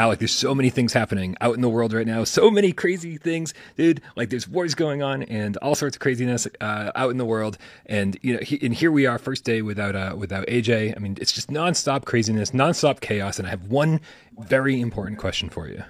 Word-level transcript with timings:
Alec, 0.00 0.18
there's 0.18 0.32
so 0.32 0.54
many 0.54 0.70
things 0.70 0.94
happening 0.94 1.36
out 1.42 1.54
in 1.54 1.60
the 1.60 1.68
world 1.68 1.92
right 1.92 2.06
now. 2.06 2.24
So 2.24 2.50
many 2.50 2.72
crazy 2.72 3.18
things, 3.18 3.52
dude. 3.76 4.00
Like 4.16 4.30
there's 4.30 4.48
wars 4.48 4.74
going 4.74 5.02
on 5.02 5.24
and 5.24 5.58
all 5.58 5.74
sorts 5.74 5.94
of 5.94 6.00
craziness 6.00 6.48
uh, 6.62 6.90
out 6.94 7.10
in 7.10 7.18
the 7.18 7.26
world. 7.26 7.58
And 7.84 8.18
you 8.22 8.32
know, 8.32 8.40
he, 8.40 8.58
and 8.64 8.72
here 8.72 8.90
we 8.90 9.04
are, 9.04 9.18
first 9.18 9.44
day 9.44 9.60
without 9.60 9.94
uh, 9.94 10.14
without 10.16 10.46
AJ. 10.46 10.96
I 10.96 10.98
mean, 11.00 11.18
it's 11.20 11.32
just 11.32 11.50
nonstop 11.50 12.06
craziness, 12.06 12.52
nonstop 12.52 13.00
chaos. 13.00 13.38
And 13.38 13.46
I 13.46 13.50
have 13.50 13.64
one 13.66 14.00
very 14.38 14.80
important 14.80 15.18
question 15.18 15.50
for 15.50 15.68
you. 15.68 15.84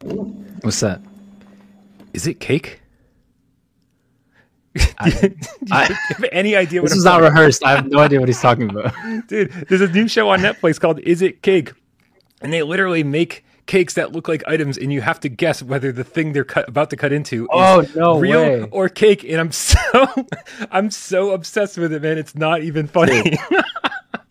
What's 0.62 0.80
that? 0.80 1.02
Is 2.14 2.26
it 2.26 2.40
cake? 2.40 2.80
I, 4.98 5.34
I- 5.70 5.84
have 6.08 6.24
any 6.32 6.56
idea 6.56 6.80
what 6.80 6.86
this 6.86 6.94
I'm 6.94 6.98
is 7.00 7.04
not 7.04 7.20
rehearsed. 7.20 7.62
I 7.62 7.72
have 7.76 7.88
no 7.88 7.98
idea 7.98 8.20
what 8.20 8.28
he's 8.30 8.40
talking 8.40 8.70
about. 8.70 8.94
Dude, 9.28 9.52
there's 9.68 9.82
a 9.82 9.88
new 9.92 10.08
show 10.08 10.30
on 10.30 10.40
Netflix 10.40 10.80
called 10.80 10.98
Is 11.00 11.20
It 11.20 11.42
Cake? 11.42 11.74
And 12.44 12.52
they 12.52 12.62
literally 12.62 13.02
make 13.02 13.44
cakes 13.66 13.94
that 13.94 14.12
look 14.12 14.28
like 14.28 14.44
items, 14.46 14.76
and 14.76 14.92
you 14.92 15.00
have 15.00 15.18
to 15.20 15.28
guess 15.30 15.62
whether 15.62 15.90
the 15.90 16.04
thing 16.04 16.32
they're 16.34 16.44
cut, 16.44 16.68
about 16.68 16.90
to 16.90 16.96
cut 16.96 17.12
into 17.12 17.44
is 17.44 17.48
Oh, 17.50 17.86
no 17.96 18.18
real 18.20 18.40
way. 18.42 18.68
or 18.70 18.88
cake. 18.90 19.24
And 19.24 19.40
I'm 19.40 19.50
so 19.52 19.78
I'm 20.70 20.90
so 20.90 21.30
obsessed 21.30 21.78
with 21.78 21.92
it, 21.92 22.02
man. 22.02 22.18
It's 22.18 22.34
not 22.34 22.62
even 22.62 22.86
funny. 22.86 23.36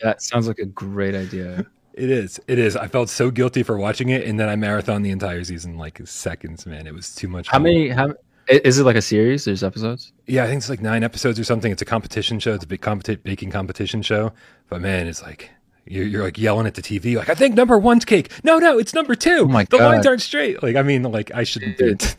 That 0.02 0.21
sounds 0.21 0.48
like 0.49 0.59
a 0.59 0.66
great 0.66 1.16
idea. 1.16 1.66
it 1.94 2.09
is. 2.09 2.38
It 2.48 2.59
is. 2.59 2.76
I 2.76 2.88
felt 2.88 3.09
so 3.09 3.31
guilty 3.31 3.63
for 3.63 3.77
watching 3.77 4.09
it, 4.09 4.27
and 4.27 4.38
then 4.38 4.49
I 4.49 4.55
marathon 4.57 5.02
the 5.02 5.12
entire 5.12 5.43
season 5.45 5.77
like 5.77 6.02
seconds, 6.05 6.66
man. 6.66 6.88
It 6.88 6.93
was 6.93 7.16
too 7.16 7.30
much. 7.30 7.48
How 7.48 7.54
fun. 7.54 7.63
many? 7.63 7.88
How 7.90 8.13
is 8.49 8.80
it 8.80 8.84
like 8.84 8.98
a 8.98 9.02
series? 9.02 9.45
There's 9.45 9.63
episodes. 9.63 10.12
Yeah, 10.27 10.43
I 10.43 10.48
think 10.48 10.57
it's 10.57 10.70
like 10.70 10.82
nine 10.82 11.04
episodes 11.05 11.40
or 11.40 11.45
something. 11.45 11.71
It's 11.71 11.82
a 11.82 11.85
competition 11.85 12.40
show. 12.40 12.54
It's 12.54 12.66
a 12.66 12.68
big 12.68 12.82
competi- 12.82 13.23
baking 13.23 13.52
competition 13.52 14.02
show. 14.02 14.34
But 14.68 14.82
man, 14.82 15.07
it's 15.07 15.21
like 15.21 15.49
you're, 15.86 16.05
you're 16.05 16.23
like 16.23 16.38
yelling 16.38 16.68
at 16.68 16.76
the 16.76 16.82
TV, 16.82 17.16
like 17.16 17.30
I 17.30 17.36
think 17.36 17.55
number 17.55 17.78
one's 17.78 18.05
cake. 18.05 18.32
No, 18.44 18.58
no, 18.58 18.78
it's 18.78 18.94
number 18.94 19.16
two. 19.16 19.40
Oh 19.41 19.48
my 19.48 19.66
the 19.66 19.77
lines 19.77 20.05
aren't 20.05 20.21
straight. 20.21 20.63
Like 20.63 20.76
I 20.76 20.82
mean, 20.82 21.04
like 21.04 21.32
I 21.34 21.44
shouldn't 21.44 21.77
do 21.77 21.90
it. 21.90 22.16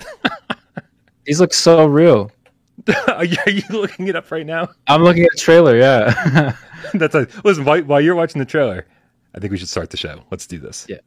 These 1.24 1.40
look 1.40 1.54
so 1.54 1.86
real. 1.86 2.30
are, 3.08 3.24
you, 3.24 3.36
are 3.46 3.50
you 3.50 3.62
looking 3.70 4.08
it 4.08 4.16
up 4.16 4.30
right 4.30 4.44
now? 4.44 4.68
I'm 4.86 5.02
looking 5.02 5.24
at 5.24 5.30
the 5.34 5.40
trailer. 5.40 5.76
Yeah. 5.76 6.54
That's 6.94 7.14
a 7.14 7.26
listen. 7.42 7.64
While, 7.64 7.82
while 7.82 8.00
you're 8.00 8.14
watching 8.14 8.40
the 8.40 8.44
trailer, 8.44 8.86
I 9.34 9.40
think 9.40 9.50
we 9.50 9.56
should 9.56 9.68
start 9.68 9.90
the 9.90 9.96
show. 9.96 10.22
Let's 10.30 10.46
do 10.46 10.58
this. 10.58 10.86
Yeah. 10.88 10.98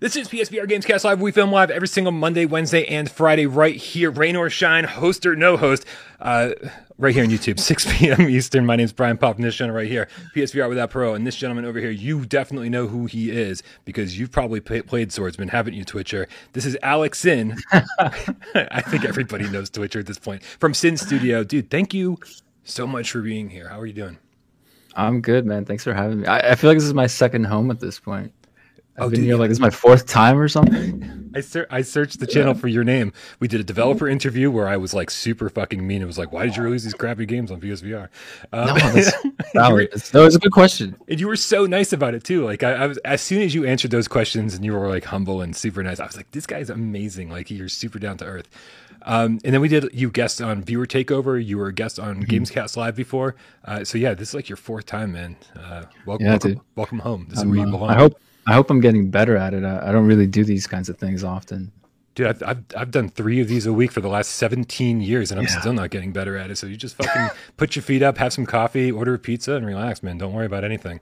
This 0.00 0.14
is 0.14 0.28
PSVR 0.28 0.68
Gamescast 0.68 1.02
Live. 1.02 1.20
We 1.20 1.32
film 1.32 1.50
live 1.50 1.72
every 1.72 1.88
single 1.88 2.12
Monday, 2.12 2.46
Wednesday, 2.46 2.86
and 2.86 3.10
Friday 3.10 3.46
right 3.46 3.74
here, 3.74 4.12
rain 4.12 4.36
or 4.36 4.48
shine, 4.48 4.84
host 4.84 5.26
or 5.26 5.34
no 5.34 5.56
host, 5.56 5.84
uh, 6.20 6.50
right 6.98 7.12
here 7.12 7.24
on 7.24 7.30
YouTube, 7.30 7.58
6 7.60 7.98
p.m. 7.98 8.28
Eastern. 8.28 8.64
My 8.64 8.76
name 8.76 8.84
is 8.84 8.92
Brian 8.92 9.18
Pop, 9.18 9.34
and 9.34 9.44
this 9.44 9.56
gentleman 9.56 9.82
right 9.82 9.90
here, 9.90 10.06
PSVR 10.36 10.68
Without 10.68 10.90
Parole, 10.90 11.16
and 11.16 11.26
this 11.26 11.34
gentleman 11.34 11.64
over 11.64 11.80
here, 11.80 11.90
you 11.90 12.24
definitely 12.24 12.68
know 12.68 12.86
who 12.86 13.06
he 13.06 13.32
is 13.32 13.64
because 13.84 14.16
you've 14.16 14.30
probably 14.30 14.60
play, 14.60 14.82
played 14.82 15.10
Swordsman, 15.10 15.48
haven't 15.48 15.74
you, 15.74 15.84
Twitcher? 15.84 16.28
This 16.52 16.64
is 16.64 16.78
Alex 16.80 17.18
Sin. 17.18 17.56
I 17.72 18.80
think 18.82 19.04
everybody 19.04 19.48
knows 19.48 19.68
Twitcher 19.68 19.98
at 19.98 20.06
this 20.06 20.20
point. 20.20 20.44
From 20.44 20.74
Sinn 20.74 20.96
Studio. 20.96 21.42
Dude, 21.42 21.70
thank 21.70 21.92
you 21.92 22.18
so 22.62 22.86
much 22.86 23.10
for 23.10 23.20
being 23.20 23.50
here. 23.50 23.68
How 23.68 23.80
are 23.80 23.86
you 23.86 23.94
doing? 23.94 24.18
I'm 24.94 25.20
good, 25.22 25.44
man. 25.44 25.64
Thanks 25.64 25.82
for 25.82 25.92
having 25.92 26.20
me. 26.20 26.26
I, 26.28 26.52
I 26.52 26.54
feel 26.54 26.70
like 26.70 26.76
this 26.76 26.84
is 26.84 26.94
my 26.94 27.08
second 27.08 27.46
home 27.46 27.72
at 27.72 27.80
this 27.80 27.98
point. 27.98 28.32
I've 28.98 29.04
Oh, 29.04 29.10
been 29.10 29.20
dude, 29.20 29.24
here 29.26 29.34
yeah. 29.34 29.40
like 29.40 29.48
this 29.48 29.56
is 29.56 29.60
my 29.60 29.70
fourth 29.70 30.06
time 30.06 30.38
or 30.38 30.48
something. 30.48 31.30
I, 31.34 31.40
ser- 31.40 31.66
I 31.70 31.82
searched 31.82 32.20
the 32.20 32.26
channel 32.26 32.54
for 32.54 32.68
your 32.68 32.82
name. 32.84 33.12
We 33.38 33.48
did 33.48 33.60
a 33.60 33.64
developer 33.64 34.08
interview 34.08 34.50
where 34.50 34.66
I 34.66 34.76
was 34.76 34.92
like 34.94 35.10
super 35.10 35.48
fucking 35.48 35.86
mean. 35.86 36.02
It 36.02 36.06
was 36.06 36.18
like, 36.18 36.32
why 36.32 36.46
did 36.46 36.56
you 36.56 36.62
release 36.62 36.84
these 36.84 36.94
crappy 36.94 37.26
games 37.26 37.50
on 37.50 37.60
PSVR? 37.60 38.08
Um, 38.52 38.66
No, 38.66 38.74
that's 38.74 39.12
valid. 39.54 39.84
It's- 39.88 40.12
No, 40.12 40.24
it's 40.24 40.34
a 40.36 40.38
good 40.40 40.52
question. 40.52 40.96
and 41.06 41.20
you 41.20 41.28
were 41.28 41.36
so 41.36 41.66
nice 41.66 41.92
about 41.92 42.14
it 42.14 42.24
too. 42.24 42.44
Like 42.44 42.62
I, 42.62 42.72
I 42.72 42.86
was, 42.86 42.98
as 42.98 43.20
soon 43.20 43.42
as 43.42 43.54
you 43.54 43.64
answered 43.66 43.90
those 43.92 44.08
questions 44.08 44.54
and 44.54 44.64
you 44.64 44.72
were 44.72 44.88
like 44.88 45.04
humble 45.04 45.40
and 45.42 45.54
super 45.54 45.82
nice, 45.82 46.00
I 46.00 46.06
was 46.06 46.16
like, 46.16 46.30
this 46.32 46.46
guy's 46.46 46.70
amazing. 46.70 47.30
Like 47.30 47.50
you're 47.50 47.68
super 47.68 47.98
down 47.98 48.16
to 48.18 48.24
earth. 48.24 48.48
Um, 49.02 49.38
and 49.44 49.54
then 49.54 49.60
we 49.60 49.68
did 49.68 49.88
you 49.92 50.10
guest 50.10 50.42
on 50.42 50.62
Viewer 50.64 50.86
Takeover. 50.86 51.42
You 51.42 51.56
were 51.58 51.68
a 51.68 51.72
guest 51.72 52.00
on 52.00 52.22
Mm-hmm. 52.24 52.34
Gamescast 52.42 52.76
Live 52.76 52.96
before. 52.96 53.36
Uh, 53.64 53.84
so 53.84 53.96
yeah, 53.96 54.12
this 54.14 54.30
is 54.30 54.34
like 54.34 54.48
your 54.48 54.56
fourth 54.56 54.86
time, 54.86 55.12
man. 55.12 55.36
Uh, 55.54 55.84
welcome, 56.04 56.26
Yeah, 56.26 56.32
welcome, 56.32 56.60
welcome 56.74 56.98
home. 57.00 57.26
This 57.28 57.38
is 57.38 57.44
where 57.44 57.56
you 57.56 57.62
uh, 57.62 57.70
belong. 57.70 57.90
I 57.90 57.94
hope 57.94 58.18
I 58.48 58.54
hope 58.54 58.70
I'm 58.70 58.80
getting 58.80 59.10
better 59.10 59.36
at 59.36 59.52
it. 59.54 59.62
I, 59.64 59.88
I 59.88 59.92
don't 59.92 60.06
really 60.06 60.26
do 60.26 60.42
these 60.44 60.66
kinds 60.66 60.88
of 60.88 60.96
things 60.98 61.22
often. 61.22 61.70
Dude, 62.14 62.26
I've, 62.26 62.42
I've, 62.42 62.64
I've 62.76 62.90
done 62.90 63.08
three 63.10 63.40
of 63.40 63.46
these 63.46 63.66
a 63.66 63.72
week 63.72 63.92
for 63.92 64.00
the 64.00 64.08
last 64.08 64.30
17 64.30 65.00
years, 65.00 65.30
and 65.30 65.38
I'm 65.38 65.46
Yeah. 65.46 65.60
still 65.60 65.72
not 65.72 65.90
getting 65.90 66.12
better 66.12 66.36
at 66.36 66.50
it. 66.50 66.56
So 66.58 66.66
you 66.66 66.76
just 66.76 66.96
fucking 66.96 67.28
put 67.56 67.76
your 67.76 67.82
feet 67.84 68.02
up, 68.02 68.18
have 68.18 68.32
some 68.32 68.46
coffee, 68.46 68.90
order 68.90 69.14
a 69.14 69.18
pizza, 69.18 69.52
and 69.54 69.64
relax, 69.66 70.02
man. 70.02 70.18
Don't 70.18 70.32
worry 70.32 70.46
about 70.46 70.64
anything. 70.64 70.98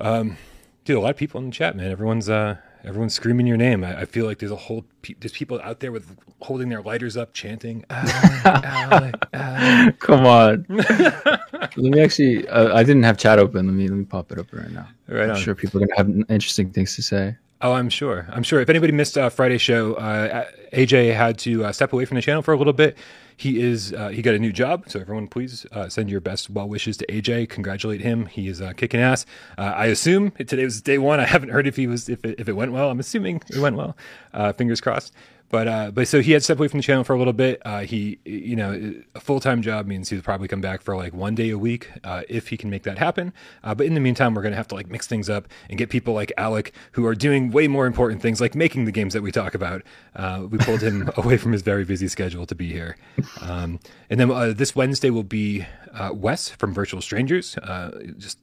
Um, 0.00 0.36
dude, 0.84 0.96
a 0.96 1.00
lot 1.00 1.10
of 1.10 1.16
people 1.16 1.40
in 1.40 1.46
the 1.46 1.52
chat, 1.52 1.76
man. 1.76 1.90
Everyone's 1.90 2.28
uh, 2.28 2.56
everyone's 2.84 3.14
screaming 3.14 3.46
your 3.46 3.56
name. 3.56 3.84
I, 3.84 4.00
I 4.00 4.04
feel 4.04 4.26
like 4.26 4.38
there's 4.38 4.52
a 4.52 4.56
whole 4.56 4.84
pe- 5.02 5.14
there's 5.14 5.32
people 5.32 5.60
out 5.62 5.80
there 5.80 5.92
with 5.92 6.16
holding 6.40 6.68
their 6.68 6.82
lighters 6.82 7.16
up, 7.16 7.32
chanting. 7.32 7.84
"Alec, 7.90 8.44
Alec, 8.44 9.14
Alec." 9.32 9.98
Come 10.00 10.26
on. 10.26 10.66
let 10.68 11.76
me 11.76 12.00
actually. 12.00 12.48
Uh, 12.48 12.74
I 12.74 12.82
didn't 12.82 13.02
have 13.04 13.18
chat 13.18 13.38
open. 13.38 13.66
Let 13.66 13.74
me 13.74 13.88
let 13.88 13.96
me 13.96 14.04
pop 14.04 14.32
it 14.32 14.38
up 14.38 14.52
right 14.52 14.70
now. 14.70 14.88
Right 15.08 15.24
I'm 15.24 15.30
on. 15.30 15.36
sure 15.36 15.54
people 15.54 15.82
are 15.82 15.86
gonna 15.86 15.96
have 15.96 16.08
interesting 16.28 16.70
things 16.70 16.94
to 16.96 17.02
say. 17.02 17.36
Oh, 17.62 17.72
I'm 17.72 17.88
sure. 17.88 18.26
I'm 18.30 18.42
sure. 18.42 18.60
If 18.60 18.68
anybody 18.68 18.92
missed 18.92 19.16
uh, 19.16 19.28
Friday's 19.30 19.62
show, 19.62 19.94
uh, 19.94 20.46
AJ 20.72 21.14
had 21.14 21.38
to 21.40 21.66
uh, 21.66 21.72
step 21.72 21.92
away 21.92 22.04
from 22.04 22.16
the 22.16 22.22
channel 22.22 22.42
for 22.42 22.52
a 22.52 22.58
little 22.58 22.72
bit. 22.72 22.96
He 23.42 23.60
is 23.60 23.92
uh, 23.92 24.10
he 24.10 24.22
got 24.22 24.36
a 24.36 24.38
new 24.38 24.52
job, 24.52 24.84
so 24.86 25.00
everyone 25.00 25.26
please 25.26 25.66
uh, 25.72 25.88
send 25.88 26.08
your 26.08 26.20
best 26.20 26.48
well 26.48 26.68
wishes 26.68 26.96
to 26.98 27.06
AJ. 27.06 27.48
Congratulate 27.48 28.00
him. 28.00 28.26
He 28.26 28.46
is 28.46 28.62
uh, 28.62 28.72
kicking 28.72 29.00
ass. 29.00 29.26
Uh, 29.58 29.62
I 29.62 29.86
assume 29.86 30.30
today 30.30 30.62
was 30.62 30.80
day 30.80 30.96
one. 30.96 31.18
I 31.18 31.26
haven't 31.26 31.48
heard 31.48 31.66
if 31.66 31.74
he 31.74 31.88
was 31.88 32.08
if 32.08 32.24
it, 32.24 32.38
if 32.38 32.48
it 32.48 32.52
went 32.52 32.70
well. 32.70 32.88
I'm 32.88 33.00
assuming 33.00 33.42
it 33.48 33.58
went 33.58 33.74
well. 33.74 33.96
Uh, 34.32 34.52
fingers 34.52 34.80
crossed. 34.80 35.12
But 35.52 35.68
uh, 35.68 35.90
but 35.90 36.08
so 36.08 36.22
he 36.22 36.32
had 36.32 36.42
stepped 36.42 36.58
away 36.58 36.68
from 36.68 36.78
the 36.78 36.82
channel 36.82 37.04
for 37.04 37.12
a 37.12 37.18
little 37.18 37.34
bit. 37.34 37.60
Uh, 37.62 37.80
he 37.80 38.18
you 38.24 38.56
know 38.56 38.94
a 39.14 39.20
full 39.20 39.38
time 39.38 39.60
job 39.60 39.86
means 39.86 40.08
he'll 40.08 40.22
probably 40.22 40.48
come 40.48 40.62
back 40.62 40.80
for 40.80 40.96
like 40.96 41.12
one 41.12 41.34
day 41.34 41.50
a 41.50 41.58
week 41.58 41.90
uh, 42.04 42.22
if 42.26 42.48
he 42.48 42.56
can 42.56 42.70
make 42.70 42.84
that 42.84 42.96
happen. 42.96 43.34
Uh, 43.62 43.74
but 43.74 43.84
in 43.84 43.92
the 43.92 44.00
meantime, 44.00 44.34
we're 44.34 44.40
gonna 44.40 44.56
have 44.56 44.68
to 44.68 44.74
like 44.74 44.88
mix 44.90 45.06
things 45.06 45.28
up 45.28 45.46
and 45.68 45.76
get 45.76 45.90
people 45.90 46.14
like 46.14 46.32
Alec 46.38 46.72
who 46.92 47.04
are 47.04 47.14
doing 47.14 47.50
way 47.50 47.68
more 47.68 47.86
important 47.86 48.22
things 48.22 48.40
like 48.40 48.54
making 48.54 48.86
the 48.86 48.92
games 48.92 49.12
that 49.12 49.22
we 49.22 49.30
talk 49.30 49.54
about. 49.54 49.82
Uh, 50.16 50.46
we 50.50 50.56
pulled 50.56 50.80
him 50.80 51.10
away 51.18 51.36
from 51.36 51.52
his 51.52 51.60
very 51.60 51.84
busy 51.84 52.08
schedule 52.08 52.46
to 52.46 52.54
be 52.54 52.72
here. 52.72 52.96
Um, 53.42 53.78
and 54.08 54.18
then 54.18 54.30
uh, 54.30 54.54
this 54.56 54.74
Wednesday 54.74 55.10
will 55.10 55.22
be 55.22 55.66
uh, 55.92 56.12
Wes 56.14 56.48
from 56.48 56.72
Virtual 56.72 57.02
Strangers. 57.02 57.58
Uh, 57.58 57.90
just 58.16 58.38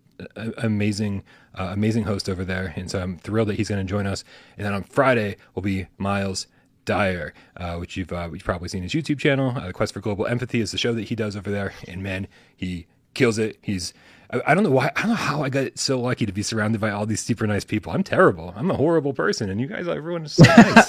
amazing, 0.58 1.24
amazing 1.56 2.04
host 2.04 2.30
over 2.30 2.46
there, 2.46 2.72
and 2.76 2.92
so 2.92 3.02
I'm 3.02 3.18
thrilled 3.18 3.48
that 3.48 3.56
he's 3.56 3.70
going 3.70 3.84
to 3.84 3.90
join 3.90 4.06
us. 4.06 4.24
And 4.60 4.68
then 4.68 4.76
on 4.76 4.84
Friday 4.84 5.38
will 5.56 5.64
be 5.64 5.88
Miles 5.98 6.46
Dyer, 6.90 7.34
uh, 7.58 7.76
which 7.78 7.96
you've 7.98 8.12
uh, 8.12 8.30
you've 8.34 8.44
probably 8.44 8.70
seen 8.70 8.84
his 8.84 8.94
YouTube 8.94 9.20
channel. 9.20 9.54
Uh, 9.56 9.72
Quest 9.72 9.94
for 9.94 10.02
Global 10.02 10.26
Empathy 10.26 10.60
is 10.60 10.72
the 10.72 10.78
show 10.78 10.94
that 10.94 11.04
he 11.04 11.16
does 11.16 11.36
over 11.36 11.52
there, 11.52 11.74
and 11.88 12.02
man, 12.04 12.28
he 12.56 12.88
kills 13.14 13.38
it. 13.38 13.58
He's 13.62 13.94
I, 14.32 14.42
I 14.48 14.54
don't 14.56 14.64
know 14.64 14.72
why 14.72 14.92
I 14.96 15.02
don't 15.02 15.10
know 15.10 15.16
how 15.16 15.44
I 15.44 15.50
got 15.50 15.78
so 15.78 16.00
lucky 16.00 16.26
to 16.26 16.32
be 16.32 16.42
surrounded 16.44 16.82
by 16.82 16.90
all 16.92 17.06
these 17.06 17.22
super 17.22 17.46
nice 17.48 17.64
people. 17.64 17.92
I'm 17.92 18.04
terrible. 18.04 18.54
I'm 18.58 18.72
a 18.72 18.76
horrible 18.76 19.14
person, 19.14 19.50
and 19.50 19.62
you 19.62 19.68
guys, 19.68 19.88
everyone 19.88 20.26
is 20.26 20.34
so 20.34 20.44
nice. 20.58 20.88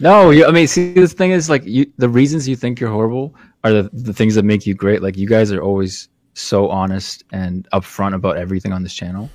No, 0.00 0.30
you, 0.30 0.46
I 0.46 0.50
mean, 0.50 0.66
see, 0.66 0.92
the 0.92 1.06
thing 1.08 1.30
is, 1.30 1.48
like, 1.48 1.64
you, 1.64 1.90
the 1.98 2.08
reasons 2.08 2.48
you 2.48 2.56
think 2.56 2.80
you're 2.80 2.90
horrible 2.90 3.34
are 3.64 3.72
the, 3.72 3.90
the 3.92 4.12
things 4.12 4.34
that 4.34 4.44
make 4.44 4.66
you 4.66 4.74
great. 4.74 5.02
Like, 5.02 5.16
you 5.16 5.26
guys 5.28 5.52
are 5.52 5.62
always 5.62 6.08
so 6.34 6.68
honest 6.68 7.24
and 7.32 7.68
upfront 7.72 8.14
about 8.14 8.36
everything 8.36 8.72
on 8.72 8.82
this 8.82 8.94
channel, 8.94 9.30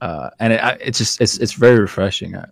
uh, 0.00 0.30
and 0.40 0.52
it, 0.54 0.62
I- 0.64 0.78
it's 0.80 0.98
just 0.98 1.20
it's 1.20 1.38
it's 1.38 1.52
very 1.52 1.78
refreshing. 1.78 2.36
I, 2.36 2.46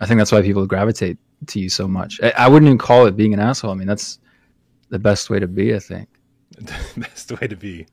I 0.00 0.06
think 0.06 0.18
that's 0.18 0.32
why 0.32 0.42
people 0.42 0.66
gravitate 0.66 1.16
to 1.46 1.60
you 1.60 1.68
so 1.68 1.86
much. 1.86 2.20
I, 2.22 2.32
I 2.36 2.48
wouldn't 2.48 2.68
even 2.68 2.78
call 2.78 3.06
it 3.06 3.16
being 3.16 3.34
an 3.34 3.40
asshole. 3.40 3.70
I 3.70 3.74
mean, 3.74 3.86
that's 3.86 4.18
the 4.88 4.98
best 4.98 5.30
way 5.30 5.38
to 5.38 5.48
be. 5.48 5.74
I 5.74 5.78
think. 5.78 6.08
the 6.52 6.72
best 6.96 7.38
way 7.40 7.46
to 7.46 7.56
be 7.56 7.86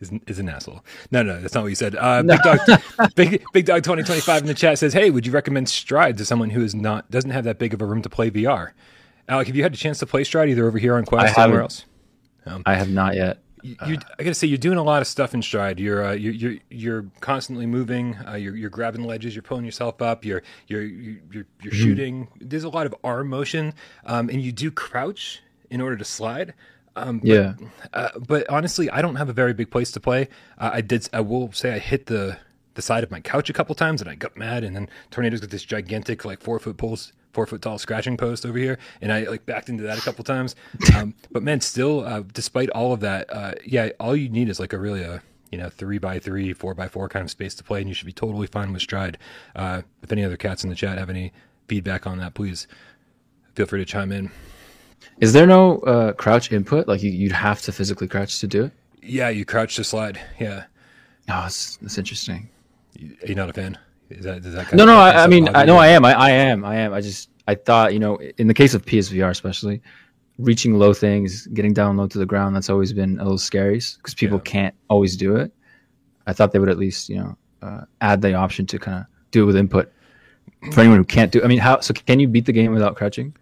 is, 0.00 0.10
is 0.26 0.38
an 0.38 0.48
asshole. 0.48 0.84
No, 1.10 1.22
no, 1.22 1.40
that's 1.40 1.54
not 1.54 1.62
what 1.62 1.68
you 1.68 1.74
said. 1.74 1.96
Uh, 1.96 2.22
Big 2.22 2.40
dog, 2.42 2.58
big, 3.14 3.44
big 3.52 3.66
dog, 3.66 3.82
twenty 3.82 4.02
twenty 4.02 4.20
five 4.20 4.42
in 4.42 4.48
the 4.48 4.54
chat 4.54 4.78
says, 4.78 4.92
"Hey, 4.92 5.10
would 5.10 5.26
you 5.26 5.32
recommend 5.32 5.68
Stride 5.68 6.18
to 6.18 6.24
someone 6.24 6.50
who 6.50 6.62
is 6.62 6.74
not 6.74 7.10
doesn't 7.10 7.30
have 7.30 7.44
that 7.44 7.58
big 7.58 7.74
of 7.74 7.82
a 7.82 7.86
room 7.86 8.02
to 8.02 8.08
play 8.08 8.30
VR?" 8.30 8.72
Alec, 9.28 9.48
have 9.48 9.56
you 9.56 9.62
had 9.62 9.74
a 9.74 9.76
chance 9.76 9.98
to 9.98 10.06
play 10.06 10.22
Stride 10.24 10.48
either 10.48 10.66
over 10.66 10.78
here 10.78 10.96
on 10.96 11.04
Quest 11.04 11.32
or 11.32 11.34
somewhere 11.34 11.62
else? 11.62 11.84
I 12.64 12.74
have 12.74 12.88
not 12.88 13.16
yet. 13.16 13.38
You, 13.66 13.76
you, 13.86 13.98
I 14.18 14.22
gotta 14.22 14.34
say, 14.34 14.46
you're 14.46 14.58
doing 14.58 14.78
a 14.78 14.82
lot 14.82 15.00
of 15.02 15.08
stuff 15.08 15.34
in 15.34 15.42
Stride. 15.42 15.80
You're 15.80 16.04
uh, 16.06 16.12
you're, 16.12 16.32
you're 16.32 16.58
you're 16.70 17.06
constantly 17.20 17.66
moving. 17.66 18.16
Uh, 18.26 18.34
you're 18.34 18.56
you're 18.56 18.70
grabbing 18.70 19.04
ledges. 19.04 19.34
You're 19.34 19.42
pulling 19.42 19.64
yourself 19.64 20.00
up. 20.00 20.24
You're 20.24 20.42
you're 20.68 20.82
you're 20.84 21.16
you're, 21.32 21.46
you're 21.62 21.72
shooting. 21.72 22.28
There's 22.40 22.64
a 22.64 22.68
lot 22.68 22.86
of 22.86 22.94
arm 23.02 23.28
motion, 23.28 23.74
um, 24.04 24.28
and 24.28 24.40
you 24.42 24.52
do 24.52 24.70
crouch 24.70 25.42
in 25.70 25.80
order 25.80 25.96
to 25.96 26.04
slide. 26.04 26.54
Um, 26.94 27.18
but, 27.18 27.28
Yeah. 27.28 27.54
uh, 27.92 28.08
but 28.26 28.48
honestly, 28.48 28.88
I 28.88 29.02
don't 29.02 29.16
have 29.16 29.28
a 29.28 29.32
very 29.34 29.52
big 29.52 29.70
place 29.70 29.90
to 29.92 30.00
play. 30.00 30.28
Uh, 30.58 30.70
I 30.74 30.80
did. 30.80 31.08
I 31.12 31.20
will 31.20 31.52
say 31.52 31.74
I 31.74 31.78
hit 31.78 32.06
the 32.06 32.38
the 32.74 32.82
side 32.82 33.02
of 33.02 33.10
my 33.10 33.20
couch 33.20 33.48
a 33.50 33.52
couple 33.52 33.74
times, 33.74 34.00
and 34.00 34.08
I 34.10 34.14
got 34.14 34.36
mad. 34.36 34.62
And 34.64 34.76
then 34.76 34.88
tornadoes 35.10 35.40
got 35.40 35.50
this 35.50 35.64
gigantic 35.64 36.24
like 36.24 36.40
four 36.40 36.58
foot 36.58 36.76
poles, 36.76 37.12
four 37.36 37.46
foot 37.46 37.60
tall 37.60 37.76
scratching 37.76 38.16
post 38.16 38.46
over 38.46 38.56
here, 38.56 38.78
and 39.02 39.12
I 39.12 39.24
like 39.24 39.44
backed 39.44 39.68
into 39.68 39.84
that 39.84 39.98
a 39.98 40.00
couple 40.00 40.24
times. 40.24 40.56
Um, 40.96 41.14
but 41.30 41.42
man, 41.42 41.60
still, 41.60 42.06
uh, 42.06 42.22
despite 42.32 42.70
all 42.70 42.92
of 42.92 43.00
that, 43.00 43.30
uh, 43.30 43.52
yeah, 43.66 43.90
all 44.00 44.16
you 44.16 44.30
need 44.30 44.48
is 44.48 44.58
like 44.58 44.72
a 44.72 44.78
really 44.78 45.02
a 45.02 45.22
you 45.52 45.58
know 45.58 45.68
three 45.68 45.98
by 45.98 46.18
three, 46.18 46.54
four 46.54 46.74
by 46.74 46.88
four 46.88 47.08
kind 47.08 47.24
of 47.24 47.30
space 47.30 47.54
to 47.56 47.64
play, 47.64 47.80
and 47.80 47.88
you 47.88 47.94
should 47.94 48.06
be 48.06 48.12
totally 48.12 48.46
fine 48.46 48.72
with 48.72 48.80
stride. 48.80 49.18
Uh, 49.54 49.82
if 50.02 50.10
any 50.10 50.24
other 50.24 50.38
cats 50.38 50.64
in 50.64 50.70
the 50.70 50.76
chat 50.76 50.96
have 50.96 51.10
any 51.10 51.32
feedback 51.68 52.06
on 52.06 52.18
that, 52.18 52.32
please 52.32 52.66
feel 53.54 53.66
free 53.66 53.80
to 53.80 53.84
chime 53.84 54.10
in. 54.10 54.30
Is 55.18 55.34
there 55.34 55.46
no 55.46 55.80
uh, 55.80 56.12
crouch 56.12 56.50
input? 56.50 56.88
Like 56.88 57.02
you, 57.02 57.10
you'd 57.10 57.32
have 57.32 57.60
to 57.62 57.72
physically 57.72 58.08
crouch 58.08 58.40
to 58.40 58.46
do 58.46 58.64
it? 58.64 58.72
Yeah, 59.02 59.28
you 59.28 59.44
crouch 59.44 59.76
to 59.76 59.84
slide. 59.84 60.18
Yeah. 60.40 60.64
Oh, 61.28 61.42
that's, 61.42 61.76
that's 61.78 61.98
interesting. 61.98 62.48
Are 63.22 63.26
you 63.26 63.34
not 63.34 63.50
a 63.50 63.52
fan? 63.52 63.76
Is 64.10 64.24
that, 64.24 64.42
does 64.42 64.54
that 64.54 64.72
no, 64.72 64.84
no. 64.84 64.96
I, 64.96 65.24
I 65.24 65.26
mean, 65.26 65.48
I 65.54 65.64
know 65.64 65.76
I 65.76 65.88
am. 65.88 66.04
I, 66.04 66.14
I 66.14 66.30
am. 66.30 66.64
I 66.64 66.76
am. 66.76 66.92
I 66.92 67.00
just 67.00 67.28
I 67.48 67.54
thought 67.54 67.92
you 67.92 67.98
know 67.98 68.18
in 68.38 68.46
the 68.46 68.54
case 68.54 68.74
of 68.74 68.84
PSVR 68.84 69.30
especially, 69.30 69.82
reaching 70.38 70.78
low 70.78 70.92
things, 70.92 71.46
getting 71.48 71.72
down 71.72 71.96
low 71.96 72.06
to 72.06 72.18
the 72.18 72.26
ground, 72.26 72.54
that's 72.54 72.70
always 72.70 72.92
been 72.92 73.18
a 73.18 73.22
little 73.22 73.38
scary 73.38 73.80
because 73.96 74.14
people 74.14 74.38
yeah. 74.38 74.50
can't 74.50 74.74
always 74.88 75.16
do 75.16 75.36
it. 75.36 75.52
I 76.26 76.32
thought 76.32 76.52
they 76.52 76.58
would 76.58 76.68
at 76.68 76.78
least 76.78 77.08
you 77.08 77.16
know 77.16 77.38
uh, 77.62 77.80
add 78.00 78.22
the 78.22 78.34
option 78.34 78.66
to 78.66 78.78
kind 78.78 78.98
of 78.98 79.06
do 79.32 79.42
it 79.42 79.46
with 79.46 79.56
input 79.56 79.92
for 80.72 80.80
anyone 80.80 80.98
who 80.98 81.04
can't 81.04 81.32
do. 81.32 81.42
I 81.42 81.48
mean, 81.48 81.58
how 81.58 81.80
so? 81.80 81.92
Can 81.94 82.20
you 82.20 82.28
beat 82.28 82.46
the 82.46 82.52
game 82.52 82.72
without 82.72 82.96
crouching? 82.96 83.34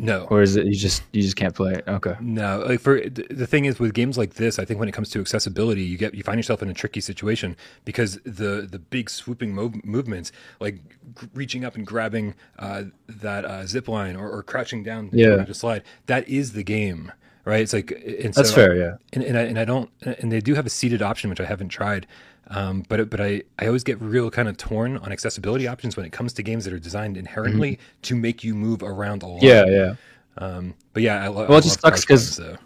No, 0.00 0.26
or 0.30 0.40
is 0.40 0.56
it 0.56 0.66
you 0.66 0.74
just 0.74 1.02
you 1.12 1.20
just 1.20 1.36
can't 1.36 1.54
play 1.54 1.74
it? 1.74 1.84
Okay. 1.86 2.16
No, 2.20 2.64
like 2.66 2.80
for 2.80 3.00
the 3.00 3.46
thing 3.46 3.66
is 3.66 3.78
with 3.78 3.92
games 3.92 4.16
like 4.16 4.34
this, 4.34 4.58
I 4.58 4.64
think 4.64 4.80
when 4.80 4.88
it 4.88 4.92
comes 4.92 5.10
to 5.10 5.20
accessibility, 5.20 5.82
you 5.82 5.98
get 5.98 6.14
you 6.14 6.22
find 6.22 6.38
yourself 6.38 6.62
in 6.62 6.70
a 6.70 6.74
tricky 6.74 7.00
situation 7.00 7.54
because 7.84 8.18
the 8.24 8.66
the 8.70 8.78
big 8.78 9.10
swooping 9.10 9.52
mov- 9.52 9.84
movements, 9.84 10.32
like 10.58 10.76
g- 11.20 11.28
reaching 11.34 11.64
up 11.64 11.76
and 11.76 11.86
grabbing 11.86 12.34
uh, 12.58 12.84
that 13.08 13.44
uh, 13.44 13.66
zip 13.66 13.88
line 13.88 14.16
or, 14.16 14.30
or 14.30 14.42
crouching 14.42 14.82
down 14.82 15.10
yeah. 15.12 15.44
to 15.44 15.54
slide, 15.54 15.82
that 16.06 16.26
is 16.28 16.52
the 16.52 16.62
game, 16.62 17.12
right? 17.44 17.60
It's 17.60 17.72
like 17.72 17.90
and 17.90 18.34
that's 18.34 18.52
fair, 18.52 18.74
yeah. 18.74 18.96
And 19.12 19.22
and 19.22 19.38
I, 19.38 19.42
and 19.42 19.58
I 19.58 19.64
don't 19.64 19.90
and 20.02 20.30
they 20.30 20.40
do 20.40 20.54
have 20.54 20.66
a 20.66 20.70
seated 20.70 21.02
option 21.02 21.30
which 21.30 21.40
I 21.40 21.44
haven't 21.44 21.68
tried. 21.68 22.06
Um, 22.48 22.84
but 22.88 23.10
but 23.10 23.20
I, 23.20 23.42
I 23.58 23.66
always 23.66 23.84
get 23.84 24.00
real 24.00 24.30
kind 24.30 24.48
of 24.48 24.56
torn 24.56 24.96
on 24.98 25.12
accessibility 25.12 25.68
options 25.68 25.96
when 25.96 26.04
it 26.04 26.10
comes 26.10 26.32
to 26.34 26.42
games 26.42 26.64
that 26.64 26.72
are 26.72 26.78
designed 26.78 27.16
inherently 27.16 27.72
mm-hmm. 27.72 28.00
to 28.02 28.16
make 28.16 28.42
you 28.42 28.54
move 28.54 28.82
around 28.82 29.22
a 29.22 29.26
lot. 29.26 29.42
Yeah, 29.42 29.64
yeah. 29.66 29.94
Um, 30.38 30.74
but 30.92 31.02
yeah, 31.02 31.24
I, 31.24 31.28
lo- 31.28 31.46
well, 31.46 31.54
I 31.54 31.58
it 31.58 31.62
just 31.62 31.80
sucks 31.80 32.00
because 32.00 32.36
so. 32.36 32.56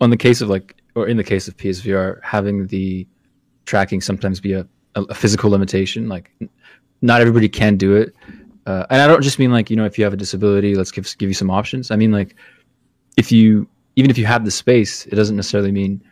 on 0.00 0.10
the 0.10 0.16
case 0.16 0.40
of 0.40 0.48
like, 0.48 0.76
or 0.94 1.08
in 1.08 1.16
the 1.16 1.24
case 1.24 1.48
of 1.48 1.56
PSVR, 1.56 2.22
having 2.22 2.68
the 2.68 3.06
tracking 3.64 4.00
sometimes 4.00 4.40
be 4.40 4.52
a, 4.52 4.66
a, 4.94 5.02
a 5.02 5.14
physical 5.14 5.50
limitation. 5.50 6.08
Like, 6.08 6.30
not 7.02 7.20
everybody 7.20 7.48
can 7.48 7.76
do 7.76 7.96
it, 7.96 8.14
uh, 8.66 8.86
and 8.90 9.02
I 9.02 9.08
don't 9.08 9.22
just 9.22 9.40
mean 9.40 9.50
like 9.50 9.70
you 9.70 9.76
know 9.76 9.86
if 9.86 9.98
you 9.98 10.04
have 10.04 10.12
a 10.12 10.16
disability, 10.16 10.76
let's 10.76 10.92
give 10.92 11.16
give 11.18 11.28
you 11.28 11.34
some 11.34 11.50
options. 11.50 11.90
I 11.90 11.96
mean 11.96 12.12
like 12.12 12.36
if 13.16 13.32
you 13.32 13.66
even 14.00 14.10
if 14.10 14.16
you 14.16 14.24
have 14.24 14.46
the 14.46 14.50
space, 14.50 15.04
it 15.04 15.14
doesn't 15.14 15.36
necessarily 15.36 15.70
mean 15.70 16.02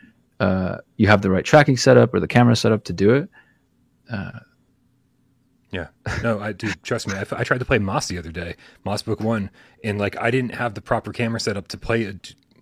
uh, 0.40 0.76
you 0.98 1.06
have 1.06 1.22
the 1.22 1.30
right 1.30 1.44
tracking 1.44 1.78
setup 1.78 2.12
or 2.12 2.20
the 2.20 2.28
camera 2.28 2.54
setup 2.54 2.84
to 2.84 2.92
do 2.92 3.14
it. 3.14 3.30
Uh, 4.12 4.40
yeah, 5.70 5.86
no, 6.22 6.38
I 6.38 6.52
do. 6.52 6.70
Trust 6.82 7.08
me. 7.08 7.14
I, 7.14 7.24
I, 7.32 7.44
tried 7.44 7.60
to 7.60 7.64
play 7.64 7.78
Moss 7.78 8.08
the 8.08 8.18
other 8.18 8.30
day, 8.30 8.56
Moss 8.84 9.00
Book 9.00 9.20
One, 9.20 9.48
and 9.82 9.98
like 9.98 10.18
I 10.18 10.30
didn't 10.30 10.54
have 10.54 10.74
the 10.74 10.82
proper 10.82 11.12
camera 11.12 11.40
setup 11.40 11.68
to 11.68 11.78
play 11.78 12.04
a, 12.04 12.14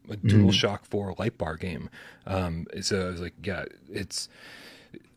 a 0.08 0.16
Dual 0.16 0.50
mm. 0.50 0.52
Shock 0.52 0.84
Four 0.84 1.12
light 1.18 1.36
bar 1.36 1.56
game. 1.56 1.90
Um, 2.26 2.66
so 2.80 3.08
I 3.08 3.10
was 3.10 3.20
like, 3.20 3.34
yeah, 3.42 3.64
it's. 3.90 4.28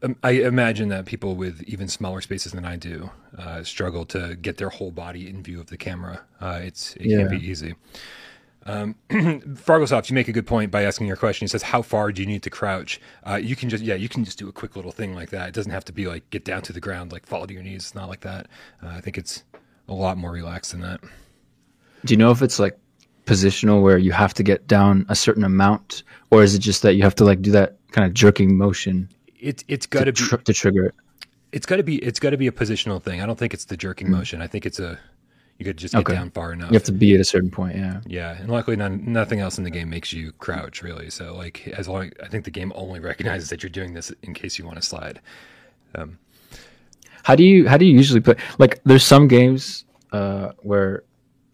Um, 0.02 0.16
I 0.24 0.32
imagine 0.32 0.90
that 0.90 1.06
people 1.06 1.36
with 1.36 1.62
even 1.64 1.88
smaller 1.88 2.22
spaces 2.22 2.54
than 2.54 2.66
I 2.66 2.78
do 2.78 3.12
uh, 3.38 3.64
struggle 3.64 4.06
to 4.08 4.36
get 4.36 4.58
their 4.58 4.70
whole 4.70 4.92
body 4.92 5.30
in 5.30 5.44
view 5.44 5.60
of 5.60 5.68
the 5.68 5.78
camera. 5.78 6.22
Uh, 6.42 6.62
it's 6.64 6.96
it 6.96 7.06
yeah. 7.06 7.18
can 7.20 7.30
be 7.30 7.46
easy. 7.46 7.76
Um, 8.66 8.96
Fargosoft, 9.10 10.10
you 10.10 10.16
make 10.16 10.28
a 10.28 10.32
good 10.32 10.46
point 10.46 10.70
by 10.70 10.84
asking 10.84 11.08
your 11.08 11.16
question. 11.16 11.46
He 11.46 11.50
says, 11.50 11.64
"How 11.64 11.82
far 11.82 12.12
do 12.12 12.22
you 12.22 12.28
need 12.28 12.44
to 12.44 12.50
crouch?" 12.50 13.00
Uh, 13.26 13.36
you 13.36 13.56
can 13.56 13.70
just, 13.70 13.84
yeah, 13.84 13.96
you 13.96 14.10
can 14.10 14.24
just 14.24 14.38
do 14.38 14.50
a 14.50 14.52
quick 14.52 14.76
little 14.76 14.92
thing 14.92 15.16
like 15.16 15.30
that. 15.30 15.50
It 15.50 15.54
doesn't 15.54 15.72
have 15.72 15.86
to 15.86 15.94
be 15.94 16.08
like 16.08 16.30
get 16.30 16.46
down 16.46 16.62
to 16.64 16.74
the 16.74 16.80
ground, 16.80 17.12
like 17.12 17.26
fall 17.26 17.48
to 17.48 17.54
your 17.54 17.64
knees. 17.64 17.84
It's 17.84 17.96
not 17.96 18.10
like 18.10 18.22
that. 18.22 18.48
Uh, 18.84 18.90
I 18.90 19.02
think 19.02 19.18
it's 19.18 19.44
a 19.88 19.94
lot 19.94 20.18
more 20.18 20.32
relaxed 20.32 20.72
than 20.72 20.82
that. 20.82 21.02
Do 22.06 22.14
you 22.14 22.18
know 22.18 22.32
if 22.32 22.42
it's 22.42 22.60
like 22.60 22.78
positional 23.26 23.82
where 23.82 23.98
you 23.98 24.12
have 24.12 24.34
to 24.34 24.44
get 24.44 24.68
down 24.68 25.06
a 25.10 25.16
certain 25.16 25.44
amount, 25.44 26.04
or 26.32 26.44
is 26.44 26.56
it 26.56 26.60
just 26.60 26.82
that 26.82 26.96
you 26.96 27.04
have 27.04 27.16
to 27.16 27.24
like 27.24 27.42
do 27.42 27.52
that 27.52 27.78
kind 27.92 28.06
of 28.06 28.14
jerking 28.14 28.58
motion? 28.58 29.10
It 29.40 29.64
it's 29.68 29.86
got 29.86 30.06
to 30.06 30.12
be 30.12 30.18
tr- 30.18 30.36
to 30.38 30.54
trigger 30.54 30.86
it. 30.86 30.96
It's 31.52 31.66
got 31.66 31.78
to 31.78 31.84
be 31.84 31.98
it's 31.98 32.20
got 32.20 32.32
to 32.32 32.38
be 32.38 32.48
a 32.48 32.52
positional 32.52 33.02
thing. 33.02 33.22
I 33.22 33.26
don't 33.26 33.38
think 33.38 33.54
it's 33.54 33.66
the 33.66 33.78
jerking 33.78 34.08
mm. 34.08 34.12
motion. 34.12 34.42
I 34.42 34.48
think 34.48 34.66
it's 34.66 34.80
a 34.80 35.00
you 35.60 35.66
could 35.66 35.78
just 35.78 35.94
get 35.94 36.00
okay. 36.00 36.14
down 36.14 36.32
far 36.32 36.54
enough. 36.54 36.72
You 36.72 36.76
have 36.76 36.86
to 36.86 36.94
be 36.94 37.14
at 37.14 37.20
a 37.20 37.26
certain 37.26 37.52
point, 37.52 37.76
yeah. 37.76 38.00
Yeah, 38.08 38.38
and 38.40 38.50
luckily, 38.50 38.78
none, 38.78 39.04
nothing 39.06 39.42
else 39.42 39.58
in 39.58 39.66
the 39.66 39.70
game 39.70 39.90
makes 39.90 40.14
you 40.14 40.32
crouch 40.34 40.82
really. 40.82 41.10
So, 41.10 41.36
like, 41.36 41.68
as 41.68 41.90
long 41.90 42.12
I 42.24 42.30
think 42.30 42.46
the 42.46 42.52
game 42.52 42.72
only 42.76 43.00
recognizes 43.12 43.50
that 43.50 43.62
you're 43.62 43.70
doing 43.70 43.94
this 43.94 44.12
in 44.24 44.34
case 44.34 44.58
you 44.58 44.66
want 44.66 44.78
to 44.78 44.82
slide. 44.82 45.20
Um, 45.96 46.18
how 47.24 47.36
do 47.36 47.44
you 47.44 47.68
how 47.68 47.76
do 47.76 47.86
you 47.86 47.94
usually 47.94 48.22
play? 48.22 48.36
Like, 48.58 48.82
there's 48.86 49.04
some 49.04 49.28
games 49.28 49.84
uh, 50.14 50.54
where 50.60 51.04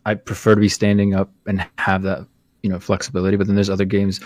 I 0.05 0.13
prefer 0.13 0.53
to 0.53 0.61
be 0.61 0.69
standing 0.69 1.15
up 1.15 1.31
and 1.47 1.65
have 1.79 2.03
that 2.03 2.27
you 2.61 2.69
know 2.69 2.79
flexibility, 2.79 3.37
but 3.37 3.47
then 3.47 3.55
there's 3.55 3.71
other 3.71 3.85
games 3.85 4.19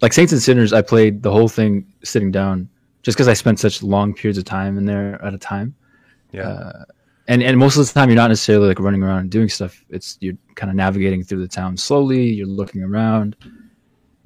like 0.00 0.12
Saints 0.12 0.32
and 0.32 0.40
Sinners. 0.40 0.72
I 0.72 0.82
played 0.82 1.24
the 1.24 1.32
whole 1.32 1.48
thing 1.48 1.84
sitting 2.04 2.30
down 2.30 2.68
just 3.02 3.16
because 3.16 3.26
I 3.26 3.34
spent 3.34 3.58
such 3.58 3.82
long 3.82 4.14
periods 4.14 4.38
of 4.38 4.44
time 4.44 4.78
in 4.78 4.84
there 4.84 5.20
at 5.24 5.34
a 5.34 5.38
time. 5.38 5.74
Yeah. 6.30 6.48
Uh, 6.48 6.84
and 7.28 7.42
and 7.42 7.58
most 7.58 7.76
of 7.76 7.86
the 7.86 7.92
time 7.92 8.08
you're 8.08 8.16
not 8.16 8.28
necessarily 8.28 8.68
like 8.68 8.80
running 8.80 9.02
around 9.02 9.20
and 9.20 9.30
doing 9.30 9.48
stuff. 9.48 9.84
It's 9.90 10.16
you're 10.20 10.36
kind 10.54 10.70
of 10.70 10.76
navigating 10.76 11.22
through 11.22 11.40
the 11.40 11.48
town 11.48 11.76
slowly. 11.76 12.24
You're 12.24 12.46
looking 12.46 12.82
around. 12.82 13.36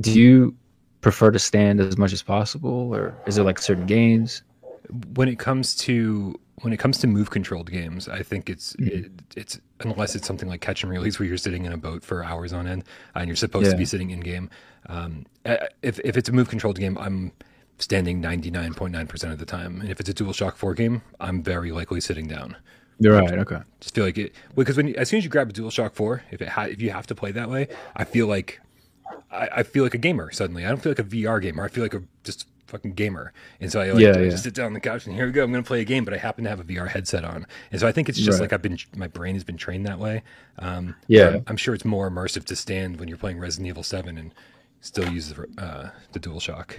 Do 0.00 0.18
you 0.18 0.56
prefer 1.00 1.32
to 1.32 1.38
stand 1.38 1.80
as 1.80 1.98
much 1.98 2.12
as 2.12 2.22
possible, 2.22 2.94
or 2.94 3.14
is 3.26 3.34
there 3.34 3.44
like 3.44 3.58
certain 3.58 3.86
games? 3.86 4.42
When 5.14 5.28
it 5.28 5.38
comes 5.38 5.74
to 5.76 6.38
when 6.62 6.72
it 6.72 6.78
comes 6.78 6.98
to 6.98 7.08
move 7.08 7.30
controlled 7.30 7.70
games, 7.70 8.08
I 8.08 8.22
think 8.22 8.48
it's 8.48 8.74
mm-hmm. 8.74 9.06
it, 9.06 9.12
it's 9.36 9.60
unless 9.80 10.14
it's 10.14 10.26
something 10.26 10.48
like 10.48 10.60
catch 10.60 10.84
and 10.84 10.92
release 10.92 11.18
where 11.18 11.26
you're 11.26 11.36
sitting 11.36 11.64
in 11.64 11.72
a 11.72 11.76
boat 11.76 12.04
for 12.04 12.24
hours 12.24 12.52
on 12.52 12.68
end 12.68 12.84
and 13.16 13.26
you're 13.26 13.36
supposed 13.36 13.66
yeah. 13.66 13.72
to 13.72 13.78
be 13.78 13.84
sitting 13.84 14.10
in 14.10 14.20
game. 14.20 14.48
Um, 14.86 15.26
if 15.82 15.98
if 16.04 16.16
it's 16.16 16.28
a 16.28 16.32
move 16.32 16.48
controlled 16.48 16.78
game, 16.78 16.96
I'm 16.98 17.32
standing 17.78 18.22
99.9% 18.22 19.32
of 19.32 19.38
the 19.38 19.44
time. 19.44 19.80
And 19.80 19.90
if 19.90 19.98
it's 19.98 20.08
a 20.08 20.14
DualShock 20.14 20.54
4 20.54 20.74
game, 20.74 21.02
I'm 21.18 21.42
very 21.42 21.72
likely 21.72 22.00
sitting 22.00 22.28
down. 22.28 22.56
You're 22.98 23.14
right. 23.14 23.38
Okay. 23.38 23.58
Just 23.80 23.94
feel 23.94 24.04
like 24.04 24.18
it 24.18 24.34
because 24.54 24.76
when 24.76 24.88
you, 24.88 24.94
as 24.94 25.08
soon 25.08 25.18
as 25.18 25.24
you 25.24 25.30
grab 25.30 25.50
a 25.50 25.52
DualShock 25.52 25.94
Four, 25.94 26.22
if 26.30 26.40
it 26.40 26.48
ha- 26.48 26.64
if 26.64 26.80
you 26.80 26.90
have 26.90 27.06
to 27.08 27.14
play 27.14 27.32
that 27.32 27.50
way, 27.50 27.68
I 27.96 28.04
feel 28.04 28.26
like 28.26 28.60
I, 29.30 29.48
I, 29.56 29.62
feel 29.62 29.82
like 29.82 29.94
a 29.94 29.98
gamer 29.98 30.30
suddenly. 30.30 30.64
I 30.64 30.68
don't 30.68 30.80
feel 30.80 30.90
like 30.90 30.98
a 30.98 31.04
VR 31.04 31.40
gamer. 31.42 31.64
I 31.64 31.68
feel 31.68 31.82
like 31.82 31.94
a 31.94 32.02
just 32.22 32.46
fucking 32.72 32.94
gamer. 32.94 33.32
And 33.60 33.70
so 33.70 33.80
I 33.80 33.92
like 33.92 34.00
yeah, 34.00 34.18
yeah. 34.18 34.30
just 34.30 34.44
sit 34.44 34.54
down 34.54 34.66
on 34.66 34.72
the 34.72 34.80
couch 34.80 35.06
and 35.06 35.14
here 35.14 35.26
we 35.26 35.32
go. 35.32 35.44
I'm 35.44 35.52
going 35.52 35.62
to 35.62 35.66
play 35.66 35.80
a 35.80 35.84
game, 35.84 36.04
but 36.04 36.14
I 36.14 36.16
happen 36.16 36.44
to 36.44 36.50
have 36.50 36.58
a 36.58 36.64
VR 36.64 36.88
headset 36.88 37.24
on. 37.24 37.46
And 37.70 37.80
so 37.80 37.86
I 37.86 37.92
think 37.92 38.08
it's 38.08 38.18
just 38.18 38.38
right. 38.38 38.44
like 38.44 38.52
I've 38.52 38.62
been 38.62 38.78
my 38.96 39.06
brain 39.06 39.34
has 39.34 39.44
been 39.44 39.56
trained 39.56 39.86
that 39.86 39.98
way. 39.98 40.22
Um, 40.58 40.96
yeah. 41.06 41.28
I'm, 41.28 41.44
I'm, 41.48 41.56
sure 41.56 41.74
it's 41.74 41.84
more 41.84 42.10
immersive 42.10 42.44
to 42.46 42.56
stand 42.56 42.98
when 42.98 43.08
you're 43.08 43.18
playing 43.18 43.38
Resident 43.38 43.68
Evil 43.68 43.82
Seven 43.82 44.18
and 44.18 44.34
still 44.80 45.10
use 45.12 45.28
the, 45.28 45.46
uh, 45.58 45.90
the 46.12 46.20
DualShock. 46.20 46.78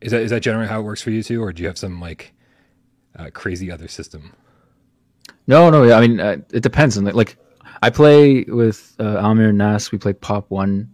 Is 0.00 0.12
that 0.12 0.20
is 0.20 0.30
that 0.30 0.40
generally 0.40 0.68
how 0.68 0.80
it 0.80 0.84
works 0.84 1.02
for 1.02 1.10
you 1.10 1.22
too, 1.22 1.42
or 1.42 1.52
do 1.52 1.62
you 1.62 1.68
have 1.68 1.78
some 1.78 2.00
like 2.00 2.32
uh, 3.16 3.30
crazy 3.32 3.70
other 3.70 3.88
system? 3.88 4.34
No, 5.46 5.70
no. 5.70 5.92
I 5.92 6.06
mean, 6.06 6.20
uh, 6.20 6.36
it 6.52 6.62
depends 6.62 6.96
on 6.98 7.04
like. 7.04 7.36
I 7.84 7.90
play 7.90 8.44
with 8.44 8.94
uh, 9.00 9.20
Almir 9.20 9.48
and 9.48 9.58
Nas. 9.58 9.90
We 9.90 9.98
play 9.98 10.12
Pop 10.12 10.48
One 10.50 10.88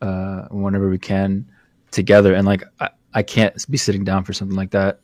uh, 0.00 0.48
whenever 0.50 0.88
we 0.90 0.98
can 0.98 1.48
together, 1.92 2.34
and 2.34 2.46
like 2.46 2.64
I, 2.80 2.90
I 3.14 3.22
can't 3.22 3.54
be 3.70 3.78
sitting 3.78 4.04
down 4.04 4.24
for 4.24 4.32
something 4.32 4.56
like 4.56 4.70
that. 4.72 5.00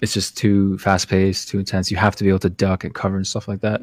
It's 0.00 0.14
just 0.14 0.38
too 0.38 0.78
fast 0.78 1.08
paced, 1.08 1.48
too 1.48 1.58
intense. 1.58 1.90
You 1.90 1.98
have 1.98 2.16
to 2.16 2.24
be 2.24 2.30
able 2.30 2.38
to 2.40 2.50
duck 2.50 2.84
and 2.84 2.94
cover 2.94 3.16
and 3.16 3.26
stuff 3.26 3.46
like 3.46 3.60
that. 3.60 3.82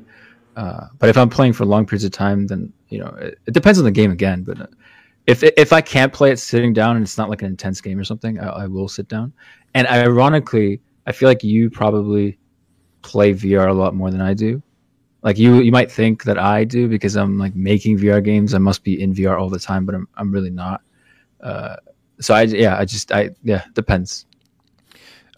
Uh, 0.56 0.88
but 0.98 1.10
if 1.10 1.18
I'm 1.18 1.30
playing 1.30 1.54
for 1.54 1.66
long 1.66 1.86
periods 1.86 2.04
of 2.04 2.12
time, 2.12 2.48
then 2.48 2.74
you 2.90 2.98
know 2.98 3.16
it, 3.20 3.38
it 3.46 3.54
depends 3.54 3.78
on 3.78 3.86
the 3.86 3.92
game 3.92 4.12
again. 4.12 4.42
But 4.44 4.62
uh, 4.62 4.68
if 5.28 5.44
if 5.44 5.72
I 5.72 5.82
can't 5.82 6.12
play 6.12 6.32
it 6.32 6.40
sitting 6.40 6.74
down 6.74 6.96
and 6.96 7.04
it's 7.04 7.18
not 7.18 7.30
like 7.30 7.44
an 7.44 7.48
intense 7.48 7.80
game 7.80 8.00
or 8.00 8.04
something, 8.04 8.40
I, 8.40 8.48
I 8.48 8.68
will 8.68 8.88
sit 8.88 9.08
down. 9.08 9.34
And 9.76 9.86
ironically, 9.88 10.82
I 11.06 11.12
feel 11.12 11.30
like 11.30 11.44
you 11.44 11.70
probably 11.70 12.40
play 13.08 13.34
VR 13.34 13.70
a 13.70 13.74
lot 13.74 13.96
more 13.96 14.12
than 14.12 14.22
I 14.22 14.34
do. 14.34 14.62
Like 15.24 15.38
you, 15.38 15.62
you 15.62 15.72
might 15.72 15.92
think 15.92 16.24
that 16.26 16.38
I 16.38 16.64
do 16.64 16.88
because 16.88 17.16
I'm 17.16 17.38
like 17.38 17.56
making 17.56 17.98
VR 17.98 18.24
games. 18.24 18.54
I 18.54 18.60
must 18.60 18.84
be 18.84 19.02
in 19.02 19.14
VR 19.14 19.40
all 19.40 19.50
the 19.50 19.60
time, 19.60 19.86
but 19.86 19.96
I'm, 19.96 20.08
I'm 20.16 20.32
really 20.32 20.50
not. 20.50 20.82
Uh, 21.42 21.78
so 22.20 22.34
I, 22.34 22.44
yeah, 22.44 22.78
I 22.78 22.86
just, 22.86 23.12
I, 23.12 23.32
yeah, 23.44 23.64
depends. 23.74 24.26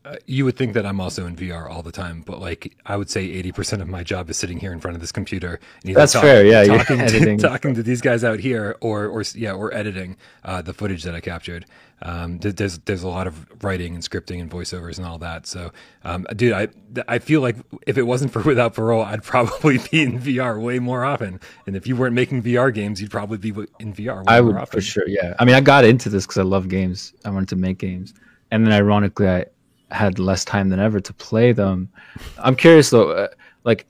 Uh, 0.05 0.15
you 0.25 0.45
would 0.45 0.55
think 0.55 0.73
that 0.73 0.85
I'm 0.85 1.01
also 1.01 1.25
in 1.25 1.35
VR 1.35 1.69
all 1.69 1.81
the 1.81 1.91
time, 1.91 2.23
but 2.25 2.39
like 2.39 2.77
I 2.85 2.95
would 2.95 3.09
say 3.09 3.27
80% 3.43 3.81
of 3.81 3.89
my 3.89 4.03
job 4.03 4.29
is 4.29 4.37
sitting 4.37 4.59
here 4.59 4.71
in 4.71 4.79
front 4.79 4.95
of 4.95 5.01
this 5.01 5.11
computer. 5.11 5.59
And 5.83 5.95
That's 5.95 6.13
talk, 6.13 6.21
fair. 6.21 6.45
Yeah, 6.45 6.63
talking, 6.63 6.99
to, 6.99 7.37
talking 7.39 7.73
to 7.75 7.83
these 7.83 7.99
guys 7.99 8.23
out 8.23 8.39
here, 8.39 8.77
or 8.79 9.07
or 9.07 9.23
yeah, 9.35 9.51
or 9.51 9.73
editing 9.73 10.15
uh, 10.45 10.61
the 10.61 10.73
footage 10.73 11.03
that 11.03 11.15
I 11.15 11.19
captured. 11.19 11.65
Um, 12.01 12.39
there's 12.39 12.79
there's 12.79 13.03
a 13.03 13.09
lot 13.09 13.27
of 13.27 13.45
writing 13.61 13.93
and 13.93 14.01
scripting 14.01 14.39
and 14.39 14.49
voiceovers 14.49 14.97
and 14.97 15.05
all 15.05 15.17
that. 15.17 15.45
So, 15.45 15.71
um, 16.05 16.25
dude, 16.33 16.53
I 16.53 16.69
I 17.09 17.19
feel 17.19 17.41
like 17.41 17.57
if 17.85 17.97
it 17.97 18.03
wasn't 18.03 18.31
for 18.31 18.41
Without 18.49 18.73
Parole, 18.73 19.03
I'd 19.03 19.23
probably 19.23 19.77
be 19.91 20.01
in 20.01 20.19
VR 20.19 20.61
way 20.61 20.79
more 20.79 21.03
often. 21.03 21.41
And 21.67 21.75
if 21.75 21.87
you 21.87 21.97
weren't 21.97 22.15
making 22.15 22.43
VR 22.43 22.73
games, 22.73 23.01
you'd 23.01 23.11
probably 23.11 23.37
be 23.37 23.49
in 23.79 23.93
VR. 23.93 24.23
I 24.27 24.39
would 24.39 24.55
often. 24.55 24.79
for 24.79 24.81
sure. 24.81 25.07
Yeah, 25.07 25.35
I 25.39 25.45
mean, 25.45 25.55
I 25.55 25.61
got 25.61 25.83
into 25.83 26.07
this 26.07 26.25
because 26.25 26.37
I 26.37 26.43
love 26.43 26.69
games. 26.69 27.13
I 27.25 27.31
wanted 27.31 27.49
to 27.49 27.57
make 27.57 27.79
games, 27.79 28.13
and 28.49 28.65
then 28.65 28.73
ironically, 28.73 29.27
I 29.27 29.45
had 29.91 30.19
less 30.19 30.45
time 30.45 30.69
than 30.69 30.79
ever 30.79 30.99
to 30.99 31.13
play 31.13 31.51
them. 31.51 31.89
I'm 32.37 32.55
curious 32.55 32.89
though, 32.89 33.11
uh, 33.11 33.27
like 33.63 33.85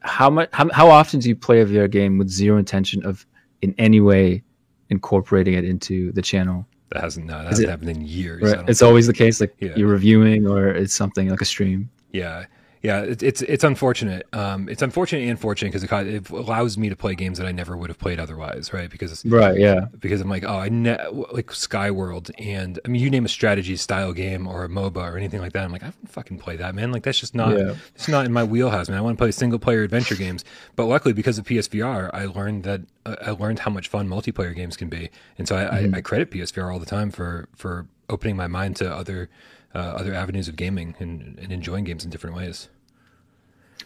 how 0.00 0.30
much, 0.30 0.48
how, 0.52 0.68
how 0.70 0.90
often 0.90 1.20
do 1.20 1.28
you 1.28 1.36
play 1.36 1.60
a 1.60 1.66
VR 1.66 1.90
game 1.90 2.18
with 2.18 2.28
zero 2.28 2.58
intention 2.58 3.04
of 3.04 3.26
in 3.62 3.74
any 3.78 4.00
way 4.00 4.42
incorporating 4.90 5.54
it 5.54 5.64
into 5.64 6.12
the 6.12 6.22
channel? 6.22 6.66
That 6.90 7.02
hasn't 7.02 7.26
no, 7.26 7.38
that 7.38 7.48
hasn't 7.48 7.66
it, 7.66 7.70
happened 7.70 7.90
in 7.90 8.06
years. 8.06 8.42
Right? 8.42 8.68
It's 8.68 8.78
think. 8.78 8.88
always 8.88 9.06
the 9.06 9.12
case, 9.12 9.40
like 9.40 9.54
yeah. 9.58 9.74
you're 9.76 9.88
reviewing 9.88 10.46
or 10.46 10.68
it's 10.68 10.94
something 10.94 11.28
like 11.28 11.40
a 11.40 11.44
stream. 11.44 11.90
Yeah, 12.12 12.46
yeah, 12.82 13.00
it, 13.00 13.22
it's 13.22 13.42
it's 13.42 13.64
unfortunate. 13.64 14.26
Um, 14.32 14.68
it's 14.68 14.82
unfortunate 14.82 15.28
and 15.28 15.38
fortunate 15.38 15.72
because 15.72 15.84
it, 15.84 16.14
it, 16.14 16.30
allows 16.30 16.76
me 16.76 16.88
to 16.88 16.96
play 16.96 17.14
games 17.14 17.38
that 17.38 17.46
I 17.46 17.52
never 17.52 17.76
would 17.76 17.90
have 17.90 17.98
played 17.98 18.20
otherwise, 18.20 18.72
right? 18.72 18.90
Because 18.90 19.24
right, 19.24 19.58
yeah, 19.58 19.86
because 19.98 20.20
I'm 20.20 20.28
like, 20.28 20.44
oh, 20.44 20.58
I 20.58 20.68
ne- 20.68 21.08
like 21.32 21.48
Skyworld, 21.48 22.30
and 22.38 22.78
I 22.84 22.88
mean, 22.88 23.02
you 23.02 23.10
name 23.10 23.24
a 23.24 23.28
strategy 23.28 23.76
style 23.76 24.12
game 24.12 24.46
or 24.46 24.64
a 24.64 24.68
MOBA 24.68 25.12
or 25.12 25.16
anything 25.16 25.40
like 25.40 25.52
that. 25.52 25.64
I'm 25.64 25.72
like, 25.72 25.82
I 25.82 25.86
don't 25.86 26.10
fucking 26.10 26.38
play 26.38 26.56
that, 26.56 26.74
man. 26.74 26.92
Like 26.92 27.02
that's 27.02 27.18
just 27.18 27.34
not 27.34 27.56
yeah. 27.56 27.74
it's 27.94 28.08
not 28.08 28.26
in 28.26 28.32
my 28.32 28.44
wheelhouse, 28.44 28.88
man. 28.88 28.98
I 28.98 29.00
want 29.00 29.18
to 29.18 29.22
play 29.22 29.30
single 29.32 29.58
player 29.58 29.82
adventure 29.82 30.14
games. 30.16 30.44
But 30.76 30.84
luckily, 30.84 31.14
because 31.14 31.38
of 31.38 31.44
PSVR, 31.44 32.10
I 32.12 32.26
learned 32.26 32.64
that 32.64 32.82
uh, 33.04 33.16
I 33.22 33.30
learned 33.30 33.60
how 33.60 33.70
much 33.70 33.88
fun 33.88 34.08
multiplayer 34.08 34.54
games 34.54 34.76
can 34.76 34.88
be, 34.88 35.10
and 35.38 35.48
so 35.48 35.56
I, 35.56 35.64
mm-hmm. 35.64 35.94
I, 35.94 35.98
I 35.98 36.00
credit 36.02 36.30
PSVR 36.30 36.72
all 36.72 36.78
the 36.78 36.86
time 36.86 37.10
for 37.10 37.48
for 37.56 37.86
opening 38.08 38.36
my 38.36 38.46
mind 38.46 38.76
to 38.76 38.92
other 38.92 39.28
uh, 39.76 39.94
other 39.94 40.14
avenues 40.14 40.48
of 40.48 40.56
gaming 40.56 40.94
and, 40.98 41.38
and 41.38 41.52
enjoying 41.52 41.84
games 41.84 42.02
in 42.04 42.10
different 42.10 42.34
ways. 42.34 42.68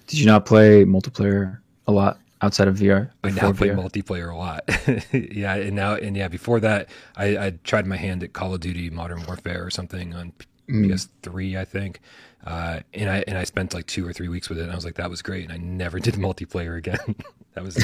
Did 0.07 0.21
you 0.21 0.27
not 0.27 0.47
play 0.47 0.85
multiplayer 0.85 1.59
a 1.89 1.93
lot 1.93 2.19
outside 2.43 2.69
of 2.69 2.77
VR? 2.77 3.11
I 3.25 3.31
now 3.31 3.53
play 3.53 3.69
VR? 3.69 3.77
multiplayer 3.77 4.33
a 4.33 4.37
lot. 4.37 4.63
yeah, 5.13 5.57
and 5.57 5.75
now 5.75 5.95
and 5.95 6.17
yeah, 6.17 6.29
before 6.29 6.61
that, 6.61 6.89
I, 7.17 7.47
I, 7.47 7.51
tried 7.65 7.87
my 7.87 7.97
hand 7.97 8.23
at 8.23 8.33
Call 8.33 8.55
of 8.55 8.61
Duty 8.61 8.89
Modern 8.91 9.25
Warfare 9.27 9.65
or 9.65 9.71
something 9.71 10.15
on 10.15 10.33
mm. 10.69 10.87
PS3, 10.87 11.59
I 11.59 11.65
think. 11.65 12.01
Uh, 12.47 12.81
and 12.95 13.11
I 13.11 13.25
and 13.27 13.37
I 13.37 13.45
spent 13.45 13.75
like 13.75 13.87
two 13.87 14.07
or 14.07 14.13
three 14.13 14.29
weeks 14.29 14.49
with 14.49 14.59
it, 14.59 14.63
and 14.63 14.73
I 14.73 14.75
was 14.77 14.85
like, 14.85 14.95
that 14.95 15.11
was 15.11 15.23
great, 15.23 15.45
and 15.45 15.53
I 15.53 15.59
never 15.59 15.99
did 16.01 16.15
multiplayer 16.15 16.79
again. 16.79 17.17
that 17.55 17.65
was. 17.65 17.75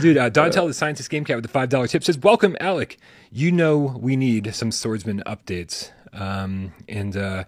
Dude, 0.00 0.16
uh, 0.16 0.30
Dontel, 0.30 0.66
the 0.66 0.74
scientist 0.74 1.10
game 1.10 1.24
cat 1.24 1.36
with 1.36 1.44
the 1.44 1.50
five 1.50 1.68
dollar 1.68 1.86
tip 1.86 2.04
says, 2.04 2.18
"Welcome, 2.18 2.56
Alec. 2.60 2.98
You 3.30 3.52
know 3.52 3.76
we 3.76 4.16
need 4.16 4.54
some 4.54 4.70
swordsman 4.70 5.22
updates." 5.26 5.90
Um, 6.12 6.72
and 6.88 7.16
uh, 7.16 7.44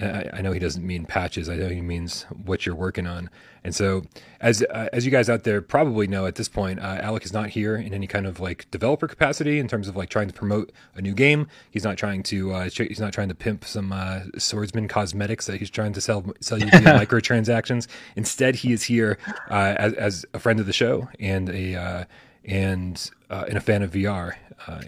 I, 0.00 0.30
I 0.34 0.42
know 0.42 0.52
he 0.52 0.58
doesn't 0.58 0.86
mean 0.86 1.04
patches. 1.04 1.48
I 1.48 1.56
know 1.56 1.68
he 1.68 1.82
means 1.82 2.22
what 2.44 2.64
you're 2.64 2.74
working 2.74 3.06
on. 3.06 3.28
And 3.62 3.74
so, 3.74 4.02
as 4.40 4.62
uh, 4.62 4.88
as 4.92 5.04
you 5.04 5.10
guys 5.10 5.28
out 5.28 5.44
there 5.44 5.60
probably 5.60 6.06
know 6.06 6.26
at 6.26 6.36
this 6.36 6.48
point, 6.48 6.80
uh, 6.80 6.98
Alec 7.00 7.24
is 7.24 7.32
not 7.32 7.50
here 7.50 7.76
in 7.76 7.92
any 7.92 8.06
kind 8.06 8.26
of 8.26 8.40
like 8.40 8.70
developer 8.70 9.06
capacity 9.06 9.58
in 9.58 9.68
terms 9.68 9.88
of 9.88 9.96
like 9.96 10.08
trying 10.08 10.28
to 10.28 10.34
promote 10.34 10.72
a 10.94 11.02
new 11.02 11.14
game. 11.14 11.46
He's 11.70 11.84
not 11.84 11.96
trying 11.98 12.22
to 12.24 12.52
uh, 12.52 12.70
he's 12.70 13.00
not 13.00 13.12
trying 13.12 13.28
to 13.28 13.34
pimp 13.34 13.64
some 13.64 13.92
uh, 13.92 14.22
swordsman 14.38 14.88
cosmetics 14.88 15.46
that 15.46 15.58
he's 15.58 15.70
trying 15.70 15.92
to 15.92 16.00
sell 16.00 16.24
sell 16.40 16.58
you 16.58 16.70
via 16.70 16.80
microtransactions. 17.06 17.86
Instead, 18.16 18.56
he 18.56 18.72
is 18.72 18.84
here 18.84 19.18
uh, 19.50 19.74
as 19.76 19.92
as 19.94 20.26
a 20.32 20.38
friend 20.38 20.58
of 20.58 20.66
the 20.66 20.72
show 20.72 21.08
and 21.20 21.50
a 21.50 21.74
uh, 21.76 22.04
and 22.46 23.10
and 23.28 23.56
a 23.56 23.60
fan 23.60 23.82
of 23.82 23.92
VR. 23.92 24.34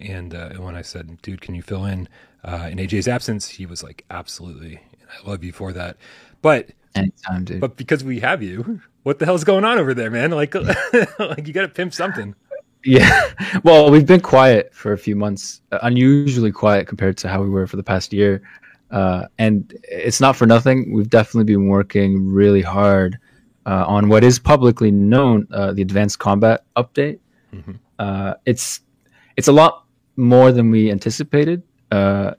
and 0.00 0.32
when 0.58 0.74
I 0.74 0.82
said, 0.82 1.20
"Dude, 1.20 1.42
can 1.42 1.54
you 1.54 1.62
fill 1.62 1.84
in?" 1.84 2.08
In 2.44 2.78
AJ's 2.78 3.08
absence, 3.08 3.48
he 3.48 3.66
was 3.66 3.82
like, 3.82 4.04
"Absolutely." 4.10 4.80
I 5.08 5.28
love 5.28 5.44
you 5.44 5.52
for 5.52 5.72
that. 5.72 5.96
But 6.42 6.70
anytime, 6.94 7.44
dude. 7.44 7.60
But 7.60 7.76
because 7.76 8.04
we 8.04 8.20
have 8.20 8.42
you, 8.42 8.80
what 9.02 9.18
the 9.18 9.26
hell's 9.26 9.44
going 9.44 9.64
on 9.64 9.78
over 9.78 9.94
there, 9.94 10.10
man? 10.10 10.30
Like, 10.30 10.54
like 11.18 11.46
you 11.46 11.52
got 11.52 11.62
to 11.62 11.68
pimp 11.68 11.94
something. 11.94 12.34
Yeah. 12.84 13.30
Well, 13.62 13.90
we've 13.90 14.04
been 14.04 14.20
quiet 14.20 14.74
for 14.74 14.92
a 14.92 14.98
few 14.98 15.16
months, 15.16 15.62
uh, 15.72 15.78
unusually 15.82 16.52
quiet 16.52 16.86
compared 16.86 17.16
to 17.18 17.28
how 17.28 17.42
we 17.42 17.48
were 17.48 17.66
for 17.66 17.76
the 17.76 17.82
past 17.82 18.12
year. 18.12 18.42
Uh, 18.90 19.26
and 19.38 19.74
it's 19.84 20.20
not 20.20 20.36
for 20.36 20.44
nothing. 20.44 20.92
We've 20.92 21.08
definitely 21.08 21.44
been 21.54 21.68
working 21.68 22.26
really 22.28 22.60
hard 22.60 23.18
uh, 23.64 23.84
on 23.86 24.08
what 24.08 24.22
is 24.22 24.38
publicly 24.38 24.90
known 24.90 25.48
uh, 25.50 25.72
the 25.72 25.80
Advanced 25.80 26.18
Combat 26.18 26.64
Update. 26.76 27.20
Mm-hmm. 27.54 27.72
Uh, 27.98 28.34
it's 28.44 28.80
it's 29.36 29.48
a 29.48 29.52
lot 29.52 29.86
more 30.16 30.52
than 30.52 30.70
we 30.70 30.90
anticipated. 30.90 31.62
Uh, 31.94 32.34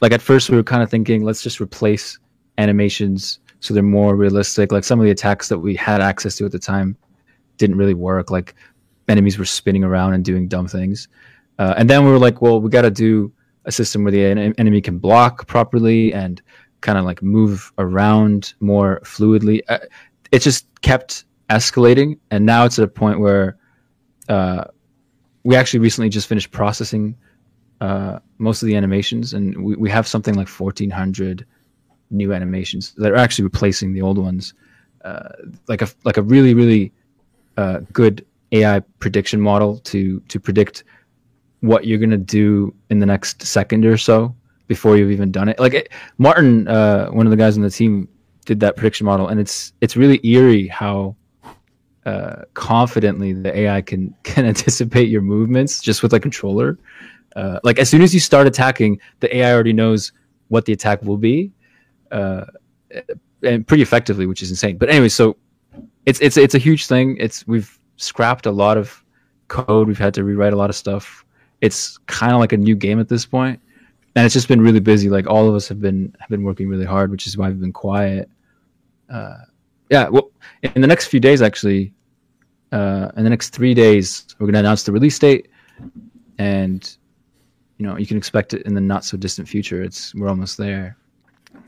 like 0.00 0.12
at 0.12 0.20
first 0.20 0.50
we 0.50 0.56
were 0.56 0.64
kind 0.64 0.82
of 0.82 0.90
thinking 0.90 1.22
let's 1.22 1.42
just 1.42 1.60
replace 1.60 2.18
animations 2.58 3.38
so 3.60 3.72
they're 3.72 3.82
more 3.82 4.16
realistic. 4.16 4.72
Like 4.72 4.84
some 4.84 4.98
of 4.98 5.04
the 5.04 5.10
attacks 5.10 5.48
that 5.48 5.58
we 5.58 5.74
had 5.76 6.00
access 6.00 6.36
to 6.36 6.44
at 6.44 6.52
the 6.52 6.58
time 6.58 6.96
didn't 7.56 7.76
really 7.76 7.94
work. 7.94 8.30
Like 8.30 8.54
enemies 9.08 9.38
were 9.38 9.44
spinning 9.44 9.84
around 9.84 10.14
and 10.14 10.24
doing 10.24 10.48
dumb 10.48 10.66
things. 10.66 11.08
Uh, 11.58 11.74
and 11.76 11.88
then 11.88 12.04
we 12.04 12.10
were 12.10 12.18
like 12.18 12.42
well 12.42 12.60
we 12.60 12.68
got 12.68 12.82
to 12.82 12.90
do 12.90 13.32
a 13.64 13.72
system 13.72 14.02
where 14.02 14.12
the 14.12 14.24
enemy 14.58 14.80
can 14.80 14.98
block 14.98 15.46
properly 15.46 16.12
and 16.12 16.42
kind 16.80 16.98
of 16.98 17.04
like 17.04 17.22
move 17.22 17.72
around 17.78 18.54
more 18.60 19.00
fluidly. 19.04 19.60
Uh, 19.68 19.78
it 20.32 20.40
just 20.40 20.66
kept 20.82 21.24
escalating 21.48 22.18
and 22.32 22.44
now 22.44 22.64
it's 22.64 22.78
at 22.78 22.84
a 22.84 22.88
point 22.88 23.20
where 23.20 23.56
uh, 24.28 24.64
we 25.44 25.54
actually 25.54 25.80
recently 25.80 26.08
just 26.08 26.28
finished 26.28 26.50
processing 26.50 27.16
uh, 27.80 28.18
most 28.38 28.62
of 28.62 28.66
the 28.66 28.76
animations, 28.76 29.32
and 29.32 29.56
we, 29.62 29.76
we 29.76 29.90
have 29.90 30.06
something 30.06 30.34
like 30.34 30.48
1,400 30.48 31.46
new 32.10 32.32
animations 32.32 32.92
that 32.96 33.10
are 33.10 33.16
actually 33.16 33.44
replacing 33.44 33.92
the 33.92 34.02
old 34.02 34.18
ones. 34.18 34.54
Uh, 35.04 35.28
like 35.68 35.82
a 35.82 35.88
like 36.04 36.16
a 36.16 36.22
really 36.22 36.52
really 36.52 36.92
uh, 37.56 37.80
good 37.92 38.26
AI 38.52 38.80
prediction 38.98 39.40
model 39.40 39.78
to 39.78 40.20
to 40.28 40.40
predict 40.40 40.84
what 41.60 41.86
you're 41.86 41.98
gonna 41.98 42.16
do 42.16 42.74
in 42.90 42.98
the 42.98 43.06
next 43.06 43.42
second 43.42 43.84
or 43.84 43.96
so 43.96 44.34
before 44.66 44.96
you've 44.96 45.10
even 45.10 45.30
done 45.30 45.48
it. 45.48 45.58
Like 45.60 45.74
it, 45.74 45.88
Martin, 46.18 46.66
uh, 46.66 47.08
one 47.08 47.26
of 47.26 47.30
the 47.30 47.36
guys 47.36 47.56
on 47.56 47.62
the 47.62 47.70
team, 47.70 48.08
did 48.46 48.60
that 48.60 48.76
prediction 48.76 49.04
model, 49.04 49.28
and 49.28 49.38
it's 49.38 49.72
it's 49.80 49.96
really 49.96 50.20
eerie 50.26 50.68
how 50.68 51.14
uh, 52.06 52.42
confidently 52.54 53.32
the 53.32 53.56
AI 53.56 53.82
can 53.82 54.14
can 54.22 54.46
anticipate 54.46 55.08
your 55.08 55.22
movements 55.22 55.82
just 55.82 56.02
with 56.02 56.14
a 56.14 56.20
controller. 56.20 56.78
Uh, 57.36 57.60
like 57.62 57.78
as 57.78 57.88
soon 57.88 58.00
as 58.00 58.14
you 58.14 58.18
start 58.18 58.46
attacking, 58.46 58.98
the 59.20 59.36
AI 59.36 59.52
already 59.52 59.74
knows 59.74 60.10
what 60.48 60.64
the 60.64 60.72
attack 60.72 61.02
will 61.02 61.18
be, 61.18 61.52
uh, 62.10 62.46
and 63.42 63.66
pretty 63.66 63.82
effectively, 63.82 64.26
which 64.26 64.42
is 64.42 64.50
insane. 64.50 64.78
But 64.78 64.88
anyway, 64.88 65.10
so 65.10 65.36
it's 66.06 66.18
it's 66.20 66.38
it's 66.38 66.54
a 66.54 66.58
huge 66.58 66.86
thing. 66.86 67.16
It's 67.20 67.46
we've 67.46 67.78
scrapped 67.96 68.46
a 68.46 68.50
lot 68.50 68.78
of 68.78 69.04
code. 69.48 69.86
We've 69.86 69.98
had 69.98 70.14
to 70.14 70.24
rewrite 70.24 70.54
a 70.54 70.56
lot 70.56 70.70
of 70.70 70.76
stuff. 70.76 71.26
It's 71.60 71.98
kind 72.06 72.32
of 72.32 72.40
like 72.40 72.52
a 72.52 72.56
new 72.56 72.74
game 72.74 72.98
at 73.00 73.08
this 73.08 73.26
point, 73.26 73.60
and 74.14 74.24
it's 74.24 74.32
just 74.32 74.48
been 74.48 74.62
really 74.62 74.80
busy. 74.80 75.10
Like 75.10 75.26
all 75.26 75.46
of 75.46 75.54
us 75.54 75.68
have 75.68 75.80
been 75.80 76.16
have 76.20 76.30
been 76.30 76.42
working 76.42 76.68
really 76.68 76.86
hard, 76.86 77.10
which 77.10 77.26
is 77.26 77.36
why 77.36 77.48
we've 77.48 77.60
been 77.60 77.72
quiet. 77.72 78.30
Uh, 79.10 79.36
yeah, 79.90 80.08
well, 80.08 80.30
in 80.62 80.80
the 80.80 80.86
next 80.86 81.08
few 81.08 81.20
days, 81.20 81.42
actually, 81.42 81.92
uh, 82.72 83.10
in 83.14 83.24
the 83.24 83.30
next 83.30 83.50
three 83.50 83.74
days, 83.74 84.26
we're 84.38 84.46
going 84.46 84.54
to 84.54 84.60
announce 84.60 84.84
the 84.84 84.92
release 84.92 85.18
date, 85.18 85.48
and 86.38 86.96
you 87.78 87.86
know 87.86 87.96
you 87.96 88.06
can 88.06 88.16
expect 88.16 88.54
it 88.54 88.62
in 88.62 88.74
the 88.74 88.80
not 88.80 89.04
so 89.04 89.16
distant 89.16 89.48
future. 89.48 89.82
It's 89.82 90.14
we're 90.14 90.28
almost 90.28 90.58
there. 90.58 90.96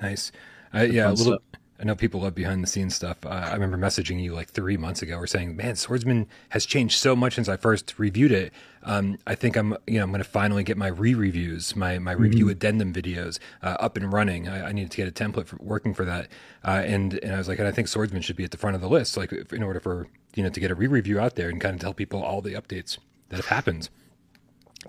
Nice. 0.01 0.33
Uh, 0.75 0.83
yeah, 0.83 1.09
a 1.09 1.11
little. 1.11 1.35
Stuff. 1.35 1.43
I 1.81 1.85
know 1.85 1.95
people 1.95 2.23
love 2.23 2.35
behind 2.35 2.61
the 2.63 2.67
scenes 2.67 2.97
stuff. 2.97 3.25
Uh, 3.25 3.29
I 3.29 3.53
remember 3.53 3.79
messaging 3.79 4.21
you 4.21 4.35
like 4.35 4.49
three 4.49 4.77
months 4.77 5.01
ago, 5.01 5.17
or 5.17 5.29
saying, 5.29 5.55
"Man, 5.55 5.77
Swordsman 5.77 6.27
has 6.49 6.67
changed 6.67 6.99
so 6.99 7.15
much 7.15 7.37
since 7.37 7.49
I 7.49 7.57
first 7.57 7.95
reviewed 7.99 8.33
it. 8.33 8.53
Um, 8.83 9.19
I 9.27 9.37
think 9.37 9.57
I'm, 9.57 9.77
you 9.87 9.99
know, 9.99 10.05
I'm 10.05 10.11
going 10.11 10.23
to 10.23 10.29
finally 10.29 10.65
get 10.65 10.77
my 10.77 10.89
re-reviews, 10.89 11.77
my 11.77 11.99
my 11.99 12.15
mm-hmm. 12.15 12.23
review 12.23 12.49
addendum 12.49 12.93
videos 12.93 13.39
uh, 13.63 13.77
up 13.79 13.97
and 13.97 14.13
running. 14.13 14.49
I, 14.49 14.69
I, 14.69 14.73
needed 14.73 14.91
to 14.93 14.97
get 14.97 15.09
a 15.09 15.13
template 15.13 15.47
for 15.47 15.57
working 15.61 15.95
for 15.95 16.05
that, 16.05 16.29
uh, 16.65 16.83
and 16.85 17.15
and 17.23 17.35
I 17.35 17.39
was 17.39 17.49
like, 17.49 17.61
and 17.61 17.69
I 17.69 17.73
think 17.73 17.87
Swordsman 17.87 18.23
should 18.23 18.37
be 18.37 18.45
at 18.45 18.51
the 18.51 18.59
front 18.59 18.75
of 18.75 18.81
the 18.81 18.89
list, 18.89 19.17
like 19.17 19.33
in 19.33 19.63
order 19.63 19.79
for 19.79 20.09
you 20.35 20.43
know 20.43 20.51
to 20.51 20.61
get 20.61 20.73
a 20.73 20.75
re-review 20.75 21.21
out 21.21 21.37
there 21.37 21.49
and 21.49 21.61
kind 21.61 21.75
of 21.75 21.81
tell 21.81 21.95
people 21.95 22.23
all 22.23 22.41
the 22.41 22.55
updates 22.55 22.99
that 23.29 23.37
have 23.37 23.47
happened. 23.47 23.89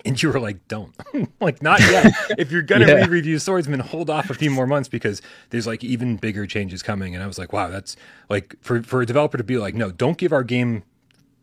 And 0.05 0.21
you 0.21 0.31
were 0.31 0.39
like, 0.39 0.67
don't. 0.67 0.93
like, 1.41 1.61
not 1.61 1.79
yet. 1.79 2.13
if 2.37 2.51
you're 2.51 2.61
going 2.61 2.81
to 2.81 2.87
yeah. 2.87 3.05
re 3.05 3.07
review 3.07 3.39
Swordsman, 3.39 3.79
hold 3.79 4.09
off 4.09 4.29
a 4.29 4.33
few 4.33 4.51
more 4.51 4.67
months 4.67 4.87
because 4.87 5.21
there's 5.49 5.67
like 5.67 5.83
even 5.83 6.17
bigger 6.17 6.45
changes 6.45 6.83
coming. 6.83 7.15
And 7.15 7.23
I 7.23 7.27
was 7.27 7.37
like, 7.37 7.51
wow, 7.51 7.69
that's 7.69 7.95
like 8.29 8.55
for, 8.61 8.83
for 8.83 9.01
a 9.01 9.05
developer 9.05 9.37
to 9.37 9.43
be 9.43 9.57
like, 9.57 9.75
no, 9.75 9.91
don't 9.91 10.17
give 10.17 10.31
our 10.31 10.43
game 10.43 10.83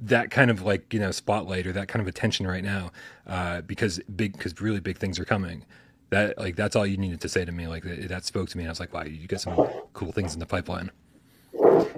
that 0.00 0.30
kind 0.30 0.50
of 0.50 0.62
like, 0.62 0.92
you 0.92 1.00
know, 1.00 1.10
spotlight 1.10 1.66
or 1.66 1.72
that 1.72 1.88
kind 1.88 2.00
of 2.00 2.06
attention 2.06 2.46
right 2.46 2.64
now 2.64 2.92
uh, 3.26 3.62
because 3.62 3.98
big, 4.14 4.32
because 4.34 4.58
really 4.60 4.80
big 4.80 4.98
things 4.98 5.18
are 5.18 5.24
coming. 5.24 5.64
that 6.10 6.38
like 6.38 6.54
that's 6.56 6.76
all 6.76 6.86
you 6.86 6.96
needed 6.96 7.20
to 7.20 7.28
say 7.28 7.44
to 7.44 7.52
me. 7.52 7.66
Like 7.66 7.82
that, 7.82 8.08
that 8.08 8.24
spoke 8.24 8.48
to 8.50 8.56
me. 8.56 8.64
And 8.64 8.68
I 8.68 8.72
was 8.72 8.80
like, 8.80 8.94
wow, 8.94 9.02
you 9.02 9.26
got 9.26 9.40
some 9.40 9.68
cool 9.92 10.12
things 10.12 10.34
in 10.34 10.40
the 10.40 10.46
pipeline. 10.46 10.90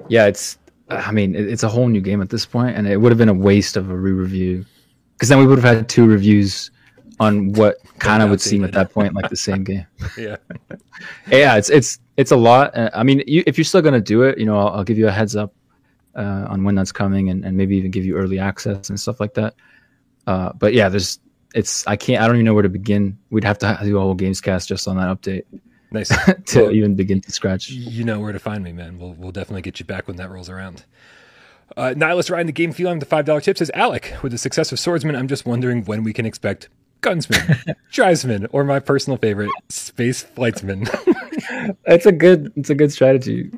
Yeah, 0.08 0.26
it's. 0.26 0.58
I 0.90 1.12
mean, 1.12 1.34
it's 1.34 1.62
a 1.62 1.68
whole 1.68 1.88
new 1.88 2.00
game 2.00 2.22
at 2.22 2.30
this 2.30 2.46
point, 2.46 2.74
and 2.74 2.88
it 2.88 2.96
would 2.96 3.12
have 3.12 3.18
been 3.18 3.28
a 3.28 3.34
waste 3.34 3.76
of 3.76 3.90
a 3.90 3.94
re-review, 3.94 4.64
because 5.18 5.28
then 5.28 5.38
we 5.38 5.46
would 5.46 5.58
have 5.58 5.76
had 5.76 5.88
two 5.88 6.06
reviews 6.06 6.70
on 7.18 7.52
what 7.54 7.78
kind 7.98 8.22
of 8.22 8.30
would 8.30 8.40
seem 8.40 8.62
at 8.62 8.70
that 8.70 8.92
point 8.92 9.12
like 9.14 9.28
the 9.28 9.36
same 9.36 9.64
game. 9.64 9.84
yeah, 10.16 10.36
yeah, 11.30 11.56
it's 11.56 11.68
it's 11.70 11.98
it's 12.16 12.30
a 12.30 12.36
lot. 12.36 12.72
I 12.94 13.02
mean, 13.02 13.24
you, 13.26 13.42
if 13.44 13.58
you're 13.58 13.64
still 13.64 13.82
gonna 13.82 14.00
do 14.00 14.22
it, 14.22 14.38
you 14.38 14.46
know, 14.46 14.56
I'll, 14.56 14.68
I'll 14.68 14.84
give 14.84 14.96
you 14.96 15.08
a 15.08 15.10
heads 15.10 15.34
up 15.34 15.52
uh, 16.14 16.46
on 16.48 16.62
when 16.62 16.76
that's 16.76 16.92
coming, 16.92 17.30
and, 17.30 17.44
and 17.44 17.56
maybe 17.56 17.76
even 17.76 17.90
give 17.90 18.04
you 18.04 18.16
early 18.16 18.38
access 18.38 18.88
and 18.90 19.00
stuff 19.00 19.18
like 19.18 19.34
that. 19.34 19.54
Uh, 20.28 20.52
but 20.52 20.72
yeah, 20.72 20.88
there's 20.88 21.18
it's 21.54 21.84
I 21.86 21.96
can't 21.96 22.22
I 22.22 22.26
don't 22.28 22.36
even 22.36 22.44
know 22.44 22.54
where 22.54 22.62
to 22.62 22.68
begin. 22.68 23.18
We'd 23.30 23.44
have 23.44 23.58
to 23.58 23.78
do 23.82 23.96
a 23.96 24.00
whole 24.00 24.16
Gamescast 24.16 24.68
just 24.68 24.86
on 24.86 24.96
that 24.98 25.08
update. 25.08 25.44
Nice 25.90 26.08
to 26.46 26.62
well, 26.62 26.70
even 26.70 26.94
begin 26.94 27.20
to 27.22 27.32
scratch. 27.32 27.70
You 27.70 28.04
know 28.04 28.20
where 28.20 28.32
to 28.32 28.38
find 28.38 28.62
me, 28.62 28.72
man. 28.72 28.98
We'll 28.98 29.14
we'll 29.14 29.32
definitely 29.32 29.62
get 29.62 29.80
you 29.80 29.86
back 29.86 30.06
when 30.06 30.16
that 30.18 30.30
rolls 30.30 30.50
around. 30.50 30.84
Uh, 31.76 31.94
Nihilist 31.96 32.30
riding 32.30 32.46
the 32.46 32.52
game 32.52 32.72
feeling 32.72 32.98
the 32.98 33.06
five 33.06 33.24
dollar 33.24 33.40
tip 33.40 33.58
says 33.58 33.70
Alec 33.74 34.14
with 34.22 34.32
the 34.32 34.38
success 34.38 34.72
of 34.72 34.78
Swordsman. 34.80 35.14
I'm 35.14 35.28
just 35.28 35.46
wondering 35.46 35.84
when 35.84 36.02
we 36.02 36.12
can 36.12 36.26
expect 36.26 36.68
Gunsman, 37.02 37.74
Tribesman, 37.92 38.46
or 38.52 38.64
my 38.64 38.80
personal 38.80 39.16
favorite, 39.16 39.50
Space 39.68 40.24
Flightsman. 40.24 40.88
It's 41.86 42.04
a 42.04 42.12
good 42.12 42.52
it's 42.56 42.68
a 42.68 42.74
good 42.74 42.92
strategy. 42.92 43.50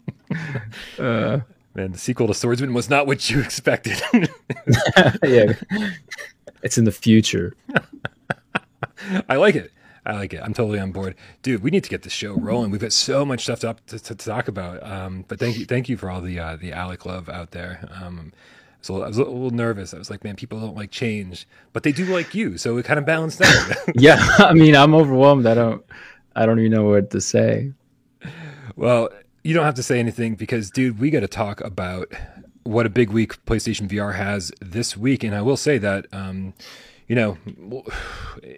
Uh, 0.99 1.41
Man, 1.75 1.93
the 1.93 1.99
sequel 1.99 2.27
to 2.29 2.35
Swordsman 2.35 2.73
was 2.73 2.89
not 2.89 3.07
what 3.07 3.29
you 3.31 3.41
expected. 3.41 4.01
yeah, 5.25 5.55
it's 6.63 6.79
in 6.79 6.85
the 6.85 6.93
future. 6.93 7.55
I 9.29 9.37
like 9.37 9.57
it. 9.57 9.73
I 10.11 10.17
like 10.17 10.35
it. 10.35 10.41
I'm 10.43 10.53
totally 10.53 10.81
on 10.81 10.91
board, 10.91 11.15
dude. 11.43 11.63
We 11.63 11.71
need 11.71 11.85
to 11.85 11.91
get 11.91 12.03
the 12.03 12.11
show 12.11 12.35
rolling. 12.35 12.73
We've 12.73 12.81
got 12.81 12.93
so 12.93 13.25
much 13.25 13.45
stuff 13.45 13.61
to, 13.61 13.75
to, 13.87 13.99
to 14.01 14.15
talk 14.17 14.49
about. 14.49 14.83
Um, 14.83 15.25
but 15.29 15.39
thank 15.39 15.57
you, 15.57 15.67
thank 15.67 15.89
you 15.89 15.97
for 15.97 16.11
all 16.11 16.21
the 16.21 16.39
uh, 16.39 16.57
the 16.57 16.73
Alec 16.73 17.07
love 17.07 17.29
out 17.29 17.53
there. 17.53 17.89
Um, 18.03 18.33
so 18.83 19.03
I 19.03 19.07
was 19.07 19.19
a 19.19 19.25
little 19.25 19.51
nervous. 19.51 19.95
I 19.95 19.99
was 19.99 20.11
like, 20.11 20.25
man, 20.25 20.35
people 20.35 20.59
don't 20.59 20.75
like 20.75 20.91
change, 20.91 21.47
but 21.73 21.85
they 21.85 21.93
do 21.93 22.07
like 22.07 22.35
you. 22.35 22.59
So 22.59 22.77
it 22.79 22.85
kind 22.85 22.99
of 22.99 23.07
balanced 23.07 23.41
out. 23.41 23.77
yeah, 23.95 24.19
I 24.39 24.53
mean, 24.53 24.75
I'm 24.75 24.95
overwhelmed. 24.95 25.47
I 25.47 25.55
don't, 25.55 25.85
I 26.35 26.45
don't 26.45 26.59
even 26.59 26.73
know 26.73 26.85
what 26.85 27.11
to 27.11 27.21
say. 27.21 27.73
Well, 28.75 29.11
you 29.45 29.55
don't 29.55 29.65
have 29.65 29.75
to 29.75 29.83
say 29.83 30.01
anything 30.01 30.35
because, 30.35 30.71
dude, 30.71 30.99
we 30.99 31.11
got 31.11 31.21
to 31.21 31.29
talk 31.29 31.61
about 31.61 32.13
what 32.65 32.85
a 32.85 32.91
big 32.91 33.11
week 33.11 33.45
PlayStation 33.45 33.89
VR 33.89 34.17
has 34.17 34.51
this 34.61 34.97
week. 34.97 35.23
And 35.23 35.35
I 35.35 35.43
will 35.43 35.57
say 35.57 35.79
that, 35.79 36.07
um, 36.13 36.55
you 37.11 37.17
know, 37.17 37.37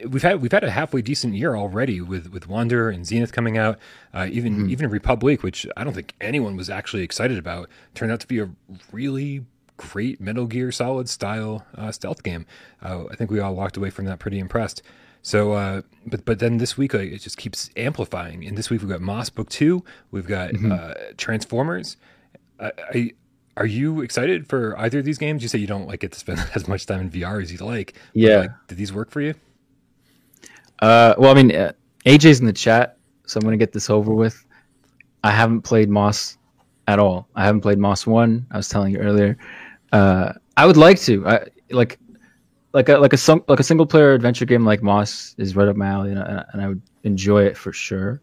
we've 0.07 0.23
had 0.23 0.43
we've 0.43 0.53
had 0.53 0.63
a 0.63 0.71
halfway 0.71 1.01
decent 1.01 1.33
year 1.33 1.57
already 1.57 2.03
with 2.03 2.31
with 2.35 2.47
Wander 2.49 2.91
and 2.91 3.07
Zenith 3.07 3.33
coming 3.33 3.57
out. 3.57 3.79
Uh, 4.13 4.29
even 4.31 4.53
mm-hmm. 4.53 4.71
even 4.71 4.91
République, 4.91 5.43
which 5.43 5.67
I 5.75 5.85
don't 5.85 5.95
think 5.95 6.13
anyone 6.21 6.55
was 6.55 6.69
actually 6.69 7.03
excited 7.03 7.39
about, 7.39 7.71
turned 7.95 8.13
out 8.13 8.21
to 8.21 8.27
be 8.27 8.41
a 8.41 8.51
really 8.93 9.47
great 9.79 10.21
Metal 10.21 10.45
Gear 10.45 10.71
Solid 10.71 11.09
style 11.09 11.65
uh, 11.79 11.91
stealth 11.93 12.23
game. 12.23 12.45
Uh, 12.83 13.05
I 13.11 13.17
think 13.17 13.31
we 13.31 13.41
all 13.41 13.55
walked 13.55 13.79
away 13.79 13.89
from 13.89 14.05
that 14.05 14.19
pretty 14.19 14.39
impressed. 14.39 14.83
So, 15.23 15.53
uh, 15.53 15.81
but 16.05 16.27
but 16.27 16.39
then 16.39 16.59
this 16.59 16.77
week 16.77 16.93
it 16.93 17.21
just 17.21 17.39
keeps 17.39 17.71
amplifying. 17.75 18.45
And 18.45 18.59
this 18.59 18.69
week 18.69 18.83
we've 18.83 18.91
got 18.91 19.01
Moss 19.01 19.31
Book 19.31 19.49
Two, 19.49 19.83
we've 20.11 20.27
got 20.27 20.51
mm-hmm. 20.51 20.73
Uh, 20.73 20.93
Transformers. 21.17 21.97
I, 22.61 23.13
are 23.57 23.67
you 23.67 24.01
excited 24.01 24.47
for 24.49 24.79
either 24.79 25.01
of 25.01 25.05
these 25.05 25.19
games? 25.19 25.43
You 25.43 25.49
say 25.49 25.59
you 25.59 25.67
don't 25.67 25.87
like 25.87 26.01
get 26.01 26.13
to 26.13 26.19
spend 26.19 26.41
as 26.55 26.69
much 26.69 26.87
time 26.87 27.01
in 27.01 27.11
VR 27.11 27.43
as 27.43 27.53
you'd 27.53 27.61
like. 27.61 27.95
Yeah. 28.15 28.39
Like, 28.39 28.51
did 28.69 28.79
these 28.79 28.93
work 28.93 29.11
for 29.11 29.21
you? 29.21 29.35
Uh, 30.81 31.15
well, 31.19 31.31
I 31.31 31.35
mean, 31.35 31.55
uh, 31.55 31.73
AJ's 32.07 32.41
in 32.41 32.47
the 32.47 32.53
chat, 32.53 32.99
so 33.27 33.39
I'm 33.39 33.43
going 33.43 33.53
to 33.59 33.63
get 33.63 33.73
this 33.73 33.89
over 33.89 34.13
with. 34.13 34.45
I 35.23 35.31
haven't 35.31 35.63
played 35.63 35.89
Moss 35.89 36.39
at 36.89 36.99
all. 36.99 37.29
I 37.37 37.45
haven't 37.45 37.61
played 37.61 37.79
Moss 37.79 38.07
One. 38.07 38.47
I 38.51 38.57
was 38.57 38.69
telling 38.69 38.93
you 38.93 38.99
earlier. 38.99 39.39
Uh, 39.93 40.33
I 40.57 40.67
would 40.67 40.77
like 40.77 40.99
to. 41.03 41.27
I 41.27 41.47
like 41.71 41.99
like 42.73 42.89
a 42.89 42.99
like 42.99 43.13
a 43.13 43.43
like 43.49 43.61
a 43.61 43.63
single 43.63 43.87
player 43.87 44.15
adventure 44.15 44.45
game 44.45 44.65
like 44.65 44.83
Moss 44.83 45.35
is 45.39 45.55
right 45.55 45.69
up 45.69 45.77
my 45.77 45.87
alley, 45.87 46.11
and, 46.11 46.19
I, 46.19 46.45
and 46.53 46.63
I 46.63 46.69
would 46.69 46.83
enjoy 47.05 47.45
it 47.45 47.57
for 47.57 47.73
sure. 47.73 48.21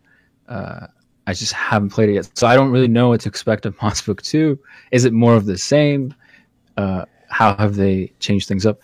Uh, 0.47 0.87
I 1.29 1.33
just 1.33 1.53
haven't 1.53 1.91
played 1.91 2.09
it 2.09 2.13
yet, 2.13 2.29
so 2.33 2.47
I 2.47 2.55
don't 2.55 2.71
really 2.71 2.87
know 2.87 3.09
what 3.09 3.21
to 3.21 3.29
expect 3.29 3.67
of 3.67 3.79
Moss 3.83 4.01
Book 4.01 4.21
Two. 4.23 4.57
Is 4.91 5.05
it 5.05 5.13
more 5.13 5.35
of 5.35 5.45
the 5.45 5.59
same? 5.59 6.15
Uh, 6.75 7.05
how 7.29 7.55
have 7.55 7.75
they 7.75 8.11
changed 8.19 8.47
things 8.47 8.65
up? 8.65 8.79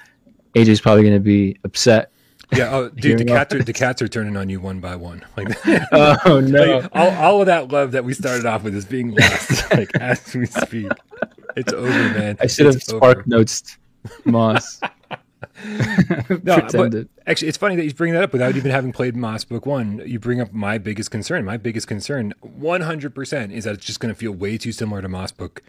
AJ's 0.54 0.80
probably 0.80 1.02
going 1.02 1.16
to 1.16 1.20
be 1.20 1.58
upset. 1.64 2.12
Yeah, 2.56 2.70
oh, 2.76 2.90
dude, 2.96 3.18
the 3.18 3.26
cats 3.26 3.56
are 3.56 3.64
the 3.64 3.74
cats 3.74 4.00
are 4.04 4.08
turning 4.08 4.38
on 4.38 4.48
you 4.48 4.60
one 4.60 4.80
by 4.80 4.96
one. 4.96 5.26
Like, 5.38 5.58
oh 5.92 6.40
no, 6.40 6.80
like, 6.80 6.90
all, 6.94 7.10
all 7.10 7.42
of 7.42 7.48
that 7.48 7.70
love 7.70 7.94
that 7.94 8.06
we 8.06 8.14
started 8.14 8.46
off 8.46 8.64
with 8.64 8.76
is 8.76 8.86
being 8.86 9.16
lost. 9.16 9.72
like 9.74 9.90
as 9.96 10.36
we 10.36 10.46
speak, 10.46 10.92
it's 11.56 11.74
over, 11.74 11.90
man. 11.90 12.38
I 12.40 12.46
should 12.46 12.68
it's 12.68 12.76
have 12.76 12.98
spark 12.98 13.26
notes 13.26 13.78
Moss. 14.24 14.80
no, 16.44 16.68
but 16.72 17.08
actually, 17.28 17.48
it's 17.48 17.58
funny 17.58 17.76
that 17.76 17.86
you 17.86 17.94
bring 17.94 18.14
that 18.14 18.24
up 18.24 18.34
without 18.34 18.56
even 18.56 18.72
having 18.72 18.92
played 18.92 19.16
Moss 19.16 19.44
Book 19.44 19.66
One. 19.66 20.02
You 20.06 20.20
bring 20.20 20.42
up 20.42 20.54
my 20.54 20.78
biggest 20.78 21.12
concern. 21.12 21.46
My 21.46 21.58
biggest 21.58 21.88
concern, 21.88 22.34
one 22.42 22.82
hundred 22.82 23.14
percent, 23.14 23.52
is 23.52 23.66
that 23.66 23.76
it's 23.76 23.86
just 23.86 24.00
going 24.00 24.14
to 24.14 24.18
feel 24.18 24.32
way 24.32 24.58
too 24.58 24.72
similar 24.72 25.02
to 25.02 25.10
Moss 25.10 25.32
Book. 25.32 25.62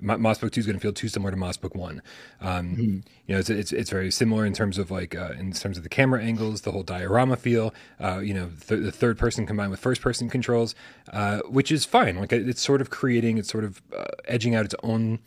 Moss 0.00 0.38
Book 0.38 0.52
Two 0.52 0.60
is 0.60 0.66
going 0.66 0.76
to 0.76 0.82
feel 0.82 0.92
too 0.92 1.08
similar 1.08 1.30
to 1.30 1.36
Moss 1.36 1.56
Book 1.56 1.74
One. 1.74 2.02
Um, 2.40 2.70
mm-hmm. 2.70 2.96
You 3.26 3.34
know, 3.34 3.38
it's, 3.38 3.48
it's, 3.48 3.72
it's 3.72 3.90
very 3.90 4.10
similar 4.10 4.44
in 4.44 4.52
terms 4.52 4.76
of 4.76 4.90
like 4.90 5.14
uh, 5.14 5.32
in 5.38 5.52
terms 5.52 5.76
of 5.76 5.84
the 5.84 5.88
camera 5.88 6.22
angles, 6.22 6.62
the 6.62 6.72
whole 6.72 6.82
diorama 6.82 7.36
feel. 7.36 7.72
Uh, 8.00 8.18
you 8.18 8.34
know, 8.34 8.50
th- 8.66 8.82
the 8.82 8.92
third 8.92 9.16
person 9.18 9.46
combined 9.46 9.70
with 9.70 9.80
first 9.80 10.02
person 10.02 10.28
controls, 10.28 10.74
uh, 11.12 11.38
which 11.48 11.70
is 11.70 11.84
fine. 11.84 12.16
Like 12.16 12.32
it's 12.32 12.60
sort 12.60 12.80
of 12.80 12.90
creating, 12.90 13.38
it's 13.38 13.50
sort 13.50 13.64
of 13.64 13.80
uh, 13.96 14.04
edging 14.26 14.54
out 14.54 14.64
its 14.64 14.74
own 14.82 15.20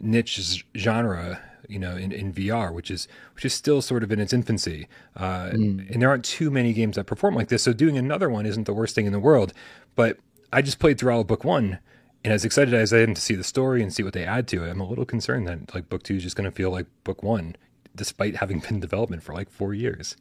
niche 0.00 0.64
genre 0.76 1.40
you 1.68 1.78
know, 1.78 1.96
in, 1.96 2.12
in 2.12 2.32
VR, 2.32 2.72
which 2.72 2.90
is 2.90 3.08
which 3.34 3.44
is 3.44 3.54
still 3.54 3.82
sort 3.82 4.02
of 4.02 4.12
in 4.12 4.20
its 4.20 4.32
infancy. 4.32 4.88
Uh, 5.16 5.50
mm. 5.50 5.90
And 5.90 6.02
there 6.02 6.08
aren't 6.08 6.24
too 6.24 6.50
many 6.50 6.72
games 6.72 6.96
that 6.96 7.04
perform 7.04 7.34
like 7.34 7.48
this. 7.48 7.62
So 7.62 7.72
doing 7.72 7.98
another 7.98 8.28
one 8.28 8.46
isn't 8.46 8.64
the 8.64 8.74
worst 8.74 8.94
thing 8.94 9.06
in 9.06 9.12
the 9.12 9.20
world. 9.20 9.52
But 9.94 10.18
I 10.52 10.62
just 10.62 10.78
played 10.78 10.98
through 10.98 11.12
all 11.12 11.20
of 11.20 11.26
book 11.26 11.44
one, 11.44 11.78
and 12.24 12.32
as 12.32 12.44
excited 12.44 12.74
as 12.74 12.92
I 12.92 12.98
am 12.98 13.14
to 13.14 13.20
see 13.20 13.34
the 13.34 13.44
story 13.44 13.82
and 13.82 13.92
see 13.92 14.02
what 14.02 14.12
they 14.12 14.24
add 14.24 14.48
to 14.48 14.64
it, 14.64 14.70
I'm 14.70 14.80
a 14.80 14.88
little 14.88 15.04
concerned 15.04 15.46
that 15.48 15.74
like 15.74 15.88
book 15.88 16.02
two 16.02 16.16
is 16.16 16.22
just 16.22 16.36
going 16.36 16.50
to 16.50 16.54
feel 16.54 16.70
like 16.70 16.86
book 17.04 17.22
one, 17.22 17.56
despite 17.94 18.36
having 18.36 18.60
been 18.60 18.74
in 18.74 18.80
development 18.80 19.22
for 19.22 19.34
like 19.34 19.50
four 19.50 19.74
years. 19.74 20.16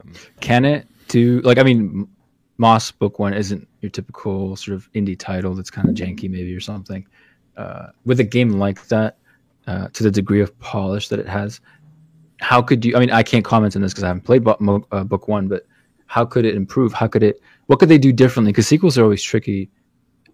Um, 0.00 0.14
Can 0.40 0.64
it 0.64 0.86
do 1.08 1.40
like 1.40 1.58
I 1.58 1.62
mean, 1.62 2.08
Moss 2.58 2.90
book 2.90 3.18
one 3.18 3.34
isn't 3.34 3.66
your 3.80 3.90
typical 3.90 4.56
sort 4.56 4.76
of 4.76 4.90
indie 4.92 5.18
title 5.18 5.54
that's 5.54 5.70
kind 5.70 5.88
of 5.88 5.94
janky 5.94 6.30
maybe 6.30 6.54
or 6.54 6.60
something. 6.60 7.06
Uh, 7.56 7.88
with 8.04 8.20
a 8.20 8.24
game 8.24 8.52
like 8.52 8.86
that, 8.88 9.18
uh, 9.66 9.88
to 9.88 10.02
the 10.02 10.10
degree 10.10 10.40
of 10.40 10.56
polish 10.58 11.08
that 11.08 11.18
it 11.18 11.28
has. 11.28 11.60
How 12.40 12.60
could 12.60 12.84
you? 12.84 12.96
I 12.96 13.00
mean, 13.00 13.10
I 13.10 13.22
can't 13.22 13.44
comment 13.44 13.76
on 13.76 13.82
this 13.82 13.92
because 13.92 14.04
I 14.04 14.08
haven't 14.08 14.22
played 14.22 14.44
book, 14.44 14.60
uh, 14.90 15.04
book 15.04 15.28
one, 15.28 15.48
but 15.48 15.66
how 16.06 16.24
could 16.24 16.44
it 16.44 16.54
improve? 16.54 16.92
How 16.92 17.06
could 17.06 17.22
it? 17.22 17.40
What 17.66 17.78
could 17.78 17.88
they 17.88 17.98
do 17.98 18.12
differently? 18.12 18.52
Because 18.52 18.66
sequels 18.66 18.98
are 18.98 19.04
always 19.04 19.22
tricky. 19.22 19.70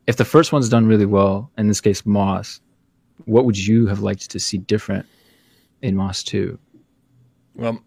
If 0.06 0.16
the 0.16 0.24
first 0.24 0.52
one's 0.52 0.68
done 0.68 0.86
really 0.86 1.06
well, 1.06 1.50
in 1.58 1.68
this 1.68 1.80
case 1.82 2.06
Moss, 2.06 2.60
what 3.26 3.44
would 3.44 3.58
you 3.58 3.86
have 3.86 4.00
liked 4.00 4.30
to 4.30 4.40
see 4.40 4.58
different 4.58 5.04
in 5.82 5.94
Moss 5.94 6.22
two? 6.22 6.58
Well, 7.54 7.82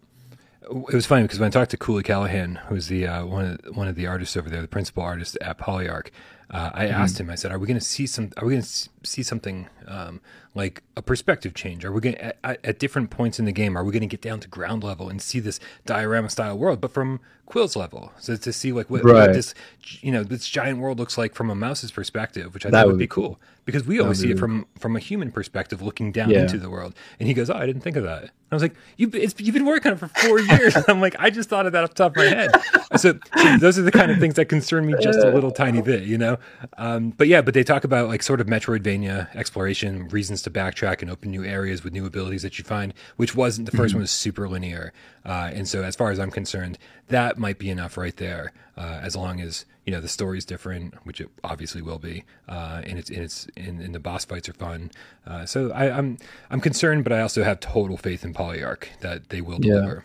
it 0.70 0.94
was 0.94 1.06
funny 1.06 1.22
because 1.22 1.40
when 1.40 1.48
I 1.48 1.50
talked 1.50 1.72
to 1.72 1.76
Cooley 1.76 2.02
Callahan, 2.02 2.56
who's 2.68 2.86
the 2.86 3.06
uh, 3.06 3.26
one 3.26 3.44
of 3.44 3.76
one 3.76 3.88
of 3.88 3.96
the 3.96 4.06
artists 4.06 4.36
over 4.36 4.48
there, 4.48 4.62
the 4.62 4.68
principal 4.68 5.02
artist 5.02 5.36
at 5.40 5.58
Polyarc, 5.58 6.10
uh, 6.52 6.70
I 6.74 6.84
mm-hmm. 6.84 7.00
asked 7.00 7.18
him. 7.18 7.30
I 7.30 7.34
said, 7.34 7.50
"Are 7.50 7.58
we 7.58 7.66
going 7.66 7.78
to 7.78 7.84
see 7.84 8.06
some? 8.06 8.30
Are 8.36 8.46
we 8.46 8.52
going 8.52 8.62
to 8.62 8.88
see 9.04 9.22
something 9.22 9.68
um, 9.86 10.20
like 10.54 10.82
a 10.96 11.02
perspective 11.02 11.54
change? 11.54 11.84
Are 11.84 11.92
we 11.92 12.00
going 12.00 12.16
at, 12.18 12.36
at, 12.44 12.78
different 12.78 13.08
points 13.08 13.38
in 13.38 13.46
the 13.46 13.52
game? 13.52 13.76
Are 13.76 13.82
we 13.82 13.90
going 13.90 14.02
to 14.02 14.06
get 14.06 14.20
down 14.20 14.38
to 14.40 14.48
ground 14.48 14.84
level 14.84 15.08
and 15.08 15.22
see 15.22 15.40
this 15.40 15.58
diorama 15.86 16.28
style 16.28 16.58
world, 16.58 16.80
but 16.80 16.90
from 16.90 17.20
Quill's 17.46 17.74
level? 17.74 18.12
So 18.18 18.36
to 18.36 18.52
see 18.52 18.72
like 18.72 18.90
what, 18.90 19.02
right. 19.02 19.14
what, 19.14 19.32
this 19.32 19.54
you 20.00 20.12
know 20.12 20.24
this 20.24 20.46
giant 20.46 20.78
world 20.78 20.98
looks 20.98 21.16
like 21.16 21.34
from 21.34 21.48
a 21.48 21.54
mouse's 21.54 21.90
perspective, 21.90 22.52
which 22.52 22.66
I 22.66 22.70
that 22.70 22.82
thought 22.82 22.88
would 22.88 22.98
be 22.98 23.06
cool. 23.06 23.40
Because 23.64 23.86
we 23.86 24.00
always 24.00 24.18
see 24.18 24.30
it 24.30 24.38
from 24.38 24.66
from 24.78 24.96
a 24.96 24.98
human 24.98 25.30
perspective, 25.30 25.80
looking 25.82 26.10
down 26.10 26.30
yeah. 26.30 26.40
into 26.40 26.58
the 26.58 26.68
world. 26.68 26.94
And 27.20 27.28
he 27.28 27.34
goes, 27.34 27.48
"Oh, 27.48 27.54
I 27.54 27.66
didn't 27.66 27.82
think 27.82 27.96
of 27.96 28.04
that." 28.04 28.30
I 28.50 28.54
was 28.54 28.62
like, 28.62 28.74
you, 28.98 29.10
you've 29.12 29.54
been 29.54 29.64
working 29.64 29.92
on 29.92 29.96
it 29.96 30.00
for 30.00 30.08
four 30.08 30.40
years." 30.40 30.76
I'm 30.88 31.00
like, 31.00 31.16
"I 31.18 31.30
just 31.30 31.48
thought 31.48 31.66
of 31.66 31.72
that 31.72 31.84
off 31.84 31.90
the 31.90 31.94
top 31.94 32.12
of 32.12 32.16
my 32.16 32.24
head." 32.24 32.50
So, 32.96 33.18
so, 33.36 33.56
those 33.58 33.78
are 33.78 33.82
the 33.82 33.92
kind 33.92 34.10
of 34.10 34.18
things 34.18 34.34
that 34.34 34.46
concern 34.46 34.86
me 34.86 34.94
just 35.00 35.18
a 35.20 35.30
little 35.30 35.50
tiny 35.50 35.80
bit, 35.80 36.02
you 36.02 36.18
know. 36.18 36.38
Um, 36.76 37.10
but 37.10 37.28
yeah, 37.28 37.40
but 37.40 37.54
they 37.54 37.64
talk 37.64 37.84
about 37.84 38.08
like 38.08 38.22
sort 38.22 38.40
of 38.40 38.46
Metroidvania 38.46 39.34
exploration, 39.34 40.08
reasons 40.08 40.42
to 40.42 40.50
backtrack 40.50 41.00
and 41.00 41.10
open 41.10 41.30
new 41.30 41.44
areas 41.44 41.84
with 41.84 41.92
new 41.92 42.04
abilities 42.04 42.42
that 42.42 42.58
you 42.58 42.64
find, 42.64 42.92
which 43.16 43.34
wasn't 43.34 43.70
the 43.70 43.76
1st 43.76 43.80
mm-hmm. 43.80 43.94
one 43.94 44.00
was 44.02 44.10
super 44.10 44.48
linear. 44.48 44.92
Uh, 45.24 45.50
and 45.54 45.68
so, 45.68 45.82
as 45.82 45.96
far 45.96 46.10
as 46.10 46.18
I'm 46.18 46.30
concerned, 46.30 46.78
that 47.08 47.38
might 47.38 47.58
be 47.58 47.70
enough 47.70 47.96
right 47.96 48.16
there, 48.16 48.52
uh, 48.76 49.00
as 49.02 49.16
long 49.16 49.40
as 49.40 49.64
you 49.86 49.92
know 49.92 50.00
the 50.00 50.08
story's 50.08 50.44
different, 50.44 50.94
which 51.04 51.20
it 51.20 51.28
obviously 51.42 51.82
will 51.82 51.98
be, 51.98 52.24
uh, 52.48 52.82
and 52.84 52.98
it's 52.98 53.10
and 53.10 53.18
it's 53.18 53.48
and, 53.56 53.80
and, 53.80 53.94
the 53.94 54.00
boss 54.00 54.24
fights 54.24 54.48
are 54.48 54.52
fun. 54.52 54.90
Uh, 55.26 55.44
so 55.44 55.72
I, 55.72 55.86
am 55.86 55.96
I'm, 55.98 56.18
I'm 56.50 56.60
concerned, 56.60 57.04
but 57.04 57.12
I 57.12 57.20
also 57.20 57.42
have 57.42 57.58
total 57.60 57.96
faith 57.96 58.24
in 58.24 58.32
Polyarc 58.32 58.86
that 59.00 59.30
they 59.30 59.40
will 59.40 59.58
deliver. 59.58 60.04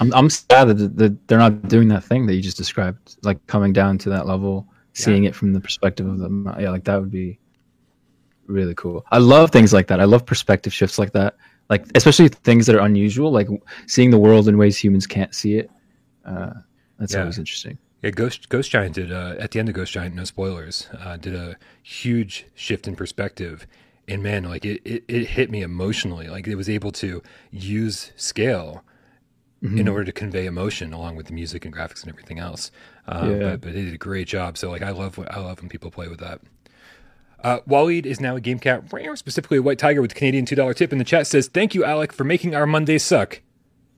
I'm 0.00 0.12
I'm 0.12 0.30
sad 0.30 0.68
that, 0.68 0.96
that 0.96 1.28
they're 1.28 1.38
not 1.38 1.68
doing 1.68 1.88
that 1.88 2.04
thing 2.04 2.26
that 2.26 2.34
you 2.34 2.42
just 2.42 2.56
described, 2.56 3.16
like 3.22 3.44
coming 3.46 3.72
down 3.72 3.98
to 3.98 4.10
that 4.10 4.26
level, 4.26 4.68
seeing 4.92 5.24
it 5.24 5.34
from 5.34 5.52
the 5.52 5.60
perspective 5.60 6.06
of 6.06 6.18
them. 6.18 6.52
Yeah, 6.58 6.70
like 6.70 6.84
that 6.84 7.00
would 7.00 7.10
be 7.10 7.38
really 8.46 8.74
cool. 8.74 9.04
I 9.10 9.18
love 9.18 9.50
things 9.50 9.72
like 9.72 9.86
that. 9.88 10.00
I 10.00 10.04
love 10.04 10.26
perspective 10.26 10.72
shifts 10.72 10.98
like 10.98 11.12
that, 11.12 11.36
like 11.70 11.86
especially 11.94 12.28
things 12.28 12.66
that 12.66 12.76
are 12.76 12.84
unusual, 12.84 13.30
like 13.30 13.48
seeing 13.86 14.10
the 14.10 14.18
world 14.18 14.48
in 14.48 14.58
ways 14.58 14.76
humans 14.76 15.06
can't 15.06 15.34
see 15.34 15.56
it. 15.56 15.70
Uh, 16.24 16.52
that's 16.98 17.14
Yeah. 17.14 17.20
always 17.20 17.38
interesting. 17.38 17.78
Yeah, 18.04 18.10
Ghost 18.10 18.48
Ghost 18.50 18.70
Giant 18.70 18.94
did 18.94 19.10
uh, 19.10 19.34
at 19.38 19.50
the 19.52 19.58
end 19.58 19.68
of 19.68 19.74
Ghost 19.74 19.92
Giant. 19.92 20.14
No 20.14 20.24
spoilers. 20.24 20.88
Uh, 20.98 21.16
did 21.16 21.34
a 21.34 21.56
huge 21.82 22.46
shift 22.54 22.86
in 22.86 22.96
perspective, 22.96 23.66
and 24.06 24.22
man, 24.22 24.44
like 24.44 24.64
it, 24.64 24.82
it, 24.84 25.04
it 25.08 25.26
hit 25.28 25.50
me 25.50 25.62
emotionally. 25.62 26.28
Like 26.28 26.46
it 26.46 26.54
was 26.56 26.68
able 26.68 26.92
to 26.92 27.22
use 27.50 28.12
scale 28.16 28.84
Mm-hmm. 29.62 29.78
in 29.78 29.88
order 29.88 30.04
to 30.04 30.12
convey 30.12 30.44
emotion, 30.44 30.92
along 30.92 31.16
with 31.16 31.24
the 31.24 31.32
music 31.32 31.64
and 31.64 31.74
graphics 31.74 32.02
and 32.02 32.10
everything 32.12 32.38
else. 32.38 32.70
Um, 33.08 33.30
Yeah. 33.30 33.38
but, 33.52 33.60
but 33.62 33.72
they 33.72 33.82
did 33.82 33.94
a 33.94 33.96
great 33.96 34.28
job. 34.28 34.58
So 34.58 34.68
like 34.70 34.82
I 34.82 34.90
love 34.90 35.18
I 35.30 35.38
love 35.40 35.58
when 35.62 35.70
people 35.70 35.90
play 35.90 36.06
with 36.06 36.20
that. 36.20 36.42
Uh, 37.42 37.60
Waleed 37.60 38.04
is 38.04 38.20
now 38.20 38.36
a 38.36 38.42
game 38.42 38.58
cat, 38.58 38.82
specifically 39.14 39.56
a 39.56 39.62
white 39.62 39.78
tiger 39.78 40.02
with 40.02 40.12
a 40.12 40.14
Canadian 40.14 40.44
two 40.44 40.54
dollar 40.54 40.74
tip 40.74 40.92
in 40.92 40.98
the 40.98 41.04
chat. 41.04 41.26
Says 41.26 41.48
thank 41.48 41.74
you, 41.74 41.82
Alec, 41.82 42.12
for 42.12 42.24
making 42.24 42.54
our 42.54 42.66
Mondays 42.66 43.04
suck. 43.04 43.40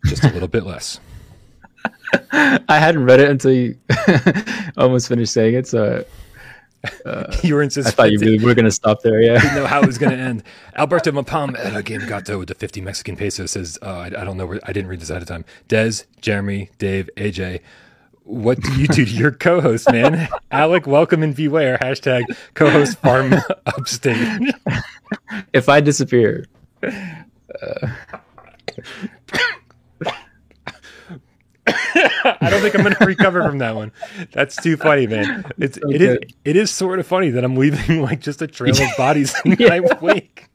Just 0.05 0.23
a 0.23 0.31
little 0.31 0.47
bit 0.47 0.65
less. 0.65 1.01
I 2.69 2.79
hadn't 2.79 3.05
read 3.05 3.21
it 3.21 3.31
until 3.31 3.53
you 3.53 3.77
almost 4.77 5.09
finished 5.09 5.33
saying 5.33 5.55
it, 5.55 5.67
so 5.67 6.05
you 7.43 7.55
were 7.55 7.63
I 7.63 7.65
insistent. 7.65 7.95
thought 7.97 8.13
you 8.13 8.19
really 8.19 8.39
were 8.45 8.55
going 8.55 8.65
to 8.65 8.71
stop 8.71 9.03
there. 9.03 9.21
Yeah. 9.21 9.41
didn't 9.41 9.57
know 9.57 9.67
how 9.67 9.81
it 9.81 9.87
was 9.87 9.99
going 9.99 10.13
to 10.13 10.19
end. 10.19 10.43
Alberto 10.77 11.11
Mapam 11.13 11.59
at 11.59 11.77
a 11.77 11.83
game 11.83 12.07
gato 12.07 12.39
with 12.39 12.49
the 12.49 12.55
50 12.55 12.81
Mexican 12.81 13.17
pesos 13.17 13.51
says, 13.53 13.79
uh, 13.83 13.87
I, 13.87 14.07
I 14.07 14.25
don't 14.25 14.37
know 14.37 14.47
where, 14.47 14.61
I 14.65 14.73
didn't 14.73 14.89
read 14.89 15.01
this 15.01 15.11
ahead 15.11 15.23
of 15.23 15.29
time. 15.29 15.45
Des, 15.69 16.05
Jeremy, 16.21 16.71
Dave, 16.79 17.09
AJ, 17.17 17.61
what 18.25 18.61
do 18.61 18.73
you 18.81 18.89
do 18.89 19.05
to 19.05 19.13
your 19.13 19.31
co-host, 19.31 19.91
man? 19.91 20.29
Alec, 20.51 20.87
welcome 20.87 21.23
and 21.23 21.35
beware. 21.35 21.79
Hashtag 21.79 22.25
co-host 22.55 22.99
farm 22.99 23.35
upstate. 23.67 24.55
If 25.53 25.69
I 25.69 25.81
disappear, 25.81 26.47
I 31.69 32.49
don't 32.51 32.61
think 32.61 32.75
I'm 32.75 32.83
going 32.83 32.95
to 32.95 33.05
recover 33.05 33.43
from 33.43 33.59
that 33.59 33.75
one. 33.75 33.91
That's 34.33 34.57
too 34.57 34.77
funny, 34.77 35.07
man. 35.07 35.45
It's 35.59 35.79
it 35.79 36.01
is, 36.01 36.19
it 36.45 36.57
is 36.57 36.71
sort 36.71 36.99
of 37.01 37.07
funny 37.07 37.31
that 37.31 37.45
I'm 37.45 37.57
leaving 37.57 38.03
like 38.03 38.21
just 38.21 38.41
a 38.41 38.47
trail 38.47 38.75
of 38.81 38.91
bodies 38.97 39.35
in 39.45 39.57
my 39.61 39.81
wake. 40.01 40.49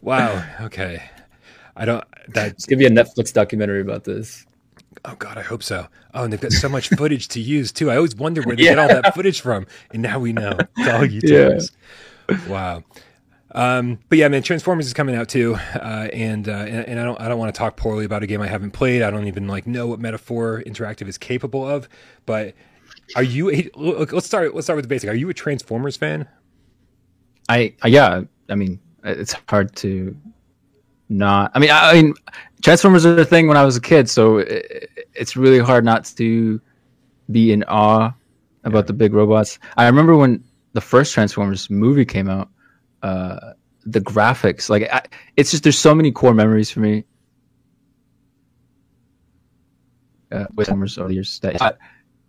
wow. 0.00 0.44
Okay. 0.62 1.02
I 1.76 1.84
don't. 1.84 2.04
That 2.28 2.52
it's 2.52 2.66
going 2.66 2.78
to 2.78 2.88
be 2.88 2.94
a 2.94 3.04
Netflix 3.04 3.32
documentary 3.32 3.80
about 3.80 4.04
this. 4.04 4.46
Oh 5.04 5.14
God, 5.16 5.36
I 5.36 5.42
hope 5.42 5.62
so. 5.62 5.86
Oh, 6.14 6.24
and 6.24 6.32
they've 6.32 6.40
got 6.40 6.52
so 6.52 6.68
much 6.68 6.88
footage 6.90 7.28
to 7.28 7.40
use 7.40 7.72
too. 7.72 7.90
I 7.90 7.96
always 7.96 8.14
wonder 8.14 8.42
where 8.42 8.56
they 8.56 8.62
get 8.62 8.78
all 8.78 8.88
that 8.88 9.14
footage 9.14 9.40
from, 9.40 9.66
and 9.92 10.02
now 10.02 10.18
we 10.18 10.32
know. 10.32 10.56
It's 10.76 10.88
all 10.88 11.00
YouTubers. 11.00 12.48
Wow. 12.48 12.84
Um, 13.54 13.98
but 14.08 14.18
yeah, 14.18 14.28
man, 14.28 14.42
Transformers 14.42 14.86
is 14.86 14.94
coming 14.94 15.14
out 15.14 15.28
too, 15.28 15.56
uh, 15.74 16.08
and, 16.12 16.48
uh, 16.48 16.52
and 16.52 16.86
and 16.88 17.00
I 17.00 17.04
don't 17.04 17.20
I 17.20 17.28
don't 17.28 17.38
want 17.38 17.54
to 17.54 17.58
talk 17.58 17.76
poorly 17.76 18.04
about 18.04 18.22
a 18.22 18.26
game 18.26 18.40
I 18.40 18.46
haven't 18.46 18.70
played. 18.70 19.02
I 19.02 19.10
don't 19.10 19.26
even 19.26 19.46
like 19.46 19.66
know 19.66 19.86
what 19.86 20.00
Meta4 20.00 20.66
Interactive 20.66 21.06
is 21.06 21.18
capable 21.18 21.68
of. 21.68 21.88
But 22.24 22.54
are 23.14 23.22
you? 23.22 23.50
A, 23.50 23.68
look, 23.74 24.12
let's 24.12 24.26
start. 24.26 24.54
Let's 24.54 24.66
start 24.66 24.76
with 24.76 24.84
the 24.84 24.88
basic. 24.88 25.10
Are 25.10 25.14
you 25.14 25.28
a 25.28 25.34
Transformers 25.34 25.96
fan? 25.96 26.26
I, 27.48 27.74
yeah, 27.84 28.22
I 28.48 28.54
mean, 28.54 28.80
it's 29.04 29.34
hard 29.48 29.74
to 29.76 30.16
not. 31.08 31.50
I 31.54 31.58
mean, 31.58 31.70
I, 31.70 31.90
I 31.90 31.94
mean, 31.94 32.14
Transformers 32.62 33.04
are 33.04 33.18
a 33.18 33.24
thing 33.24 33.48
when 33.48 33.56
I 33.56 33.64
was 33.64 33.76
a 33.76 33.80
kid, 33.80 34.08
so 34.08 34.38
it, 34.38 34.90
it's 35.14 35.36
really 35.36 35.58
hard 35.58 35.84
not 35.84 36.04
to 36.16 36.60
be 37.30 37.52
in 37.52 37.64
awe 37.64 38.12
about 38.64 38.86
the 38.86 38.92
big 38.92 39.12
robots. 39.12 39.58
I 39.76 39.86
remember 39.86 40.16
when 40.16 40.42
the 40.72 40.80
first 40.80 41.12
Transformers 41.12 41.68
movie 41.68 42.04
came 42.04 42.28
out. 42.28 42.48
Uh, 43.02 43.52
the 43.84 44.00
graphics, 44.00 44.70
like, 44.70 44.88
I, 44.92 45.02
it's 45.36 45.50
just 45.50 45.64
there's 45.64 45.78
so 45.78 45.94
many 45.94 46.12
core 46.12 46.34
memories 46.34 46.70
for 46.70 46.80
me. 46.80 47.04
Uh, 50.30 50.46
with 50.54 50.66
Transformers 50.66 50.96
over 50.98 51.08
the 51.08 51.14
years 51.14 51.38
that 51.40 51.60
I, 51.60 51.72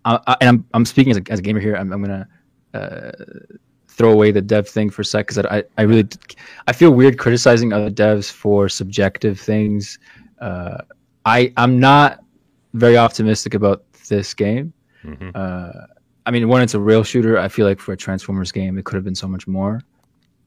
I, 0.05 0.35
and 0.41 0.49
I'm 0.49 0.65
I'm 0.73 0.85
speaking 0.85 1.11
as 1.11 1.17
a, 1.17 1.23
as 1.31 1.39
a 1.39 1.41
gamer 1.41 1.61
here. 1.61 1.75
I'm, 1.75 1.93
I'm 1.93 2.01
gonna 2.01 2.27
uh, 2.73 3.11
throw 3.87 4.11
away 4.11 4.31
the 4.31 4.41
dev 4.41 4.67
thing 4.67 4.89
for 4.89 5.03
a 5.03 5.05
sec 5.05 5.27
because 5.27 5.45
I, 5.45 5.63
I 5.77 5.83
really 5.83 6.07
I 6.67 6.73
feel 6.73 6.91
weird 6.91 7.17
criticizing 7.17 7.71
other 7.71 7.89
devs 7.89 8.29
for 8.29 8.67
subjective 8.67 9.39
things. 9.39 9.99
Uh, 10.39 10.79
I 11.25 11.53
I'm 11.55 11.79
not 11.79 12.23
very 12.73 12.97
optimistic 12.97 13.53
about 13.53 13.85
this 14.09 14.33
game. 14.33 14.73
Mm-hmm. 15.05 15.29
Uh, 15.33 15.85
I 16.25 16.31
mean, 16.31 16.47
when 16.47 16.61
it's 16.61 16.73
a 16.73 16.79
rail 16.79 17.03
shooter, 17.03 17.37
I 17.37 17.47
feel 17.47 17.65
like 17.65 17.79
for 17.79 17.93
a 17.93 17.97
Transformers 17.97 18.51
game, 18.51 18.77
it 18.77 18.85
could 18.85 18.95
have 18.95 19.03
been 19.03 19.15
so 19.15 19.27
much 19.27 19.47
more. 19.47 19.81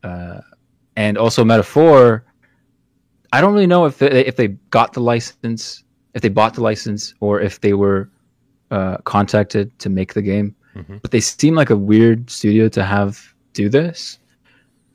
Uh, 0.07 0.40
and 0.97 1.19
also, 1.19 1.45
Meta4, 1.45 2.23
I 3.33 3.40
don't 3.40 3.53
really 3.53 3.66
know 3.66 3.85
if 3.87 3.99
they, 3.99 4.25
if 4.25 4.37
they 4.37 4.49
got 4.71 4.92
the 4.92 5.01
license, 5.01 5.85
if 6.14 6.23
they 6.23 6.29
bought 6.29 6.55
the 6.55 6.62
license, 6.62 7.14
or 7.21 7.40
if 7.40 7.61
they 7.61 7.75
were 7.75 8.09
uh, 8.71 8.97
contacted 8.99 9.77
to 9.81 9.88
make 9.88 10.14
the 10.14 10.23
game. 10.23 10.55
Mhm. 10.75 11.03
But 11.03 11.11
they 11.11 11.21
seem 11.21 11.55
like 11.55 11.71
a 11.71 11.77
weird 11.77 12.31
studio 12.31 12.69
to 12.69 12.85
have 12.85 13.35
do 13.53 13.69
this. 13.69 14.19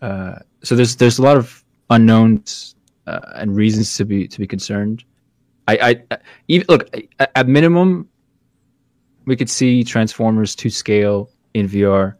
Uh, 0.02 0.36
so 0.63 0.76
there's 0.76 0.95
there's 0.95 1.19
a 1.19 1.21
lot 1.21 1.38
of 1.38 1.63
unknowns 1.89 2.76
uh, 3.08 3.19
and 3.36 3.56
reasons 3.56 3.95
to 3.97 4.06
be 4.06 4.28
to 4.28 4.39
be 4.39 4.47
concerned. 4.47 5.04
I, 5.67 6.04
I 6.12 6.17
even 6.47 6.65
look 6.69 6.89
at, 7.19 7.32
at 7.36 7.47
minimum, 7.47 8.08
we 9.26 9.36
could 9.36 9.50
see 9.50 9.84
Transformers 9.84 10.56
to 10.56 10.69
scale 10.69 11.30
in 11.54 11.67
VR. 11.67 12.15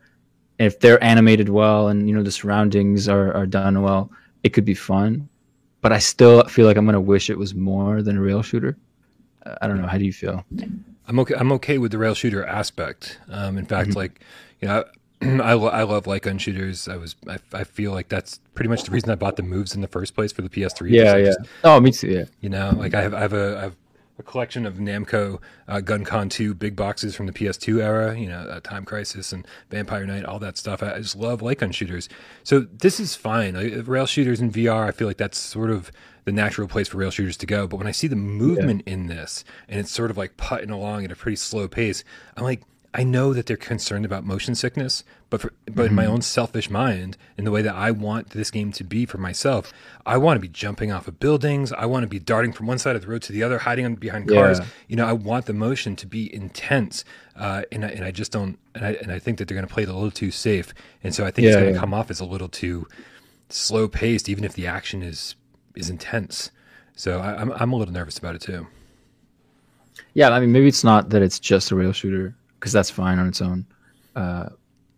If 0.62 0.80
they're 0.80 1.04
animated 1.04 1.50
well 1.50 1.88
and 1.88 2.08
you 2.08 2.16
know 2.16 2.24
the 2.24 2.32
surroundings 2.32 3.08
are, 3.08 3.34
are 3.34 3.46
done 3.48 3.82
well, 3.82 4.12
it 4.44 4.50
could 4.50 4.66
be 4.66 4.74
fun. 4.76 5.28
But 5.82 5.92
I 5.92 6.00
still 6.00 6.44
feel 6.46 6.66
like 6.68 6.78
I'm 6.78 6.86
gonna 6.86 7.02
wish 7.02 7.30
it 7.30 7.38
was 7.38 7.56
more 7.56 8.02
than 8.02 8.18
a 8.18 8.22
rail 8.22 8.42
shooter. 8.44 8.78
I 9.62 9.68
don't 9.68 9.82
know. 9.82 9.88
How 9.88 9.98
do 9.98 10.06
you 10.06 10.14
feel? 10.14 10.46
I'm 11.08 11.20
okay. 11.20 11.34
I'm 11.36 11.52
okay 11.54 11.78
with 11.80 11.92
the 11.92 11.98
rail 11.98 12.14
shooter 12.14 12.46
aspect. 12.46 13.20
Um, 13.30 13.58
in 13.58 13.66
fact, 13.66 13.90
Mhm. 13.90 13.96
like 13.96 14.22
you 14.62 14.68
know, 14.68 14.84
I, 15.44 15.54
lo- 15.54 15.70
I 15.70 15.84
love 15.84 16.06
like 16.06 16.24
gun 16.24 16.38
shooters. 16.38 16.88
I 16.88 16.98
was 16.98 17.16
I, 17.28 17.38
I 17.54 17.64
feel 17.64 17.92
like 17.92 18.10
that's 18.10 18.40
pretty 18.54 18.70
much 18.70 18.84
the 18.84 18.92
reason 18.92 19.10
I 19.10 19.16
bought 19.16 19.36
the 19.38 19.44
moves 19.44 19.74
in 19.74 19.82
the 19.82 19.88
first 19.88 20.14
place 20.14 20.32
for 20.32 20.44
the 20.44 20.50
PS3. 20.50 20.92
Yeah, 20.92 21.16
yeah. 21.18 21.26
just, 21.26 21.40
Oh, 21.64 21.80
me 21.80 21.92
too. 21.92 22.08
Yeah. 22.10 22.26
You 22.42 22.50
know, 22.50 22.74
like 22.78 22.94
I 22.94 23.02
have 23.02 23.14
I 23.16 23.20
have 23.22 23.34
a, 23.34 23.58
I 23.58 23.62
have 23.62 23.76
a 24.22 24.24
collection 24.24 24.66
of 24.66 24.76
Namco 24.76 25.40
uh, 25.68 25.82
GunCon 25.84 26.30
2 26.30 26.54
big 26.54 26.76
boxes 26.76 27.16
from 27.16 27.26
the 27.26 27.34
PS2 27.34 27.82
era. 27.82 28.18
You 28.18 28.28
know, 28.28 28.40
uh, 28.40 28.60
Time 28.62 28.86
Crisis 28.86 29.34
and 29.34 29.46
Vampire 29.70 30.06
Night, 30.06 30.26
all 30.26 30.40
that 30.40 30.58
stuff. 30.58 30.82
I 30.82 31.00
just 31.00 31.16
love 31.16 31.42
light 31.42 31.58
gun 31.60 31.72
shooters. 31.72 32.08
So 32.44 32.60
this 32.60 33.00
is 33.00 33.16
fine. 33.16 33.56
Like, 33.56 33.88
rail 33.88 34.06
shooters 34.06 34.40
in 34.40 34.52
VR, 34.52 34.88
I 34.88 34.92
feel 34.92 35.08
like 35.08 35.18
that's 35.18 35.38
sort 35.38 35.72
of 35.72 35.92
the 36.26 36.32
natural 36.32 36.68
place 36.68 36.88
for 36.88 36.98
rail 36.98 37.10
shooters 37.12 37.38
to 37.38 37.48
go. 37.48 37.68
But 37.68 37.78
when 37.78 37.88
I 37.88 37.92
see 37.92 38.08
the 38.08 38.16
movement 38.16 38.84
in 38.86 39.08
this 39.08 39.44
and 39.68 39.80
it's 39.80 39.92
sort 39.92 40.12
of 40.12 40.18
like 40.18 40.38
putting 40.38 40.70
along 40.70 41.04
at 41.04 41.12
a 41.12 41.16
pretty 41.16 41.36
slow 41.36 41.68
pace, 41.68 42.04
I'm 42.38 42.44
like, 42.44 42.62
I 42.94 43.04
know 43.04 43.34
that 43.34 43.46
they're 43.46 43.56
concerned 43.56 44.04
about 44.04 44.26
motion 44.26 44.54
sickness, 44.54 45.06
but 45.30 45.40
for, 45.40 45.54
but 45.66 45.86
in 45.86 45.96
my 45.96 46.06
own 46.06 46.22
selfish 46.22 46.70
mind, 46.70 47.16
in 47.38 47.46
the 47.46 47.52
way 47.52 47.62
that 47.62 47.74
I 47.74 47.92
want 47.92 48.32
this 48.32 48.52
game 48.52 48.74
to 48.74 48.84
be 48.84 49.06
for 49.06 49.18
myself, 49.18 49.72
I 50.06 50.18
want 50.18 50.36
to 50.36 50.42
be 50.42 50.50
jumping 50.50 50.92
off 50.92 51.08
of 51.08 51.18
buildings. 51.18 51.72
I 51.72 51.86
want 51.86 52.04
to 52.04 52.08
be 52.08 52.20
darting 52.20 52.52
from 52.52 52.68
one 52.68 52.80
side 52.80 52.98
of 52.98 53.02
the 53.02 53.08
road 53.08 53.22
to 53.24 53.32
the 53.32 53.44
other, 53.44 53.60
hiding 53.60 53.96
behind 53.96 54.28
cars. 54.28 54.60
Yeah. 54.60 54.66
You 54.90 54.96
know, 54.98 55.08
I 55.08 55.14
want 55.14 55.46
the 55.46 55.54
motion 55.54 55.96
to 55.98 56.06
be 56.06 56.34
intense, 56.36 57.06
uh, 57.38 57.64
and 57.72 57.86
I, 57.86 57.90
and 57.90 58.04
I 58.04 58.12
just 58.12 58.34
don't. 58.34 58.60
And 58.76 58.86
I 58.86 58.92
and 59.02 59.12
I 59.12 59.20
think 59.20 59.38
that 59.38 59.48
they're 59.48 59.56
going 59.56 59.68
to 59.68 59.74
play 59.74 59.84
it 59.84 59.90
a 59.90 59.94
little 59.94 60.12
too 60.12 60.32
safe, 60.32 60.74
and 61.02 61.16
so 61.16 61.26
I 61.26 61.32
think 61.32 61.48
it's 61.48 61.56
going 61.56 61.68
to 61.68 61.74
yeah. 61.74 61.80
come 61.80 61.94
off 61.94 62.12
as 62.12 62.20
a 62.20 62.26
little 62.26 62.50
too 62.50 62.88
slow 63.48 63.88
paced, 63.88 64.28
even 64.28 64.44
if 64.44 64.54
the 64.54 64.68
action 64.68 65.02
is 65.02 65.36
is 65.76 65.90
intense. 65.90 66.52
So 66.98 67.22
I, 67.22 67.40
I'm 67.40 67.54
I'm 67.54 67.72
a 67.72 67.78
little 67.78 67.94
nervous 67.94 68.18
about 68.18 68.36
it 68.36 68.42
too. 68.42 68.68
Yeah, 70.14 70.30
I 70.30 70.42
mean, 70.42 70.52
maybe 70.52 70.68
it's 70.68 70.84
not 70.84 71.10
that 71.12 71.22
it's 71.22 71.40
just 71.40 71.72
a 71.72 71.76
rail 71.76 71.94
shooter 71.94 72.36
because 72.62 72.72
that's 72.72 72.92
fine 72.92 73.18
on 73.18 73.28
its 73.28 73.42
own. 73.42 73.66
Uh, 74.16 74.50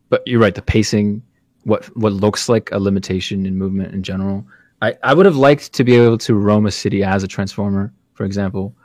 but 0.10 0.22
you're 0.28 0.42
right. 0.42 0.54
The 0.54 0.62
pacing, 0.62 1.24
what 1.64 1.86
what 1.98 2.12
looks 2.12 2.50
like 2.50 2.70
a 2.72 2.78
limitation 2.78 3.46
in 3.46 3.58
movement 3.58 3.94
in 3.94 4.04
general. 4.04 4.46
I, 4.82 4.98
I 5.02 5.14
would 5.14 5.26
have 5.26 5.38
liked 5.38 5.72
to 5.74 5.86
be 5.86 5.96
able 5.96 6.18
to 6.20 6.36
roam 6.36 6.66
a 6.66 6.72
city 6.72 7.04
as 7.04 7.24
a 7.24 7.28
transformer, 7.28 7.94
for 8.16 8.26
example. 8.26 8.76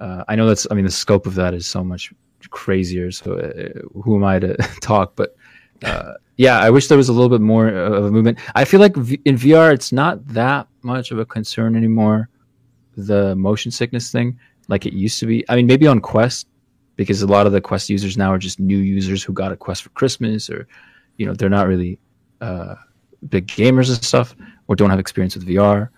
Uh, 0.00 0.24
I 0.26 0.34
know 0.34 0.48
that's. 0.48 0.66
I 0.70 0.74
mean, 0.74 0.84
the 0.84 0.90
scope 0.90 1.26
of 1.26 1.36
that 1.36 1.54
is 1.54 1.64
so 1.64 1.84
much 1.84 2.12
crazier. 2.50 3.12
So 3.12 3.38
uh, 3.38 4.00
who 4.02 4.16
am 4.16 4.24
I 4.24 4.40
to 4.40 4.56
talk? 4.80 5.14
But 5.14 5.36
uh, 5.84 6.14
yeah, 6.36 6.58
I 6.58 6.70
wish 6.70 6.88
there 6.88 6.98
was 6.98 7.08
a 7.08 7.12
little 7.12 7.28
bit 7.28 7.40
more 7.40 7.68
of 7.68 8.04
a 8.04 8.10
movement. 8.10 8.40
I 8.56 8.64
feel 8.64 8.80
like 8.80 8.96
v- 8.96 9.20
in 9.24 9.36
VR, 9.36 9.72
it's 9.72 9.92
not 9.92 10.26
that 10.28 10.66
much 10.82 11.12
of 11.12 11.20
a 11.20 11.24
concern 11.24 11.76
anymore. 11.76 12.28
The 12.96 13.36
motion 13.36 13.70
sickness 13.70 14.10
thing, 14.10 14.38
like 14.68 14.86
it 14.86 14.92
used 14.92 15.20
to 15.20 15.26
be. 15.26 15.44
I 15.48 15.54
mean, 15.54 15.68
maybe 15.68 15.86
on 15.86 16.00
Quest, 16.00 16.48
because 16.96 17.22
a 17.22 17.26
lot 17.26 17.46
of 17.46 17.52
the 17.52 17.60
Quest 17.60 17.90
users 17.90 18.16
now 18.16 18.32
are 18.32 18.38
just 18.38 18.60
new 18.60 18.78
users 18.78 19.22
who 19.22 19.32
got 19.32 19.52
a 19.52 19.56
Quest 19.56 19.82
for 19.82 19.90
Christmas, 19.90 20.48
or 20.48 20.66
you 21.16 21.26
know, 21.26 21.34
they're 21.34 21.48
not 21.48 21.68
really 21.68 21.98
uh, 22.40 22.74
big 23.28 23.46
gamers 23.46 23.88
and 23.88 24.02
stuff, 24.02 24.34
or 24.68 24.76
don't 24.76 24.90
have 24.90 24.98
experience 24.98 25.34
with 25.34 25.46
VR. 25.46 25.88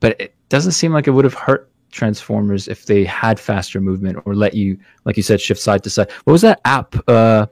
But 0.00 0.20
it, 0.20 0.34
doesn't 0.48 0.72
seem 0.72 0.92
like 0.92 1.06
it 1.06 1.12
would 1.12 1.24
have 1.24 1.34
hurt 1.34 1.70
Transformers 1.92 2.66
if 2.66 2.86
they 2.86 3.04
had 3.04 3.38
faster 3.38 3.80
movement 3.80 4.18
or 4.24 4.34
let 4.34 4.52
you, 4.52 4.76
like 5.04 5.16
you 5.16 5.22
said, 5.22 5.40
shift 5.40 5.60
side 5.60 5.84
to 5.84 5.90
side. 5.90 6.10
What 6.24 6.32
was 6.32 6.42
that 6.42 6.60
app? 6.64 6.96
Uh, 7.08 7.46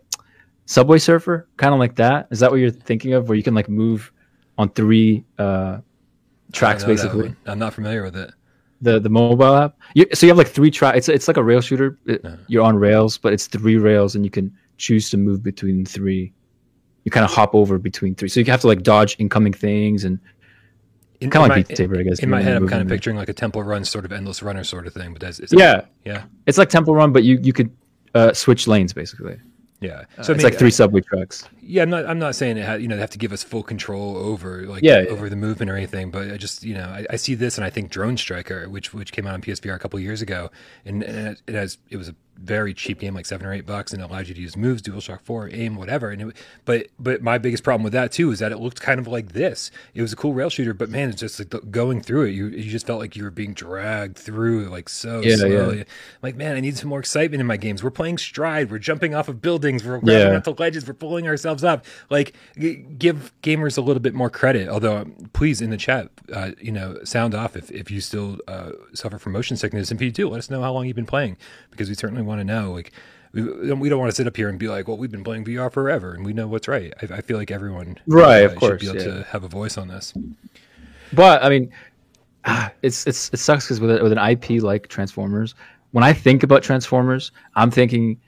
Subway 0.67 0.99
Surfer, 0.99 1.49
kind 1.57 1.73
of 1.73 1.79
like 1.79 1.95
that. 1.97 2.27
Is 2.31 2.41
that 2.41 2.51
what 2.51 2.57
you're 2.57 2.71
thinking 2.71 3.15
of, 3.15 3.29
where 3.29 3.37
you 3.37 3.45
can 3.45 3.55
like 3.55 3.69
move 3.69 4.13
on 4.59 4.69
three 4.71 5.25
uh, 5.39 5.79
tracks 6.53 6.85
basically? 6.85 7.35
I'm 7.47 7.59
not 7.59 7.73
familiar 7.73 8.03
with 8.03 8.17
it. 8.17 8.33
The 8.81 9.01
the 9.01 9.09
mobile 9.09 9.57
app. 9.57 9.77
You, 9.95 10.07
so 10.15 10.27
you 10.27 10.31
have 10.31 10.39
like 10.39 10.49
three 10.49 10.71
tracks. 10.71 10.99
It's 10.99 11.09
it's 11.09 11.29
like 11.29 11.37
a 11.37 11.43
rail 11.43 11.61
shooter. 11.61 11.99
It, 12.07 12.25
uh-huh. 12.25 12.37
You're 12.47 12.65
on 12.65 12.77
rails, 12.77 13.19
but 13.19 13.33
it's 13.33 13.47
three 13.47 13.77
rails, 13.77 14.15
and 14.15 14.25
you 14.25 14.31
can 14.31 14.57
choose 14.77 15.11
to 15.11 15.17
move 15.17 15.43
between 15.43 15.85
three. 15.85 16.33
You 17.05 17.11
kind 17.11 17.25
of 17.25 17.33
hop 17.33 17.55
over 17.55 17.79
between 17.79 18.15
three, 18.15 18.29
so 18.29 18.39
you 18.39 18.47
have 18.47 18.61
to 18.61 18.67
like 18.67 18.83
dodge 18.83 19.17
incoming 19.19 19.53
things 19.53 20.05
and 20.05 20.21
in, 21.21 21.31
kind 21.31 21.51
of 21.51 21.57
like 21.57 21.69
Beat 21.69 21.77
Saber, 21.77 21.99
I 21.99 22.03
guess. 22.03 22.21
In 22.21 22.31
my 22.31 22.41
head, 22.41 22.57
I'm 22.57 22.69
kind 22.69 22.83
of 22.83 22.89
picturing 22.89 23.17
like 23.17 23.29
a 23.29 23.33
Temple 23.33 23.63
Run, 23.63 23.85
sort 23.85 24.05
of 24.05 24.13
endless 24.13 24.43
runner 24.43 24.63
sort 24.63 24.87
of 24.87 24.95
thing. 24.95 25.13
But 25.13 25.21
that's 25.21 25.41
yeah, 25.53 25.83
yeah, 26.05 26.25
it's 26.47 26.59
like 26.59 26.69
Temple 26.69 26.95
Run, 26.95 27.13
but 27.13 27.25
you 27.25 27.39
you 27.43 27.53
could 27.53 27.75
uh, 28.15 28.33
switch 28.33 28.69
lanes 28.69 28.93
basically. 28.93 29.39
Yeah, 29.81 30.05
uh, 30.17 30.23
so 30.23 30.33
uh, 30.33 30.37
it's 30.37 30.45
like 30.45 30.59
three 30.59 30.71
subway 30.71 31.01
tracks. 31.01 31.45
Yeah, 31.69 31.83
I'm 31.83 31.91
not. 31.91 32.07
I'm 32.07 32.19
not 32.19 32.35
saying 32.35 32.57
it. 32.57 32.65
Ha- 32.65 32.75
you 32.75 32.89
know, 32.89 32.95
they 32.95 33.03
have 33.03 33.11
to 33.11 33.19
give 33.19 33.31
us 33.31 33.45
full 33.45 33.63
control 33.63 34.17
over 34.17 34.63
like 34.63 34.83
yeah, 34.83 35.05
over 35.11 35.27
yeah. 35.27 35.29
the 35.29 35.37
movement 35.37 35.71
or 35.71 35.77
anything. 35.77 36.11
But 36.11 36.31
I 36.31 36.39
just 36.39 36.65
you 36.65 36.73
know, 36.73 36.85
I, 36.85 37.05
I, 37.11 37.17
see 37.17 37.35
this 37.35 37.59
and 37.59 37.65
I 37.65 37.69
think 37.69 37.91
Drone 37.91 38.17
Striker, 38.17 38.71
which 38.71 38.95
which 38.95 39.13
came 39.13 39.27
out 39.27 39.35
on 39.35 39.43
PSVR 39.43 39.75
a 39.75 39.79
couple 39.79 40.01
years 40.01 40.23
ago, 40.23 40.51
and, 40.87 41.03
and 41.03 41.37
it 41.47 41.55
has 41.55 41.77
it 41.91 41.99
was 41.99 42.09
a 42.09 42.15
very 42.41 42.73
cheap 42.73 43.01
game, 43.01 43.15
like 43.15 43.27
seven 43.27 43.47
or 43.47 43.53
eight 43.53 43.67
bucks, 43.67 43.93
and 43.93 44.01
it 44.01 44.05
allowed 44.09 44.29
you 44.29 44.35
to 44.35 44.41
use 44.41 44.57
moves, 44.57 44.81
DualShock 44.83 45.21
Four, 45.23 45.51
aim, 45.53 45.77
whatever. 45.77 46.11
And 46.11 46.23
it, 46.23 46.37
but 46.65 46.87
but 46.99 47.23
my 47.23 47.39
biggest 47.39 47.65
problem 47.65 47.83
with 47.83 47.93
that 47.93 48.13
too 48.13 48.31
is 48.31 48.39
that 48.39 48.53
it 48.53 48.59
looked 48.59 48.81
kind 48.81 49.01
of 49.01 49.07
like 49.07 49.33
this. 49.33 49.71
It 49.95 50.03
was 50.03 50.13
a 50.13 50.17
cool 50.17 50.35
rail 50.35 50.49
shooter, 50.49 50.73
but 50.73 50.89
man, 50.89 51.11
it's 51.11 51.21
just 51.21 51.39
like 51.39 51.71
going 51.71 52.01
through 52.01 52.25
it. 52.27 52.31
You 52.31 52.47
you 52.47 52.71
just 52.71 52.87
felt 52.87 53.01
like 53.01 53.17
you 53.17 53.25
were 53.25 53.31
being 53.31 53.55
dragged 53.55 54.17
through 54.17 54.69
like 54.69 54.89
so 54.89 55.21
yeah, 55.21 55.37
slowly. 55.37 55.85
Like 56.23 56.37
man, 56.37 56.57
I 56.57 56.61
need 56.61 56.77
some 56.77 56.89
more 56.89 57.01
excitement 57.01 57.41
in 57.41 57.47
my 57.47 57.57
games. 57.57 57.83
We're 57.83 57.91
playing 57.91 58.19
Stride. 58.19 58.71
We're 58.71 58.79
jumping 58.79 59.15
off 59.15 59.29
of 59.29 59.43
buildings. 59.43 59.85
We're 59.85 59.99
grabbing 59.99 60.37
onto 60.37 60.51
ledges. 60.53 60.87
We're 60.87 60.95
pulling 60.95 61.27
ourselves 61.27 61.58
up. 61.65 61.85
Like 62.11 62.35
g- 62.59 62.85
give 62.99 63.33
gamers 63.43 63.79
a 63.79 63.81
little 63.81 64.01
bit 64.01 64.15
more 64.15 64.31
credit. 64.31 64.69
Although 64.69 64.99
um, 64.99 65.31
please 65.33 65.61
in 65.61 65.71
the 65.71 65.77
chat, 65.77 66.11
uh, 66.33 66.53
you 66.61 66.73
know, 66.73 66.99
sound 67.05 67.35
off 67.35 67.57
if 67.57 67.71
if 67.71 67.91
you 67.91 68.01
still 68.01 68.39
uh, 68.49 68.73
suffer 68.95 69.19
from 69.19 69.33
motion 69.33 69.57
sickness. 69.57 69.91
And 69.91 70.01
if 70.01 70.05
you 70.05 70.11
do, 70.11 70.29
let 70.29 70.39
us 70.39 70.51
know 70.51 70.63
how 70.63 70.73
long 70.73 70.87
you've 70.87 70.97
been 70.97 71.07
playing 71.07 71.37
because 71.71 71.89
we 71.89 71.95
certainly 71.95 72.23
want 72.23 72.41
to 72.41 72.45
know. 72.45 72.73
Like 72.73 72.93
we, 73.33 73.43
we 73.43 73.89
don't 73.89 73.99
want 73.99 74.11
to 74.11 74.17
sit 74.17 74.27
up 74.27 74.37
here 74.37 74.49
and 74.49 74.59
be 74.59 74.69
like, 74.69 74.89
well, 74.89 74.97
we've 74.97 75.11
been 75.11 75.25
playing 75.25 75.45
VR 75.45 75.73
forever 75.73 76.15
and 76.15 76.25
we 76.25 76.33
know 76.33 76.49
what's 76.49 76.69
right. 76.69 76.93
I, 77.03 77.17
I 77.17 77.21
feel 77.21 77.37
like 77.37 77.51
everyone 77.51 77.99
right, 78.07 78.43
uh, 78.43 78.47
of 78.47 78.57
course, 78.57 78.81
should 78.83 78.93
be 78.93 78.99
able 78.99 79.11
yeah. 79.11 79.23
to 79.23 79.29
have 79.31 79.45
a 79.45 79.49
voice 79.49 79.77
on 79.79 79.89
this. 79.89 80.15
But 81.13 81.43
I 81.43 81.49
mean, 81.49 81.73
it's 82.83 83.07
it's 83.07 83.31
it 83.33 83.39
sucks 83.39 83.67
because 83.67 83.81
with 83.81 84.03
with 84.03 84.13
an 84.13 84.19
IP 84.19 84.63
like 84.63 84.89
Transformers, 84.89 85.55
when 85.93 86.05
I 86.05 86.13
think 86.13 86.43
about 86.43 86.63
Transformers, 86.63 87.33
I'm 87.55 87.71
thinking 87.71 88.21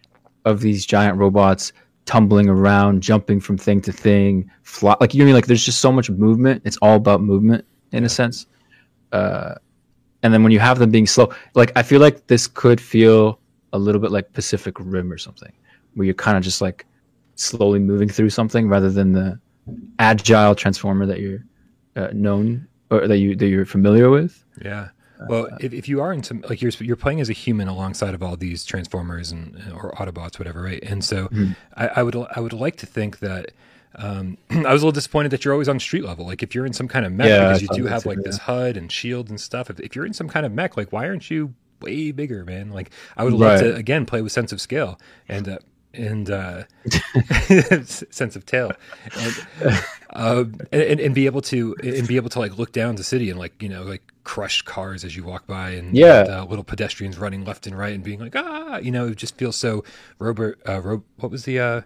of 0.44 0.60
these 0.60 0.86
giant 0.86 1.18
robots 1.18 1.72
tumbling 2.10 2.48
around, 2.48 3.00
jumping 3.00 3.38
from 3.38 3.56
thing 3.56 3.80
to 3.80 3.92
thing, 3.92 4.50
fly. 4.64 4.96
Like 5.00 5.14
you 5.14 5.20
know, 5.20 5.26
I 5.26 5.26
mean, 5.26 5.34
like 5.36 5.46
there's 5.46 5.64
just 5.64 5.78
so 5.78 5.92
much 5.92 6.10
movement. 6.10 6.60
It's 6.64 6.76
all 6.78 6.96
about 6.96 7.22
movement 7.22 7.64
in 7.92 8.02
a 8.02 8.08
sense. 8.08 8.46
Uh, 9.12 9.54
and 10.24 10.34
then 10.34 10.42
when 10.42 10.50
you 10.50 10.58
have 10.58 10.80
them 10.80 10.90
being 10.90 11.06
slow, 11.06 11.32
like 11.54 11.70
I 11.76 11.84
feel 11.84 12.00
like 12.00 12.26
this 12.26 12.48
could 12.48 12.80
feel 12.80 13.38
a 13.72 13.78
little 13.78 14.00
bit 14.00 14.10
like 14.10 14.32
Pacific 14.32 14.74
Rim 14.80 15.12
or 15.12 15.18
something, 15.18 15.52
where 15.94 16.04
you're 16.04 16.14
kind 16.14 16.36
of 16.36 16.42
just 16.42 16.60
like 16.60 16.84
slowly 17.36 17.78
moving 17.78 18.08
through 18.08 18.30
something 18.30 18.68
rather 18.68 18.90
than 18.90 19.12
the 19.12 19.38
agile 20.00 20.56
transformer 20.56 21.06
that 21.06 21.20
you're 21.20 21.44
uh, 21.94 22.08
known 22.12 22.66
or 22.90 23.06
that 23.06 23.18
you 23.18 23.36
that 23.36 23.46
you're 23.46 23.64
familiar 23.64 24.10
with. 24.10 24.44
Yeah. 24.60 24.88
Well, 25.28 25.48
uh, 25.52 25.56
if, 25.60 25.72
if 25.72 25.88
you 25.88 26.00
are 26.00 26.12
in 26.12 26.22
some 26.22 26.42
like 26.48 26.62
you're 26.62 26.72
you're 26.78 26.96
playing 26.96 27.20
as 27.20 27.28
a 27.28 27.34
human 27.34 27.68
alongside 27.68 28.14
of 28.14 28.22
all 28.22 28.36
these 28.36 28.64
transformers 28.64 29.30
and 29.30 29.56
or 29.74 29.92
Autobots, 29.92 30.38
whatever, 30.38 30.62
right? 30.62 30.82
And 30.82 31.04
so 31.04 31.28
mm-hmm. 31.28 31.52
I, 31.76 31.88
I, 31.88 32.02
would 32.02 32.16
I 32.34 32.40
would 32.40 32.52
like 32.52 32.76
to 32.76 32.86
think 32.86 33.18
that 33.18 33.52
um, 33.96 34.38
I 34.50 34.72
was 34.72 34.82
a 34.82 34.86
little 34.86 34.92
disappointed 34.92 35.30
that 35.32 35.44
you're 35.44 35.52
always 35.52 35.68
on 35.68 35.78
street 35.80 36.04
level. 36.04 36.26
Like 36.26 36.42
if 36.42 36.54
you're 36.54 36.66
in 36.66 36.72
some 36.72 36.88
kind 36.88 37.04
of 37.04 37.12
mech, 37.12 37.28
yeah, 37.28 37.48
because 37.48 37.62
you 37.62 37.68
do 37.68 37.86
have 37.86 38.06
like 38.06 38.18
this 38.22 38.38
HUD 38.38 38.76
and 38.76 38.90
shield 38.90 39.28
and 39.28 39.40
stuff. 39.40 39.70
If, 39.70 39.80
if, 39.80 39.96
you're 39.96 40.06
in 40.06 40.12
some 40.12 40.28
kind 40.28 40.46
of 40.46 40.52
mech, 40.52 40.76
like 40.76 40.92
why 40.92 41.06
aren't 41.06 41.30
you 41.30 41.54
way 41.80 42.12
bigger, 42.12 42.44
man. 42.44 42.70
Like 42.70 42.90
I 43.16 43.24
would 43.24 43.32
love 43.32 43.60
right. 43.60 43.70
to 43.70 43.74
again 43.74 44.06
play 44.06 44.22
with 44.22 44.32
sense 44.32 44.52
of 44.52 44.60
scale 44.60 44.98
and 45.28 45.48
uh, 45.48 45.58
and 45.92 46.30
uh, 46.30 46.64
sense 47.84 48.36
of 48.36 48.46
tail, 48.46 48.72
and, 49.16 49.84
uh, 50.10 50.44
and, 50.72 51.00
and 51.00 51.14
be 51.14 51.26
able 51.26 51.40
to 51.42 51.74
and 51.82 52.06
be 52.06 52.16
able 52.16 52.30
to 52.30 52.38
like 52.38 52.58
look 52.58 52.72
down 52.72 52.96
the 52.96 53.04
city 53.04 53.30
and 53.30 53.38
like 53.38 53.60
you 53.62 53.68
know 53.68 53.82
like 53.82 54.02
crush 54.24 54.62
cars 54.62 55.04
as 55.04 55.16
you 55.16 55.24
walk 55.24 55.46
by 55.46 55.70
and 55.70 55.96
yeah, 55.96 56.20
and, 56.20 56.30
uh, 56.30 56.44
little 56.44 56.64
pedestrians 56.64 57.18
running 57.18 57.44
left 57.44 57.66
and 57.66 57.76
right 57.76 57.94
and 57.94 58.04
being 58.04 58.20
like 58.20 58.36
ah, 58.36 58.78
you 58.78 58.90
know, 58.90 59.08
it 59.08 59.16
just 59.16 59.36
feels 59.36 59.56
so 59.56 59.84
robot. 60.18 60.54
Uh, 60.68 60.80
ro- 60.80 61.04
what 61.18 61.30
was 61.30 61.44
the 61.44 61.58
uh, 61.58 61.80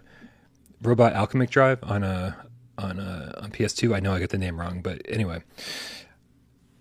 robot 0.81 1.13
alchemic 1.13 1.49
drive 1.49 1.79
on 1.83 2.03
a 2.03 2.35
on 2.77 2.99
a 2.99 3.39
on 3.41 3.51
PS2? 3.51 3.95
I 3.95 3.99
know 3.99 4.13
I 4.13 4.19
get 4.19 4.29
the 4.29 4.37
name 4.37 4.59
wrong, 4.59 4.81
but 4.81 5.01
anyway 5.07 5.41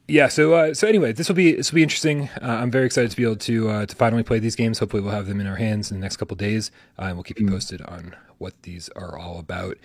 yeah, 0.06 0.28
so 0.28 0.52
uh, 0.52 0.74
so 0.74 0.86
anyway, 0.86 1.12
this 1.12 1.28
will 1.28 1.34
be 1.34 1.52
this 1.52 1.72
will 1.72 1.76
be 1.76 1.82
interesting. 1.82 2.28
Uh, 2.42 2.58
I'm 2.60 2.70
very 2.70 2.84
excited 2.84 3.10
to 3.10 3.16
be 3.16 3.22
able 3.22 3.36
to 3.36 3.70
uh, 3.70 3.86
to 3.86 3.96
finally 3.96 4.22
play 4.22 4.38
these 4.38 4.54
games. 4.54 4.78
Hopefully, 4.78 5.02
we'll 5.02 5.12
have 5.12 5.26
them 5.26 5.40
in 5.40 5.46
our 5.46 5.56
hands 5.56 5.90
in 5.90 5.96
the 5.96 6.02
next 6.02 6.18
couple 6.18 6.36
days, 6.36 6.70
uh, 6.98 7.04
and 7.04 7.16
we'll 7.16 7.24
keep 7.24 7.38
you 7.40 7.46
mm-hmm. 7.46 7.54
posted 7.54 7.80
on 7.82 8.14
what 8.36 8.60
these 8.62 8.90
are 8.90 9.18
all 9.18 9.38
about 9.38 9.78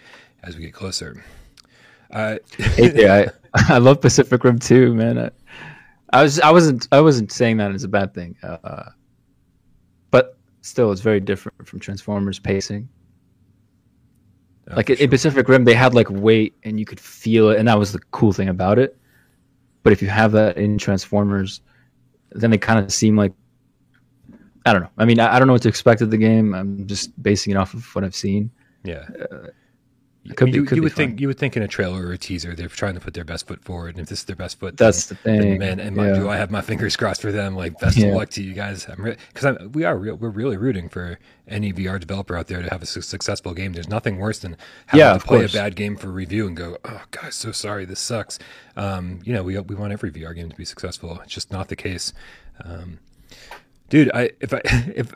as 0.43 0.57
we 0.57 0.63
get 0.63 0.73
closer. 0.73 1.23
Uh, 2.11 2.35
hey, 2.57 3.09
I 3.09 3.27
I 3.73 3.77
love 3.77 4.01
Pacific 4.01 4.43
Rim 4.43 4.59
too, 4.59 4.93
man. 4.93 5.17
I, 5.17 5.31
I, 6.11 6.23
was 6.23 6.39
I 6.41 6.51
wasn't 6.51 6.87
I 6.91 6.99
wasn't 6.99 7.31
saying 7.31 7.57
that 7.57 7.71
as 7.71 7.85
a 7.85 7.87
bad 7.87 8.13
thing, 8.13 8.35
uh, 8.43 8.89
but 10.11 10.37
still, 10.63 10.91
it's 10.91 11.01
very 11.01 11.21
different 11.21 11.65
from 11.65 11.79
Transformers 11.79 12.39
pacing. 12.39 12.89
Oh, 14.69 14.75
like 14.75 14.89
in, 14.89 14.97
sure. 14.97 15.03
in 15.05 15.09
Pacific 15.09 15.47
Rim, 15.47 15.63
they 15.63 15.75
had 15.75 15.93
like 15.93 16.09
weight, 16.09 16.55
and 16.63 16.77
you 16.77 16.85
could 16.85 16.99
feel 16.99 17.51
it, 17.51 17.57
and 17.57 17.69
that 17.69 17.79
was 17.79 17.93
the 17.93 17.99
cool 18.11 18.33
thing 18.33 18.49
about 18.49 18.77
it 18.79 18.97
but 19.89 19.93
if 19.93 20.03
you 20.03 20.07
have 20.07 20.33
that 20.33 20.55
in 20.55 20.77
Transformers, 20.77 21.61
then 22.33 22.51
they 22.51 22.59
kind 22.59 22.77
of 22.77 22.93
seem 22.93 23.17
like 23.17 23.33
I 24.63 24.71
don't 24.71 24.83
know. 24.83 24.89
I 24.99 25.05
mean, 25.05 25.19
I, 25.19 25.33
I, 25.33 25.39
don't 25.39 25.47
know 25.47 25.53
what 25.53 25.63
to 25.63 25.67
expect 25.67 26.01
of 26.01 26.11
the 26.11 26.17
game. 26.17 26.53
I'm 26.53 26.85
just 26.85 27.09
basing 27.23 27.49
it 27.49 27.55
off 27.55 27.73
of 27.73 27.83
what 27.95 28.03
I've 28.03 28.13
seen. 28.13 28.51
Yeah. 28.83 29.07
Uh, 29.19 29.47
could 30.35 30.53
you, 30.53 30.61
be, 30.61 30.67
could 30.67 30.75
you 30.77 30.83
would 30.83 30.93
think 30.93 31.19
you 31.19 31.27
would 31.27 31.37
think 31.37 31.57
in 31.57 31.63
a 31.63 31.67
trailer 31.67 32.05
or 32.05 32.11
a 32.11 32.17
teaser 32.17 32.55
they're 32.55 32.67
trying 32.67 32.93
to 32.93 32.99
put 32.99 33.13
their 33.13 33.23
best 33.23 33.47
foot 33.47 33.63
forward, 33.63 33.95
and 33.95 34.03
if 34.03 34.09
this 34.09 34.19
is 34.19 34.25
their 34.25 34.35
best 34.35 34.59
foot, 34.59 34.77
that's 34.77 35.07
then, 35.07 35.17
the 35.37 35.43
thing. 35.43 35.59
Man, 35.59 35.79
and 35.79 35.95
yeah. 35.95 36.13
do 36.13 36.29
I 36.29 36.37
have 36.37 36.51
my 36.51 36.61
fingers 36.61 36.95
crossed 36.97 37.21
for 37.21 37.31
them? 37.31 37.55
Like 37.55 37.79
best 37.79 37.97
yeah. 37.97 38.07
of 38.07 38.15
luck 38.15 38.29
to 38.31 38.43
you 38.43 38.53
guys. 38.53 38.87
I'm 38.87 39.03
because 39.03 39.43
re- 39.43 39.67
we 39.67 39.83
are 39.83 39.97
real, 39.97 40.15
we're 40.15 40.29
really 40.29 40.57
rooting 40.57 40.89
for 40.89 41.19
any 41.47 41.73
VR 41.73 41.99
developer 41.99 42.35
out 42.35 42.47
there 42.47 42.61
to 42.61 42.69
have 42.69 42.83
a 42.83 42.85
su- 42.85 43.01
successful 43.01 43.53
game. 43.53 43.73
There's 43.73 43.89
nothing 43.89 44.17
worse 44.17 44.39
than 44.39 44.55
having 44.87 45.05
yeah, 45.05 45.13
to 45.13 45.19
play 45.19 45.39
course. 45.39 45.53
a 45.53 45.57
bad 45.57 45.75
game 45.75 45.95
for 45.95 46.07
review 46.07 46.47
and 46.47 46.55
go, 46.55 46.77
oh 46.85 47.01
guys, 47.11 47.35
so 47.35 47.51
sorry, 47.51 47.85
this 47.85 47.99
sucks. 47.99 48.39
Um, 48.75 49.19
you 49.23 49.33
know, 49.33 49.43
we 49.43 49.59
we 49.59 49.75
want 49.75 49.93
every 49.93 50.11
VR 50.11 50.35
game 50.35 50.49
to 50.49 50.55
be 50.55 50.65
successful. 50.65 51.19
It's 51.23 51.33
just 51.33 51.51
not 51.51 51.69
the 51.69 51.75
case. 51.75 52.13
Um, 52.63 52.99
dude 53.89 54.09
i 54.13 54.29
if 54.39 54.53
i 54.53 54.61
if 54.95 55.11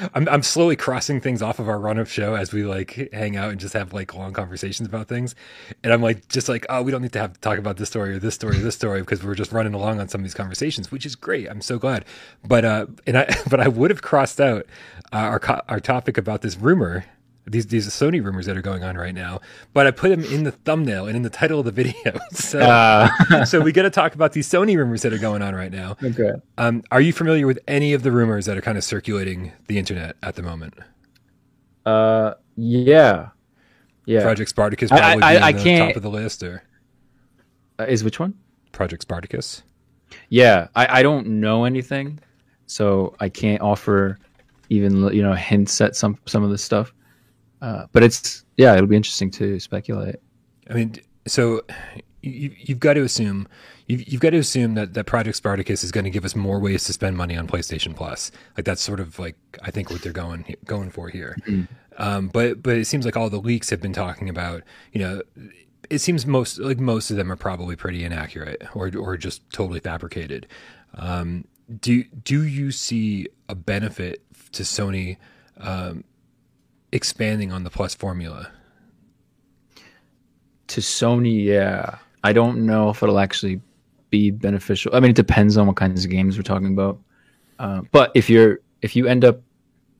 I'm, 0.14 0.28
I'm 0.28 0.42
slowly 0.42 0.76
crossing 0.76 1.20
things 1.20 1.42
off 1.42 1.58
of 1.58 1.68
our 1.68 1.78
run 1.78 1.98
of 1.98 2.10
show 2.10 2.34
as 2.34 2.52
we 2.52 2.64
like 2.64 3.10
hang 3.12 3.36
out 3.36 3.50
and 3.50 3.60
just 3.60 3.74
have 3.74 3.92
like 3.92 4.14
long 4.14 4.32
conversations 4.32 4.88
about 4.88 5.08
things. 5.08 5.34
And 5.82 5.92
i'm 5.92 6.02
like 6.02 6.28
just 6.28 6.48
like 6.48 6.66
oh 6.68 6.82
we 6.82 6.92
don't 6.92 7.02
need 7.02 7.12
to 7.12 7.18
have 7.18 7.34
to 7.34 7.40
talk 7.40 7.58
about 7.58 7.76
this 7.76 7.88
story 7.88 8.14
or 8.14 8.18
this 8.18 8.34
story 8.34 8.56
or 8.58 8.60
this 8.60 8.74
story 8.74 9.00
because 9.00 9.22
we're 9.24 9.34
just 9.34 9.52
running 9.52 9.74
along 9.74 10.00
on 10.00 10.08
some 10.08 10.20
of 10.20 10.24
these 10.24 10.34
conversations 10.34 10.90
which 10.90 11.06
is 11.06 11.14
great. 11.14 11.48
I'm 11.48 11.60
so 11.60 11.78
glad. 11.78 12.04
But 12.44 12.64
uh 12.64 12.86
and 13.06 13.18
i 13.18 13.34
but 13.50 13.60
i 13.60 13.68
would 13.68 13.90
have 13.90 14.02
crossed 14.02 14.40
out 14.40 14.66
uh, 15.12 15.16
our 15.16 15.62
our 15.68 15.80
topic 15.80 16.18
about 16.18 16.42
this 16.42 16.56
rumor 16.56 17.04
these 17.46 17.66
these 17.66 17.88
Sony 17.88 18.22
rumors 18.22 18.46
that 18.46 18.56
are 18.56 18.62
going 18.62 18.82
on 18.82 18.96
right 18.96 19.14
now, 19.14 19.40
but 19.72 19.86
I 19.86 19.92
put 19.92 20.08
them 20.08 20.24
in 20.24 20.42
the 20.42 20.50
thumbnail 20.50 21.06
and 21.06 21.16
in 21.16 21.22
the 21.22 21.30
title 21.30 21.60
of 21.60 21.64
the 21.64 21.72
video. 21.72 21.94
So, 22.32 22.60
uh. 22.60 23.44
so 23.44 23.60
we 23.60 23.72
got 23.72 23.82
to 23.82 23.90
talk 23.90 24.14
about 24.14 24.32
these 24.32 24.48
Sony 24.48 24.76
rumors 24.76 25.02
that 25.02 25.12
are 25.12 25.18
going 25.18 25.42
on 25.42 25.54
right 25.54 25.72
now. 25.72 25.96
Okay. 26.02 26.32
Um, 26.58 26.82
are 26.90 27.00
you 27.00 27.12
familiar 27.12 27.46
with 27.46 27.58
any 27.66 27.92
of 27.92 28.02
the 28.02 28.12
rumors 28.12 28.46
that 28.46 28.56
are 28.56 28.60
kind 28.60 28.76
of 28.76 28.84
circulating 28.84 29.52
the 29.68 29.78
internet 29.78 30.16
at 30.22 30.34
the 30.34 30.42
moment? 30.42 30.74
Uh, 31.84 32.34
yeah, 32.56 33.30
yeah. 34.04 34.22
Project 34.22 34.50
Spartacus 34.50 34.90
probably 34.90 35.22
I, 35.22 35.36
I, 35.36 35.46
I, 35.46 35.52
can't... 35.52 35.90
top 35.90 35.96
of 35.96 36.02
the 36.02 36.10
list, 36.10 36.42
or 36.42 36.62
uh, 37.78 37.84
is 37.84 38.04
which 38.04 38.20
one? 38.20 38.34
Project 38.72 39.02
Spartacus. 39.02 39.62
Yeah, 40.28 40.68
I, 40.74 41.00
I 41.00 41.02
don't 41.02 41.26
know 41.26 41.64
anything, 41.64 42.18
so 42.66 43.14
I 43.20 43.28
can't 43.28 43.62
offer 43.62 44.18
even 44.68 45.12
you 45.12 45.22
know 45.22 45.34
hints 45.34 45.80
at 45.80 45.96
some 45.96 46.18
some 46.26 46.42
of 46.42 46.50
the 46.50 46.58
stuff. 46.58 46.92
Uh, 47.60 47.86
but 47.92 48.02
it's 48.02 48.44
yeah, 48.56 48.74
it'll 48.74 48.86
be 48.86 48.96
interesting 48.96 49.30
to 49.32 49.58
speculate. 49.60 50.16
I 50.68 50.74
mean, 50.74 50.96
so 51.26 51.62
you, 52.22 52.54
have 52.68 52.80
got 52.80 52.94
to 52.94 53.02
assume 53.02 53.48
you've, 53.86 54.06
you've, 54.08 54.20
got 54.20 54.30
to 54.30 54.38
assume 54.38 54.74
that 54.74 54.94
that 54.94 55.04
Project 55.04 55.36
Spartacus 55.36 55.84
is 55.84 55.92
going 55.92 56.04
to 56.04 56.10
give 56.10 56.24
us 56.24 56.34
more 56.34 56.58
ways 56.58 56.84
to 56.84 56.92
spend 56.92 57.16
money 57.16 57.36
on 57.36 57.46
PlayStation 57.46 57.94
Plus. 57.94 58.30
Like 58.56 58.64
that's 58.64 58.82
sort 58.82 59.00
of 59.00 59.18
like 59.18 59.36
I 59.62 59.70
think 59.70 59.90
what 59.90 60.02
they're 60.02 60.12
going 60.12 60.56
going 60.64 60.90
for 60.90 61.08
here. 61.08 61.36
Mm-hmm. 61.46 61.64
Um, 61.98 62.28
but 62.28 62.62
but 62.62 62.76
it 62.76 62.86
seems 62.86 63.04
like 63.04 63.16
all 63.16 63.30
the 63.30 63.40
leaks 63.40 63.70
have 63.70 63.80
been 63.80 63.92
talking 63.92 64.28
about 64.28 64.62
you 64.92 65.00
know 65.00 65.22
it 65.88 65.98
seems 65.98 66.26
most 66.26 66.58
like 66.58 66.78
most 66.78 67.10
of 67.10 67.16
them 67.16 67.30
are 67.30 67.36
probably 67.36 67.76
pretty 67.76 68.04
inaccurate 68.04 68.62
or 68.74 68.90
or 68.96 69.16
just 69.16 69.48
totally 69.50 69.80
fabricated. 69.80 70.46
Um, 70.94 71.46
do 71.80 72.04
do 72.04 72.44
you 72.44 72.70
see 72.70 73.28
a 73.48 73.54
benefit 73.54 74.22
to 74.52 74.62
Sony 74.62 75.16
um, 75.58 76.04
expanding 76.96 77.52
on 77.52 77.62
the 77.62 77.70
Plus 77.70 77.94
formula? 77.94 78.50
To 80.68 80.80
Sony, 80.80 81.44
yeah. 81.44 81.98
I 82.24 82.32
don't 82.32 82.66
know 82.66 82.90
if 82.90 83.02
it'll 83.02 83.20
actually 83.20 83.60
be 84.10 84.30
beneficial. 84.30 84.94
I 84.94 85.00
mean, 85.00 85.10
it 85.10 85.16
depends 85.16 85.56
on 85.56 85.66
what 85.66 85.76
kinds 85.76 86.04
of 86.04 86.10
games 86.10 86.36
we're 86.36 86.42
talking 86.42 86.72
about. 86.72 86.98
Uh, 87.58 87.82
but 87.92 88.10
if 88.14 88.28
you're 88.28 88.60
if 88.82 88.96
you 88.96 89.06
end 89.06 89.24
up 89.24 89.40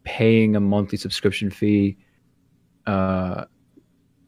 paying 0.02 0.56
a 0.56 0.60
monthly 0.60 0.98
subscription 0.98 1.50
fee, 1.50 1.96
uh, 2.86 3.44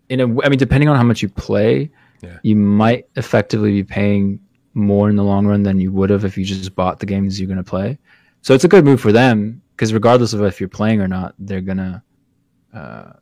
in 0.09 0.21
a, 0.21 0.25
I 0.45 0.49
mean, 0.49 0.59
depending 0.59 0.89
on 0.89 0.97
how 0.97 1.03
much 1.03 1.23
you 1.23 1.29
play, 1.29 1.91
Yeah. 2.23 2.39
you 2.43 2.57
might 2.57 3.07
effectively 3.17 3.73
be 3.73 3.85
paying 3.85 4.41
more 4.75 5.09
in 5.11 5.17
the 5.17 5.25
long 5.25 5.47
run 5.47 5.63
than 5.63 5.79
you 5.81 5.93
would 5.93 6.11
have 6.11 6.25
if 6.25 6.39
you 6.39 6.45
just 6.45 6.75
bought 6.75 6.99
the 7.01 7.07
games 7.07 7.39
you're 7.39 7.47
going 7.49 7.59
to 7.59 7.65
play. 7.65 7.99
So 8.43 8.55
it's 8.55 8.65
a 8.65 8.69
good 8.69 8.85
move 8.85 9.01
for 9.01 9.13
them 9.13 9.61
because 9.73 9.93
regardless 9.93 10.33
of 10.33 10.43
if 10.43 10.61
you're 10.61 10.69
playing 10.69 11.01
or 11.01 11.09
not, 11.09 11.35
they're 11.39 11.61
gonna 11.61 12.03
uh, 12.73 13.13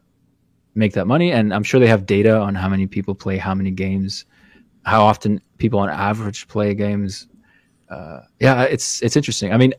make 0.75 0.93
that 0.95 1.07
money. 1.07 1.33
And 1.33 1.53
I'm 1.53 1.63
sure 1.63 1.81
they 1.81 1.87
have 1.87 2.07
data 2.07 2.39
on 2.39 2.55
how 2.55 2.69
many 2.69 2.87
people 2.87 3.15
play 3.15 3.37
how 3.37 3.55
many 3.55 3.71
games, 3.71 4.25
how 4.85 5.05
often 5.05 5.41
people 5.59 5.79
on 5.79 5.89
average 5.89 6.49
play 6.49 6.75
games. 6.75 7.29
Uh, 7.89 8.21
yeah, 8.41 8.63
it's 8.63 9.03
it's 9.03 9.17
interesting. 9.17 9.53
I 9.53 9.57
mean, 9.57 9.75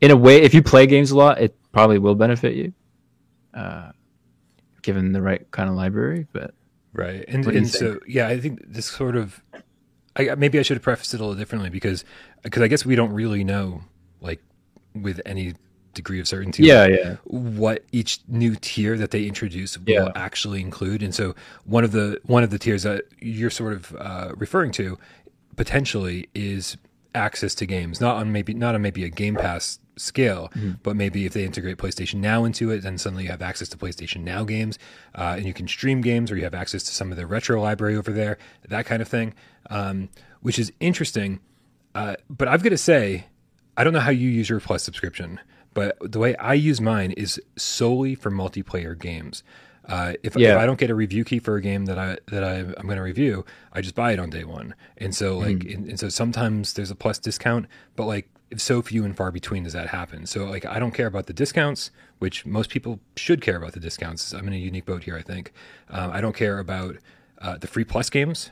in 0.00 0.10
a 0.10 0.16
way, 0.16 0.42
if 0.42 0.54
you 0.54 0.62
play 0.62 0.86
games 0.86 1.10
a 1.10 1.16
lot, 1.16 1.40
it 1.40 1.54
probably 1.72 1.98
will 1.98 2.14
benefit 2.14 2.54
you, 2.54 2.72
uh, 3.54 3.92
given 4.82 5.12
the 5.12 5.20
right 5.20 5.50
kind 5.50 5.68
of 5.68 5.76
library. 5.76 6.26
But 6.32 6.54
Right. 6.96 7.24
And 7.28 7.44
What 7.44 7.52
do 7.52 7.58
you 7.58 7.64
and 7.64 7.70
so 7.70 8.00
yeah, 8.06 8.26
I 8.28 8.40
think 8.40 8.60
this 8.66 8.86
sort 8.86 9.16
of 9.16 9.42
I 10.16 10.34
maybe 10.34 10.58
I 10.58 10.62
should 10.62 10.78
have 10.78 10.82
prefaced 10.82 11.12
it 11.12 11.20
a 11.20 11.24
little 11.24 11.38
differently 11.38 11.68
because 11.68 12.04
because 12.42 12.62
I 12.62 12.68
guess 12.68 12.86
we 12.86 12.96
don't 12.96 13.12
really 13.12 13.44
know 13.44 13.82
like 14.20 14.42
with 14.94 15.20
any 15.26 15.54
degree 15.96 16.20
of 16.20 16.28
certainty 16.28 16.62
yeah, 16.62 16.86
yeah, 16.86 17.16
what 17.24 17.82
each 17.90 18.20
new 18.28 18.54
tier 18.60 18.96
that 18.96 19.10
they 19.10 19.24
introduce 19.26 19.76
will 19.78 19.84
Yeah. 19.86 20.08
actually 20.14 20.60
include. 20.60 21.02
And 21.02 21.12
so 21.14 21.34
one 21.64 21.82
of 21.82 21.90
the 21.92 22.20
one 22.24 22.44
of 22.44 22.50
the 22.50 22.58
tiers 22.58 22.84
that 22.84 23.02
you're 23.20 23.50
sort 23.50 23.72
of 23.72 23.96
uh, 23.98 24.32
referring 24.36 24.70
to 24.72 24.98
potentially 25.56 26.28
is 26.34 26.76
access 27.14 27.54
to 27.56 27.66
games, 27.66 28.00
not 28.00 28.16
on 28.16 28.30
maybe 28.32 28.52
not 28.54 28.74
on 28.74 28.82
maybe 28.82 29.02
a 29.04 29.08
Game 29.08 29.36
Pass 29.36 29.78
scale, 29.96 30.52
but 30.82 30.94
maybe 30.94 31.24
if 31.24 31.32
they 31.32 31.44
integrate 31.44 31.78
PlayStation 31.78 32.16
Now 32.16 32.44
into 32.44 32.70
it, 32.70 32.82
then 32.82 32.98
suddenly 32.98 33.24
you 33.24 33.30
have 33.30 33.40
access 33.40 33.68
to 33.70 33.78
PlayStation 33.78 34.20
Now 34.22 34.44
games, 34.44 34.78
uh, 35.14 35.34
and 35.38 35.46
you 35.46 35.54
can 35.54 35.66
stream 35.66 36.02
games, 36.02 36.30
or 36.30 36.36
you 36.36 36.44
have 36.44 36.54
access 36.54 36.82
to 36.84 36.90
some 36.94 37.10
of 37.10 37.16
their 37.16 37.26
retro 37.26 37.60
library 37.62 37.96
over 37.96 38.12
there, 38.12 38.36
that 38.68 38.84
kind 38.84 39.00
of 39.00 39.08
thing, 39.08 39.32
um, 39.70 40.10
which 40.42 40.58
is 40.58 40.70
interesting. 40.80 41.40
Uh, 41.94 42.16
but 42.28 42.46
I've 42.46 42.62
got 42.62 42.70
to 42.70 42.78
say, 42.78 43.24
I 43.78 43.84
don't 43.84 43.94
know 43.94 44.00
how 44.00 44.10
you 44.10 44.28
use 44.28 44.50
your 44.50 44.60
Plus 44.60 44.82
subscription, 44.82 45.40
but 45.76 45.96
the 46.00 46.18
way 46.18 46.34
I 46.36 46.54
use 46.54 46.80
mine 46.80 47.12
is 47.12 47.38
solely 47.56 48.14
for 48.14 48.30
multiplayer 48.30 48.98
games. 48.98 49.44
Uh, 49.88 50.14
if, 50.24 50.34
if 50.54 50.58
I 50.58 50.66
don't 50.66 50.80
get 50.80 50.90
a 50.90 50.94
review 50.96 51.22
key 51.22 51.38
for 51.38 51.54
a 51.56 51.60
game 51.60 51.84
that 51.84 51.98
I 51.98 52.16
that 52.32 52.42
I, 52.42 52.54
I'm 52.56 52.86
going 52.90 52.96
to 52.96 53.02
review, 53.02 53.44
I 53.72 53.82
just 53.82 53.94
buy 53.94 54.10
it 54.12 54.18
on 54.18 54.30
day 54.30 54.42
one. 54.42 54.74
And 54.96 55.14
so 55.14 55.38
like, 55.38 55.62
and, 55.64 55.86
and 55.90 56.00
so 56.00 56.08
sometimes 56.08 56.72
there's 56.72 56.90
a 56.90 56.96
plus 56.96 57.18
discount, 57.20 57.66
but 57.94 58.06
like 58.06 58.28
so 58.56 58.82
few 58.82 59.04
and 59.04 59.16
far 59.16 59.30
between 59.30 59.62
does 59.64 59.74
that 59.74 59.88
happen. 59.88 60.26
So 60.26 60.46
like, 60.46 60.64
I 60.64 60.78
don't 60.80 60.92
care 60.92 61.06
about 61.06 61.26
the 61.26 61.32
discounts, 61.32 61.90
which 62.18 62.44
most 62.46 62.70
people 62.70 62.98
should 63.16 63.40
care 63.40 63.56
about 63.56 63.72
the 63.74 63.80
discounts. 63.80 64.32
I'm 64.32 64.46
in 64.48 64.54
a 64.54 64.56
unique 64.56 64.86
boat 64.86 65.04
here, 65.04 65.16
I 65.16 65.22
think. 65.22 65.52
Um, 65.90 66.10
I 66.10 66.20
don't 66.20 66.34
care 66.34 66.58
about 66.58 66.96
uh, 67.40 67.58
the 67.58 67.66
free 67.68 67.84
plus 67.84 68.10
games. 68.10 68.50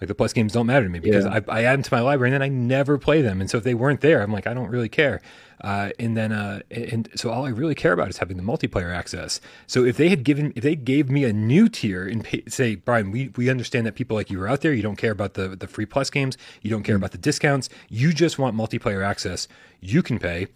Like 0.00 0.08
the 0.08 0.14
plus 0.14 0.34
games 0.34 0.52
don't 0.52 0.66
matter 0.66 0.84
to 0.84 0.90
me 0.90 0.98
because 0.98 1.24
Yeah. 1.24 1.40
I, 1.48 1.60
I 1.60 1.62
add 1.64 1.74
them 1.78 1.82
to 1.84 1.94
my 1.94 2.00
library 2.00 2.28
and 2.30 2.34
then 2.34 2.42
I 2.42 2.48
never 2.48 2.98
play 2.98 3.22
them. 3.22 3.40
And 3.40 3.48
so 3.48 3.56
if 3.56 3.64
they 3.64 3.72
weren't 3.72 4.02
there, 4.02 4.20
I'm 4.22 4.30
like, 4.32 4.46
I 4.46 4.52
don't 4.52 4.68
really 4.68 4.90
care. 4.90 5.22
Uh, 5.60 5.90
and 5.98 6.16
then, 6.16 6.32
uh, 6.32 6.60
and 6.70 7.08
so 7.14 7.30
all 7.30 7.46
I 7.46 7.48
really 7.48 7.74
care 7.74 7.92
about 7.92 8.08
is 8.08 8.18
having 8.18 8.36
the 8.36 8.42
multiplayer 8.42 8.94
access. 8.94 9.40
So 9.66 9.84
if 9.84 9.96
they 9.96 10.08
had 10.08 10.22
given, 10.22 10.52
if 10.54 10.62
they 10.62 10.76
gave 10.76 11.08
me 11.08 11.24
a 11.24 11.32
new 11.32 11.68
tier 11.68 12.06
and 12.06 12.22
pay, 12.22 12.42
say, 12.46 12.74
Brian, 12.74 13.10
we, 13.10 13.32
we 13.36 13.48
understand 13.48 13.86
that 13.86 13.94
people 13.94 14.16
like 14.16 14.30
you 14.30 14.40
are 14.42 14.48
out 14.48 14.60
there. 14.60 14.72
You 14.72 14.82
don't 14.82 14.96
care 14.96 15.12
about 15.12 15.34
the, 15.34 15.48
the 15.48 15.66
free 15.66 15.86
plus 15.86 16.10
games. 16.10 16.36
You 16.62 16.70
don't 16.70 16.82
care 16.82 16.96
about 16.96 17.12
the 17.12 17.18
discounts. 17.18 17.68
You 17.88 18.12
just 18.12 18.38
want 18.38 18.56
multiplayer 18.56 19.04
access. 19.04 19.48
You 19.80 20.02
can 20.02 20.18
pay 20.18 20.48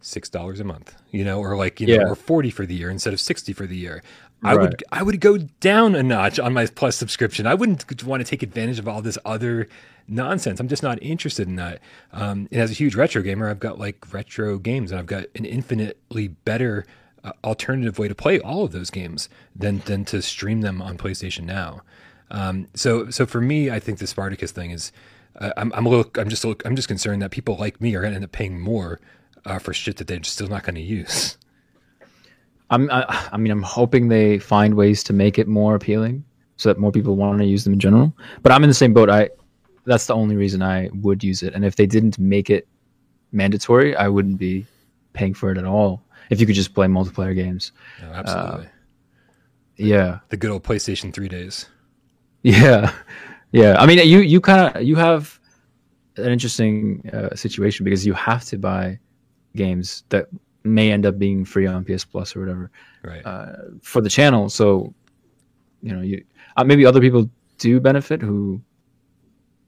six 0.00 0.28
dollars 0.28 0.60
a 0.60 0.64
month, 0.64 0.94
you 1.10 1.24
know, 1.24 1.40
or 1.40 1.56
like 1.56 1.80
you 1.80 1.88
know, 1.88 2.04
or 2.04 2.14
forty 2.14 2.50
for 2.50 2.64
the 2.64 2.74
year 2.74 2.90
instead 2.90 3.12
of 3.12 3.20
sixty 3.20 3.52
for 3.52 3.66
the 3.66 3.76
year. 3.76 4.02
I 4.46 4.54
Right. 4.54 4.62
would 4.70 4.84
I 4.92 5.02
would 5.02 5.20
go 5.20 5.38
down 5.60 5.94
a 5.94 6.02
notch 6.02 6.38
on 6.38 6.52
my 6.52 6.66
plus 6.66 6.96
subscription. 6.96 7.46
I 7.46 7.54
wouldn't 7.54 8.02
want 8.04 8.20
to 8.24 8.28
take 8.28 8.42
advantage 8.42 8.78
of 8.78 8.88
all 8.88 9.02
this 9.02 9.18
other 9.24 9.68
nonsense. 10.08 10.60
I'm 10.60 10.68
just 10.68 10.82
not 10.82 11.02
interested 11.02 11.48
in 11.48 11.56
that. 11.56 11.80
Um, 12.12 12.48
and 12.52 12.60
as 12.60 12.70
a 12.70 12.74
huge 12.74 12.94
retro 12.94 13.22
gamer, 13.22 13.48
I've 13.48 13.60
got 13.60 13.78
like 13.78 14.12
retro 14.12 14.58
games, 14.58 14.90
and 14.90 14.98
I've 15.00 15.06
got 15.06 15.24
an 15.34 15.44
infinitely 15.44 16.28
better 16.28 16.86
uh, 17.24 17.32
alternative 17.44 17.98
way 17.98 18.08
to 18.08 18.14
play 18.14 18.38
all 18.40 18.64
of 18.64 18.72
those 18.72 18.90
games 18.90 19.28
than 19.54 19.80
than 19.86 20.04
to 20.06 20.22
stream 20.22 20.60
them 20.60 20.80
on 20.80 20.96
PlayStation 20.96 21.44
Now. 21.44 21.82
Um, 22.30 22.68
so 22.74 23.10
so 23.10 23.26
for 23.26 23.40
me, 23.40 23.70
I 23.70 23.80
think 23.80 23.98
the 23.98 24.06
Spartacus 24.06 24.52
thing 24.52 24.70
is. 24.70 24.92
Uh, 25.38 25.52
I'm, 25.58 25.70
I'm 25.74 25.84
a 25.84 25.88
little. 25.90 26.10
I'm 26.16 26.30
just. 26.30 26.44
A 26.44 26.48
little, 26.48 26.62
I'm 26.66 26.76
just 26.76 26.88
concerned 26.88 27.20
that 27.20 27.30
people 27.30 27.56
like 27.56 27.78
me 27.78 27.94
are 27.94 28.00
going 28.00 28.12
to 28.12 28.16
end 28.16 28.24
up 28.24 28.32
paying 28.32 28.58
more 28.58 28.98
uh, 29.44 29.58
for 29.58 29.74
shit 29.74 29.98
that 29.98 30.06
they're 30.06 30.22
still 30.24 30.48
not 30.48 30.62
going 30.62 30.76
to 30.76 30.80
use. 30.80 31.36
I'm. 32.70 32.90
I, 32.90 33.28
I 33.32 33.36
mean, 33.36 33.52
I'm 33.52 33.62
hoping 33.62 34.08
they 34.08 34.38
find 34.38 34.74
ways 34.74 35.02
to 35.04 35.12
make 35.12 35.38
it 35.38 35.46
more 35.48 35.74
appealing, 35.74 36.24
so 36.56 36.68
that 36.68 36.78
more 36.78 36.92
people 36.92 37.16
want 37.16 37.38
to 37.38 37.44
use 37.44 37.64
them 37.64 37.72
in 37.72 37.80
general. 37.80 38.14
But 38.42 38.52
I'm 38.52 38.62
in 38.64 38.70
the 38.70 38.74
same 38.74 38.92
boat. 38.92 39.10
I. 39.10 39.30
That's 39.84 40.06
the 40.06 40.14
only 40.14 40.34
reason 40.34 40.62
I 40.62 40.90
would 40.94 41.22
use 41.22 41.44
it. 41.44 41.54
And 41.54 41.64
if 41.64 41.76
they 41.76 41.86
didn't 41.86 42.18
make 42.18 42.50
it 42.50 42.66
mandatory, 43.30 43.94
I 43.94 44.08
wouldn't 44.08 44.36
be 44.36 44.66
paying 45.12 45.32
for 45.32 45.52
it 45.52 45.58
at 45.58 45.64
all. 45.64 46.02
If 46.28 46.40
you 46.40 46.46
could 46.46 46.56
just 46.56 46.74
play 46.74 46.88
multiplayer 46.88 47.36
games. 47.36 47.70
No, 48.02 48.08
absolutely. 48.08 48.68
Yeah. 49.76 50.18
the 50.30 50.36
good 50.36 50.50
old 50.50 50.64
PlayStation 50.64 51.12
3 51.12 51.28
days. 51.28 51.66
Yeah, 52.42 52.92
yeah. 53.50 53.74
I 53.76 53.86
mean, 53.86 53.98
you 54.06 54.20
you 54.20 54.40
kind 54.40 54.76
of 54.76 54.82
you 54.82 54.94
have 54.94 55.40
an 56.16 56.30
interesting 56.30 57.10
uh, 57.12 57.34
situation 57.34 57.82
because 57.82 58.06
you 58.06 58.12
have 58.12 58.44
to 58.44 58.56
buy 58.56 59.00
games 59.56 60.04
that 60.10 60.28
may 60.66 60.90
end 60.92 61.06
up 61.06 61.18
being 61.18 61.44
free 61.44 61.66
on 61.66 61.84
PS 61.84 62.04
Plus 62.04 62.34
or 62.36 62.40
whatever 62.40 62.70
Right. 63.02 63.24
uh, 63.24 63.52
for 63.82 64.00
the 64.00 64.08
channel. 64.08 64.48
So, 64.50 64.92
you 65.82 65.92
know, 65.94 66.02
you 66.02 66.24
uh, 66.56 66.64
maybe 66.64 66.84
other 66.86 67.00
people 67.00 67.30
do 67.58 67.80
benefit 67.80 68.20
who 68.22 68.60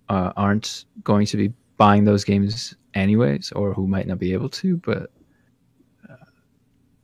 uh, 0.09 0.33
aren't 0.37 0.85
going 1.05 1.27
to 1.27 1.37
be 1.37 1.53
buying 1.77 2.05
those 2.05 2.25
games 2.25 2.75
anyways, 2.95 3.53
or 3.53 3.73
who 3.75 3.87
might 3.87 4.07
not 4.07 4.19
be 4.19 4.33
able 4.33 4.49
to. 4.49 4.77
But 4.79 5.11
uh, 6.09 6.15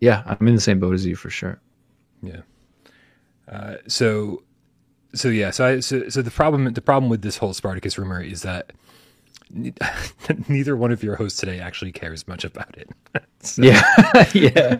yeah, 0.01 0.23
I'm 0.27 0.49
in 0.49 0.55
the 0.55 0.61
same 0.61 0.81
boat 0.81 0.95
as 0.95 1.07
you 1.07 1.17
for 1.17 1.31
sure. 1.31 1.61
yeah. 2.23 2.41
Uh, 3.47 3.77
so, 3.87 4.43
so 5.15 5.29
yeah. 5.29 5.51
So, 5.51 5.67
I, 5.67 5.81
so, 5.81 6.09
so 6.09 6.23
the 6.23 6.31
problem, 6.31 6.73
the 6.73 6.81
problem 6.81 7.11
with 7.11 7.21
this 7.23 7.37
whole 7.37 7.53
Spartacus 7.53 7.99
rumor 7.99 8.23
is 8.23 8.41
that 8.43 8.73
neither 10.49 10.77
one 10.77 10.91
of 10.91 11.03
your 11.03 11.17
hosts 11.17 11.39
today 11.39 11.61
actually 11.61 11.93
cares 11.93 12.27
much 12.27 12.45
about 12.45 12.77
it. 12.77 12.91
so, 13.41 13.63
Yeah, 13.63 13.83
yeah. 14.35 14.79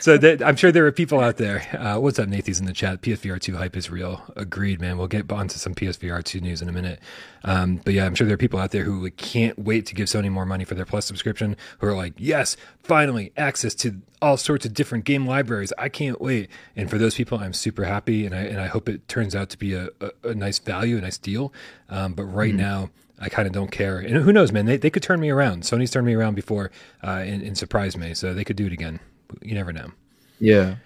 so 0.00 0.16
that, 0.18 0.42
I'm 0.42 0.56
sure 0.56 0.70
there 0.70 0.86
are 0.86 0.92
people 0.92 1.20
out 1.20 1.36
there. 1.36 1.66
Uh, 1.78 1.98
what's 1.98 2.18
up, 2.18 2.28
Nathan's 2.28 2.60
in 2.60 2.66
the 2.66 2.72
chat? 2.72 3.02
PSVR 3.02 3.40
2 3.40 3.56
hype 3.56 3.76
is 3.76 3.90
real. 3.90 4.22
Agreed, 4.36 4.80
man. 4.80 4.98
We'll 4.98 5.08
get 5.08 5.30
onto 5.30 5.58
some 5.58 5.74
PSVR 5.74 6.22
2 6.22 6.40
news 6.40 6.62
in 6.62 6.68
a 6.68 6.72
minute. 6.72 7.00
Um, 7.44 7.80
but 7.84 7.94
yeah, 7.94 8.06
I'm 8.06 8.14
sure 8.14 8.26
there 8.26 8.34
are 8.34 8.38
people 8.38 8.60
out 8.60 8.70
there 8.70 8.84
who 8.84 9.04
like, 9.04 9.16
can't 9.16 9.58
wait 9.58 9.86
to 9.86 9.94
give 9.94 10.08
Sony 10.08 10.30
more 10.30 10.46
money 10.46 10.64
for 10.64 10.74
their 10.74 10.84
Plus 10.86 11.04
subscription, 11.06 11.56
who 11.78 11.86
are 11.88 11.94
like, 11.94 12.14
yes, 12.16 12.56
finally, 12.82 13.32
access 13.36 13.74
to 13.76 14.00
all 14.22 14.36
sorts 14.36 14.64
of 14.64 14.74
different 14.74 15.04
game 15.04 15.26
libraries. 15.26 15.72
I 15.78 15.88
can't 15.88 16.20
wait. 16.20 16.48
And 16.74 16.88
for 16.88 16.98
those 16.98 17.14
people, 17.14 17.38
I'm 17.38 17.52
super 17.52 17.84
happy, 17.84 18.24
and 18.24 18.34
I 18.34 18.42
and 18.42 18.60
I 18.60 18.66
hope 18.66 18.88
it 18.88 19.08
turns 19.08 19.34
out 19.34 19.50
to 19.50 19.58
be 19.58 19.74
a, 19.74 19.88
a, 20.00 20.10
a 20.30 20.34
nice 20.34 20.58
value, 20.58 20.96
a 20.98 21.00
nice 21.00 21.18
deal. 21.18 21.52
Um, 21.88 22.14
but 22.14 22.24
right 22.24 22.54
now. 22.54 22.90
I 23.18 23.28
kind 23.28 23.46
of 23.46 23.52
don't 23.52 23.70
care, 23.70 23.98
and 23.98 24.16
who 24.16 24.32
knows, 24.32 24.52
man? 24.52 24.66
They, 24.66 24.76
they 24.76 24.90
could 24.90 25.02
turn 25.02 25.20
me 25.20 25.30
around. 25.30 25.62
Sony's 25.62 25.90
turned 25.90 26.06
me 26.06 26.14
around 26.14 26.34
before 26.34 26.70
uh, 27.02 27.22
and, 27.24 27.42
and 27.42 27.56
surprised 27.56 27.96
me, 27.96 28.12
so 28.12 28.34
they 28.34 28.44
could 28.44 28.56
do 28.56 28.66
it 28.66 28.72
again. 28.72 29.00
You 29.42 29.54
never 29.54 29.72
know. 29.72 29.92
Yeah, 30.38 30.76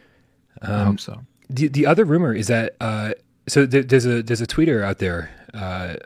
I 0.63 0.85
hope 0.85 1.01
so. 1.01 1.23
The 1.49 1.69
the 1.69 1.87
other 1.87 2.05
rumor 2.05 2.33
is 2.33 2.47
that 2.47 2.77
uh, 2.81 3.15
so 3.49 3.67
there, 3.67 3.83
there's 3.83 4.07
a 4.07 4.23
there's 4.23 4.41
a 4.41 4.47
tweeter 4.47 4.85
out 4.85 4.99
there, 4.99 5.31
uh, 5.55 5.97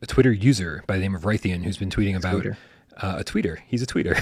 a 0.00 0.06
Twitter 0.06 0.32
user 0.32 0.82
by 0.86 0.96
the 0.96 1.02
name 1.02 1.14
of 1.14 1.22
Raytheon 1.22 1.62
who's 1.64 1.76
been 1.76 1.90
tweeting 1.90 2.16
about 2.16 2.42
Tweeter. 2.42 2.56
Uh, 2.96 3.16
a 3.18 3.24
tweeter. 3.24 3.58
He's 3.66 3.82
a 3.82 3.86
tweeter. 3.86 4.14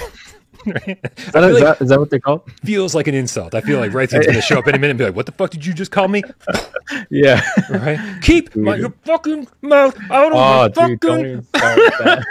right? 0.67 0.99
Is 1.19 1.33
that, 1.33 1.45
is, 1.45 1.61
that, 1.61 1.83
is 1.83 1.89
that 1.91 2.01
what 2.01 2.11
they 2.11 2.19
call? 2.19 2.39
feels 2.65 2.95
like 2.95 3.07
an 3.07 3.15
insult. 3.15 3.55
I 3.55 3.61
feel 3.61 3.79
like 3.81 3.91
Raytheon's 3.93 4.25
going 4.27 4.35
to 4.37 4.41
show 4.41 4.59
up 4.59 4.67
any 4.67 4.79
minute 4.79 4.91
and 4.93 4.99
be 4.99 5.05
like, 5.05 5.15
"What 5.15 5.27
the 5.27 5.33
fuck 5.33 5.51
did 5.51 5.67
you 5.67 5.75
just 5.75 5.91
call 5.91 6.09
me?" 6.09 6.23
Yeah. 7.11 7.43
Right? 7.71 7.99
Keep 8.23 8.57
my, 8.57 8.77
your 8.77 8.93
fucking 9.05 9.49
mouth 9.63 9.97
out 10.11 10.33
of 10.33 10.39
Oh, 10.77 10.83
my 10.83 10.95
dude, 10.97 11.01
fucking. 11.03 11.43
start 11.43 12.25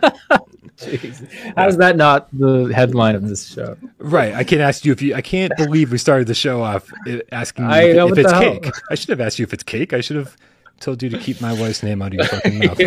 that. 0.00 0.44
How's 1.56 1.76
that 1.76 1.96
not 1.96 2.28
the 2.32 2.72
headline 2.74 3.14
of 3.14 3.28
this 3.28 3.46
show? 3.46 3.76
Right. 3.98 4.34
I 4.34 4.42
can't 4.44 4.60
ask 4.62 4.84
you 4.84 4.92
if 4.92 5.00
you. 5.02 5.14
I 5.14 5.22
can't 5.22 5.52
believe 5.56 5.92
we 5.92 5.98
started 5.98 6.26
the 6.26 6.34
show 6.34 6.62
off 6.62 6.90
uh, 7.08 7.18
asking 7.30 7.66
you 7.66 7.70
I 7.70 7.80
if, 7.82 8.12
if 8.12 8.18
it's 8.18 8.32
cake. 8.32 8.70
I 8.90 8.94
should 8.94 9.10
have 9.10 9.20
asked 9.20 9.38
you 9.38 9.44
if 9.44 9.52
it's 9.52 9.62
cake. 9.62 9.92
I 9.92 10.00
should 10.00 10.16
have 10.16 10.36
told 10.80 11.02
you 11.02 11.08
to 11.10 11.18
keep 11.18 11.40
my 11.40 11.52
wife's 11.58 11.82
name 11.82 12.02
out 12.02 12.08
of 12.08 12.14
your 12.14 12.24
fucking 12.26 12.58
mouth. 12.60 12.80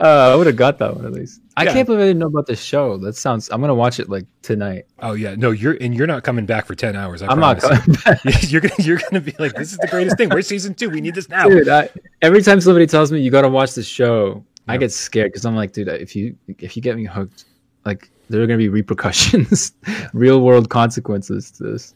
Uh, 0.00 0.32
I 0.32 0.34
would 0.34 0.46
have 0.48 0.56
got 0.56 0.78
that 0.78 0.96
one 0.96 1.04
at 1.06 1.12
least. 1.12 1.40
I 1.56 1.64
Yeah. 1.64 1.72
can't 1.74 1.86
believe 1.86 2.00
I 2.00 2.06
didn't 2.06 2.18
know 2.18 2.26
about 2.26 2.46
this 2.46 2.60
show. 2.62 2.96
That 2.98 3.14
sounds. 3.14 3.48
I'm 3.50 3.60
gonna 3.60 3.74
watch 3.74 4.00
it 4.00 4.08
like 4.08 4.26
tonight. 4.42 4.86
Oh 4.98 5.12
yeah, 5.12 5.34
no, 5.36 5.50
you're 5.52 5.76
and 5.80 5.94
you're 5.94 6.06
not 6.08 6.24
coming 6.24 6.44
back 6.46 6.66
for 6.66 6.74
ten 6.74 6.96
hours. 6.96 7.22
I 7.22 7.28
I'm 7.28 7.38
not 7.38 7.60
coming 7.60 7.96
back. 8.04 8.20
You're 8.50 8.60
gonna 8.62 8.74
you're 8.80 8.98
gonna 8.98 9.20
be 9.20 9.34
like, 9.38 9.54
this 9.54 9.70
is 9.72 9.78
the 9.78 9.86
greatest 9.88 10.16
thing. 10.16 10.28
We're 10.30 10.42
season 10.42 10.74
two? 10.74 10.90
We 10.90 11.00
need 11.00 11.14
this 11.14 11.28
now. 11.28 11.48
dude. 11.48 11.68
I, 11.68 11.88
every 12.20 12.42
time 12.42 12.60
somebody 12.60 12.86
tells 12.86 13.12
me 13.12 13.20
you 13.20 13.30
got 13.30 13.42
to 13.42 13.48
watch 13.48 13.74
this 13.74 13.86
show, 13.86 14.44
I 14.66 14.76
get 14.76 14.90
scared 14.92 15.30
because 15.30 15.44
I'm 15.44 15.54
like, 15.54 15.72
dude, 15.72 15.88
if 15.88 16.16
you 16.16 16.36
if 16.58 16.74
you 16.76 16.82
get 16.82 16.96
me 16.96 17.04
hooked, 17.04 17.44
like 17.84 18.10
there 18.28 18.42
are 18.42 18.46
gonna 18.46 18.58
be 18.58 18.68
repercussions, 18.68 19.72
real 20.14 20.40
world 20.40 20.68
consequences 20.68 21.50
to 21.52 21.62
this. 21.64 21.94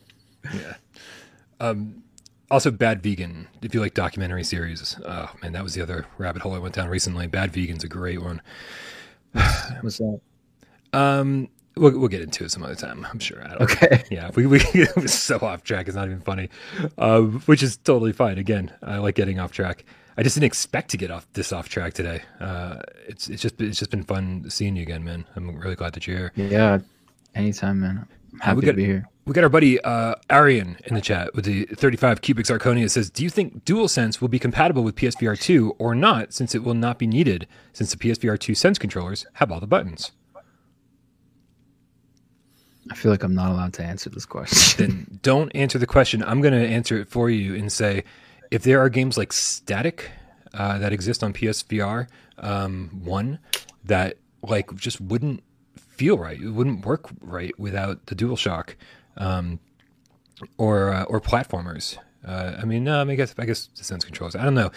Yeah. 0.54 0.74
Um, 1.58 2.02
also, 2.50 2.70
Bad 2.70 3.02
Vegan. 3.02 3.48
If 3.62 3.74
you 3.74 3.80
like 3.80 3.94
documentary 3.94 4.44
series, 4.44 4.96
oh 5.04 5.30
man, 5.42 5.52
that 5.52 5.62
was 5.62 5.74
the 5.74 5.82
other 5.82 6.06
rabbit 6.18 6.42
hole 6.42 6.54
I 6.54 6.58
went 6.58 6.74
down 6.74 6.88
recently. 6.88 7.26
Bad 7.26 7.52
Vegan's 7.52 7.84
a 7.84 7.88
great 7.88 8.22
one. 8.22 8.40
What's 9.80 9.98
that? 9.98 10.20
Um, 10.92 11.48
we'll, 11.76 11.98
we'll 11.98 12.08
get 12.08 12.22
into 12.22 12.44
it 12.44 12.50
some 12.50 12.62
other 12.62 12.74
time. 12.74 13.06
I'm 13.10 13.18
sure. 13.18 13.44
I 13.44 13.48
don't 13.50 13.62
Okay. 13.62 14.04
Yeah, 14.10 14.30
we, 14.34 14.46
we 14.46 14.60
it 14.74 14.94
was 14.96 15.12
so 15.12 15.38
off 15.40 15.62
track. 15.64 15.88
It's 15.88 15.96
not 15.96 16.06
even 16.06 16.20
funny, 16.20 16.48
uh, 16.98 17.20
which 17.22 17.62
is 17.62 17.76
totally 17.76 18.12
fine. 18.12 18.38
Again, 18.38 18.72
I 18.82 18.98
like 18.98 19.14
getting 19.14 19.38
off 19.40 19.52
track. 19.52 19.84
I 20.18 20.22
just 20.22 20.34
didn't 20.36 20.46
expect 20.46 20.90
to 20.92 20.96
get 20.96 21.10
off 21.10 21.26
this 21.34 21.52
off 21.52 21.68
track 21.68 21.92
today. 21.92 22.22
Uh, 22.40 22.76
it's 23.06 23.28
it's 23.28 23.42
just 23.42 23.60
it's 23.60 23.78
just 23.78 23.90
been 23.90 24.02
fun 24.04 24.48
seeing 24.48 24.74
you 24.76 24.82
again, 24.82 25.04
man. 25.04 25.26
I'm 25.36 25.54
really 25.58 25.74
glad 25.74 25.92
that 25.92 26.06
you're 26.06 26.32
here. 26.34 26.48
Yeah. 26.48 26.78
Anytime, 27.34 27.80
man. 27.80 28.08
I'm 28.32 28.38
happy 28.40 28.60
got- 28.62 28.68
to 28.68 28.72
be 28.74 28.84
here. 28.86 29.08
We 29.26 29.32
got 29.32 29.42
our 29.42 29.50
buddy 29.50 29.80
uh, 29.80 30.14
Arian 30.30 30.76
in 30.84 30.94
the 30.94 31.00
chat 31.00 31.34
with 31.34 31.44
the 31.46 31.64
35 31.64 32.20
cubic 32.20 32.46
zirconia. 32.46 32.88
Says, 32.88 33.10
"Do 33.10 33.24
you 33.24 33.28
think 33.28 33.64
DualSense 33.64 34.20
will 34.20 34.28
be 34.28 34.38
compatible 34.38 34.84
with 34.84 34.94
PSVR 34.94 35.36
2 35.38 35.74
or 35.78 35.96
not, 35.96 36.32
since 36.32 36.54
it 36.54 36.62
will 36.62 36.74
not 36.74 36.96
be 36.96 37.08
needed, 37.08 37.48
since 37.72 37.90
the 37.90 37.96
PSVR 37.96 38.38
2 38.38 38.54
Sense 38.54 38.78
controllers 38.78 39.26
have 39.34 39.50
all 39.50 39.58
the 39.58 39.66
buttons?" 39.66 40.12
I 42.88 42.94
feel 42.94 43.10
like 43.10 43.24
I'm 43.24 43.34
not 43.34 43.50
allowed 43.50 43.72
to 43.74 43.82
answer 43.82 44.08
this 44.10 44.24
question. 44.24 44.76
then 45.06 45.18
don't 45.22 45.50
answer 45.56 45.76
the 45.76 45.88
question. 45.88 46.22
I'm 46.22 46.40
going 46.40 46.54
to 46.54 46.64
answer 46.64 46.96
it 46.96 47.08
for 47.08 47.28
you 47.28 47.56
and 47.56 47.72
say 47.72 48.04
if 48.52 48.62
there 48.62 48.80
are 48.80 48.88
games 48.88 49.18
like 49.18 49.32
Static 49.32 50.12
uh, 50.54 50.78
that 50.78 50.92
exist 50.92 51.24
on 51.24 51.32
PSVR 51.32 52.06
um, 52.38 53.00
one 53.02 53.40
that 53.82 54.18
like 54.44 54.72
just 54.76 55.00
wouldn't 55.00 55.42
feel 55.76 56.16
right, 56.16 56.40
it 56.40 56.50
wouldn't 56.50 56.86
work 56.86 57.08
right 57.20 57.58
without 57.58 58.06
the 58.06 58.14
DualShock, 58.14 58.76
um, 59.16 59.60
or 60.58 60.92
uh, 60.92 61.04
or 61.04 61.20
platformers. 61.20 61.98
Uh, 62.26 62.56
I 62.60 62.64
mean, 62.64 62.88
um, 62.88 63.10
I 63.10 63.14
guess 63.14 63.34
I 63.38 63.44
guess 63.44 63.66
the 63.76 63.84
sense 63.84 64.04
controls. 64.04 64.34
I 64.34 64.44
don't 64.44 64.54
know. 64.54 64.70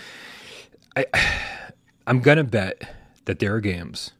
I 0.95 1.05
I'm 2.07 2.19
gonna 2.21 2.43
bet 2.43 2.81
that 3.25 3.39
there 3.39 3.53
are 3.53 3.61
games 3.61 4.11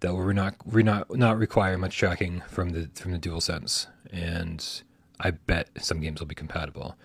that 0.00 0.14
will 0.14 0.32
not 0.32 0.54
re 0.64 0.82
not 0.82 1.16
not 1.16 1.38
require 1.38 1.78
much 1.78 1.96
tracking 1.96 2.42
from 2.48 2.70
the 2.70 2.88
from 2.94 3.12
the 3.12 3.18
dual 3.18 3.40
sense 3.40 3.86
and 4.12 4.82
i 5.20 5.30
bet 5.30 5.68
some 5.80 6.00
games 6.00 6.20
will 6.20 6.26
be 6.26 6.34
compatible 6.34 6.96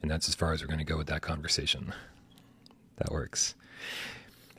and 0.00 0.10
that's 0.10 0.28
as 0.28 0.34
far 0.34 0.52
as 0.52 0.62
we're 0.62 0.76
to 0.76 0.84
go 0.84 0.96
with 0.96 1.06
that 1.06 1.22
conversation 1.22 1.94
that 2.96 3.10
works 3.12 3.54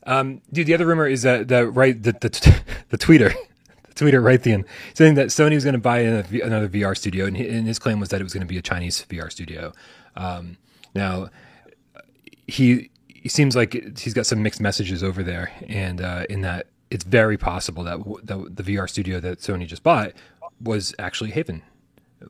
um 0.08 0.42
dude 0.52 0.68
the 0.68 0.74
other 0.74 0.86
rumor 0.86 1.08
is 1.08 1.22
that 1.24 1.48
that 1.50 1.68
right 1.68 2.02
the 2.04 2.14
the, 2.14 2.62
the 2.90 2.98
tweeter 2.98 3.34
the 3.34 3.53
tweeter 3.96 4.22
Raytheon 4.22 4.66
saying 4.94 5.16
that 5.16 5.28
sony 5.28 5.56
was 5.56 5.64
going 5.64 5.74
to 5.74 5.80
buy 5.80 6.00
another, 6.00 6.68
vr 6.68 6.98
studio 6.98 7.26
and, 7.26 7.38
his 7.38 7.80
claim 7.80 8.00
was 8.00 8.10
that 8.10 8.22
it 8.22 8.24
was 8.24 8.34
going 8.34 8.42
to 8.42 8.48
be 8.48 8.58
a 8.58 8.62
chinese 8.62 9.06
vr 9.10 9.32
studio 9.32 9.72
um 10.16 10.58
now 10.96 11.30
he 12.48 12.90
he 13.08 13.30
seems 13.30 13.56
like 13.56 13.98
he's 13.98 14.14
got 14.14 14.26
some 14.26 14.44
mixed 14.44 14.60
messages 14.60 15.02
over 15.02 15.24
there, 15.24 15.52
and 15.70 16.02
uh, 16.02 16.26
in 16.30 16.42
that 16.42 16.68
it's 16.92 17.06
very 17.06 17.38
possible 17.38 17.84
that 17.86 17.98
w- 18.00 18.20
the, 18.22 18.50
the 18.50 18.64
VR 18.64 18.90
studio 18.90 19.20
that 19.22 19.40
Sony 19.40 19.66
just 19.66 19.82
bought 19.82 20.12
was 20.62 20.94
actually 21.00 21.32
Haven, 21.32 21.62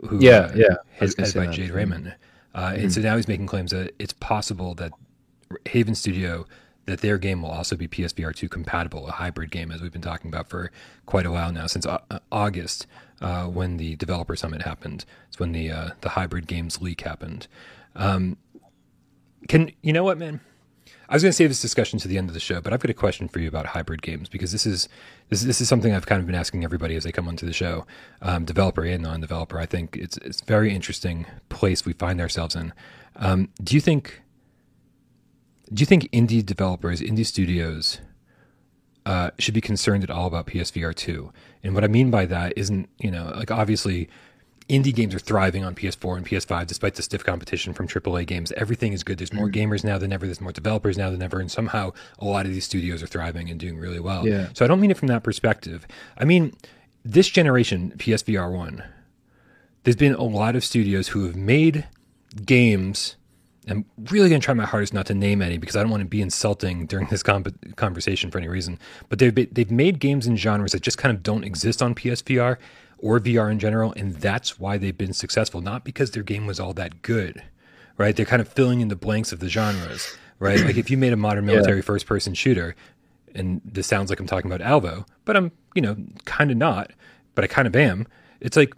who 0.07 0.20
Yeah, 0.20 0.32
uh, 0.32 0.51
yeah. 0.55 0.66
I 0.66 0.68
headed 0.93 1.01
was 1.01 1.16
gonna 1.16 1.28
say 1.30 1.45
by. 1.47 1.51
Jade 1.51 1.72
Raymond, 1.72 2.16
uh, 2.53 2.74
and 2.76 2.93
so 2.93 3.01
now 3.01 3.16
he's 3.16 3.28
making 3.28 3.47
claims 3.47 3.72
that 3.72 3.93
it's 3.97 4.14
possible 4.14 4.76
that 4.76 4.91
Haven 5.68 5.95
Studio 5.95 6.45
that 6.86 7.01
their 7.01 7.17
game 7.17 7.41
will 7.41 7.51
also 7.51 7.75
be 7.75 7.88
PSVR 7.88 8.36
two 8.36 8.49
compatible, 8.49 9.07
a 9.07 9.11
hybrid 9.11 9.51
game, 9.51 9.71
as 9.71 9.81
we've 9.81 9.91
been 9.91 10.01
talking 10.01 10.29
about 10.29 10.49
for 10.49 10.71
quite 11.05 11.25
a 11.25 11.31
while 11.31 11.51
now, 11.51 11.67
since 11.67 11.86
uh, 11.86 11.99
August 12.31 12.88
uh, 13.21 13.45
when 13.45 13.77
the 13.77 13.95
developer 13.95 14.36
summit 14.36 14.63
happened. 14.63 15.05
It's 15.27 15.39
when 15.39 15.53
the 15.53 15.71
uh, 15.71 15.89
the 16.01 16.09
hybrid 16.09 16.47
games 16.47 16.81
leak 16.81 17.01
happened. 17.01 17.47
Um, 17.95 18.38
can 19.47 19.71
you 19.81 19.93
know 19.93 20.03
what, 20.03 20.17
man? 20.17 20.41
I 21.09 21.15
was 21.15 21.21
going 21.21 21.29
to 21.29 21.36
save 21.36 21.49
this 21.49 21.61
discussion 21.61 21.99
to 21.99 22.07
the 22.07 22.17
end 22.17 22.29
of 22.29 22.34
the 22.34 22.39
show, 22.39 22.61
but 22.61 22.73
I've 22.73 22.79
got 22.79 22.89
a 22.89 22.93
question 22.93 23.27
for 23.27 23.39
you 23.39 23.47
about 23.47 23.67
hybrid 23.67 24.01
games 24.01 24.29
because 24.29 24.51
this 24.51 24.65
is 24.65 24.89
this, 25.29 25.43
this 25.43 25.61
is 25.61 25.67
something 25.69 25.93
I've 25.93 26.05
kind 26.05 26.19
of 26.19 26.25
been 26.25 26.36
asking 26.36 26.63
everybody 26.63 26.95
as 26.95 27.03
they 27.03 27.11
come 27.11 27.27
onto 27.27 27.45
the 27.45 27.53
show, 27.53 27.86
um, 28.21 28.45
developer 28.45 28.84
and 28.84 29.03
non-developer. 29.03 29.59
I 29.59 29.65
think 29.65 29.97
it's 29.97 30.17
it's 30.17 30.41
very 30.41 30.73
interesting 30.73 31.25
place 31.49 31.86
we 31.86 31.93
find 31.93 32.19
ourselves 32.19 32.55
in. 32.55 32.73
Um, 33.15 33.49
do 33.61 33.75
you 33.75 33.81
think? 33.81 34.22
Do 35.74 35.82
you 35.82 35.86
think 35.86 36.09
indie 36.11 36.45
developers, 36.45 37.01
indie 37.01 37.26
studios, 37.26 37.99
uh, 39.05 39.32
should 39.39 39.53
be 39.53 39.61
concerned 39.61 40.03
at 40.03 40.09
all 40.09 40.28
about 40.28 40.47
PSVR 40.47 40.93
two? 40.93 41.32
And 41.63 41.74
what 41.74 41.84
I 41.84 41.88
mean 41.88 42.11
by 42.11 42.26
that 42.26 42.53
isn't 42.55 42.89
you 42.99 43.11
know 43.11 43.34
like 43.36 43.51
obviously 43.51 44.09
indie 44.69 44.93
games 44.93 45.13
are 45.13 45.19
thriving 45.19 45.63
on 45.63 45.76
PS4 45.76 46.17
and 46.17 46.26
PS5 46.26 46.67
despite 46.67 46.95
the 46.95 47.01
stiff 47.01 47.24
competition 47.24 47.74
from 47.74 47.88
AAA 47.88 48.26
games. 48.26 48.51
Everything 48.53 48.93
is 48.93 49.03
good. 49.03 49.17
There's 49.17 49.34
more 49.34 49.49
gamers 49.49 49.84
now 49.84 49.97
than 49.97 50.13
ever. 50.13 50.26
There's 50.26 50.41
more 50.41 50.51
developers 50.51 50.97
now 50.97 51.09
than 51.09 51.21
ever. 51.21 51.39
And 51.39 51.51
somehow 51.51 51.91
a 52.19 52.26
lot 52.26 52.45
of 52.45 52.53
these 52.53 52.65
studios 52.65 53.03
are 53.03 53.07
thriving 53.07 53.49
and 53.49 53.59
doing 53.59 53.78
really 53.78 53.99
well. 53.99 54.28
Yeah. 54.28 54.49
So 54.53 54.63
I 54.63 54.67
don't 54.67 54.80
mean 54.80 54.91
it 54.91 54.97
from 54.97 55.07
that 55.09 55.24
perspective. 55.24 55.86
I 56.17 56.26
mean, 56.26 56.55
this 57.03 57.28
generation, 57.30 57.93
PSVR 57.97 58.51
1, 58.51 58.84
there's 59.84 59.95
been 59.95 60.15
a 60.15 60.24
lot 60.24 60.55
of 60.55 60.63
studios 60.63 61.09
who 61.09 61.26
have 61.26 61.36
made 61.36 61.88
games. 62.45 63.15
I'm 63.70 63.86
really 64.09 64.30
going 64.30 64.41
to 64.41 64.45
try 64.45 64.53
my 64.53 64.66
hardest 64.66 64.93
not 64.93 65.05
to 65.07 65.14
name 65.14 65.41
any 65.41 65.57
because 65.57 65.76
I 65.76 65.82
don't 65.82 65.91
want 65.91 66.01
to 66.01 66.07
be 66.07 66.22
insulting 66.22 66.86
during 66.86 67.07
this 67.07 67.24
comp- 67.24 67.76
conversation 67.76 68.30
for 68.30 68.38
any 68.38 68.47
reason. 68.47 68.80
But 69.09 69.20
they've 69.20 69.34
been, 69.34 69.47
they've 69.51 69.72
made 69.72 69.99
games 69.99 70.28
in 70.28 70.36
genres 70.36 70.74
that 70.74 70.82
just 70.82 70.97
kind 70.97 71.16
of 71.16 71.24
don't 71.24 71.43
exist 71.43 71.82
on 71.82 71.95
PSVR 71.95 72.57
or 72.97 73.20
VR 73.20 73.51
in 73.51 73.59
general, 73.59 73.93
and 73.97 74.16
that's 74.16 74.59
why 74.59 74.78
they've 74.78 74.97
been 74.97 75.14
successful. 75.14 75.61
Not 75.61 75.84
because 75.84 76.11
their 76.11 76.24
game 76.24 76.47
was 76.47 76.59
all 76.59 76.74
that 76.74 77.01
good, 77.01 77.43
right? 77.97 78.16
They're 78.16 78.26
kind 78.26 78.41
of 78.41 78.47
filling 78.47 78.82
in 78.82 78.88
the 78.88 78.95
blanks 78.95 79.32
of 79.32 79.39
the 79.39 79.49
genres, 79.49 80.16
right? 80.39 80.59
like 80.61 80.78
if 80.78 80.89
you 80.89 80.97
made 80.97 81.14
a 81.14 81.18
modern 81.18 81.45
military 81.45 81.82
first-person 81.82 82.34
shooter, 82.34 82.76
and 83.36 83.61
this 83.66 83.88
sounds 83.88 84.09
like 84.09 84.20
I'm 84.20 84.28
talking 84.28 84.51
about 84.51 84.66
Alvo, 84.66 85.05
but 85.26 85.36
I'm 85.36 85.51
you 85.76 85.82
know 85.82 85.97
kind 86.26 86.51
of 86.51 86.57
not, 86.57 86.91
but 87.36 87.43
I 87.43 87.47
kind 87.47 87.68
of 87.68 87.76
am. 87.76 88.07
It's 88.39 88.55
like 88.57 88.74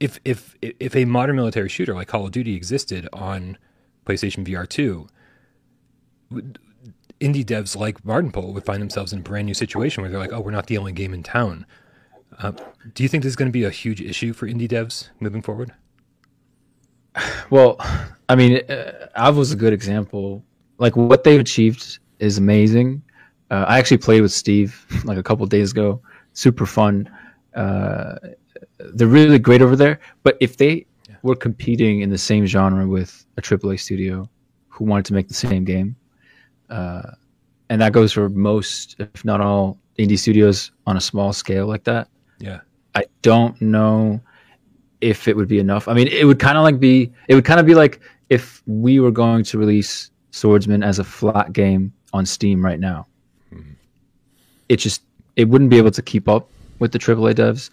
if 0.00 0.18
if 0.24 0.56
if 0.60 0.96
a 0.96 1.04
modern 1.04 1.36
military 1.36 1.68
shooter 1.68 1.94
like 1.94 2.08
Call 2.08 2.26
of 2.26 2.32
Duty 2.32 2.54
existed 2.54 3.08
on 3.12 3.56
PlayStation 4.04 4.46
VR 4.46 4.68
two, 4.68 5.08
indie 7.20 7.44
devs 7.44 7.76
like 7.76 8.02
Mardonpol 8.02 8.52
would 8.52 8.64
find 8.64 8.82
themselves 8.82 9.12
in 9.12 9.20
a 9.20 9.22
brand 9.22 9.46
new 9.46 9.54
situation 9.54 10.02
where 10.02 10.10
they're 10.10 10.20
like, 10.20 10.32
oh, 10.32 10.40
we're 10.40 10.50
not 10.50 10.66
the 10.66 10.78
only 10.78 10.92
game 10.92 11.14
in 11.14 11.22
town. 11.22 11.66
Uh, 12.38 12.52
do 12.94 13.02
you 13.02 13.08
think 13.08 13.22
this 13.22 13.30
is 13.30 13.36
going 13.36 13.48
to 13.48 13.52
be 13.52 13.64
a 13.64 13.70
huge 13.70 14.00
issue 14.00 14.32
for 14.32 14.46
indie 14.46 14.68
devs 14.68 15.08
moving 15.20 15.42
forward? 15.42 15.72
Well, 17.50 17.76
I 18.28 18.34
mean, 18.34 18.62
uh, 18.68 19.06
Av 19.16 19.36
was 19.36 19.52
a 19.52 19.56
good 19.56 19.72
example. 19.72 20.42
Like 20.78 20.96
what 20.96 21.22
they've 21.22 21.38
achieved 21.38 21.98
is 22.18 22.38
amazing. 22.38 23.02
Uh, 23.50 23.66
I 23.68 23.78
actually 23.78 23.98
played 23.98 24.22
with 24.22 24.32
Steve 24.32 24.84
like 25.04 25.18
a 25.18 25.22
couple 25.22 25.46
days 25.46 25.70
ago. 25.70 26.00
Super 26.32 26.66
fun. 26.66 27.08
Uh, 27.54 28.16
they're 28.78 29.06
really 29.06 29.38
great 29.38 29.62
over 29.62 29.76
there. 29.76 30.00
But 30.24 30.36
if 30.40 30.56
they 30.56 30.86
were 31.24 31.34
competing 31.34 32.02
in 32.02 32.10
the 32.10 32.18
same 32.18 32.44
genre 32.46 32.86
with 32.86 33.24
a 33.38 33.42
AAA 33.42 33.80
studio 33.80 34.28
who 34.68 34.84
wanted 34.84 35.06
to 35.06 35.14
make 35.14 35.26
the 35.26 35.34
same 35.34 35.64
game, 35.64 35.96
uh, 36.68 37.10
and 37.70 37.80
that 37.80 37.92
goes 37.92 38.12
for 38.12 38.28
most, 38.28 38.96
if 38.98 39.24
not 39.24 39.40
all, 39.40 39.78
indie 39.98 40.18
studios 40.18 40.70
on 40.86 40.98
a 40.98 41.00
small 41.00 41.32
scale 41.32 41.66
like 41.66 41.82
that. 41.84 42.08
Yeah, 42.38 42.60
I 42.94 43.04
don't 43.22 43.58
know 43.62 44.20
if 45.00 45.26
it 45.26 45.34
would 45.34 45.48
be 45.48 45.58
enough. 45.58 45.88
I 45.88 45.94
mean, 45.94 46.08
it 46.08 46.26
would 46.26 46.38
kind 46.38 46.58
of 46.58 46.62
like 46.62 46.78
be 46.78 47.10
it 47.26 47.34
would 47.34 47.46
kind 47.46 47.58
of 47.58 47.64
be 47.64 47.74
like 47.74 48.00
if 48.28 48.62
we 48.66 49.00
were 49.00 49.10
going 49.10 49.44
to 49.44 49.58
release 49.58 50.10
Swordsman 50.30 50.82
as 50.82 50.98
a 50.98 51.04
flat 51.04 51.54
game 51.54 51.92
on 52.12 52.26
Steam 52.26 52.62
right 52.62 52.78
now. 52.78 53.06
It 54.68 54.76
just 54.76 55.02
it 55.36 55.48
wouldn't 55.48 55.70
be 55.70 55.78
able 55.78 55.90
to 55.90 56.02
keep 56.02 56.28
up 56.28 56.48
with 56.80 56.92
the 56.92 56.98
AAA 56.98 57.34
devs, 57.34 57.70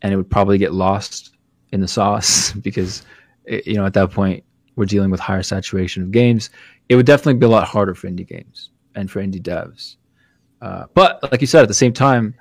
and 0.00 0.12
it 0.12 0.16
would 0.16 0.30
probably 0.30 0.56
get 0.56 0.72
lost 0.72 1.33
in 1.74 1.80
the 1.80 1.88
sauce 1.88 2.52
because 2.68 3.04
it, 3.44 3.66
you 3.66 3.74
know 3.74 3.84
at 3.84 3.92
that 3.92 4.10
point 4.10 4.42
we're 4.76 4.86
dealing 4.86 5.10
with 5.10 5.20
higher 5.20 5.42
saturation 5.42 6.02
of 6.02 6.10
games. 6.10 6.50
It 6.88 6.96
would 6.96 7.06
definitely 7.06 7.34
be 7.34 7.46
a 7.46 7.50
lot 7.50 7.66
harder 7.66 7.94
for 7.94 8.08
indie 8.08 8.26
games 8.26 8.70
and 8.94 9.10
for 9.10 9.22
indie 9.22 9.40
devs. 9.40 9.96
Uh, 10.60 10.86
but 10.94 11.22
like 11.30 11.40
you 11.40 11.46
said, 11.46 11.62
at 11.62 11.68
the 11.68 11.74
same 11.74 11.92
time, 11.92 12.34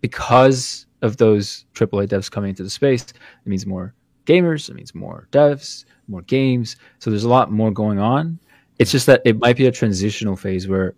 because 0.00 0.86
of 1.02 1.16
those 1.16 1.64
AAA 1.74 2.08
devs 2.08 2.30
coming 2.30 2.50
into 2.50 2.62
the 2.62 2.70
space, 2.70 3.02
it 3.02 3.48
means 3.48 3.66
more 3.66 3.94
gamers, 4.26 4.68
it 4.68 4.74
means 4.74 4.94
more 4.94 5.28
devs, 5.32 5.84
more 6.08 6.22
games. 6.22 6.76
So 6.98 7.10
there's 7.10 7.24
a 7.24 7.28
lot 7.28 7.50
more 7.50 7.70
going 7.70 7.98
on. 7.98 8.38
It's 8.78 8.90
just 8.90 9.06
that 9.06 9.22
it 9.24 9.38
might 9.38 9.56
be 9.56 9.66
a 9.66 9.72
transitional 9.72 10.36
phase 10.36 10.68
where, 10.68 10.94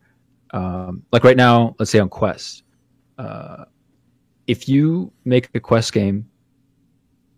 um, 0.50 1.02
like 1.12 1.24
right 1.24 1.36
now, 1.36 1.74
let's 1.78 1.90
say 1.90 1.98
on 1.98 2.08
Quest, 2.08 2.62
uh, 3.18 3.64
if 4.46 4.68
you 4.68 5.12
make 5.24 5.48
a 5.54 5.60
Quest 5.60 5.92
game, 5.92 6.28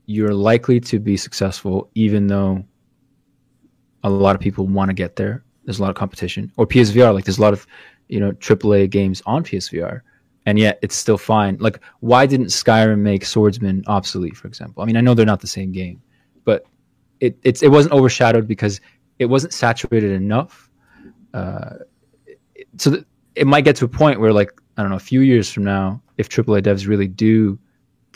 you're 0.06 0.34
likely 0.34 0.80
to 0.80 0.98
be 0.98 1.16
successful, 1.16 1.90
even 1.94 2.26
though 2.26 2.64
a 4.04 4.10
lot 4.10 4.36
of 4.36 4.40
people 4.40 4.66
want 4.66 4.88
to 4.88 4.94
get 4.94 5.16
there. 5.16 5.44
There's 5.64 5.80
a 5.80 5.82
lot 5.82 5.90
of 5.90 5.96
competition. 5.96 6.52
Or 6.56 6.66
PSVR, 6.66 7.12
like 7.12 7.24
there's 7.24 7.38
a 7.38 7.42
lot 7.42 7.52
of, 7.52 7.66
you 8.08 8.20
know, 8.20 8.30
AAA 8.32 8.88
games 8.88 9.20
on 9.26 9.42
PSVR, 9.42 10.00
and 10.46 10.58
yet 10.58 10.78
it's 10.80 10.94
still 10.94 11.18
fine. 11.18 11.56
Like, 11.58 11.80
why 12.00 12.24
didn't 12.24 12.46
Skyrim 12.46 13.00
make 13.00 13.24
Swordsman 13.24 13.82
obsolete, 13.88 14.36
for 14.36 14.46
example? 14.46 14.82
I 14.82 14.86
mean, 14.86 14.96
I 14.96 15.00
know 15.00 15.12
they're 15.12 15.26
not 15.26 15.40
the 15.40 15.48
same 15.48 15.72
game, 15.72 16.00
but 16.44 16.64
it 17.18 17.36
it's 17.42 17.62
it 17.62 17.68
wasn't 17.68 17.94
overshadowed 17.94 18.46
because 18.46 18.80
it 19.18 19.26
wasn't 19.26 19.52
saturated 19.52 20.12
enough. 20.12 20.70
Uh, 21.34 21.76
so 22.78 22.92
th- 22.92 23.04
it 23.34 23.46
might 23.46 23.64
get 23.64 23.74
to 23.76 23.84
a 23.84 23.88
point 23.88 24.20
where, 24.20 24.32
like, 24.32 24.52
I 24.76 24.82
don't 24.82 24.90
know, 24.90 24.96
a 24.96 25.00
few 25.00 25.20
years 25.20 25.52
from 25.52 25.64
now, 25.64 26.00
if 26.16 26.28
AAA 26.28 26.62
devs 26.62 26.86
really 26.86 27.08
do 27.08 27.58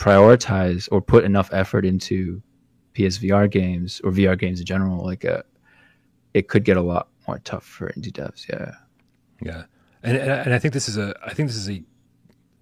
prioritize 0.01 0.89
or 0.91 1.01
put 1.01 1.23
enough 1.23 1.49
effort 1.53 1.85
into 1.85 2.41
PSVR 2.95 3.49
games 3.49 4.01
or 4.03 4.11
VR 4.11 4.37
games 4.37 4.59
in 4.59 4.65
general, 4.65 5.05
like, 5.05 5.23
uh, 5.23 5.43
it 6.33 6.47
could 6.47 6.63
get 6.63 6.77
a 6.77 6.81
lot 6.81 7.07
more 7.27 7.39
tough 7.39 7.63
for 7.63 7.91
indie 7.91 8.11
devs. 8.11 8.47
Yeah. 8.49 8.73
Yeah, 9.43 9.63
and 10.03 10.17
and 10.17 10.53
I 10.53 10.59
think 10.59 10.73
this 10.73 10.87
is 10.87 10.97
a 10.97 11.15
I 11.25 11.33
think 11.33 11.49
this 11.49 11.55
is 11.55 11.69
a 11.69 11.83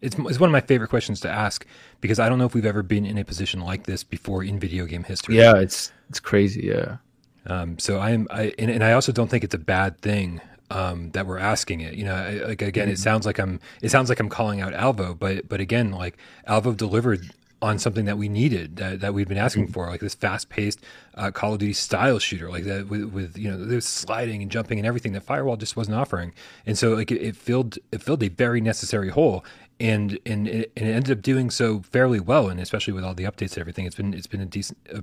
it's, 0.01 0.15
it's 0.17 0.39
one 0.39 0.49
of 0.49 0.51
my 0.53 0.61
favorite 0.61 0.87
questions 0.87 1.19
to 1.21 1.29
ask 1.29 1.65
because 1.99 2.19
I 2.19 2.29
don't 2.29 2.39
know 2.39 2.45
if 2.45 2.53
we've 2.53 2.65
ever 2.65 2.83
been 2.83 3.05
in 3.05 3.17
a 3.17 3.25
position 3.25 3.59
like 3.59 3.83
this 3.83 4.03
before 4.03 4.43
in 4.43 4.59
video 4.59 4.85
game 4.85 5.03
history. 5.03 5.35
Yeah, 5.35 5.57
it's 5.57 5.91
it's 6.09 6.19
crazy. 6.19 6.67
Yeah. 6.67 6.97
Um, 7.45 7.77
so 7.79 7.99
I'm 7.99 8.27
I 8.31 8.53
and, 8.57 8.71
and 8.71 8.83
I 8.83 8.93
also 8.93 9.11
don't 9.11 9.29
think 9.29 9.43
it's 9.43 9.55
a 9.55 9.59
bad 9.59 9.99
thing 9.99 10.39
um, 10.69 11.11
that 11.11 11.25
we're 11.25 11.39
asking 11.39 11.81
it. 11.81 11.95
You 11.95 12.05
know, 12.05 12.15
I, 12.15 12.31
like 12.47 12.61
again, 12.61 12.85
mm-hmm. 12.85 12.93
it 12.93 12.99
sounds 12.99 13.25
like 13.25 13.39
I'm 13.39 13.59
it 13.81 13.89
sounds 13.89 14.09
like 14.09 14.19
I'm 14.19 14.29
calling 14.29 14.61
out 14.61 14.73
Alvo, 14.73 15.13
but 15.13 15.47
but 15.49 15.59
again, 15.59 15.91
like 15.91 16.17
Alvo 16.47 16.73
delivered 16.73 17.31
on 17.61 17.77
something 17.77 18.05
that 18.05 18.17
we 18.17 18.29
needed 18.29 18.77
that, 18.77 19.01
that 19.01 19.13
we'd 19.13 19.27
been 19.27 19.37
asking 19.37 19.65
mm-hmm. 19.65 19.73
for, 19.73 19.87
like 19.87 19.99
this 19.99 20.15
fast-paced 20.15 20.79
uh, 21.15 21.29
Call 21.29 21.53
of 21.53 21.59
Duty 21.59 21.73
style 21.73 22.17
shooter, 22.17 22.49
like 22.49 22.63
that 22.63 22.87
with, 22.87 23.03
with 23.05 23.37
you 23.37 23.51
know 23.51 23.57
there's 23.57 23.85
sliding 23.85 24.41
and 24.41 24.51
jumping 24.51 24.79
and 24.79 24.87
everything 24.87 25.11
that 25.13 25.23
Firewall 25.23 25.57
just 25.57 25.75
wasn't 25.75 25.97
offering. 25.97 26.33
And 26.65 26.77
so 26.77 26.93
like 26.93 27.11
it, 27.11 27.21
it 27.21 27.35
filled 27.35 27.77
it 27.91 28.01
filled 28.01 28.23
a 28.23 28.29
very 28.29 28.61
necessary 28.61 29.09
hole, 29.09 29.43
and 29.79 30.17
and 30.25 30.47
it, 30.47 30.71
and 30.77 30.87
it 30.87 30.91
ended 30.91 31.17
up 31.17 31.21
doing 31.21 31.49
so 31.49 31.81
fairly 31.81 32.19
well. 32.19 32.47
And 32.47 32.59
especially 32.59 32.93
with 32.93 33.03
all 33.03 33.13
the 33.13 33.25
updates 33.25 33.53
and 33.53 33.59
everything, 33.59 33.85
it's 33.85 33.95
been 33.95 34.13
it's 34.13 34.27
been 34.27 34.41
a 34.41 34.45
decent 34.45 34.77
uh, 34.93 35.01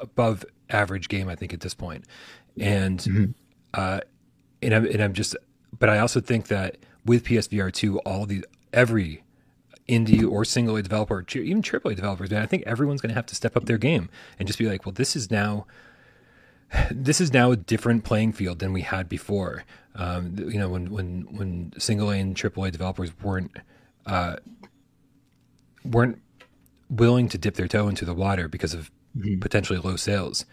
above 0.00 0.44
average 0.70 1.08
game, 1.08 1.28
I 1.28 1.36
think, 1.36 1.54
at 1.54 1.60
this 1.60 1.74
point. 1.74 2.04
And 2.58 2.98
mm-hmm. 2.98 3.24
uh, 3.72 4.00
and 4.64 4.74
I'm 4.74 4.86
and 4.86 5.00
I'm 5.02 5.12
just, 5.12 5.36
but 5.78 5.88
I 5.88 5.98
also 5.98 6.20
think 6.20 6.48
that 6.48 6.76
with 7.04 7.24
PSVR 7.24 7.72
two, 7.72 7.98
all 8.00 8.26
the 8.26 8.44
every 8.72 9.22
indie 9.88 10.28
or 10.28 10.44
single 10.44 10.76
A 10.76 10.82
developer, 10.82 11.24
even 11.34 11.62
AAA 11.62 11.96
developers, 11.96 12.30
man, 12.30 12.42
I 12.42 12.46
think 12.46 12.62
everyone's 12.66 13.00
going 13.00 13.10
to 13.10 13.14
have 13.14 13.26
to 13.26 13.34
step 13.34 13.56
up 13.56 13.66
their 13.66 13.78
game 13.78 14.08
and 14.38 14.46
just 14.46 14.58
be 14.58 14.66
like, 14.66 14.86
well, 14.86 14.92
this 14.92 15.14
is 15.14 15.30
now 15.30 15.66
this 16.90 17.20
is 17.20 17.32
now 17.32 17.50
a 17.52 17.56
different 17.56 18.04
playing 18.04 18.32
field 18.32 18.58
than 18.58 18.72
we 18.72 18.82
had 18.82 19.08
before. 19.08 19.64
Um, 19.94 20.34
you 20.36 20.58
know, 20.58 20.68
when 20.68 20.90
when 20.90 21.22
when 21.30 21.72
single 21.78 22.10
A 22.10 22.18
and 22.18 22.34
AAA 22.34 22.72
developers 22.72 23.12
weren't 23.22 23.56
uh, 24.06 24.36
weren't 25.84 26.20
willing 26.90 27.28
to 27.28 27.38
dip 27.38 27.54
their 27.54 27.68
toe 27.68 27.88
into 27.88 28.04
the 28.04 28.14
water 28.14 28.48
because 28.48 28.74
of 28.74 28.90
mm-hmm. 29.16 29.40
potentially 29.40 29.78
low 29.78 29.96
sales. 29.96 30.44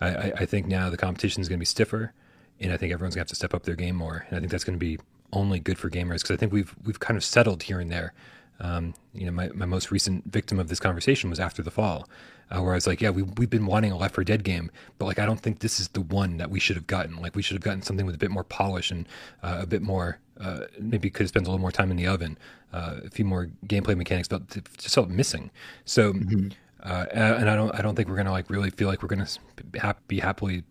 I, 0.00 0.08
I, 0.08 0.32
I, 0.38 0.46
think 0.46 0.66
now 0.66 0.90
the 0.90 0.96
competition 0.96 1.40
is 1.40 1.48
going 1.48 1.58
to 1.58 1.60
be 1.60 1.66
stiffer, 1.66 2.12
and 2.60 2.72
I 2.72 2.76
think 2.76 2.92
everyone's 2.92 3.14
to 3.14 3.20
have 3.20 3.28
to 3.28 3.34
step 3.34 3.54
up 3.54 3.64
their 3.64 3.76
game 3.76 3.96
more. 3.96 4.26
And 4.28 4.36
I 4.36 4.40
think 4.40 4.50
that's 4.50 4.64
going 4.64 4.78
to 4.78 4.84
be 4.84 4.98
only 5.32 5.60
good 5.60 5.78
for 5.78 5.90
gamers 5.90 6.22
because 6.22 6.32
I 6.32 6.36
think 6.36 6.52
we've 6.52 6.74
we've 6.84 7.00
kind 7.00 7.16
of 7.16 7.24
settled 7.24 7.64
here 7.64 7.80
and 7.80 7.90
there. 7.90 8.12
Um, 8.60 8.94
you 9.14 9.24
know, 9.26 9.32
my, 9.32 9.50
my 9.54 9.66
most 9.66 9.92
recent 9.92 10.24
victim 10.24 10.58
of 10.58 10.68
this 10.68 10.80
conversation 10.80 11.30
was 11.30 11.38
after 11.38 11.62
the 11.62 11.70
fall, 11.70 12.08
uh, 12.50 12.60
where 12.60 12.72
I 12.72 12.74
was 12.74 12.88
like, 12.88 13.00
yeah, 13.00 13.10
we, 13.10 13.22
we've 13.22 13.50
been 13.50 13.66
wanting 13.66 13.92
a 13.92 13.96
Left 13.96 14.16
4 14.16 14.24
Dead 14.24 14.42
game, 14.42 14.72
but 14.98 15.04
like, 15.04 15.20
I 15.20 15.26
don't 15.26 15.38
think 15.38 15.60
this 15.60 15.78
is 15.78 15.86
the 15.88 16.00
one 16.00 16.38
that 16.38 16.50
we 16.50 16.58
should 16.58 16.74
have 16.74 16.88
gotten. 16.88 17.16
Like, 17.16 17.36
we 17.36 17.42
should 17.42 17.54
have 17.54 17.62
gotten 17.62 17.82
something 17.82 18.04
with 18.04 18.16
a 18.16 18.18
bit 18.18 18.32
more 18.32 18.42
polish 18.42 18.90
and 18.90 19.06
uh, 19.44 19.58
a 19.60 19.66
bit 19.66 19.80
more, 19.80 20.18
uh, 20.40 20.62
maybe 20.80 21.08
could 21.08 21.22
have 21.22 21.28
spent 21.28 21.46
a 21.46 21.50
little 21.50 21.60
more 21.60 21.70
time 21.70 21.92
in 21.92 21.96
the 21.96 22.08
oven, 22.08 22.36
uh, 22.72 22.96
a 23.04 23.10
few 23.10 23.24
more 23.24 23.48
gameplay 23.66 23.96
mechanics, 23.96 24.26
but 24.26 24.48
just 24.76 24.94
felt 24.94 25.08
missing. 25.08 25.52
So, 25.84 26.14
mm-hmm. 26.14 26.48
Uh, 26.80 27.06
and 27.12 27.50
I 27.50 27.56
don't, 27.56 27.74
I 27.74 27.82
don't 27.82 27.96
think 27.96 28.08
we're 28.08 28.14
going 28.14 28.26
to 28.26 28.32
like 28.32 28.48
really 28.50 28.70
feel 28.70 28.86
like 28.86 29.02
we're 29.02 29.08
going 29.08 29.26
to 29.26 29.96
be 30.06 30.20
happily 30.20 30.62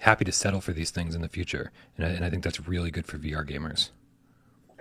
happy 0.00 0.24
to 0.24 0.32
settle 0.32 0.60
for 0.60 0.72
these 0.72 0.90
things 0.90 1.14
in 1.14 1.20
the 1.20 1.28
future. 1.28 1.70
And 1.96 2.06
I, 2.06 2.08
and 2.10 2.24
I 2.24 2.30
think 2.30 2.42
that's 2.42 2.66
really 2.66 2.90
good 2.90 3.06
for 3.06 3.18
VR 3.18 3.48
gamers. 3.48 3.90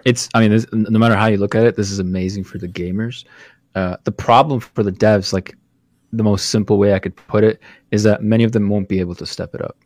It's 0.06 0.30
i 0.34 0.40
mean 0.40 0.52
this, 0.52 0.66
no 0.72 0.98
matter 0.98 1.16
how 1.16 1.26
you 1.28 1.36
look 1.36 1.56
at 1.56 1.66
it 1.66 1.76
this 1.76 1.92
is 1.92 2.00
amazing 2.00 2.46
for 2.46 2.58
the 2.58 2.68
gamers. 2.68 3.26
Uh, 3.76 3.98
the 4.06 4.12
problem 4.12 4.60
for 4.60 4.82
the 4.82 4.92
devs 4.92 5.34
like 5.34 5.56
the 6.14 6.24
most 6.24 6.50
simple 6.50 6.80
way 6.80 6.94
i 6.94 7.00
could 7.00 7.16
put 7.16 7.44
it 7.44 7.60
is 7.92 8.02
that 8.04 8.24
many 8.24 8.44
of 8.44 8.54
them 8.54 8.70
won't 8.70 8.88
be 8.88 9.00
able 9.00 9.14
to 9.16 9.26
step 9.26 9.54
it 9.54 9.62
up. 9.62 9.78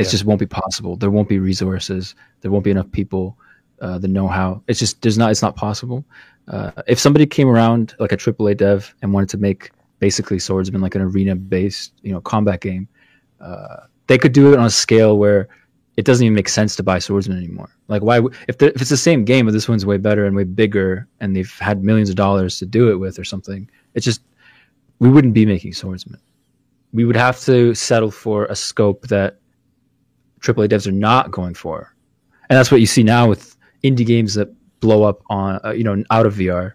It 0.00 0.06
yeah. 0.06 0.10
just 0.10 0.24
won't 0.24 0.40
be 0.40 0.46
possible. 0.46 0.96
There 0.96 1.10
won't 1.10 1.28
be 1.28 1.38
resources. 1.38 2.16
There 2.40 2.50
won't 2.50 2.64
be 2.64 2.72
enough 2.72 2.90
people 2.90 3.38
uh, 3.80 3.98
the 3.98 4.08
know-how. 4.08 4.62
It's 4.66 4.80
just 4.80 5.00
there's 5.02 5.16
not 5.16 5.30
it's 5.30 5.42
not 5.42 5.54
possible. 5.54 6.04
Uh, 6.48 6.72
if 6.88 6.98
somebody 6.98 7.26
came 7.26 7.48
around 7.48 7.94
like 8.00 8.12
a 8.12 8.16
aaa 8.16 8.56
dev 8.56 8.94
and 9.02 9.12
wanted 9.12 9.28
to 9.30 9.38
make 9.38 9.70
basically 10.00 10.38
swordsman 10.38 10.80
like 10.80 10.94
an 10.96 11.00
arena 11.00 11.36
based 11.36 11.92
you 12.02 12.12
know 12.12 12.20
combat 12.20 12.60
game 12.60 12.88
uh, 13.40 13.76
they 14.06 14.18
could 14.18 14.32
do 14.32 14.52
it 14.52 14.58
on 14.58 14.66
a 14.66 14.70
scale 14.70 15.18
where 15.18 15.48
it 15.96 16.04
doesn't 16.04 16.24
even 16.24 16.34
make 16.34 16.48
sense 16.48 16.74
to 16.76 16.82
buy 16.82 16.98
swordsman 16.98 17.38
anymore. 17.38 17.70
Like 17.88 18.02
why 18.02 18.18
if 18.48 18.60
if 18.60 18.80
it's 18.80 18.90
the 18.90 18.96
same 18.96 19.24
game 19.24 19.46
but 19.46 19.52
this 19.52 19.68
one's 19.68 19.86
way 19.86 19.96
better 19.96 20.26
and 20.26 20.34
way 20.34 20.44
bigger 20.44 21.06
and 21.20 21.34
they've 21.36 21.58
had 21.58 21.84
millions 21.84 22.10
of 22.10 22.16
dollars 22.16 22.58
to 22.58 22.66
do 22.66 22.90
it 22.90 22.96
with 22.96 23.18
or 23.18 23.24
something, 23.24 23.68
it's 23.94 24.04
just 24.04 24.22
we 24.98 25.08
wouldn't 25.08 25.34
be 25.34 25.46
making 25.46 25.72
swordsman. 25.72 26.20
We 26.92 27.04
would 27.04 27.16
have 27.16 27.40
to 27.40 27.74
settle 27.74 28.10
for 28.10 28.46
a 28.46 28.56
scope 28.56 29.08
that 29.08 29.38
AAA 30.40 30.68
devs 30.68 30.86
are 30.86 30.92
not 30.92 31.30
going 31.30 31.54
for, 31.54 31.94
and 32.48 32.56
that's 32.56 32.70
what 32.70 32.80
you 32.80 32.86
see 32.86 33.02
now 33.02 33.28
with 33.28 33.56
indie 33.82 34.06
games 34.06 34.34
that 34.34 34.48
blow 34.80 35.02
up 35.02 35.22
on 35.30 35.60
uh, 35.64 35.70
you 35.70 35.84
know 35.84 36.02
out 36.10 36.26
of 36.26 36.34
VR, 36.34 36.72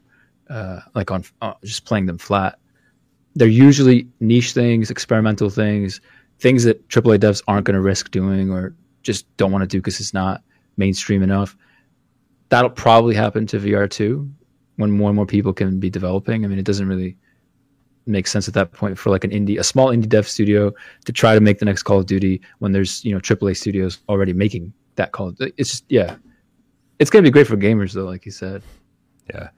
uh, 0.49 0.79
like 0.95 1.11
on 1.11 1.23
uh, 1.41 1.53
just 1.63 1.85
playing 1.85 2.05
them 2.05 2.17
flat. 2.17 2.57
They're 3.35 3.47
usually 3.47 4.07
niche 4.19 4.53
things, 4.53 4.89
experimental 4.89 5.49
things, 5.49 6.01
things 6.39 6.63
that 6.63 6.87
AAA 6.89 7.19
devs 7.19 7.43
aren't 7.47 7.65
going 7.65 7.75
to 7.75 7.81
risk 7.81 8.11
doing 8.11 8.49
or 8.49 8.73
just 9.03 9.25
don't 9.37 9.51
want 9.51 9.61
to 9.61 9.67
do 9.67 9.79
because 9.79 9.99
it's 9.99 10.13
not 10.13 10.41
mainstream 10.77 11.21
enough. 11.21 11.55
That'll 12.49 12.69
probably 12.69 13.15
happen 13.15 13.45
to 13.47 13.59
VR 13.59 13.89
too 13.89 14.29
when 14.77 14.91
more 14.91 15.09
and 15.09 15.15
more 15.15 15.25
people 15.25 15.53
can 15.53 15.79
be 15.79 15.89
developing. 15.89 16.45
I 16.45 16.47
mean, 16.47 16.57
it 16.57 16.65
doesn't 16.65 16.87
really 16.87 17.17
make 18.05 18.27
sense 18.27 18.47
at 18.47 18.53
that 18.55 18.71
point 18.71 18.97
for 18.97 19.09
like 19.09 19.23
an 19.23 19.31
indie, 19.31 19.59
a 19.59 19.63
small 19.63 19.87
indie 19.89 20.09
dev 20.09 20.27
studio 20.27 20.73
to 21.05 21.11
try 21.11 21.35
to 21.35 21.41
make 21.41 21.59
the 21.59 21.65
next 21.65 21.83
Call 21.83 21.99
of 21.99 22.05
Duty 22.05 22.41
when 22.59 22.71
there's 22.71 23.03
you 23.05 23.13
know 23.13 23.19
AAA 23.19 23.57
studios 23.57 23.99
already 24.09 24.33
making 24.33 24.73
that 24.95 25.11
Call. 25.11 25.33
It's 25.39 25.69
just 25.69 25.85
yeah, 25.89 26.15
it's 26.97 27.09
gonna 27.09 27.23
be 27.23 27.31
great 27.31 27.47
for 27.47 27.57
gamers 27.57 27.93
though, 27.93 28.05
like 28.05 28.25
you 28.25 28.31
said. 28.31 28.63
Yeah. 29.29 29.49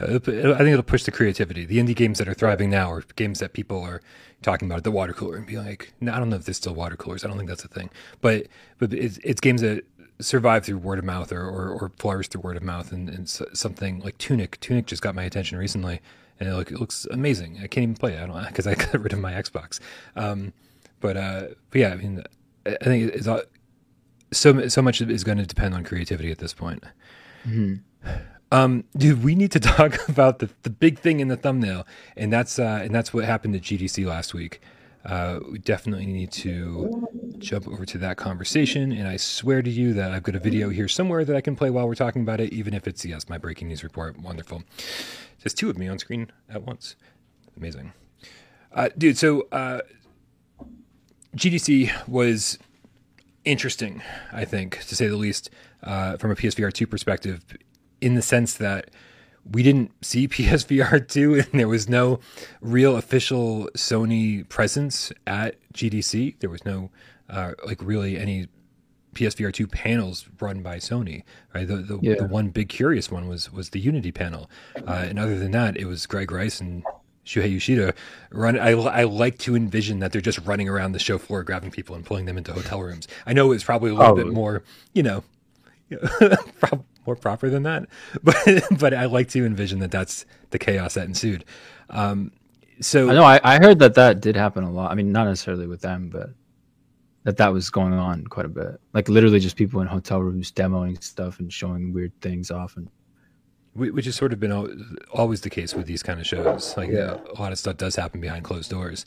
I 0.00 0.18
think 0.18 0.60
it'll 0.60 0.82
push 0.82 1.04
the 1.04 1.10
creativity. 1.10 1.66
The 1.66 1.78
indie 1.78 1.94
games 1.94 2.18
that 2.18 2.28
are 2.28 2.34
thriving 2.34 2.70
now 2.70 2.90
are 2.90 3.02
games 3.16 3.40
that 3.40 3.52
people 3.52 3.82
are 3.82 4.00
talking 4.40 4.66
about 4.66 4.78
at 4.78 4.84
the 4.84 4.90
water 4.90 5.12
cooler 5.12 5.36
and 5.36 5.46
be 5.46 5.58
like, 5.58 5.92
no, 6.00 6.12
I 6.12 6.18
don't 6.18 6.30
know 6.30 6.36
if 6.36 6.44
there's 6.44 6.56
still 6.56 6.74
water 6.74 6.96
coolers. 6.96 7.24
I 7.24 7.28
don't 7.28 7.36
think 7.36 7.48
that's 7.48 7.64
a 7.64 7.68
thing. 7.68 7.90
But 8.20 8.46
but 8.78 8.92
it's, 8.92 9.18
it's 9.18 9.40
games 9.40 9.60
that 9.60 9.84
survive 10.20 10.64
through 10.64 10.78
word 10.78 10.98
of 10.98 11.04
mouth 11.04 11.32
or, 11.32 11.42
or, 11.42 11.70
or 11.70 11.92
flourish 11.98 12.28
through 12.28 12.42
word 12.42 12.56
of 12.56 12.62
mouth 12.62 12.92
and, 12.92 13.08
and 13.08 13.28
something 13.28 14.00
like 14.00 14.16
Tunic. 14.18 14.58
Tunic 14.60 14.86
just 14.86 15.02
got 15.02 15.14
my 15.14 15.24
attention 15.24 15.58
recently 15.58 16.00
and 16.40 16.48
it, 16.48 16.54
look, 16.54 16.70
it 16.70 16.80
looks 16.80 17.06
amazing. 17.10 17.58
I 17.62 17.66
can't 17.66 17.82
even 17.82 17.94
play 17.94 18.14
it. 18.14 18.22
I 18.22 18.26
don't 18.26 18.46
because 18.46 18.66
I 18.66 18.74
got 18.74 19.00
rid 19.00 19.12
of 19.12 19.18
my 19.18 19.32
Xbox. 19.32 19.80
Um, 20.16 20.52
but, 21.00 21.16
uh, 21.16 21.48
but 21.70 21.80
yeah, 21.80 21.88
I 21.88 21.96
mean, 21.96 22.22
I 22.64 22.84
think 22.84 23.12
it's 23.12 23.28
so 24.32 24.68
so 24.68 24.82
much 24.82 25.00
is 25.00 25.24
going 25.24 25.38
to 25.38 25.46
depend 25.46 25.74
on 25.74 25.84
creativity 25.84 26.30
at 26.30 26.38
this 26.38 26.54
point. 26.54 26.82
Mm-hmm. 27.46 28.10
Um, 28.52 28.84
dude, 28.94 29.24
we 29.24 29.34
need 29.34 29.50
to 29.52 29.60
talk 29.74 30.06
about 30.08 30.38
the, 30.38 30.50
the 30.62 30.70
big 30.70 30.98
thing 30.98 31.20
in 31.20 31.28
the 31.28 31.38
thumbnail, 31.38 31.86
and 32.16 32.30
that's 32.30 32.58
uh, 32.58 32.80
and 32.82 32.94
that's 32.94 33.12
what 33.12 33.24
happened 33.24 33.56
at 33.56 33.62
GDC 33.62 34.06
last 34.06 34.34
week. 34.34 34.60
Uh, 35.06 35.40
we 35.50 35.58
definitely 35.58 36.06
need 36.06 36.30
to 36.30 37.08
jump 37.38 37.66
over 37.66 37.84
to 37.84 37.98
that 37.98 38.16
conversation. 38.16 38.92
And 38.92 39.08
I 39.08 39.16
swear 39.16 39.60
to 39.60 39.70
you 39.70 39.94
that 39.94 40.12
I've 40.12 40.22
got 40.22 40.36
a 40.36 40.38
video 40.38 40.68
here 40.68 40.86
somewhere 40.86 41.24
that 41.24 41.34
I 41.34 41.40
can 41.40 41.56
play 41.56 41.70
while 41.70 41.88
we're 41.88 41.96
talking 41.96 42.22
about 42.22 42.40
it, 42.40 42.52
even 42.52 42.72
if 42.72 42.86
it's 42.86 43.04
yes, 43.04 43.28
my 43.28 43.36
breaking 43.36 43.66
news 43.66 43.82
report. 43.82 44.16
Wonderful. 44.20 44.62
There's 45.42 45.54
two 45.54 45.68
of 45.68 45.76
me 45.76 45.88
on 45.88 45.98
screen 45.98 46.30
at 46.48 46.62
once. 46.62 46.94
Amazing, 47.56 47.92
uh, 48.72 48.90
dude. 48.96 49.18
So 49.18 49.48
uh, 49.50 49.80
GDC 51.36 52.06
was 52.06 52.58
interesting, 53.44 54.02
I 54.30 54.44
think, 54.44 54.80
to 54.86 54.94
say 54.94 55.08
the 55.08 55.16
least, 55.16 55.50
uh, 55.82 56.16
from 56.18 56.30
a 56.30 56.36
PSVR 56.36 56.72
two 56.72 56.86
perspective 56.86 57.44
in 58.02 58.14
the 58.14 58.22
sense 58.22 58.54
that 58.54 58.90
we 59.50 59.62
didn't 59.62 59.92
see 60.04 60.28
PSVR 60.36 61.06
2 61.06 61.34
and 61.34 61.60
there 61.60 61.68
was 61.68 61.88
no 61.88 62.20
real 62.60 62.96
official 62.96 63.68
Sony 63.76 64.48
presence 64.48 65.12
at 65.26 65.56
GDC. 65.72 66.38
There 66.40 66.50
was 66.50 66.64
no, 66.64 66.90
uh, 67.28 67.52
like, 67.64 67.82
really 67.82 68.18
any 68.18 68.48
PSVR 69.14 69.52
2 69.52 69.66
panels 69.66 70.26
run 70.40 70.62
by 70.62 70.76
Sony. 70.76 71.22
Right, 71.54 71.66
the 71.66 71.76
the, 71.76 71.98
yeah. 72.00 72.14
the 72.16 72.26
one 72.26 72.48
big 72.48 72.68
curious 72.68 73.10
one 73.10 73.28
was 73.28 73.52
was 73.52 73.70
the 73.70 73.80
Unity 73.80 74.10
panel, 74.10 74.48
uh, 74.76 75.04
and 75.08 75.18
other 75.18 75.38
than 75.38 75.50
that, 75.52 75.76
it 75.76 75.84
was 75.84 76.06
Greg 76.06 76.32
Rice 76.32 76.60
and 76.60 76.82
Shuhei 77.26 77.52
Yoshida 77.52 77.94
run. 78.30 78.58
I, 78.58 78.70
I 78.70 79.04
like 79.04 79.38
to 79.40 79.54
envision 79.54 79.98
that 80.00 80.12
they're 80.12 80.22
just 80.22 80.38
running 80.46 80.68
around 80.68 80.92
the 80.92 80.98
show 80.98 81.18
floor, 81.18 81.44
grabbing 81.44 81.70
people 81.70 81.94
and 81.94 82.04
pulling 82.04 82.24
them 82.24 82.38
into 82.38 82.52
hotel 82.52 82.80
rooms. 82.80 83.06
I 83.26 83.32
know 83.32 83.52
it's 83.52 83.64
probably 83.64 83.90
a 83.90 83.94
little 83.94 84.16
bit 84.16 84.28
more, 84.28 84.62
you 84.94 85.02
know, 85.02 85.24
more 87.06 87.16
proper 87.16 87.50
than 87.50 87.62
that, 87.64 87.88
but 88.22 88.36
but 88.78 88.94
I 88.94 89.06
like 89.06 89.28
to 89.30 89.44
envision 89.44 89.80
that 89.80 89.90
that's 89.90 90.24
the 90.50 90.58
chaos 90.58 90.94
that 90.94 91.06
ensued. 91.06 91.44
Um, 91.90 92.32
so 92.80 93.10
I 93.10 93.14
know 93.14 93.24
I, 93.24 93.40
I 93.44 93.58
heard 93.58 93.78
that 93.80 93.94
that 93.94 94.20
did 94.20 94.36
happen 94.36 94.64
a 94.64 94.70
lot. 94.70 94.90
I 94.90 94.94
mean, 94.94 95.12
not 95.12 95.26
necessarily 95.26 95.66
with 95.66 95.82
them, 95.82 96.08
but 96.08 96.30
that 97.24 97.36
that 97.36 97.52
was 97.52 97.70
going 97.70 97.92
on 97.92 98.26
quite 98.26 98.46
a 98.46 98.48
bit. 98.48 98.80
Like 98.92 99.08
literally 99.08 99.38
just 99.38 99.56
people 99.56 99.80
in 99.80 99.86
hotel 99.86 100.20
rooms 100.20 100.50
demoing 100.50 101.02
stuff 101.02 101.38
and 101.38 101.52
showing 101.52 101.92
weird 101.92 102.12
things 102.20 102.50
off 102.50 102.76
and 102.76 102.88
which 103.74 104.04
has 104.04 104.14
sort 104.14 104.34
of 104.34 104.40
been 104.40 104.52
always 105.14 105.40
the 105.40 105.48
case 105.48 105.74
with 105.74 105.86
these 105.86 106.02
kind 106.02 106.20
of 106.20 106.26
shows. 106.26 106.76
Like 106.76 106.90
yeah. 106.90 107.16
a 107.34 107.40
lot 107.40 107.52
of 107.52 107.58
stuff 107.58 107.78
does 107.78 107.96
happen 107.96 108.20
behind 108.20 108.44
closed 108.44 108.70
doors. 108.70 109.06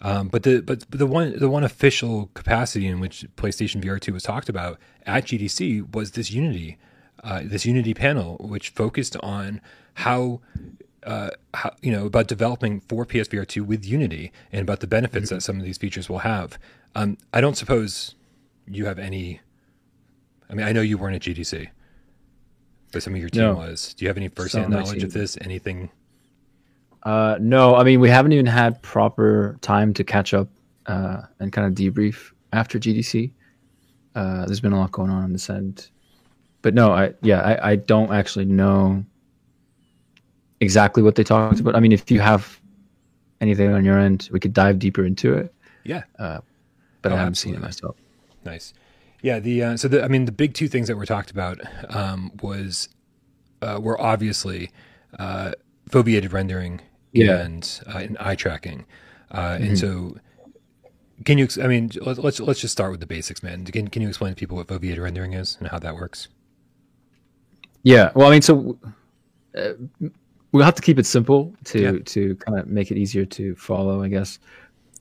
Um, 0.00 0.28
but 0.28 0.44
the 0.44 0.60
but 0.62 0.90
the 0.90 1.06
one 1.06 1.38
the 1.38 1.50
one 1.50 1.64
official 1.64 2.30
capacity 2.34 2.86
in 2.86 3.00
which 3.00 3.26
PlayStation 3.36 3.82
VR 3.82 4.00
two 4.00 4.12
was 4.12 4.22
talked 4.22 4.48
about 4.48 4.78
at 5.04 5.26
GDC 5.26 5.94
was 5.94 6.12
this 6.12 6.30
Unity 6.30 6.78
uh, 7.22 7.42
this 7.44 7.66
Unity 7.66 7.94
panel, 7.94 8.36
which 8.40 8.70
focused 8.70 9.16
on 9.20 9.60
how. 9.94 10.40
Uh, 11.04 11.30
how, 11.54 11.74
you 11.80 11.92
know 11.92 12.06
about 12.06 12.26
developing 12.26 12.80
for 12.80 13.06
PSVR 13.06 13.46
two 13.46 13.62
with 13.62 13.86
Unity 13.86 14.32
and 14.52 14.60
about 14.60 14.80
the 14.80 14.86
benefits 14.86 15.26
mm-hmm. 15.26 15.36
that 15.36 15.40
some 15.42 15.56
of 15.56 15.64
these 15.64 15.78
features 15.78 16.08
will 16.10 16.18
have. 16.18 16.58
Um, 16.96 17.16
I 17.32 17.40
don't 17.40 17.56
suppose 17.56 18.16
you 18.66 18.84
have 18.86 18.98
any. 18.98 19.40
I 20.50 20.54
mean, 20.54 20.66
I 20.66 20.72
know 20.72 20.80
you 20.80 20.98
weren't 20.98 21.14
at 21.14 21.22
GDC, 21.22 21.68
but 22.92 23.02
some 23.02 23.14
of 23.14 23.20
your 23.20 23.28
team 23.28 23.42
no. 23.42 23.54
was. 23.54 23.94
Do 23.94 24.04
you 24.04 24.08
have 24.08 24.16
any 24.16 24.28
firsthand 24.28 24.70
knowledge 24.70 25.04
of 25.04 25.12
this? 25.12 25.38
Anything? 25.40 25.88
Uh, 27.04 27.38
no, 27.40 27.76
I 27.76 27.84
mean 27.84 28.00
we 28.00 28.10
haven't 28.10 28.32
even 28.32 28.46
had 28.46 28.82
proper 28.82 29.56
time 29.60 29.94
to 29.94 30.04
catch 30.04 30.34
up 30.34 30.48
uh, 30.86 31.22
and 31.38 31.52
kind 31.52 31.66
of 31.66 31.74
debrief 31.74 32.32
after 32.52 32.78
GDC. 32.78 33.30
Uh, 34.14 34.46
there's 34.46 34.60
been 34.60 34.72
a 34.72 34.80
lot 34.80 34.90
going 34.92 35.10
on 35.10 35.22
on 35.22 35.32
this 35.32 35.48
end, 35.48 35.90
but 36.62 36.74
no, 36.74 36.92
I 36.92 37.14
yeah, 37.22 37.40
I, 37.40 37.72
I 37.72 37.76
don't 37.76 38.12
actually 38.12 38.44
know 38.44 39.04
exactly 40.60 41.02
what 41.02 41.14
they 41.14 41.24
talked 41.24 41.60
about. 41.60 41.76
I 41.76 41.80
mean, 41.80 41.92
if 41.92 42.10
you 42.10 42.20
have 42.20 42.60
anything 43.40 43.72
on 43.72 43.84
your 43.84 43.98
end, 43.98 44.28
we 44.32 44.40
could 44.40 44.52
dive 44.52 44.78
deeper 44.78 45.04
into 45.04 45.34
it. 45.34 45.54
Yeah, 45.84 46.02
uh, 46.18 46.40
but 47.02 47.12
oh, 47.12 47.14
I 47.14 47.18
haven't 47.18 47.32
absolutely. 47.32 47.58
seen 47.58 47.62
it 47.62 47.66
myself. 47.66 47.96
Nice. 48.44 48.74
Yeah, 49.22 49.40
the 49.40 49.62
uh, 49.62 49.76
so 49.76 49.88
the 49.88 50.04
I 50.04 50.08
mean 50.08 50.24
the 50.24 50.32
big 50.32 50.54
two 50.54 50.68
things 50.68 50.88
that 50.88 50.96
were 50.96 51.06
talked 51.06 51.30
about 51.30 51.60
um, 51.94 52.32
was 52.42 52.88
uh, 53.62 53.78
were 53.82 54.00
obviously 54.00 54.70
uh, 55.18 55.52
foveated 55.90 56.32
rendering 56.32 56.80
yeah. 57.12 57.38
and 57.38 57.80
uh, 57.86 57.98
and 57.98 58.16
eye 58.18 58.36
tracking, 58.36 58.84
uh, 59.30 59.40
mm-hmm. 59.40 59.64
and 59.64 59.78
so 59.78 60.16
can 61.24 61.38
you? 61.38 61.48
I 61.62 61.66
mean, 61.66 61.90
let's 62.00 62.18
let's 62.18 62.40
let's 62.40 62.60
just 62.60 62.72
start 62.72 62.92
with 62.92 63.00
the 63.00 63.06
basics, 63.06 63.42
man. 63.42 63.64
Can 63.64 63.88
can 63.88 64.02
you 64.02 64.08
explain 64.08 64.32
to 64.32 64.36
people 64.36 64.56
what 64.56 64.68
foveated 64.68 65.02
rendering 65.02 65.32
is 65.32 65.56
and 65.58 65.68
how 65.68 65.78
that 65.80 65.96
works? 65.96 66.28
Yeah, 67.88 68.12
well, 68.14 68.28
I 68.28 68.32
mean, 68.32 68.42
so 68.42 68.78
uh, 69.56 69.72
we'll 70.52 70.62
have 70.62 70.74
to 70.74 70.82
keep 70.82 70.98
it 70.98 71.06
simple 71.06 71.54
to 71.64 71.80
yeah. 71.80 71.92
to 72.04 72.36
kind 72.36 72.58
of 72.58 72.66
make 72.66 72.90
it 72.90 72.98
easier 72.98 73.24
to 73.24 73.54
follow, 73.54 74.02
I 74.02 74.08
guess. 74.08 74.38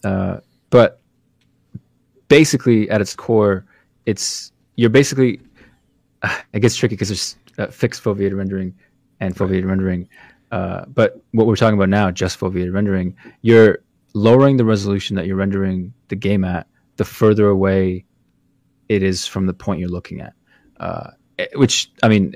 Uh, 0.05 0.37
but 0.69 1.01
basically, 2.29 2.89
at 2.89 3.01
its 3.01 3.13
core, 3.13 3.65
it's 4.05 4.53
you're 4.77 4.89
basically 4.89 5.41
it 6.53 6.61
gets 6.61 6.77
tricky 6.77 6.95
because 6.95 7.09
there's 7.09 7.35
uh, 7.57 7.67
fixed 7.67 8.01
foveated 8.01 8.37
rendering 8.37 8.73
and 9.19 9.35
foveated 9.35 9.63
right. 9.63 9.65
rendering. 9.65 10.07
Uh, 10.53 10.85
but 10.85 11.21
what 11.31 11.45
we're 11.45 11.57
talking 11.57 11.77
about 11.77 11.89
now, 11.89 12.09
just 12.09 12.39
foveated 12.39 12.73
rendering, 12.73 13.17
you're 13.41 13.79
lowering 14.13 14.55
the 14.55 14.63
resolution 14.63 15.17
that 15.17 15.27
you're 15.27 15.35
rendering 15.35 15.93
the 16.07 16.15
game 16.15 16.45
at 16.45 16.67
the 16.95 17.03
further 17.03 17.49
away 17.49 18.05
it 18.87 19.03
is 19.03 19.27
from 19.27 19.45
the 19.45 19.53
point 19.53 19.81
you're 19.81 19.89
looking 19.89 20.21
at. 20.21 20.31
Uh, 20.79 21.09
which 21.55 21.91
I 22.01 22.07
mean, 22.07 22.33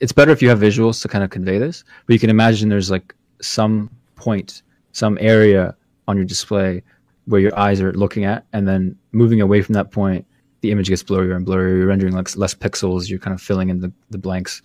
it's 0.00 0.12
better 0.12 0.30
if 0.30 0.42
you 0.42 0.48
have 0.48 0.58
visuals 0.58 1.00
to 1.02 1.08
kind 1.08 1.24
of 1.24 1.30
convey 1.30 1.58
this. 1.58 1.84
But 2.06 2.12
you 2.12 2.18
can 2.18 2.30
imagine 2.30 2.68
there's 2.68 2.90
like 2.90 3.14
some 3.40 3.90
point, 4.16 4.62
some 4.92 5.18
area 5.20 5.74
on 6.08 6.16
your 6.16 6.26
display 6.26 6.82
where 7.26 7.40
your 7.40 7.58
eyes 7.58 7.80
are 7.80 7.92
looking 7.92 8.24
at, 8.24 8.46
and 8.52 8.68
then 8.68 8.96
moving 9.12 9.40
away 9.40 9.60
from 9.62 9.72
that 9.74 9.90
point 9.90 10.26
the 10.60 10.72
image 10.72 10.88
gets 10.88 11.02
blurrier 11.02 11.36
and 11.36 11.46
blurrier. 11.46 11.78
You're 11.78 11.86
rendering 11.86 12.14
like 12.14 12.36
less 12.36 12.54
pixels. 12.54 13.08
You're 13.08 13.18
kind 13.18 13.34
of 13.34 13.40
filling 13.40 13.68
in 13.68 13.80
the, 13.80 13.92
the 14.10 14.18
blanks. 14.18 14.62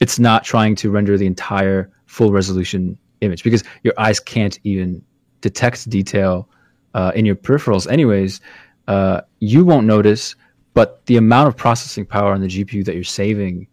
It's 0.00 0.18
not 0.18 0.44
trying 0.44 0.74
to 0.76 0.90
render 0.90 1.16
the 1.16 1.26
entire 1.26 1.90
full 2.06 2.32
resolution 2.32 2.98
image 3.20 3.44
because 3.44 3.64
your 3.82 3.94
eyes 3.96 4.18
can't 4.20 4.58
even 4.64 5.02
detect 5.40 5.88
detail 5.88 6.48
uh, 6.94 7.12
in 7.14 7.24
your 7.24 7.36
peripherals. 7.36 7.90
Anyways, 7.90 8.40
uh, 8.88 9.20
you 9.38 9.64
won't 9.64 9.86
notice, 9.86 10.34
but 10.74 11.06
the 11.06 11.16
amount 11.16 11.48
of 11.48 11.56
processing 11.56 12.04
power 12.04 12.32
on 12.32 12.40
the 12.40 12.48
GPU 12.48 12.84
that 12.84 12.94
you're 12.94 13.04
saving 13.04 13.68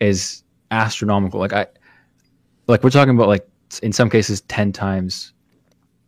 is 0.00 0.42
astronomical. 0.70 1.40
Like 1.40 1.52
I, 1.52 1.66
like 2.66 2.82
we're 2.82 2.90
talking 2.90 3.14
about 3.14 3.28
like 3.28 3.48
in 3.82 3.92
some 3.92 4.10
cases 4.10 4.40
ten 4.42 4.72
times 4.72 5.32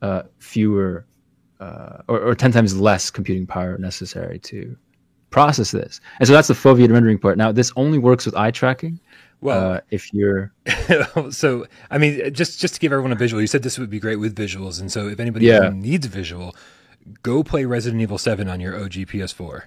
uh, 0.03 0.23
fewer 0.39 1.07
uh, 1.61 2.03
or, 2.09 2.21
or 2.21 2.35
10 2.35 2.53
times 2.53 2.79
less 2.79 3.11
computing 3.11 3.47
power 3.47 3.77
necessary 3.79 4.39
to 4.39 4.77
process 5.31 5.71
this. 5.71 6.01
And 6.21 6.27
so 6.27 6.33
that's 6.33 6.49
the 6.49 6.55
foveated 6.55 6.93
rendering 6.93 7.19
part. 7.19 7.37
Now, 7.37 7.53
this 7.53 7.73
only 7.77 7.99
works 7.99 8.27
with 8.27 8.37
eye 8.37 8.51
tracking. 8.51 9.01
Well, 9.41 9.73
uh, 9.75 9.81
if 9.91 10.13
you're 10.13 10.53
so, 11.31 11.67
I 11.91 11.99
mean, 11.99 12.33
just 12.35 12.59
just 12.61 12.75
to 12.75 12.81
give 12.81 12.93
everyone 12.93 13.13
a 13.13 13.17
visual, 13.17 13.41
you 13.41 13.47
said 13.47 13.63
this 13.63 13.79
would 13.79 13.91
be 13.91 14.01
great 14.01 14.17
with 14.17 14.35
visuals, 14.35 14.81
and 14.81 14.91
so 14.91 15.07
if 15.07 15.21
anybody 15.21 15.47
yeah. 15.47 15.71
needs 15.73 16.07
a 16.07 16.09
visual, 16.09 16.57
go 17.23 17.45
play 17.45 17.65
Resident 17.65 18.03
Evil 18.03 18.19
Seven 18.19 18.49
on 18.49 18.59
your 18.59 18.75
OG 18.75 18.93
PS4, 18.93 19.63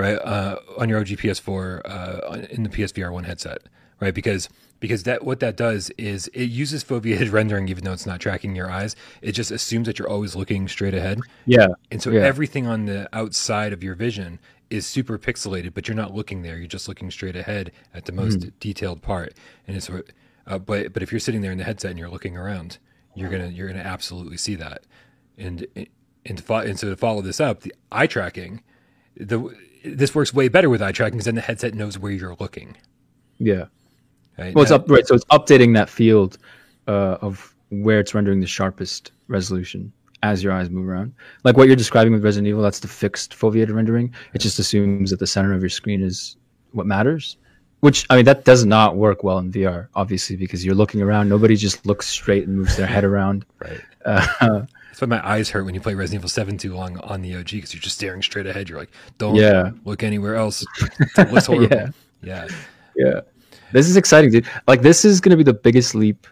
right? 0.00 0.16
Uh, 0.16 0.56
on 0.78 0.88
your 0.88 0.98
OG 1.00 1.08
PS4 1.08 1.82
uh, 1.84 2.46
in 2.50 2.62
the 2.62 2.68
PSVR 2.68 3.12
one 3.12 3.24
headset, 3.24 3.62
right? 4.00 4.14
Because 4.14 4.48
because 4.80 5.02
that 5.02 5.24
what 5.24 5.40
that 5.40 5.56
does 5.56 5.90
is 5.90 6.28
it 6.28 6.44
uses 6.46 6.82
foveated 6.82 7.30
rendering 7.32 7.68
even 7.68 7.84
though 7.84 7.92
it's 7.92 8.06
not 8.06 8.18
tracking 8.18 8.56
your 8.56 8.70
eyes 8.70 8.96
it 9.22 9.32
just 9.32 9.50
assumes 9.50 9.86
that 9.86 9.98
you're 9.98 10.08
always 10.08 10.34
looking 10.34 10.66
straight 10.66 10.94
ahead 10.94 11.20
yeah 11.46 11.68
and 11.90 12.02
so 12.02 12.10
yeah. 12.10 12.20
everything 12.20 12.66
on 12.66 12.86
the 12.86 13.08
outside 13.12 13.72
of 13.72 13.84
your 13.84 13.94
vision 13.94 14.38
is 14.70 14.86
super 14.86 15.18
pixelated 15.18 15.74
but 15.74 15.86
you're 15.86 15.94
not 15.94 16.14
looking 16.14 16.42
there 16.42 16.56
you're 16.56 16.66
just 16.66 16.88
looking 16.88 17.10
straight 17.10 17.36
ahead 17.36 17.70
at 17.94 18.06
the 18.06 18.12
most 18.12 18.40
mm. 18.40 18.52
detailed 18.58 19.02
part 19.02 19.34
and 19.68 19.76
it's 19.76 19.90
uh, 19.90 20.58
but 20.58 20.92
but 20.92 21.02
if 21.02 21.12
you're 21.12 21.20
sitting 21.20 21.42
there 21.42 21.52
in 21.52 21.58
the 21.58 21.64
headset 21.64 21.90
and 21.90 21.98
you're 21.98 22.08
looking 22.08 22.36
around 22.36 22.78
you're 23.14 23.30
gonna 23.30 23.48
you're 23.48 23.68
gonna 23.68 23.80
absolutely 23.80 24.36
see 24.36 24.54
that 24.54 24.84
and 25.36 25.66
and 26.26 26.38
to, 26.38 26.42
fo- 26.42 26.58
and 26.58 26.78
so 26.78 26.88
to 26.88 26.96
follow 26.96 27.20
this 27.20 27.40
up 27.40 27.60
the 27.60 27.74
eye 27.92 28.06
tracking 28.06 28.62
the 29.16 29.54
this 29.84 30.14
works 30.14 30.34
way 30.34 30.48
better 30.48 30.68
with 30.68 30.82
eye 30.82 30.92
tracking 30.92 31.18
because 31.18 31.24
then 31.26 31.34
the 31.34 31.40
headset 31.40 31.74
knows 31.74 31.98
where 31.98 32.12
you're 32.12 32.36
looking 32.38 32.76
yeah 33.38 33.64
Right? 34.40 34.54
Well, 34.54 34.62
it's 34.62 34.72
up 34.72 34.88
right. 34.90 35.06
So 35.06 35.14
it's 35.14 35.24
updating 35.26 35.74
that 35.74 35.90
field 35.90 36.38
uh, 36.88 37.18
of 37.20 37.54
where 37.68 38.00
it's 38.00 38.14
rendering 38.14 38.40
the 38.40 38.46
sharpest 38.46 39.12
resolution 39.28 39.92
as 40.22 40.42
your 40.42 40.52
eyes 40.52 40.70
move 40.70 40.88
around. 40.88 41.14
Like 41.44 41.56
what 41.56 41.66
you're 41.66 41.76
describing 41.76 42.12
with 42.12 42.24
Resident 42.24 42.48
Evil, 42.48 42.62
that's 42.62 42.80
the 42.80 42.88
fixed 42.88 43.34
foveated 43.34 43.74
rendering. 43.74 44.14
It 44.32 44.38
just 44.38 44.58
assumes 44.58 45.10
that 45.10 45.18
the 45.18 45.26
center 45.26 45.52
of 45.52 45.60
your 45.60 45.68
screen 45.68 46.02
is 46.02 46.36
what 46.72 46.86
matters. 46.86 47.36
Which 47.80 48.06
I 48.10 48.16
mean, 48.16 48.24
that 48.26 48.44
does 48.44 48.64
not 48.64 48.96
work 48.96 49.22
well 49.24 49.38
in 49.38 49.52
VR, 49.52 49.88
obviously, 49.94 50.36
because 50.36 50.64
you're 50.64 50.74
looking 50.74 51.02
around. 51.02 51.28
Nobody 51.28 51.56
just 51.56 51.86
looks 51.86 52.06
straight 52.06 52.46
and 52.46 52.56
moves 52.56 52.76
their 52.76 52.86
head 52.86 53.04
around. 53.04 53.44
Right. 53.58 53.80
Uh, 54.06 54.64
That's 54.90 55.00
why 55.00 55.06
my 55.06 55.26
eyes 55.26 55.48
hurt 55.48 55.64
when 55.64 55.74
you 55.74 55.80
play 55.80 55.94
Resident 55.94 56.20
Evil 56.20 56.28
Seven 56.28 56.58
too 56.58 56.74
long 56.74 56.98
on 56.98 57.22
the 57.22 57.36
OG 57.36 57.50
because 57.52 57.72
you're 57.72 57.80
just 57.80 57.96
staring 57.96 58.22
straight 58.22 58.46
ahead. 58.46 58.68
You're 58.68 58.78
like, 58.78 58.90
don't 59.18 59.36
yeah. 59.36 59.70
look 59.84 60.02
anywhere 60.02 60.34
else. 60.34 60.64
It 61.16 61.32
looks 61.32 61.46
horrible. 61.46 61.68
yeah. 61.76 61.88
Yeah. 62.22 62.48
Yeah. 62.96 63.20
This 63.72 63.88
is 63.88 63.96
exciting, 63.96 64.30
dude. 64.30 64.46
Like 64.66 64.82
this 64.82 65.04
is 65.04 65.20
going 65.20 65.30
to 65.30 65.36
be 65.36 65.44
the 65.44 65.54
biggest 65.54 65.94
leap 65.94 66.26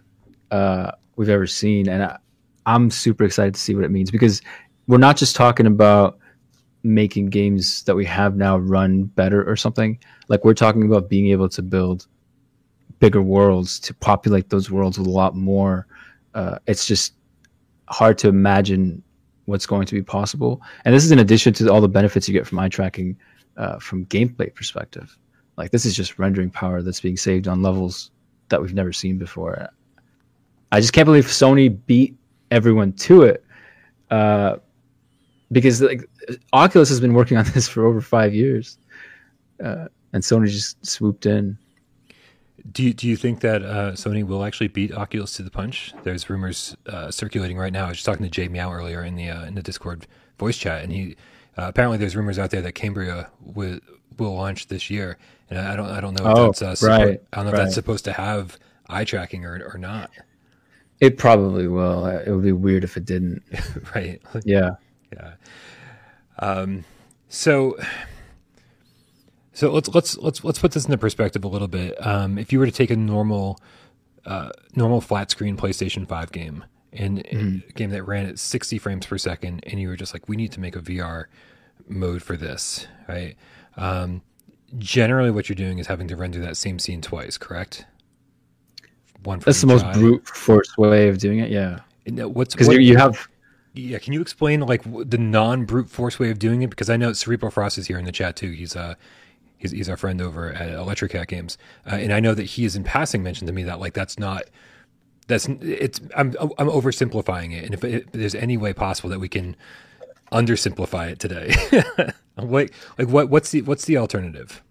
uh, 0.51 0.93
we've 1.17 1.29
ever 1.29 1.47
seen, 1.47 1.89
and 1.89 2.03
I, 2.03 2.19
I'm 2.67 2.91
super 2.91 3.25
excited 3.25 3.55
to 3.55 3.61
see 3.61 3.75
what 3.75 3.85
it 3.85 3.91
means 3.91 4.11
because 4.11 4.43
we're 4.87 4.99
not 4.99 5.17
just 5.17 5.37
talking 5.37 5.67
about 5.67 6.19
making 6.83 7.27
games 7.27 7.83
that 7.85 7.95
we 7.95 8.05
have 8.05 8.37
now 8.37 8.59
run 8.59 9.05
better 9.05 9.49
or 9.49 9.57
something. 9.57 9.99
Like 10.29 10.45
we're 10.45 10.55
talking 10.55 10.85
about 10.85 11.09
being 11.09 11.29
able 11.29 11.49
to 11.51 11.63
build 11.63 12.07
bigger 12.99 13.23
worlds 13.23 13.79
to 13.81 13.95
populate 13.95 14.51
those 14.51 14.71
worlds 14.71 14.99
with 14.99 15.07
a 15.07 15.11
lot 15.11 15.37
more. 15.37 15.87
Uh, 16.35 16.59
it's 16.67 16.87
just 16.87 17.15
hard 17.91 18.19
to 18.19 18.29
imagine 18.29 19.03
what's 19.47 19.67
going 19.67 19.87
to 19.87 19.95
be 19.95 20.03
possible. 20.03 20.61
And 20.85 20.95
this 20.95 21.05
is 21.05 21.11
in 21.11 21.19
addition 21.19 21.53
to 21.55 21.73
all 21.73 21.81
the 21.81 21.89
benefits 21.89 22.29
you 22.29 22.35
get 22.35 22.47
from 22.47 22.59
eye 22.59 22.69
tracking 22.69 23.17
uh, 23.57 23.79
from 23.79 24.07
gameplay 24.07 24.55
perspective. 24.55 25.17
like 25.57 25.71
this 25.71 25.85
is 25.85 25.97
just 25.97 26.19
rendering 26.19 26.51
power 26.51 26.83
that's 26.83 27.01
being 27.01 27.17
saved 27.17 27.49
on 27.49 27.63
levels 27.63 28.11
that 28.49 28.61
we've 28.63 28.75
never 28.75 28.93
seen 28.93 29.19
before. 29.19 29.69
I 30.71 30.81
just 30.81 30.93
can't 30.93 31.07
believe 31.07 31.27
Sony 31.27 31.77
beat 31.87 32.17
everyone 32.51 32.93
to 32.93 33.23
it. 33.23 33.45
Uh, 34.11 34.57
because 35.51 35.81
like 35.81 36.09
Oculus 36.53 36.89
has 36.89 37.01
been 37.01 37.15
working 37.15 37.37
on 37.37 37.45
this 37.55 37.69
for 37.69 37.87
over 37.87 38.01
five 38.01 38.35
years, 38.35 38.79
uh, 39.65 39.87
and 40.13 40.23
Sony 40.23 40.49
just 40.49 40.85
swooped 40.85 41.27
in. 41.27 41.59
Do 42.73 42.83
you, 42.83 42.93
do 42.93 43.07
you 43.09 43.17
think 43.17 43.41
that 43.41 43.63
uh, 43.63 43.93
Sony 43.93 44.27
will 44.27 44.45
actually 44.45 44.69
beat 44.69 44.93
Oculus 44.93 45.33
to 45.35 45.43
the 45.43 45.51
punch? 45.51 45.93
There's 46.03 46.29
rumors 46.29 46.77
uh, 46.87 47.11
circulating 47.11 47.57
right 47.57 47.73
now. 47.73 47.87
I 47.87 47.89
was 47.89 47.99
just 47.99 48.07
talking 48.07 48.25
to 48.25 48.31
Jay 48.31 48.49
Meow 48.49 48.73
earlier 48.73 49.03
in 49.05 49.15
the 49.17 49.31
uh, 49.31 49.45
in 49.45 49.55
the 49.55 49.63
Discord 49.63 50.07
voice 50.39 50.57
chat, 50.59 50.83
and 50.83 50.93
he 50.93 51.17
uh, 51.57 51.67
apparently 51.69 51.99
there's 51.99 52.17
rumors 52.17 52.39
out 52.39 52.51
there 52.51 52.63
that 52.63 52.73
Cambria 52.73 53.31
will 53.41 53.79
will 54.19 54.35
launch 54.35 54.67
this 54.69 54.91
year, 54.91 55.19
and 55.51 55.59
I 55.59 55.77
don't 55.77 55.89
I 55.89 56.01
don't 56.01 56.19
know 56.19 56.31
if 56.31 56.37
Oh, 56.37 56.45
that's 56.47 56.63
uh, 56.63 56.73
suppo- 56.73 56.89
right, 56.89 57.23
I 57.33 57.37
don't 57.37 57.47
know 57.47 57.51
if 57.53 57.57
that's 57.57 57.75
supposed 57.75 58.05
to 58.07 58.13
have 58.13 58.59
eye 58.89 59.05
tracking 59.05 59.45
or 59.45 59.63
or 59.73 59.79
not. 59.79 60.11
It 61.01 61.17
probably 61.17 61.69
will. 61.69 62.05
Uh, 62.05 62.23
It 62.27 62.31
would 62.33 62.43
be 62.43 62.53
weird 62.53 62.83
if 62.83 62.97
it 62.97 63.05
didn't. 63.05 63.43
right? 63.95 64.21
Yeah. 64.45 64.71
Yeah. 65.13 65.35
Um, 66.41 66.85
so, 67.29 67.77
so 69.59 69.73
let's 69.73 69.89
let's 69.89 70.17
let's 70.19 70.45
let's 70.45 70.61
put 70.61 70.71
this 70.71 70.85
into 70.85 70.97
perspective 70.97 71.43
a 71.43 71.49
little 71.49 71.67
bit. 71.67 71.95
Um, 72.07 72.39
if 72.39 72.53
you 72.53 72.61
were 72.61 72.67
to 72.67 72.71
take 72.71 72.91
a 72.91 72.97
normal, 72.97 73.59
uh, 74.25 74.51
normal 74.77 75.01
flat 75.01 75.33
screen 75.33 75.57
PlayStation 75.57 76.07
Five 76.07 76.31
game 76.31 76.65
and 76.93 77.27
and 77.27 77.65
a 77.69 77.73
game 77.73 77.91
that 77.91 78.05
ran 78.05 78.27
at 78.27 78.39
sixty 78.39 78.79
frames 78.79 79.05
per 79.05 79.19
second, 79.19 79.65
and 79.67 79.81
you 79.81 79.89
were 79.89 79.97
just 79.97 80.15
like, 80.15 80.29
we 80.29 80.37
need 80.37 80.53
to 80.53 80.61
make 80.61 80.77
a 80.77 80.79
VR 80.79 81.25
mode 81.89 82.23
for 82.23 82.37
this, 82.37 82.87
right? 83.09 83.35
Um, 83.77 84.23
generally, 84.79 85.33
what 85.33 85.49
you're 85.49 85.57
doing 85.57 85.81
is 85.81 85.89
having 85.89 86.07
to 86.07 86.15
render 86.15 86.39
that 86.39 86.57
same 86.57 86.79
scene 86.79 87.03
twice, 87.03 87.37
correct? 87.37 87.85
One. 89.25 89.41
That's 89.41 89.61
the 89.61 89.67
most 89.67 89.93
brute 89.93 90.25
force 90.29 90.79
way 90.79 91.09
of 91.09 91.19
doing 91.19 91.41
it. 91.41 91.51
Yeah. 91.51 91.81
Uh, 92.07 92.29
What's 92.29 92.55
Because 92.55 92.69
what- 92.69 92.77
you, 92.77 92.83
you 92.83 92.97
have 92.97 93.27
Yeah, 93.75 93.99
can 93.99 94.13
you 94.13 94.21
explain 94.21 94.61
like 94.61 94.83
the 94.85 95.19
non 95.19 95.65
brute 95.65 95.91
force 95.91 96.21
way 96.21 96.31
of 96.31 96.39
doing 96.39 96.63
it? 96.63 96.71
Because 96.71 96.89
I 96.89 96.97
know 96.97 97.13
Cerebral 97.13 97.51
Frost 97.51 97.77
is 97.77 97.89
here 97.89 97.99
in 97.99 98.05
the 98.05 98.13
chat 98.13 98.37
too. 98.37 98.53
He's 98.53 98.77
uh 98.77 98.95
he's 99.59 99.73
he's 99.73 99.89
our 99.89 99.97
friend 99.97 100.23
over 100.23 100.53
at 100.53 100.71
Electric 100.71 101.13
Cat 101.13 101.29
Games, 101.29 101.59
uh, 101.87 101.97
and 101.97 102.13
I 102.13 102.21
know 102.21 102.35
that 102.35 102.45
he 102.45 102.63
has 102.63 102.77
in 102.77 102.85
passing 102.85 103.23
mentioned 103.23 103.49
to 103.49 103.53
me 103.53 103.65
that 103.65 103.81
like 103.81 103.93
that's 103.93 104.19
not 104.19 104.45
that's 105.27 105.47
it's 105.61 106.01
I'm 106.17 106.35
I'm 106.59 106.69
oversimplifying 106.69 107.53
it, 107.53 107.65
and 107.65 107.75
if, 107.75 107.85
if 107.85 108.11
there's 108.13 108.35
any 108.35 108.57
way 108.57 108.73
possible 108.73 109.11
that 109.11 109.21
we 109.21 109.29
can 109.29 109.57
undersimplify 110.33 111.11
it 111.11 111.19
today, 111.19 111.55
like 112.37 112.73
like 112.99 113.09
what 113.09 113.29
what's 113.29 113.51
the 113.51 113.63
what's 113.63 113.85
the 113.85 113.99
alternative? 113.99 114.63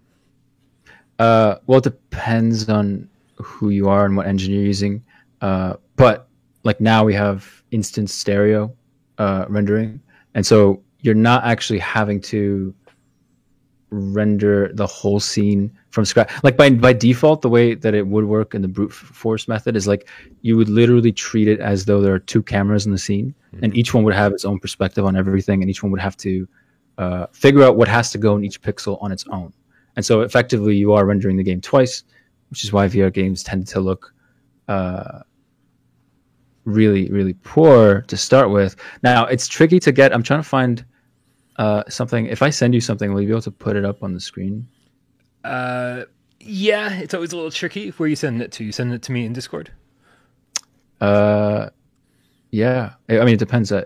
Uh, 1.18 1.56
well, 1.66 1.78
it 1.78 1.84
depends 1.84 2.68
on 2.68 3.08
who 3.36 3.70
you 3.70 3.88
are 3.88 4.04
and 4.04 4.16
what 4.16 4.26
engine 4.26 4.52
you're 4.52 4.62
using. 4.62 5.02
Uh, 5.40 5.74
but 5.96 6.28
like 6.64 6.80
now 6.80 7.04
we 7.04 7.14
have 7.14 7.62
instanced 7.70 8.18
stereo 8.18 8.72
uh, 9.18 9.44
rendering, 9.48 10.00
and 10.34 10.44
so 10.44 10.82
you're 11.00 11.14
not 11.14 11.44
actually 11.44 11.78
having 11.78 12.20
to 12.20 12.74
render 13.90 14.70
the 14.74 14.86
whole 14.86 15.20
scene 15.20 15.70
from 15.90 16.04
scratch. 16.04 16.30
Like 16.42 16.56
by 16.56 16.70
by 16.70 16.92
default, 16.92 17.42
the 17.42 17.48
way 17.48 17.74
that 17.74 17.94
it 17.94 18.06
would 18.06 18.24
work 18.24 18.54
in 18.54 18.62
the 18.62 18.68
brute 18.68 18.92
force 18.92 19.48
method 19.48 19.76
is 19.76 19.86
like 19.86 20.08
you 20.42 20.56
would 20.56 20.68
literally 20.68 21.12
treat 21.12 21.48
it 21.48 21.60
as 21.60 21.84
though 21.84 22.00
there 22.00 22.14
are 22.14 22.18
two 22.18 22.42
cameras 22.42 22.86
in 22.86 22.92
the 22.92 22.98
scene, 22.98 23.34
and 23.62 23.74
each 23.76 23.94
one 23.94 24.04
would 24.04 24.14
have 24.14 24.32
its 24.32 24.44
own 24.44 24.58
perspective 24.58 25.04
on 25.04 25.16
everything, 25.16 25.62
and 25.62 25.70
each 25.70 25.82
one 25.82 25.90
would 25.92 26.00
have 26.00 26.16
to 26.18 26.46
uh, 26.98 27.26
figure 27.32 27.62
out 27.62 27.76
what 27.76 27.88
has 27.88 28.10
to 28.10 28.18
go 28.18 28.36
in 28.36 28.44
each 28.44 28.60
pixel 28.60 29.02
on 29.02 29.12
its 29.12 29.24
own. 29.30 29.52
And 29.96 30.04
so 30.04 30.20
effectively, 30.20 30.76
you 30.76 30.92
are 30.92 31.04
rendering 31.04 31.36
the 31.36 31.42
game 31.42 31.60
twice, 31.60 32.04
which 32.50 32.64
is 32.64 32.72
why 32.72 32.86
VR 32.88 33.12
games 33.12 33.42
tend 33.42 33.66
to 33.68 33.80
look 33.80 34.14
uh, 34.68 35.20
really, 36.64 37.08
really 37.10 37.34
poor 37.34 38.02
to 38.02 38.16
start 38.16 38.50
with. 38.50 38.76
Now, 39.02 39.26
it's 39.26 39.48
tricky 39.48 39.80
to 39.80 39.92
get. 39.92 40.12
I'm 40.12 40.22
trying 40.22 40.40
to 40.40 40.48
find 40.48 40.84
uh, 41.58 41.82
something. 41.88 42.26
If 42.26 42.42
I 42.42 42.50
send 42.50 42.74
you 42.74 42.80
something, 42.80 43.12
will 43.12 43.20
you 43.20 43.26
be 43.28 43.32
able 43.32 43.42
to 43.42 43.50
put 43.50 43.76
it 43.76 43.84
up 43.84 44.02
on 44.02 44.14
the 44.14 44.20
screen? 44.20 44.66
Uh, 45.44 46.04
yeah, 46.40 46.92
it's 47.00 47.14
always 47.14 47.32
a 47.32 47.36
little 47.36 47.50
tricky. 47.50 47.90
Where 47.90 48.08
you 48.08 48.16
send 48.16 48.40
it 48.42 48.52
to? 48.52 48.64
You 48.64 48.72
send 48.72 48.92
it 48.94 49.02
to 49.02 49.12
me 49.12 49.24
in 49.26 49.32
Discord. 49.32 49.70
Uh, 51.00 51.70
yeah. 52.50 52.94
I 53.08 53.18
mean, 53.24 53.34
it 53.34 53.38
depends. 53.38 53.70
Uh, 53.72 53.84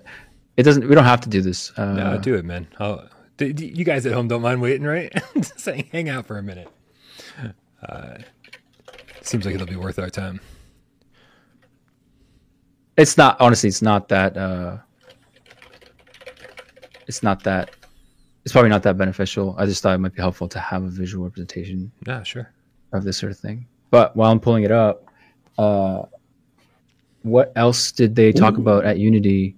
it 0.57 0.63
doesn't. 0.65 0.87
We 0.89 0.95
don't 0.95 1.05
have 1.05 1.21
to 1.23 1.29
do 1.29 1.41
this. 1.41 1.73
Uh, 1.77 1.93
No, 1.95 2.19
do 2.19 2.35
it, 2.35 2.45
man. 2.45 2.67
I'll, 2.79 3.09
d- 3.39 3.53
you 3.75 3.85
guys 3.85 4.05
at 4.07 4.13
home 4.13 4.29
don't 4.29 4.43
mind 4.43 4.61
waiting, 4.61 4.87
right? 4.87 5.13
Just 5.35 5.61
saying, 5.61 5.89
hang 5.93 6.09
out 6.09 6.27
for 6.27 6.39
a 6.39 6.43
minute. 6.43 6.69
Uh, 7.89 8.19
seems 9.23 9.45
like 9.45 9.55
it'll 9.55 9.67
be 9.67 9.77
worth 9.77 9.99
our 9.99 10.11
time. 10.11 10.41
It's 12.97 13.17
not. 13.17 13.41
Honestly, 13.41 13.69
it's 13.69 13.83
not 13.83 14.09
that. 14.09 14.37
Uh, 14.37 14.77
it's 17.13 17.23
not 17.23 17.43
that. 17.45 17.71
It's 18.45 18.53
probably 18.53 18.71
not 18.71 18.83
that 18.85 18.97
beneficial. 18.97 19.55
I 19.59 19.67
just 19.67 19.83
thought 19.83 19.95
it 19.95 19.99
might 19.99 20.15
be 20.15 20.23
helpful 20.23 20.49
to 20.49 20.59
have 20.59 20.83
a 20.83 20.89
visual 20.89 21.25
representation 21.25 21.93
Yeah, 22.07 22.23
sure. 22.23 22.51
of 22.95 23.05
this 23.05 23.19
sort 23.19 23.31
of 23.33 23.39
thing. 23.39 23.67
But 23.91 24.17
while 24.17 24.33
I'm 24.33 24.41
pulling 24.41 24.65
it 24.65 24.73
up, 24.73 25.05
uh, 25.59 26.05
what 27.23 27.53
else 27.55 27.93
did 27.93 28.17
they 28.17 28.33
talk 28.33 28.57
about 28.57 28.85
at 28.87 28.99
Unity 28.99 29.55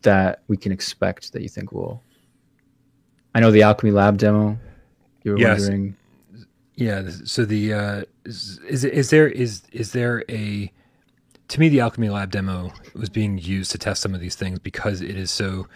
that 0.00 0.42
we 0.48 0.56
can 0.56 0.72
expect 0.72 1.32
that 1.34 1.42
you 1.42 1.48
think 1.50 1.72
will? 1.72 2.02
I 3.34 3.40
know 3.40 3.50
the 3.50 3.62
Alchemy 3.62 3.92
Lab 3.92 4.16
demo. 4.16 4.58
You 5.22 5.32
were 5.32 5.38
Yes. 5.38 5.60
wondering. 5.60 5.94
Yeah. 6.76 7.08
So 7.24 7.44
the 7.44 7.74
uh, 7.74 8.02
is, 8.24 8.58
is 8.68 8.84
is 8.84 9.10
there 9.10 9.28
is 9.28 9.62
is 9.72 9.92
there 9.92 10.24
a 10.30 10.72
to 11.48 11.60
me 11.60 11.68
the 11.68 11.80
Alchemy 11.80 12.08
Lab 12.08 12.30
demo 12.32 12.72
was 12.94 13.10
being 13.10 13.36
used 13.38 13.70
to 13.72 13.78
test 13.78 14.00
some 14.02 14.14
of 14.14 14.20
these 14.20 14.34
things 14.34 14.58
because 14.58 15.02
it 15.02 15.16
is 15.16 15.30
so 15.30 15.68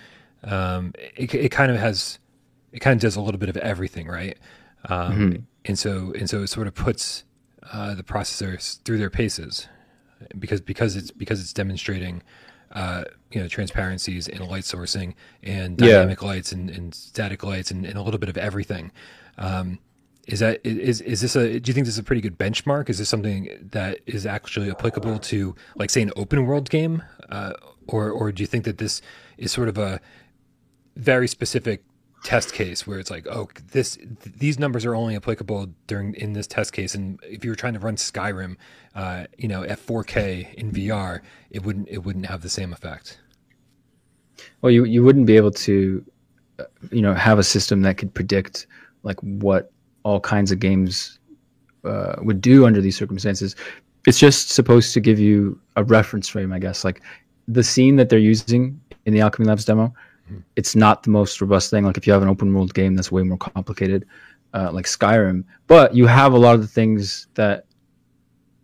um, 0.47 0.93
it 1.17 1.35
it 1.35 1.51
kind 1.51 1.71
of 1.71 1.79
has 1.79 2.19
it 2.73 2.81
kind 2.81 2.95
of 2.97 3.01
does 3.01 3.17
a 3.17 3.21
little 3.21 3.39
bit 3.39 3.49
of 3.49 3.57
everything, 3.59 4.07
right? 4.07 4.39
Um, 4.89 5.47
And 5.65 5.79
so 5.79 6.13
and 6.19 6.29
so 6.31 6.43
it 6.43 6.47
sort 6.49 6.67
of 6.69 6.75
puts 6.75 7.25
uh, 7.73 7.95
the 7.95 8.03
processors 8.05 8.81
through 8.85 8.99
their 8.99 9.11
paces 9.11 9.69
because 10.39 10.61
because 10.61 10.95
it's 10.97 11.11
because 11.11 11.41
it's 11.41 11.53
demonstrating 11.53 12.23
uh, 12.73 13.05
you 13.33 13.41
know 13.41 13.49
transparencies 13.49 14.29
and 14.29 14.41
light 14.47 14.63
sourcing 14.65 15.15
and 15.43 15.81
Yeah. 15.81 15.87
dynamic 15.99 16.23
lights 16.23 16.53
and, 16.53 16.71
and 16.71 16.95
static 16.95 17.43
lights 17.43 17.71
and, 17.71 17.85
and 17.85 17.97
a 17.97 18.03
little 18.03 18.19
bit 18.21 18.29
of 18.29 18.37
everything. 18.37 18.93
Um, 19.39 19.79
is 20.29 20.41
that 20.41 20.61
is 20.65 21.01
is 21.01 21.21
this 21.21 21.37
a? 21.37 21.61
Do 21.61 21.69
you 21.69 21.75
think 21.75 21.87
this 21.87 21.95
is 21.95 21.99
a 21.99 22.03
pretty 22.03 22.21
good 22.23 22.37
benchmark? 22.39 22.89
Is 22.91 22.99
this 22.99 23.09
something 23.09 23.49
that 23.73 23.99
is 24.07 24.27
actually 24.27 24.71
applicable 24.71 25.19
to, 25.21 25.55
like, 25.77 25.89
say, 25.91 26.03
an 26.03 26.11
open 26.17 26.47
world 26.47 26.69
game, 26.69 27.03
uh, 27.29 27.53
or 27.87 28.11
or 28.11 28.33
do 28.33 28.43
you 28.43 28.47
think 28.49 28.65
that 28.65 28.79
this 28.79 29.01
is 29.39 29.53
sort 29.53 29.69
of 29.69 29.79
a 29.79 30.01
very 30.97 31.29
specific 31.29 31.85
test 32.25 32.53
case 32.53 32.87
where 32.87 32.99
it's 32.99 33.11
like, 33.11 33.27
oh, 33.29 33.49
this 33.71 33.97
th- 33.97 34.37
these 34.37 34.59
numbers 34.59 34.85
are 34.85 34.95
only 34.95 35.15
applicable 35.15 35.69
during 35.87 36.15
in 36.15 36.33
this 36.33 36.47
test 36.47 36.73
case, 36.73 36.95
and 36.95 37.21
if 37.23 37.45
you 37.45 37.51
were 37.51 37.57
trying 37.57 37.75
to 37.75 37.79
run 37.79 37.97
Skyrim, 37.97 38.57
uh, 38.95 39.27
you 39.39 39.49
know, 39.49 39.63
at 39.63 39.79
4K 39.79 40.55
in 40.55 40.73
VR, 40.73 41.21
it 41.51 41.65
wouldn't 41.65 41.89
it 41.89 41.99
wouldn't 41.99 42.27
have 42.27 42.43
the 42.43 42.49
same 42.49 42.73
effect. 42.73 43.21
Well, 44.61 44.73
you 44.73 44.85
you 44.85 45.05
wouldn't 45.05 45.27
be 45.27 45.37
able 45.37 45.53
to, 45.53 46.05
uh, 46.59 46.65
you 46.91 47.03
know, 47.03 47.15
have 47.15 47.39
a 47.39 47.45
system 47.45 47.83
that 47.83 47.97
could 47.97 48.13
predict 48.13 48.67
like 49.03 49.21
what 49.21 49.71
all 50.03 50.21
kinds 50.21 50.51
of 50.51 50.59
games 50.59 51.19
uh, 51.85 52.17
would 52.19 52.41
do 52.41 52.67
under 52.67 52.81
these 52.81 52.97
circumstances. 52.97 53.55
It's 54.07 54.19
just 54.19 54.51
supposed 54.51 54.95
to 54.95 55.01
give 55.01 55.19
you 55.19 55.61
a 55.77 55.85
reference 55.85 56.29
frame, 56.29 56.53
I 56.53 56.59
guess. 56.59 56.85
Like 56.85 57.03
the 57.49 57.63
scene 57.63 57.97
that 57.97 58.09
they're 58.09 58.19
using 58.19 58.81
in 59.05 59.15
the 59.15 59.21
Alchemy 59.21 59.47
Labs 59.47 59.65
demo, 59.65 59.93
it's 60.57 60.75
not 60.75 61.03
the 61.03 61.11
most 61.11 61.41
robust 61.41 61.71
thing. 61.71 61.85
Like 61.85 61.97
if 61.97 62.07
you 62.07 62.13
have 62.13 62.23
an 62.23 62.29
open 62.29 62.53
world 62.53 62.75
game 62.75 62.95
that's 62.95 63.13
way 63.13 63.23
more 63.23 63.39
complicated, 63.39 64.07
uh, 64.55 64.71
like 64.73 64.87
Skyrim, 64.87 65.45
but 65.67 65.95
you 65.95 66.07
have 66.07 66.33
a 66.33 66.39
lot 66.39 66.55
of 66.55 66.61
the 66.61 66.67
things 66.67 67.29
that 67.35 67.67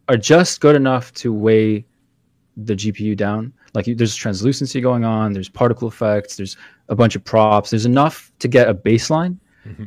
are 0.08 0.16
just 0.16 0.60
good 0.60 0.76
enough 0.76 1.12
to 1.14 1.32
weigh 1.32 1.84
the 2.56 2.74
GPU 2.74 3.16
down. 3.16 3.52
Like 3.74 3.86
you, 3.86 3.94
there's 3.94 4.14
translucency 4.14 4.80
going 4.80 5.04
on, 5.04 5.32
there's 5.32 5.48
particle 5.48 5.88
effects, 5.88 6.36
there's 6.36 6.56
a 6.88 6.94
bunch 6.94 7.16
of 7.16 7.24
props. 7.24 7.70
There's 7.70 7.86
enough 7.86 8.30
to 8.40 8.48
get 8.48 8.68
a 8.68 8.74
baseline, 8.74 9.38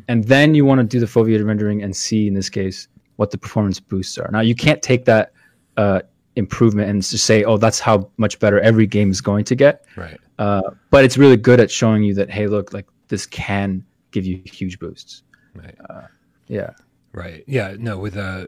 and 0.07 0.23
then 0.23 0.55
you 0.55 0.65
want 0.65 0.79
to 0.79 0.83
do 0.85 0.99
the 0.99 1.05
foveated 1.05 1.45
rendering 1.45 1.83
and 1.83 1.95
see 1.95 2.27
in 2.27 2.33
this 2.33 2.49
case 2.49 2.87
what 3.17 3.31
the 3.31 3.37
performance 3.37 3.79
boosts 3.79 4.17
are. 4.17 4.29
Now 4.31 4.41
you 4.41 4.55
can't 4.55 4.81
take 4.81 5.05
that 5.05 5.33
uh, 5.77 6.01
improvement 6.35 6.89
and 6.89 7.03
just 7.03 7.25
say, 7.25 7.43
"Oh, 7.43 7.57
that's 7.57 7.79
how 7.79 8.09
much 8.17 8.39
better 8.39 8.59
every 8.59 8.87
game 8.87 9.11
is 9.11 9.21
going 9.21 9.45
to 9.45 9.55
get." 9.55 9.85
Right. 9.95 10.19
Uh, 10.37 10.61
but 10.89 11.05
it's 11.05 11.17
really 11.17 11.37
good 11.37 11.59
at 11.59 11.71
showing 11.71 12.03
you 12.03 12.13
that, 12.15 12.29
hey, 12.29 12.47
look, 12.47 12.73
like 12.73 12.87
this 13.07 13.25
can 13.25 13.85
give 14.11 14.25
you 14.25 14.41
huge 14.45 14.79
boosts. 14.79 15.23
Right. 15.53 15.75
Yeah. 16.47 16.71
Right. 17.13 17.43
Yeah. 17.47 17.75
No. 17.79 17.97
With 17.97 18.17
uh, 18.17 18.47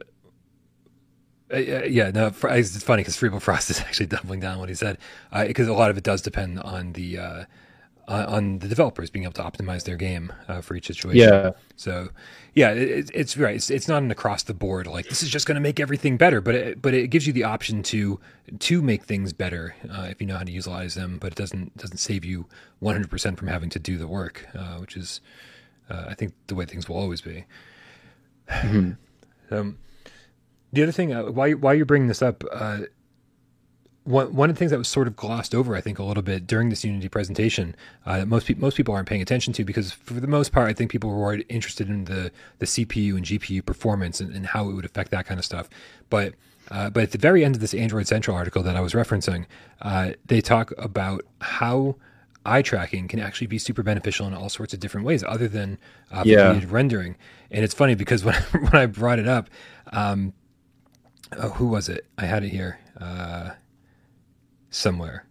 uh, 1.52 1.56
yeah. 1.56 2.10
No. 2.10 2.32
It's 2.44 2.82
funny 2.82 3.00
because 3.00 3.16
Freeble 3.16 3.40
Frost 3.40 3.70
is 3.70 3.80
actually 3.80 4.06
doubling 4.06 4.40
down 4.40 4.58
what 4.58 4.68
he 4.68 4.74
said 4.74 4.98
because 5.46 5.68
a 5.68 5.72
lot 5.72 5.90
of 5.90 5.96
it 5.96 6.04
does 6.04 6.20
depend 6.22 6.60
on 6.60 6.92
the 6.92 7.46
uh, 8.08 8.24
on 8.26 8.58
the 8.60 8.68
developers 8.68 9.10
being 9.10 9.24
able 9.24 9.34
to 9.34 9.42
optimize 9.42 9.84
their 9.84 9.96
game 9.96 10.32
uh, 10.48 10.62
for 10.62 10.74
each 10.74 10.86
situation. 10.86 11.28
Yeah. 11.28 11.50
So, 11.76 12.08
yeah, 12.54 12.70
it, 12.70 13.10
it's 13.14 13.36
right. 13.36 13.54
It's, 13.54 13.70
it's 13.70 13.86
not 13.86 14.02
an 14.02 14.10
across 14.10 14.42
the 14.42 14.54
board 14.54 14.86
like 14.86 15.08
this 15.08 15.22
is 15.22 15.28
just 15.28 15.46
going 15.46 15.56
to 15.56 15.60
make 15.60 15.78
everything 15.78 16.16
better, 16.16 16.40
but 16.40 16.54
it, 16.54 16.82
but 16.82 16.94
it 16.94 17.08
gives 17.08 17.26
you 17.26 17.32
the 17.32 17.44
option 17.44 17.82
to 17.84 18.18
to 18.60 18.82
make 18.82 19.04
things 19.04 19.34
better 19.34 19.76
uh, 19.92 20.06
if 20.10 20.20
you 20.20 20.26
know 20.26 20.38
how 20.38 20.44
to 20.44 20.50
utilize 20.50 20.94
them. 20.94 21.18
But 21.20 21.32
it 21.32 21.36
doesn't 21.36 21.76
doesn't 21.76 21.98
save 21.98 22.24
you 22.24 22.46
100 22.80 23.10
percent 23.10 23.38
from 23.38 23.48
having 23.48 23.68
to 23.70 23.78
do 23.78 23.98
the 23.98 24.08
work, 24.08 24.48
uh, 24.54 24.76
which 24.76 24.96
is 24.96 25.20
uh, 25.90 26.06
I 26.08 26.14
think 26.14 26.32
the 26.46 26.54
way 26.54 26.64
things 26.64 26.88
will 26.88 26.96
always 26.96 27.20
be. 27.20 27.44
Mm-hmm. 28.48 28.92
Um, 29.50 29.78
the 30.74 30.82
other 30.82 30.92
thing, 30.92 31.14
uh, 31.14 31.30
why 31.30 31.52
why 31.52 31.72
you're 31.72 31.86
bringing 31.86 32.08
this 32.08 32.20
up, 32.20 32.44
uh, 32.52 32.80
one 34.08 34.34
one 34.34 34.48
of 34.48 34.56
the 34.56 34.58
things 34.58 34.70
that 34.70 34.78
was 34.78 34.88
sort 34.88 35.06
of 35.06 35.16
glossed 35.16 35.54
over, 35.54 35.76
I 35.76 35.80
think, 35.80 35.98
a 35.98 36.02
little 36.02 36.22
bit 36.22 36.46
during 36.46 36.70
this 36.70 36.84
Unity 36.84 37.08
presentation, 37.08 37.76
uh, 38.06 38.18
that 38.18 38.26
most 38.26 38.46
people 38.46 38.62
most 38.62 38.76
people 38.76 38.94
aren't 38.94 39.08
paying 39.08 39.22
attention 39.22 39.52
to 39.54 39.64
because 39.64 39.92
for 39.92 40.14
the 40.14 40.26
most 40.26 40.52
part, 40.52 40.68
I 40.68 40.72
think 40.72 40.90
people 40.90 41.10
were 41.10 41.38
interested 41.48 41.88
in 41.88 42.04
the 42.06 42.32
the 42.58 42.66
CPU 42.66 43.16
and 43.16 43.24
GPU 43.24 43.64
performance 43.64 44.20
and, 44.20 44.34
and 44.34 44.46
how 44.46 44.68
it 44.68 44.72
would 44.72 44.84
affect 44.84 45.10
that 45.10 45.26
kind 45.26 45.38
of 45.38 45.44
stuff. 45.44 45.68
But 46.08 46.34
uh, 46.70 46.90
but 46.90 47.02
at 47.02 47.10
the 47.12 47.18
very 47.18 47.44
end 47.44 47.54
of 47.54 47.60
this 47.60 47.74
Android 47.74 48.06
Central 48.06 48.36
article 48.36 48.62
that 48.62 48.76
I 48.76 48.80
was 48.80 48.94
referencing, 48.94 49.46
uh, 49.82 50.12
they 50.26 50.40
talk 50.40 50.72
about 50.78 51.22
how 51.40 51.96
eye 52.46 52.62
tracking 52.62 53.08
can 53.08 53.20
actually 53.20 53.46
be 53.46 53.58
super 53.58 53.82
beneficial 53.82 54.26
in 54.26 54.32
all 54.32 54.48
sorts 54.48 54.72
of 54.72 54.80
different 54.80 55.06
ways, 55.06 55.22
other 55.22 55.48
than 55.48 55.78
uh, 56.10 56.22
yeah. 56.24 56.60
rendering. 56.68 57.16
And 57.50 57.62
it's 57.62 57.74
funny 57.74 57.94
because 57.94 58.24
when 58.28 58.34
when 58.34 58.74
I 58.74 58.86
brought 58.86 59.18
it 59.18 59.28
up, 59.28 59.50
um, 59.92 60.32
oh, 61.36 61.50
who 61.50 61.66
was 61.66 61.90
it? 61.90 62.06
I 62.16 62.24
had 62.24 62.42
it 62.42 62.48
here 62.48 62.78
uh, 63.00 63.50
somewhere. 64.70 65.27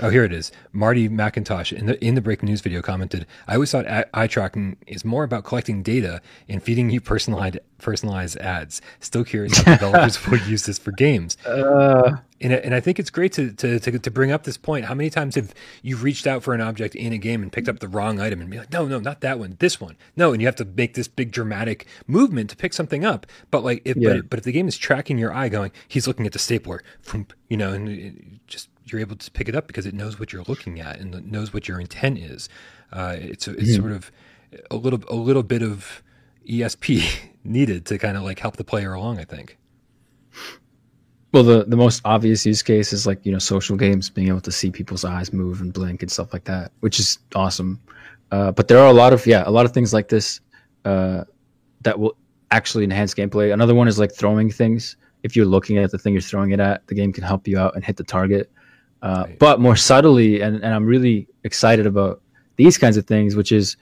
Oh, 0.00 0.10
here 0.10 0.24
it 0.24 0.32
is. 0.32 0.52
Marty 0.72 1.08
McIntosh 1.08 1.72
in 1.72 1.86
the 1.86 2.04
in 2.04 2.14
the 2.14 2.20
breaking 2.20 2.48
news 2.48 2.60
video 2.60 2.82
commented, 2.82 3.26
"I 3.48 3.54
always 3.54 3.70
thought 3.70 3.86
eye 4.12 4.26
tracking 4.26 4.76
is 4.86 5.04
more 5.04 5.24
about 5.24 5.44
collecting 5.44 5.82
data 5.82 6.20
and 6.48 6.62
feeding 6.62 6.90
you 6.90 7.00
personalized 7.00 7.58
personalized 7.78 8.36
ads. 8.38 8.82
Still 9.00 9.24
curious 9.24 9.56
how 9.58 9.72
developers 9.78 10.24
will 10.26 10.38
use 10.38 10.66
this 10.66 10.78
for 10.78 10.92
games." 10.92 11.38
Uh, 11.46 12.16
and, 12.42 12.52
and 12.52 12.74
I 12.74 12.80
think 12.80 12.98
it's 12.98 13.08
great 13.08 13.32
to, 13.34 13.52
to, 13.52 13.80
to 13.80 13.98
to 13.98 14.10
bring 14.10 14.30
up 14.30 14.42
this 14.42 14.58
point. 14.58 14.84
How 14.84 14.94
many 14.94 15.08
times 15.08 15.34
have 15.36 15.54
you 15.82 15.96
reached 15.96 16.26
out 16.26 16.42
for 16.42 16.52
an 16.52 16.60
object 16.60 16.94
in 16.94 17.14
a 17.14 17.18
game 17.18 17.42
and 17.42 17.50
picked 17.50 17.68
up 17.68 17.78
the 17.78 17.88
wrong 17.88 18.20
item 18.20 18.42
and 18.42 18.50
be 18.50 18.58
like, 18.58 18.72
"No, 18.72 18.86
no, 18.86 19.00
not 19.00 19.22
that 19.22 19.38
one, 19.38 19.56
this 19.60 19.80
one." 19.80 19.96
No, 20.14 20.32
and 20.32 20.42
you 20.42 20.46
have 20.46 20.56
to 20.56 20.66
make 20.66 20.92
this 20.92 21.08
big 21.08 21.32
dramatic 21.32 21.86
movement 22.06 22.50
to 22.50 22.56
pick 22.56 22.74
something 22.74 23.04
up. 23.04 23.26
But 23.50 23.64
like, 23.64 23.80
if 23.86 23.96
yeah. 23.96 24.14
but, 24.14 24.30
but 24.30 24.38
if 24.40 24.44
the 24.44 24.52
game 24.52 24.68
is 24.68 24.76
tracking 24.76 25.16
your 25.16 25.32
eye, 25.32 25.48
going, 25.48 25.72
"He's 25.88 26.06
looking 26.06 26.26
at 26.26 26.32
the 26.32 26.38
stapler," 26.38 26.82
you 27.48 27.56
know, 27.56 27.72
and 27.72 28.40
just 28.46 28.68
you're 28.86 29.00
able 29.00 29.16
to 29.16 29.30
pick 29.30 29.48
it 29.48 29.54
up 29.54 29.66
because 29.66 29.86
it 29.86 29.94
knows 29.94 30.18
what 30.18 30.32
you're 30.32 30.44
looking 30.46 30.80
at 30.80 30.98
and 31.00 31.30
knows 31.30 31.52
what 31.52 31.68
your 31.68 31.80
intent 31.80 32.18
is. 32.18 32.48
Uh, 32.92 33.16
it's 33.18 33.48
it's 33.48 33.72
mm-hmm. 33.72 33.80
sort 33.80 33.92
of 33.92 34.12
a 34.70 34.76
little 34.76 35.00
a 35.08 35.16
little 35.16 35.42
bit 35.42 35.62
of 35.62 36.02
ESP 36.48 37.04
needed 37.44 37.84
to 37.86 37.98
kind 37.98 38.16
of 38.16 38.22
like 38.22 38.38
help 38.38 38.56
the 38.56 38.64
player 38.64 38.92
along. 38.94 39.18
I 39.18 39.24
think. 39.24 39.58
Well, 41.32 41.42
the 41.42 41.64
the 41.64 41.76
most 41.76 42.00
obvious 42.04 42.46
use 42.46 42.62
case 42.62 42.92
is 42.92 43.06
like 43.06 43.26
you 43.26 43.32
know 43.32 43.38
social 43.38 43.76
games, 43.76 44.08
being 44.08 44.28
able 44.28 44.40
to 44.42 44.52
see 44.52 44.70
people's 44.70 45.04
eyes 45.04 45.32
move 45.32 45.60
and 45.60 45.72
blink 45.72 46.02
and 46.02 46.10
stuff 46.10 46.32
like 46.32 46.44
that, 46.44 46.72
which 46.80 47.00
is 47.00 47.18
awesome. 47.34 47.80
Uh, 48.30 48.52
but 48.52 48.68
there 48.68 48.78
are 48.78 48.88
a 48.88 48.92
lot 48.92 49.12
of 49.12 49.26
yeah, 49.26 49.42
a 49.46 49.50
lot 49.50 49.66
of 49.66 49.72
things 49.72 49.92
like 49.92 50.08
this 50.08 50.40
uh, 50.84 51.24
that 51.82 51.98
will 51.98 52.16
actually 52.50 52.84
enhance 52.84 53.14
gameplay. 53.14 53.52
Another 53.52 53.74
one 53.74 53.88
is 53.88 53.98
like 53.98 54.14
throwing 54.14 54.50
things. 54.50 54.96
If 55.22 55.34
you're 55.34 55.46
looking 55.46 55.78
at 55.78 55.90
the 55.90 55.98
thing 55.98 56.12
you're 56.12 56.22
throwing 56.22 56.52
it 56.52 56.60
at, 56.60 56.86
the 56.86 56.94
game 56.94 57.12
can 57.12 57.24
help 57.24 57.48
you 57.48 57.58
out 57.58 57.74
and 57.74 57.84
hit 57.84 57.96
the 57.96 58.04
target. 58.04 58.50
Uh, 59.06 59.24
right. 59.24 59.38
But 59.38 59.60
more 59.60 59.76
subtly, 59.76 60.40
and, 60.40 60.56
and 60.56 60.74
I'm 60.74 60.84
really 60.84 61.28
excited 61.44 61.86
about 61.86 62.20
these 62.56 62.76
kinds 62.76 62.96
of 62.96 63.06
things, 63.06 63.36
which 63.36 63.52
is 63.52 63.76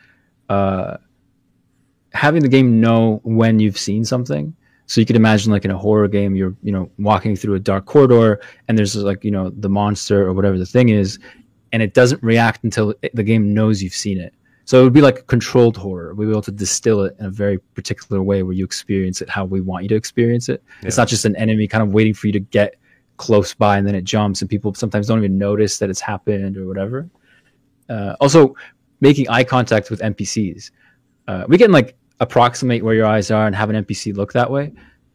uh, 0.50 0.98
having 2.12 2.42
the 2.42 2.48
game 2.48 2.78
know 2.78 3.22
when 3.24 3.58
you've 3.58 3.78
seen 3.78 4.04
something. 4.04 4.54
So 4.84 5.00
you 5.00 5.06
could 5.06 5.16
imagine, 5.16 5.50
like 5.50 5.64
in 5.64 5.70
a 5.70 5.78
horror 5.78 6.08
game, 6.08 6.36
you're 6.36 6.54
you 6.62 6.72
know 6.72 6.90
walking 6.98 7.36
through 7.36 7.54
a 7.54 7.58
dark 7.58 7.86
corridor, 7.86 8.38
and 8.68 8.76
there's 8.76 8.96
like 8.96 9.24
you 9.24 9.30
know 9.30 9.48
the 9.48 9.70
monster 9.70 10.26
or 10.26 10.34
whatever 10.34 10.58
the 10.58 10.66
thing 10.66 10.90
is, 10.90 11.18
and 11.72 11.82
it 11.82 11.94
doesn't 11.94 12.22
react 12.22 12.62
until 12.62 12.92
the 13.14 13.22
game 13.22 13.54
knows 13.54 13.82
you've 13.82 13.94
seen 13.94 14.20
it. 14.20 14.34
So 14.66 14.78
it 14.78 14.84
would 14.84 14.92
be 14.92 15.00
like 15.00 15.26
controlled 15.26 15.78
horror. 15.78 16.14
We'd 16.14 16.26
be 16.26 16.32
able 16.32 16.42
to 16.42 16.52
distill 16.52 17.02
it 17.04 17.16
in 17.18 17.24
a 17.24 17.30
very 17.30 17.58
particular 17.74 18.22
way 18.22 18.42
where 18.42 18.52
you 18.52 18.64
experience 18.66 19.22
it 19.22 19.30
how 19.30 19.46
we 19.46 19.62
want 19.62 19.84
you 19.84 19.88
to 19.88 19.94
experience 19.94 20.50
it. 20.50 20.62
Yeah. 20.82 20.88
It's 20.88 20.98
not 20.98 21.08
just 21.08 21.24
an 21.24 21.34
enemy 21.36 21.66
kind 21.66 21.82
of 21.82 21.94
waiting 21.94 22.12
for 22.12 22.26
you 22.26 22.34
to 22.34 22.40
get 22.40 22.76
close 23.16 23.54
by 23.54 23.78
and 23.78 23.86
then 23.86 23.94
it 23.94 24.04
jumps 24.04 24.40
and 24.40 24.50
people 24.50 24.74
sometimes 24.74 25.06
don't 25.06 25.18
even 25.18 25.38
notice 25.38 25.78
that 25.78 25.90
it's 25.90 26.00
happened 26.00 26.56
or 26.56 26.66
whatever. 26.66 27.08
Uh, 27.88 28.14
also, 28.20 28.54
making 29.00 29.28
eye 29.28 29.44
contact 29.44 29.90
with 29.90 30.00
NPCs. 30.00 30.70
Uh, 31.28 31.44
we 31.48 31.58
can 31.58 31.70
like 31.70 31.96
approximate 32.20 32.82
where 32.82 32.94
your 32.94 33.06
eyes 33.06 33.30
are 33.30 33.46
and 33.46 33.54
have 33.54 33.70
an 33.70 33.84
NPC 33.84 34.16
look 34.16 34.32
that 34.32 34.50
way. 34.50 34.72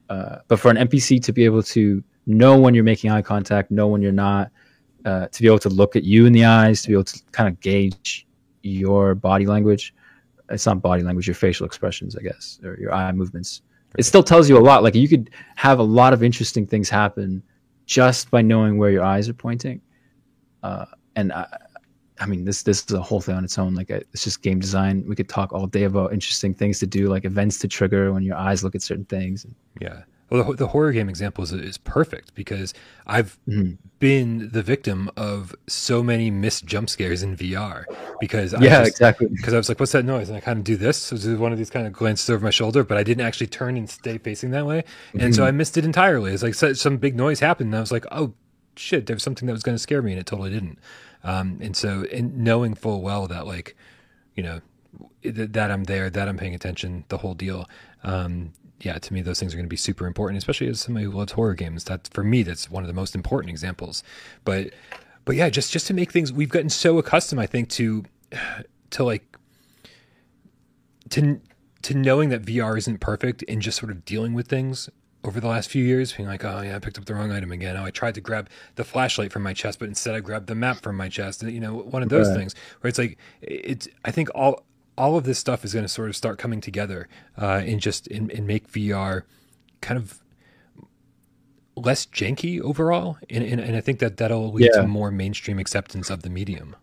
Uh, 0.09 0.37
but 0.47 0.59
for 0.59 0.69
an 0.69 0.77
NPC 0.77 1.21
to 1.23 1.33
be 1.33 1.45
able 1.45 1.63
to 1.63 2.03
know 2.25 2.59
when 2.59 2.73
you're 2.73 2.83
making 2.83 3.11
eye 3.11 3.21
contact, 3.21 3.71
know 3.71 3.87
when 3.87 4.01
you're 4.01 4.11
not, 4.11 4.51
uh, 5.05 5.27
to 5.27 5.41
be 5.41 5.47
able 5.47 5.59
to 5.59 5.69
look 5.69 5.95
at 5.95 6.03
you 6.03 6.25
in 6.25 6.33
the 6.33 6.45
eyes, 6.45 6.81
to 6.81 6.89
be 6.89 6.93
able 6.93 7.03
to 7.03 7.19
kind 7.31 7.47
of 7.47 7.59
gauge 7.59 8.27
your 8.61 9.15
body 9.15 9.45
language. 9.45 9.93
It's 10.49 10.65
not 10.65 10.81
body 10.81 11.03
language, 11.03 11.27
your 11.27 11.35
facial 11.35 11.65
expressions, 11.65 12.15
I 12.15 12.21
guess, 12.21 12.59
or 12.63 12.77
your 12.79 12.93
eye 12.93 13.11
movements. 13.11 13.61
It 13.97 14.03
still 14.03 14.23
tells 14.23 14.49
you 14.49 14.57
a 14.57 14.59
lot. 14.59 14.83
Like 14.83 14.95
you 14.95 15.07
could 15.07 15.31
have 15.55 15.79
a 15.79 15.83
lot 15.83 16.13
of 16.13 16.23
interesting 16.23 16.67
things 16.67 16.89
happen 16.89 17.41
just 17.89 18.29
by 18.29 18.39
knowing 18.39 18.77
where 18.77 18.91
your 18.91 19.03
eyes 19.03 19.27
are 19.27 19.33
pointing. 19.33 19.81
Uh, 20.61 20.85
and 21.15 21.33
I, 21.33 21.47
I 22.19 22.27
mean, 22.27 22.45
this 22.45 22.61
this 22.61 22.85
is 22.85 22.91
a 22.91 23.01
whole 23.01 23.19
thing 23.19 23.35
on 23.35 23.43
its 23.43 23.57
own. 23.57 23.73
Like 23.73 23.89
it's 23.89 24.23
just 24.23 24.43
game 24.43 24.59
design. 24.59 25.03
We 25.07 25.15
could 25.15 25.27
talk 25.27 25.51
all 25.53 25.65
day 25.65 25.85
about 25.85 26.13
interesting 26.13 26.53
things 26.53 26.77
to 26.79 26.87
do, 26.87 27.07
like 27.07 27.25
events 27.25 27.57
to 27.59 27.67
trigger 27.67 28.13
when 28.13 28.21
your 28.21 28.35
eyes 28.37 28.63
look 28.63 28.75
at 28.75 28.83
certain 28.83 29.05
things. 29.05 29.47
Yeah. 29.81 30.03
Well, 30.30 30.43
the, 30.43 30.53
the 30.57 30.67
horror 30.67 30.91
game 30.91 31.09
example 31.09 31.43
is, 31.43 31.51
is 31.51 31.77
perfect 31.77 32.36
because 32.36 32.73
I've 33.07 33.38
mm-hmm. 33.47 33.73
been 33.99 34.49
the 34.51 34.61
victim 34.61 35.09
of 35.17 35.55
so 35.67 36.03
many 36.03 36.30
missed 36.30 36.65
jump 36.65 36.89
scares 36.89 37.23
in 37.23 37.36
VR. 37.36 37.86
Because 38.19 38.53
yeah, 38.53 38.80
just, 38.80 38.91
exactly. 38.91 39.27
Because 39.27 39.53
I 39.53 39.57
was 39.57 39.69
like, 39.69 39.80
"What's 39.80 39.91
that 39.93 40.05
noise?" 40.05 40.30
And 40.30 40.38
I 40.38 40.41
kind 40.41 40.59
of 40.59 40.63
do 40.63 40.77
this, 40.77 40.97
so 40.97 41.17
do 41.17 41.38
one 41.38 41.51
of 41.51 41.57
these 41.57 41.69
kind 41.69 41.88
of 41.88 41.93
glances 41.93 42.30
over 42.30 42.43
my 42.43 42.51
shoulder, 42.51 42.84
but 42.84 42.97
I 42.97 43.03
didn't 43.03 43.25
actually 43.25 43.47
turn 43.47 43.77
and 43.77 43.89
stay 43.89 44.17
facing 44.17 44.51
that 44.51 44.65
way, 44.65 44.84
and 45.13 45.21
mm-hmm. 45.21 45.32
so 45.32 45.45
I 45.45 45.51
missed 45.51 45.77
it 45.77 45.86
entirely. 45.86 46.32
It's 46.34 46.43
like 46.43 46.55
some 46.55 46.97
big 46.97 47.15
noise 47.15 47.39
happened, 47.39 47.67
and 47.67 47.75
I 47.75 47.80
was 47.80 47.91
like, 47.91 48.05
"Oh 48.11 48.34
shit!" 48.75 49.05
There 49.05 49.15
was 49.15 49.23
something 49.23 49.47
that 49.47 49.53
was 49.53 49.63
going 49.63 49.75
to 49.75 49.82
scare 49.82 50.01
me, 50.01 50.11
and 50.11 50.19
it 50.19 50.25
totally 50.25 50.51
didn't. 50.51 50.80
Um, 51.23 51.59
and 51.61 51.75
so, 51.75 52.03
in 52.03 52.43
knowing 52.43 52.75
full 52.75 53.01
well 53.01 53.27
that, 53.27 53.45
like, 53.45 53.75
you 54.36 54.43
know, 54.43 54.61
that 55.23 55.71
I'm 55.71 55.84
there, 55.84 56.09
that 56.09 56.27
I'm 56.27 56.38
paying 56.38 56.55
attention, 56.55 57.05
the 57.09 57.17
whole 57.17 57.34
deal. 57.34 57.69
Um, 58.03 58.53
yeah, 58.82 58.97
to 58.97 59.13
me, 59.13 59.21
those 59.21 59.39
things 59.39 59.53
are 59.53 59.57
going 59.57 59.65
to 59.65 59.69
be 59.69 59.77
super 59.77 60.07
important, 60.07 60.38
especially 60.38 60.67
as 60.67 60.80
somebody 60.80 61.05
who 61.05 61.11
loves 61.11 61.34
horror 61.34 61.53
games. 61.53 61.86
That 61.86 62.07
for 62.13 62.23
me, 62.23 62.43
that's 62.43 62.69
one 62.69 62.84
of 62.84 62.88
the 62.88 62.93
most 62.93 63.13
important 63.13 63.49
examples. 63.49 64.03
But, 64.45 64.71
but 65.25 65.36
yeah, 65.36 65.49
just 65.49 65.71
just 65.71 65.88
to 65.88 65.93
make 65.93 66.11
things, 66.11 66.32
we've 66.32 66.49
gotten 66.49 66.69
so 66.69 66.97
accustomed, 66.97 67.41
I 67.41 67.45
think, 67.45 67.69
to 67.69 68.05
to 68.91 69.03
like 69.03 69.38
to 71.09 71.41
to 71.82 71.93
knowing 71.93 72.30
that 72.30 72.43
VR 72.43 72.77
isn't 72.77 72.99
perfect 72.99 73.43
and 73.47 73.61
just 73.61 73.77
sort 73.77 73.91
of 73.91 74.05
dealing 74.05 74.34
with 74.34 74.47
things 74.47 74.89
over 75.23 75.41
the 75.41 75.47
last 75.47 75.69
few 75.69 75.84
years, 75.84 76.13
being 76.13 76.30
like, 76.30 76.45
oh 76.45 76.61
yeah, 76.61 76.75
I 76.75 76.80
picked 76.80 76.97
up 76.97 77.05
the 77.05 77.13
wrong 77.13 77.32
item 77.32 77.51
again. 77.51 77.75
Oh, 77.75 77.84
I 77.84 77.91
tried 77.91 78.15
to 78.15 78.21
grab 78.21 78.49
the 78.75 78.86
flashlight 78.86 79.34
from 79.34 79.43
my 79.43 79.53
chest, 79.53 79.80
but 79.80 79.89
instead 79.89 80.15
I 80.15 80.21
grabbed 80.21 80.47
the 80.47 80.55
map 80.55 80.82
from 80.82 80.95
my 80.95 81.09
chest. 81.09 81.43
You 81.43 81.59
know, 81.59 81.75
one 81.75 82.03
of 82.03 82.09
those 82.09 82.30
right. 82.30 82.38
things 82.38 82.55
where 82.80 82.89
it's 82.89 82.97
like, 82.97 83.17
it's. 83.41 83.88
I 84.05 84.11
think 84.11 84.30
all 84.34 84.63
all 84.99 85.15
of 85.15 85.23
this 85.23 85.39
stuff 85.39 85.63
is 85.63 85.73
going 85.73 85.85
to 85.85 85.89
sort 85.89 86.09
of 86.09 86.15
start 86.15 86.37
coming 86.37 86.59
together 86.59 87.07
uh, 87.41 87.61
and 87.65 87.79
just 87.79 88.07
and, 88.07 88.29
and 88.31 88.45
make 88.45 88.69
VR 88.69 89.23
kind 89.81 89.97
of 89.97 90.21
less 91.75 92.05
janky 92.05 92.59
overall, 92.59 93.17
and, 93.29 93.43
and, 93.43 93.61
and 93.61 93.75
I 93.77 93.81
think 93.81 93.99
that 93.99 94.17
that'll 94.17 94.51
lead 94.51 94.69
yeah. 94.73 94.81
to 94.81 94.87
more 94.87 95.09
mainstream 95.11 95.57
acceptance 95.57 96.09
of 96.09 96.23
the 96.23 96.29
medium. 96.29 96.75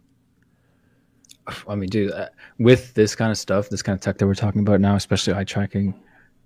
I 1.69 1.75
mean, 1.75 1.91
dude, 1.91 2.11
uh, 2.11 2.31
with 2.59 2.95
this 2.95 3.15
kind 3.15 3.31
of 3.31 3.37
stuff, 3.37 3.69
this 3.69 3.83
kind 3.83 3.95
of 3.95 4.01
tech 4.01 4.17
that 4.19 4.27
we're 4.27 4.35
talking 4.35 4.63
about 4.63 4.81
now, 4.81 4.97
especially 4.97 5.35
eye 5.35 5.45
tracking, 5.45 5.95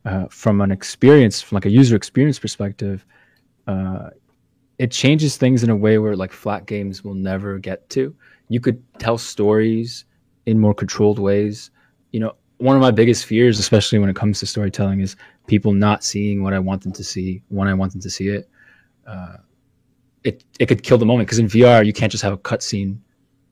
uh, 0.04 0.26
from 0.26 0.60
an 0.60 0.72
experience, 0.72 1.40
from 1.40 1.56
like 1.56 1.66
a 1.66 1.70
user 1.70 1.94
experience 1.94 2.38
perspective, 2.38 3.06
uh, 3.68 4.10
it 4.78 4.90
changes 4.90 5.36
things 5.36 5.62
in 5.62 5.70
a 5.70 5.76
way 5.76 5.98
where 5.98 6.16
like 6.16 6.32
flat 6.32 6.66
games 6.66 7.04
will 7.04 7.14
never 7.14 7.58
get 7.58 7.88
to. 7.90 8.14
You 8.48 8.60
could 8.60 8.82
tell 8.98 9.16
stories 9.16 10.04
in 10.46 10.58
more 10.58 10.74
controlled 10.74 11.18
ways. 11.18 11.70
You 12.12 12.20
know, 12.20 12.34
one 12.58 12.76
of 12.76 12.82
my 12.82 12.90
biggest 12.90 13.24
fears, 13.24 13.58
especially 13.58 13.98
when 13.98 14.10
it 14.10 14.16
comes 14.16 14.38
to 14.40 14.46
storytelling, 14.46 15.00
is 15.00 15.16
people 15.46 15.72
not 15.72 16.04
seeing 16.04 16.42
what 16.42 16.52
I 16.52 16.58
want 16.58 16.82
them 16.82 16.92
to 16.92 17.04
see 17.04 17.42
when 17.48 17.68
I 17.68 17.74
want 17.74 17.92
them 17.92 18.00
to 18.02 18.10
see 18.10 18.28
it. 18.28 18.48
Uh, 19.06 19.36
it 20.24 20.44
it 20.58 20.66
could 20.66 20.82
kill 20.82 20.98
the 20.98 21.06
moment 21.06 21.26
because 21.26 21.38
in 21.38 21.46
VR 21.46 21.84
you 21.84 21.92
can't 21.92 22.12
just 22.12 22.22
have 22.22 22.32
a 22.32 22.38
cutscene 22.38 22.98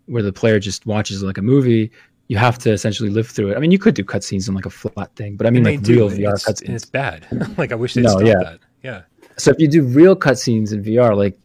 where 0.07 0.23
the 0.23 0.33
player 0.33 0.59
just 0.59 0.87
watches 0.87 1.23
like 1.23 1.39
a 1.39 1.43
movie. 1.43 1.91
You 2.29 2.37
have 2.37 2.59
to 2.59 2.73
essentially 2.73 3.09
live 3.09 3.27
through 3.27 3.53
it. 3.53 3.57
I 3.57 3.61
mean, 3.61 3.71
you 3.71 3.79
could 3.79 3.95
do 3.95 4.05
cutscenes 4.05 4.49
in 4.49 4.55
like 4.55 4.67
a 4.67 4.71
flat 4.71 5.15
thing, 5.17 5.37
but 5.37 5.47
I 5.47 5.51
mean, 5.51 5.65
like 5.65 5.81
real 5.87 6.11
VR 6.11 6.35
cutscenes. 6.35 6.67
And 6.67 6.75
it's 6.75 6.85
bad. 6.85 7.27
like 7.59 7.73
I 7.73 7.75
wish 7.75 7.95
they 7.95 8.03
no, 8.03 8.11
stopped 8.11 8.27
yeah. 8.27 8.43
that. 8.43 8.61
Yeah. 8.83 9.03
So 9.39 9.51
if 9.51 9.59
you 9.59 9.69
do 9.69 9.83
real 9.83 10.15
cutscenes 10.15 10.73
in 10.73 10.83
VR, 10.85 11.17
like 11.17 11.39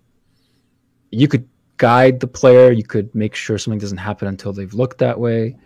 you 1.11 1.27
could 1.27 1.47
guide 1.83 2.21
the 2.21 2.27
player. 2.27 2.71
You 2.71 2.85
could 2.85 3.13
make 3.13 3.35
sure 3.35 3.57
something 3.57 3.77
doesn't 3.77 3.97
happen 3.97 4.29
until 4.29 4.53
they've 4.53 4.73
looked 4.73 4.99
that 4.99 5.19
way. 5.19 5.57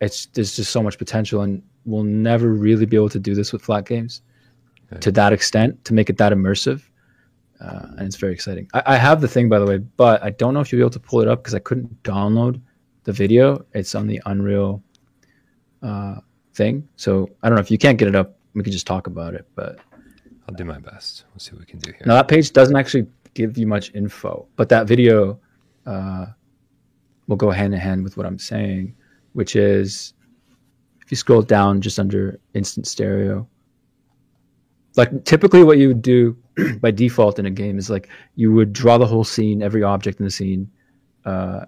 It's 0.00 0.26
there's 0.26 0.56
just 0.56 0.72
so 0.72 0.82
much 0.82 0.98
potential, 0.98 1.42
and 1.42 1.62
we'll 1.84 2.02
never 2.02 2.48
really 2.48 2.84
be 2.84 2.96
able 2.96 3.10
to 3.10 3.20
do 3.20 3.32
this 3.32 3.52
with 3.52 3.62
flat 3.62 3.86
games 3.86 4.22
okay. 4.90 4.98
to 4.98 5.12
that 5.12 5.32
extent 5.32 5.84
to 5.84 5.94
make 5.94 6.10
it 6.10 6.18
that 6.18 6.32
immersive. 6.32 6.82
Uh, 7.60 7.86
and 7.96 8.08
it's 8.08 8.16
very 8.16 8.32
exciting. 8.32 8.66
I, 8.74 8.82
I, 8.94 8.96
have 8.96 9.20
the 9.20 9.28
thing, 9.28 9.48
by 9.48 9.60
the 9.60 9.66
way, 9.66 9.78
but 9.78 10.20
I 10.20 10.30
don't 10.30 10.52
know 10.52 10.58
if 10.58 10.72
you'll 10.72 10.80
be 10.80 10.82
able 10.82 10.98
to 11.00 11.06
pull 11.10 11.20
it 11.20 11.28
up 11.28 11.38
because 11.38 11.54
I 11.54 11.60
couldn't 11.60 12.02
download 12.02 12.60
the 13.04 13.12
video. 13.12 13.64
It's 13.72 13.94
on 13.94 14.08
the 14.08 14.20
Unreal 14.26 14.82
uh, 15.80 16.16
thing, 16.54 16.88
so 16.96 17.30
I 17.40 17.48
don't 17.48 17.54
know 17.54 17.62
if 17.62 17.70
you 17.70 17.78
can't 17.78 17.98
get 17.98 18.08
it 18.08 18.16
up. 18.16 18.36
We 18.54 18.64
can 18.64 18.72
just 18.72 18.88
talk 18.88 19.06
about 19.06 19.34
it, 19.34 19.46
but 19.54 19.78
I'll 20.48 20.56
do 20.56 20.64
my 20.64 20.80
best. 20.80 21.24
We'll 21.30 21.38
see 21.38 21.52
what 21.52 21.60
we 21.60 21.66
can 21.66 21.78
do 21.78 21.92
here. 21.92 22.02
Now 22.04 22.14
that 22.14 22.26
page 22.26 22.52
doesn't 22.52 22.74
actually 22.74 23.06
give 23.34 23.56
you 23.56 23.68
much 23.68 23.94
info, 23.94 24.48
but 24.56 24.68
that 24.70 24.88
video 24.88 25.38
uh, 25.86 26.26
will 27.28 27.36
go 27.36 27.50
hand 27.50 27.74
in 27.74 27.80
hand 27.80 28.04
with 28.04 28.16
what 28.16 28.26
I'm 28.26 28.38
saying, 28.38 28.94
which 29.32 29.56
is 29.56 30.14
if 31.00 31.10
you 31.10 31.16
scroll 31.16 31.42
down 31.42 31.80
just 31.80 31.98
under 31.98 32.38
instanced 32.54 32.92
stereo, 32.92 33.48
like 34.96 35.24
typically 35.24 35.64
what 35.64 35.78
you 35.78 35.88
would 35.88 36.02
do 36.02 36.36
by 36.80 36.90
default 36.90 37.38
in 37.38 37.46
a 37.46 37.50
game 37.50 37.78
is 37.78 37.88
like 37.90 38.08
you 38.34 38.52
would 38.52 38.72
draw 38.72 38.98
the 38.98 39.06
whole 39.06 39.24
scene, 39.24 39.62
every 39.62 39.82
object 39.82 40.20
in 40.20 40.24
the 40.24 40.30
scene, 40.30 40.70
uh, 41.24 41.64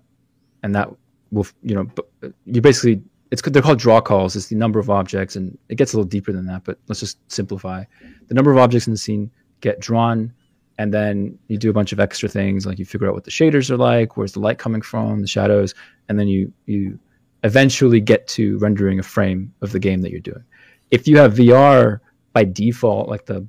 and 0.63 0.75
that 0.75 0.89
will 1.31 1.47
you 1.63 1.75
know 1.75 2.33
you 2.47 2.61
basically 2.61 3.03
it's 3.31 3.43
they're 3.43 3.63
called 3.63 3.79
draw 3.79 4.01
calls. 4.01 4.37
It's 4.37 4.47
the 4.47 4.57
number 4.57 4.79
of 4.79 4.91
objects, 4.91 5.37
and 5.37 5.59
it 5.69 5.75
gets 5.75 5.93
a 5.93 5.97
little 5.97 6.09
deeper 6.09 6.33
than 6.33 6.47
that. 6.47 6.65
But 6.65 6.79
let's 6.87 7.01
just 7.01 7.19
simplify. 7.31 7.85
The 8.29 8.35
number 8.35 8.53
of 8.53 8.59
objects 8.59 8.87
in 8.87 8.93
the 8.93 8.99
scene 8.99 9.31
get 9.61 9.81
drawn, 9.81 10.33
and 10.79 10.93
then 10.93 11.39
you 11.49 11.57
do 11.57 11.71
a 11.71 11.73
bunch 11.73 11.93
of 11.93 12.01
extra 12.01 12.29
things 12.29 12.67
like 12.67 12.79
you 12.79 12.85
figure 12.85 13.07
out 13.07 13.15
what 13.15 13.25
the 13.25 13.31
shaders 13.31 13.71
are 13.71 13.77
like, 13.77 14.17
where's 14.17 14.33
the 14.33 14.41
light 14.41 14.59
coming 14.59 14.83
from, 14.83 15.21
the 15.21 15.27
shadows, 15.27 15.75
and 16.09 16.19
then 16.19 16.29
you 16.29 16.53
you 16.67 16.99
eventually 17.45 18.01
get 18.01 18.27
to 18.27 18.59
rendering 18.59 18.99
a 18.99 19.03
frame 19.03 19.53
of 19.61 19.73
the 19.73 19.79
game 19.79 20.01
that 20.01 20.11
you're 20.11 20.21
doing. 20.21 20.43
If 20.91 21.07
you 21.07 21.19
have 21.19 21.35
VR 21.35 22.01
by 22.33 22.45
default, 22.45 23.09
like 23.09 23.27
the 23.27 23.47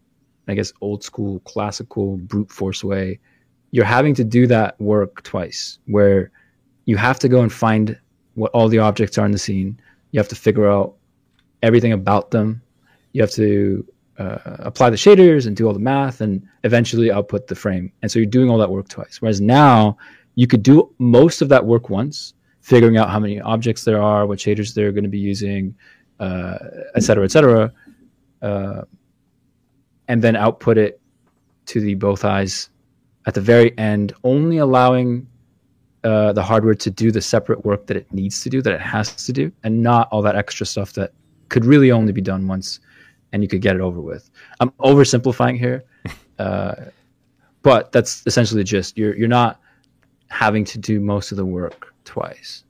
I 0.47 0.53
guess 0.53 0.71
old 0.81 1.03
school 1.03 1.39
classical 1.41 2.17
brute 2.17 2.51
force 2.51 2.83
way, 2.83 3.19
you're 3.71 3.85
having 3.85 4.13
to 4.15 4.23
do 4.23 4.45
that 4.47 4.79
work 4.79 5.23
twice, 5.23 5.79
where 5.87 6.31
you 6.85 6.97
have 6.97 7.19
to 7.19 7.27
go 7.27 7.41
and 7.41 7.51
find 7.51 7.99
what 8.35 8.51
all 8.51 8.67
the 8.67 8.79
objects 8.79 9.17
are 9.17 9.25
in 9.25 9.31
the 9.31 9.39
scene. 9.39 9.79
You 10.11 10.19
have 10.19 10.27
to 10.27 10.35
figure 10.35 10.69
out 10.69 10.95
everything 11.63 11.91
about 11.91 12.31
them. 12.31 12.61
You 13.13 13.21
have 13.21 13.31
to 13.31 13.85
uh, 14.17 14.37
apply 14.59 14.89
the 14.89 14.95
shaders 14.95 15.45
and 15.47 15.55
do 15.55 15.67
all 15.67 15.73
the 15.73 15.79
math 15.79 16.21
and 16.21 16.47
eventually 16.63 17.11
output 17.11 17.47
the 17.47 17.55
frame. 17.55 17.91
And 18.01 18.11
so 18.11 18.19
you're 18.19 18.25
doing 18.25 18.49
all 18.49 18.57
that 18.57 18.69
work 18.69 18.87
twice. 18.87 19.21
Whereas 19.21 19.41
now 19.41 19.97
you 20.35 20.47
could 20.47 20.63
do 20.63 20.93
most 20.99 21.41
of 21.41 21.49
that 21.49 21.65
work 21.65 21.89
once, 21.89 22.33
figuring 22.61 22.97
out 22.97 23.09
how 23.09 23.19
many 23.19 23.41
objects 23.41 23.83
there 23.83 24.01
are, 24.01 24.25
what 24.25 24.39
shaders 24.39 24.73
they're 24.73 24.91
going 24.91 25.03
to 25.03 25.09
be 25.09 25.19
using, 25.19 25.75
uh, 26.19 26.57
et 26.95 27.03
cetera, 27.03 27.23
et 27.23 27.31
cetera, 27.31 27.71
uh, 28.41 28.81
and 30.07 30.21
then 30.21 30.35
output 30.35 30.77
it 30.77 31.01
to 31.65 31.81
the 31.81 31.95
both 31.95 32.23
eyes 32.25 32.69
at 33.25 33.33
the 33.33 33.41
very 33.41 33.77
end, 33.77 34.13
only 34.23 34.57
allowing 34.57 35.27
uh, 36.03 36.31
the 36.33 36.43
hardware 36.43 36.75
to 36.75 36.91
do 36.91 37.11
the 37.11 37.21
separate 37.21 37.65
work 37.65 37.87
that 37.87 37.97
it 37.97 38.11
needs 38.13 38.41
to 38.41 38.49
do, 38.49 38.61
that 38.61 38.73
it 38.73 38.81
has 38.81 39.15
to 39.15 39.33
do, 39.33 39.51
and 39.63 39.81
not 39.81 40.07
all 40.11 40.21
that 40.21 40.35
extra 40.35 40.65
stuff 40.65 40.93
that 40.93 41.11
could 41.49 41.65
really 41.65 41.91
only 41.91 42.11
be 42.11 42.21
done 42.21 42.47
once 42.47 42.79
and 43.35 43.43
you 43.43 43.49
could 43.49 43.61
get 43.61 43.75
it 43.75 43.81
over 43.81 43.99
with. 43.99 44.31
I'm 44.61 44.69
oversimplifying 44.79 45.59
here, 45.59 45.83
uh, 46.39 46.75
but 47.63 47.91
that's 47.91 48.23
essentially 48.25 48.63
just. 48.63 48.97
You're 48.97 49.13
you're 49.13 49.27
not 49.27 49.59
having 50.29 50.63
to 50.63 50.77
do 50.79 51.01
most 51.01 51.31
of 51.31 51.37
the 51.37 51.45
work 51.45 51.93
twice. 52.05 52.63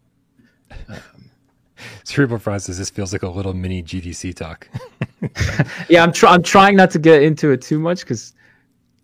Um, 0.89 0.97
Cerebral 2.03 2.39
process. 2.39 2.79
This 2.79 2.89
feels 2.89 3.13
like 3.13 3.21
a 3.21 3.29
little 3.29 3.53
mini 3.53 3.83
GDC 3.83 4.33
talk. 4.33 4.67
yeah, 5.87 6.01
I'm 6.01 6.11
trying. 6.11 6.33
I'm 6.33 6.43
trying 6.43 6.75
not 6.75 6.89
to 6.91 6.99
get 6.99 7.21
into 7.21 7.51
it 7.51 7.61
too 7.61 7.79
much 7.79 7.99
because. 7.99 8.33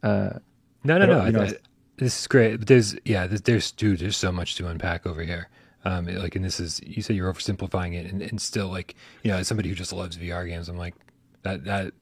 Uh, 0.02 0.40
no, 0.84 0.98
no, 0.98 1.06
no. 1.06 1.20
I, 1.20 1.44
I, 1.44 1.54
this 1.98 2.22
is 2.22 2.26
great. 2.26 2.58
But 2.58 2.68
there's 2.68 2.96
yeah, 3.06 3.28
there's, 3.28 3.42
there's 3.42 3.72
dude, 3.72 4.00
there's 4.00 4.18
so 4.18 4.32
much 4.32 4.56
to 4.56 4.68
unpack 4.68 5.06
over 5.06 5.22
here. 5.22 5.48
Um, 5.86 6.08
like, 6.08 6.36
and 6.36 6.44
this 6.44 6.60
is 6.60 6.82
you 6.84 7.04
say 7.04 7.14
you're 7.14 7.32
oversimplifying 7.32 7.94
it, 7.94 8.12
and, 8.12 8.24
and 8.24 8.42
still 8.42 8.68
like 8.68 8.96
you 9.22 9.30
know, 9.30 9.38
as 9.38 9.48
somebody 9.48 9.70
who 9.70 9.76
just 9.76 9.94
loves 9.94 10.18
VR 10.18 10.48
games, 10.48 10.68
I'm 10.68 10.78
like, 10.78 10.96
that 11.44 11.66
that 11.66 11.94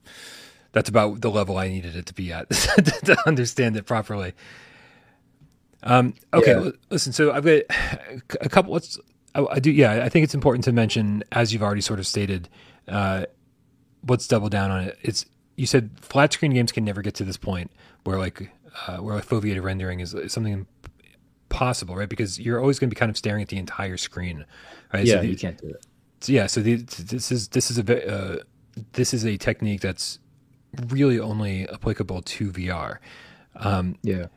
that's 0.71 0.89
about 0.89 1.21
the 1.21 1.31
level 1.31 1.57
I 1.57 1.67
needed 1.67 1.95
it 1.95 2.05
to 2.07 2.13
be 2.13 2.31
at 2.31 2.49
to 2.51 3.17
understand 3.25 3.77
it 3.77 3.85
properly. 3.85 4.33
Um, 5.83 6.13
okay, 6.33 6.61
yeah. 6.61 6.71
listen. 6.89 7.13
So 7.13 7.31
I've 7.31 7.45
got 7.45 8.41
a 8.41 8.49
couple. 8.49 8.73
Let's. 8.73 8.99
I, 9.35 9.45
I, 9.45 9.59
do. 9.59 9.71
Yeah, 9.71 10.03
I 10.03 10.09
think 10.09 10.23
it's 10.23 10.33
important 10.33 10.65
to 10.65 10.71
mention, 10.71 11.23
as 11.31 11.53
you've 11.53 11.63
already 11.63 11.81
sort 11.81 11.99
of 11.99 12.07
stated. 12.07 12.49
Uh, 12.87 13.25
let's 14.07 14.27
double 14.27 14.49
down 14.49 14.71
on 14.71 14.83
it. 14.83 14.97
It's 15.01 15.25
you 15.55 15.65
said 15.65 15.91
flat 16.01 16.33
screen 16.33 16.53
games 16.53 16.71
can 16.71 16.83
never 16.83 17.01
get 17.01 17.15
to 17.15 17.23
this 17.23 17.37
point 17.37 17.71
where 18.03 18.17
like 18.17 18.51
uh, 18.87 18.97
where 18.97 19.15
like 19.15 19.25
foveated 19.25 19.63
rendering 19.63 19.99
is, 19.99 20.13
is 20.13 20.31
something 20.33 20.67
possible, 21.49 21.95
right? 21.95 22.09
Because 22.09 22.39
you're 22.39 22.59
always 22.59 22.79
going 22.79 22.89
to 22.89 22.95
be 22.95 22.99
kind 22.99 23.09
of 23.09 23.17
staring 23.17 23.41
at 23.41 23.49
the 23.49 23.57
entire 23.57 23.97
screen, 23.97 24.45
right? 24.93 25.05
Yeah, 25.05 25.15
so 25.15 25.21
the, 25.21 25.27
you 25.27 25.37
can't 25.37 25.57
do 25.57 25.67
it. 25.67 25.85
So 26.21 26.31
yeah, 26.31 26.47
so 26.47 26.61
the, 26.61 26.75
this 26.75 27.31
is 27.31 27.49
this 27.49 27.71
is 27.71 27.77
a 27.77 28.13
uh, 28.13 28.37
this 28.93 29.13
is 29.13 29.25
a 29.25 29.37
technique 29.37 29.81
that's 29.81 30.19
really 30.87 31.19
only 31.19 31.67
applicable 31.69 32.21
to 32.21 32.51
VR. 32.51 32.97
Um, 33.55 33.97
yeah. 34.03 34.27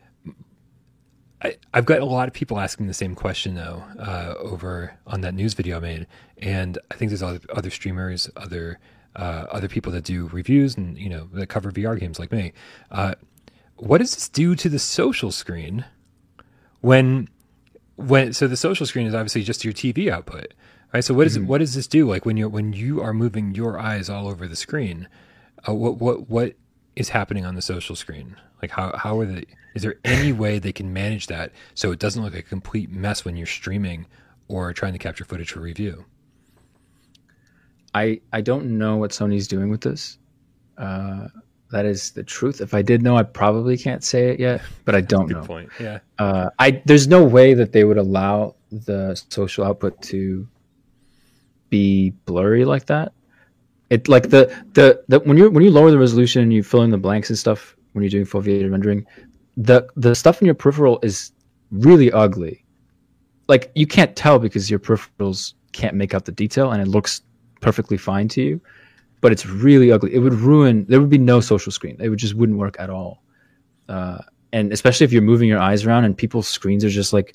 I, 1.43 1.57
have 1.75 1.87
got 1.87 2.01
a 2.01 2.05
lot 2.05 2.29
of 2.29 2.35
people 2.35 2.61
asking 2.61 2.87
the 2.87 2.95
same 2.95 3.15
question 3.15 3.57
though 3.57 3.83
uh, 3.99 4.35
over 4.39 4.97
on 5.07 5.23
that 5.23 5.35
news 5.35 5.55
video 5.55 5.79
I 5.79 5.81
made, 5.81 6.07
and 6.39 6.79
I 6.91 6.95
think 6.95 7.11
there's 7.11 7.23
other, 7.23 7.41
other 7.53 7.71
streamers, 7.71 8.31
other 8.37 8.79
uh, 9.17 9.47
other 9.51 9.69
people 9.69 9.93
that 9.93 10.05
do 10.05 10.29
reviews 10.33 10.77
and 10.77 10.97
you 10.97 11.09
know 11.09 11.29
that 11.33 11.49
cover 11.49 11.71
VR 11.73 11.99
games 11.99 12.19
like 12.19 12.33
me. 12.33 12.53
Uh, 12.91 13.15
what 13.77 13.99
does 13.99 14.15
this 14.15 14.29
do 14.29 14.55
to 14.55 14.69
the 14.69 14.79
social 14.79 15.33
screen 15.33 15.85
when 16.81 17.29
when 17.97 18.33
so 18.33 18.47
the 18.47 18.57
social 18.57 18.87
screen 18.87 19.07
is 19.07 19.15
obviously 19.15 19.43
just 19.43 19.65
your 19.65 19.75
TV 19.75 20.09
output, 20.09 20.55
right? 20.93 21.05
So 21.05 21.15
what 21.15 21.27
is 21.27 21.39
mm-hmm. 21.39 21.47
what 21.47 21.59
does 21.59 21.75
this 21.75 21.87
do? 21.87 22.09
Like 22.09 22.25
when 22.25 22.37
you 22.37 22.49
when 22.49 22.73
you 22.73 23.01
are 23.01 23.13
moving 23.13 23.55
your 23.55 23.79
eyes 23.79 24.09
all 24.09 24.29
over 24.29 24.47
the 24.47 24.57
screen, 24.57 25.09
uh, 25.69 25.75
what 25.75 25.99
what 25.99 26.29
what 26.29 26.55
is 26.97 27.11
happening 27.11 27.45
on 27.45 27.55
the 27.55 27.63
social 27.63 27.97
screen? 27.97 28.37
Like 28.61 28.71
how 28.71 28.97
how 28.97 29.19
are 29.21 29.27
they? 29.27 29.45
Is 29.75 29.83
there 29.83 29.97
any 30.05 30.33
way 30.45 30.59
they 30.59 30.73
can 30.73 30.93
manage 30.93 31.27
that 31.29 31.53
so 31.75 31.93
it 31.93 31.99
doesn't 31.99 32.23
look 32.23 32.35
like 32.35 32.45
a 32.45 32.49
complete 32.49 32.91
mess 32.91 33.25
when 33.25 33.37
you're 33.37 33.47
streaming 33.47 34.07
or 34.49 34.73
trying 34.73 34.93
to 34.93 34.99
capture 34.99 35.25
footage 35.25 35.53
for 35.53 35.61
review? 35.61 36.05
I 37.95 38.21
I 38.33 38.41
don't 38.41 38.79
know 38.79 38.97
what 38.97 39.11
Sony's 39.11 39.49
doing 39.49 39.71
with 39.71 39.81
this. 39.81 40.19
Uh, 40.79 41.29
that 41.71 41.87
is 41.87 42.11
the 42.11 42.23
truth. 42.23 42.61
If 42.61 42.75
I 42.75 42.83
did 42.83 43.03
know, 43.03 43.17
I 43.17 43.23
probably 43.23 43.79
can't 43.79 44.05
say 44.05 44.29
it 44.29 44.39
yet, 44.39 44.63
but 44.85 44.95
I 44.95 45.01
don't 45.01 45.27
Good 45.27 45.39
know. 45.39 45.45
Point. 45.45 45.71
Yeah. 45.81 45.99
Uh, 46.19 46.51
I 46.59 46.83
there's 46.85 47.09
no 47.09 47.25
way 47.25 47.55
that 47.55 47.73
they 47.73 47.85
would 47.85 47.99
allow 47.99 48.55
the 48.71 49.21
social 49.29 49.65
output 49.65 50.01
to 50.03 50.47
be 51.73 52.11
blurry 52.27 52.65
like 52.67 52.87
that. 52.87 53.15
It 53.89 54.07
like 54.07 54.29
the 54.29 54.45
the, 54.75 55.03
the 55.09 55.19
when 55.21 55.37
you 55.37 55.51
when 55.51 55.65
you 55.65 55.71
lower 55.71 55.91
the 55.91 55.99
resolution 55.99 56.43
and 56.43 56.53
you 56.53 56.63
fill 56.63 56.83
in 56.83 56.91
the 56.91 56.99
blanks 56.99 57.31
and 57.31 57.39
stuff 57.39 57.75
when 57.93 58.05
you're 58.05 58.11
doing 58.11 58.27
foveated 58.27 58.71
rendering, 58.71 59.07
the 59.57 59.89
the 59.97 60.15
stuff 60.15 60.41
in 60.41 60.47
your 60.47 60.55
peripheral 60.55 61.01
is 61.03 61.33
really 61.71 62.13
ugly. 62.13 62.65
Like 63.49 63.73
you 63.75 63.87
can't 63.87 64.15
tell 64.15 64.39
because 64.39 64.71
your 64.71 64.79
peripherals 64.79 65.55
can't 65.73 65.97
make 65.97 66.15
out 66.15 66.27
the 66.27 66.33
detail 66.33 66.71
and 66.71 66.83
it 66.83 66.89
looks 66.89 67.23
perfectly 67.61 67.97
fine 67.97 68.29
to 68.29 68.43
you, 68.43 68.61
but 69.23 69.33
it's 69.33 69.47
really 69.47 69.91
ugly. 69.91 70.15
It 70.15 70.19
would 70.19 70.35
ruin. 70.35 70.85
There 70.89 71.01
would 71.01 71.11
be 71.11 71.19
no 71.19 71.41
social 71.41 71.73
screen. 71.73 71.97
It 72.01 72.11
would 72.11 72.19
just 72.19 72.35
wouldn't 72.35 72.59
work 72.59 72.77
at 72.79 72.91
all. 72.91 73.23
Uh, 73.89 74.19
and 74.53 74.73
especially 74.73 75.05
if 75.05 75.13
you're 75.13 75.23
moving 75.23 75.49
your 75.49 75.59
eyes 75.59 75.87
around 75.87 76.05
and 76.05 76.17
people's 76.17 76.49
screens 76.49 76.85
are 76.85 76.91
just 76.91 77.13
like 77.13 77.35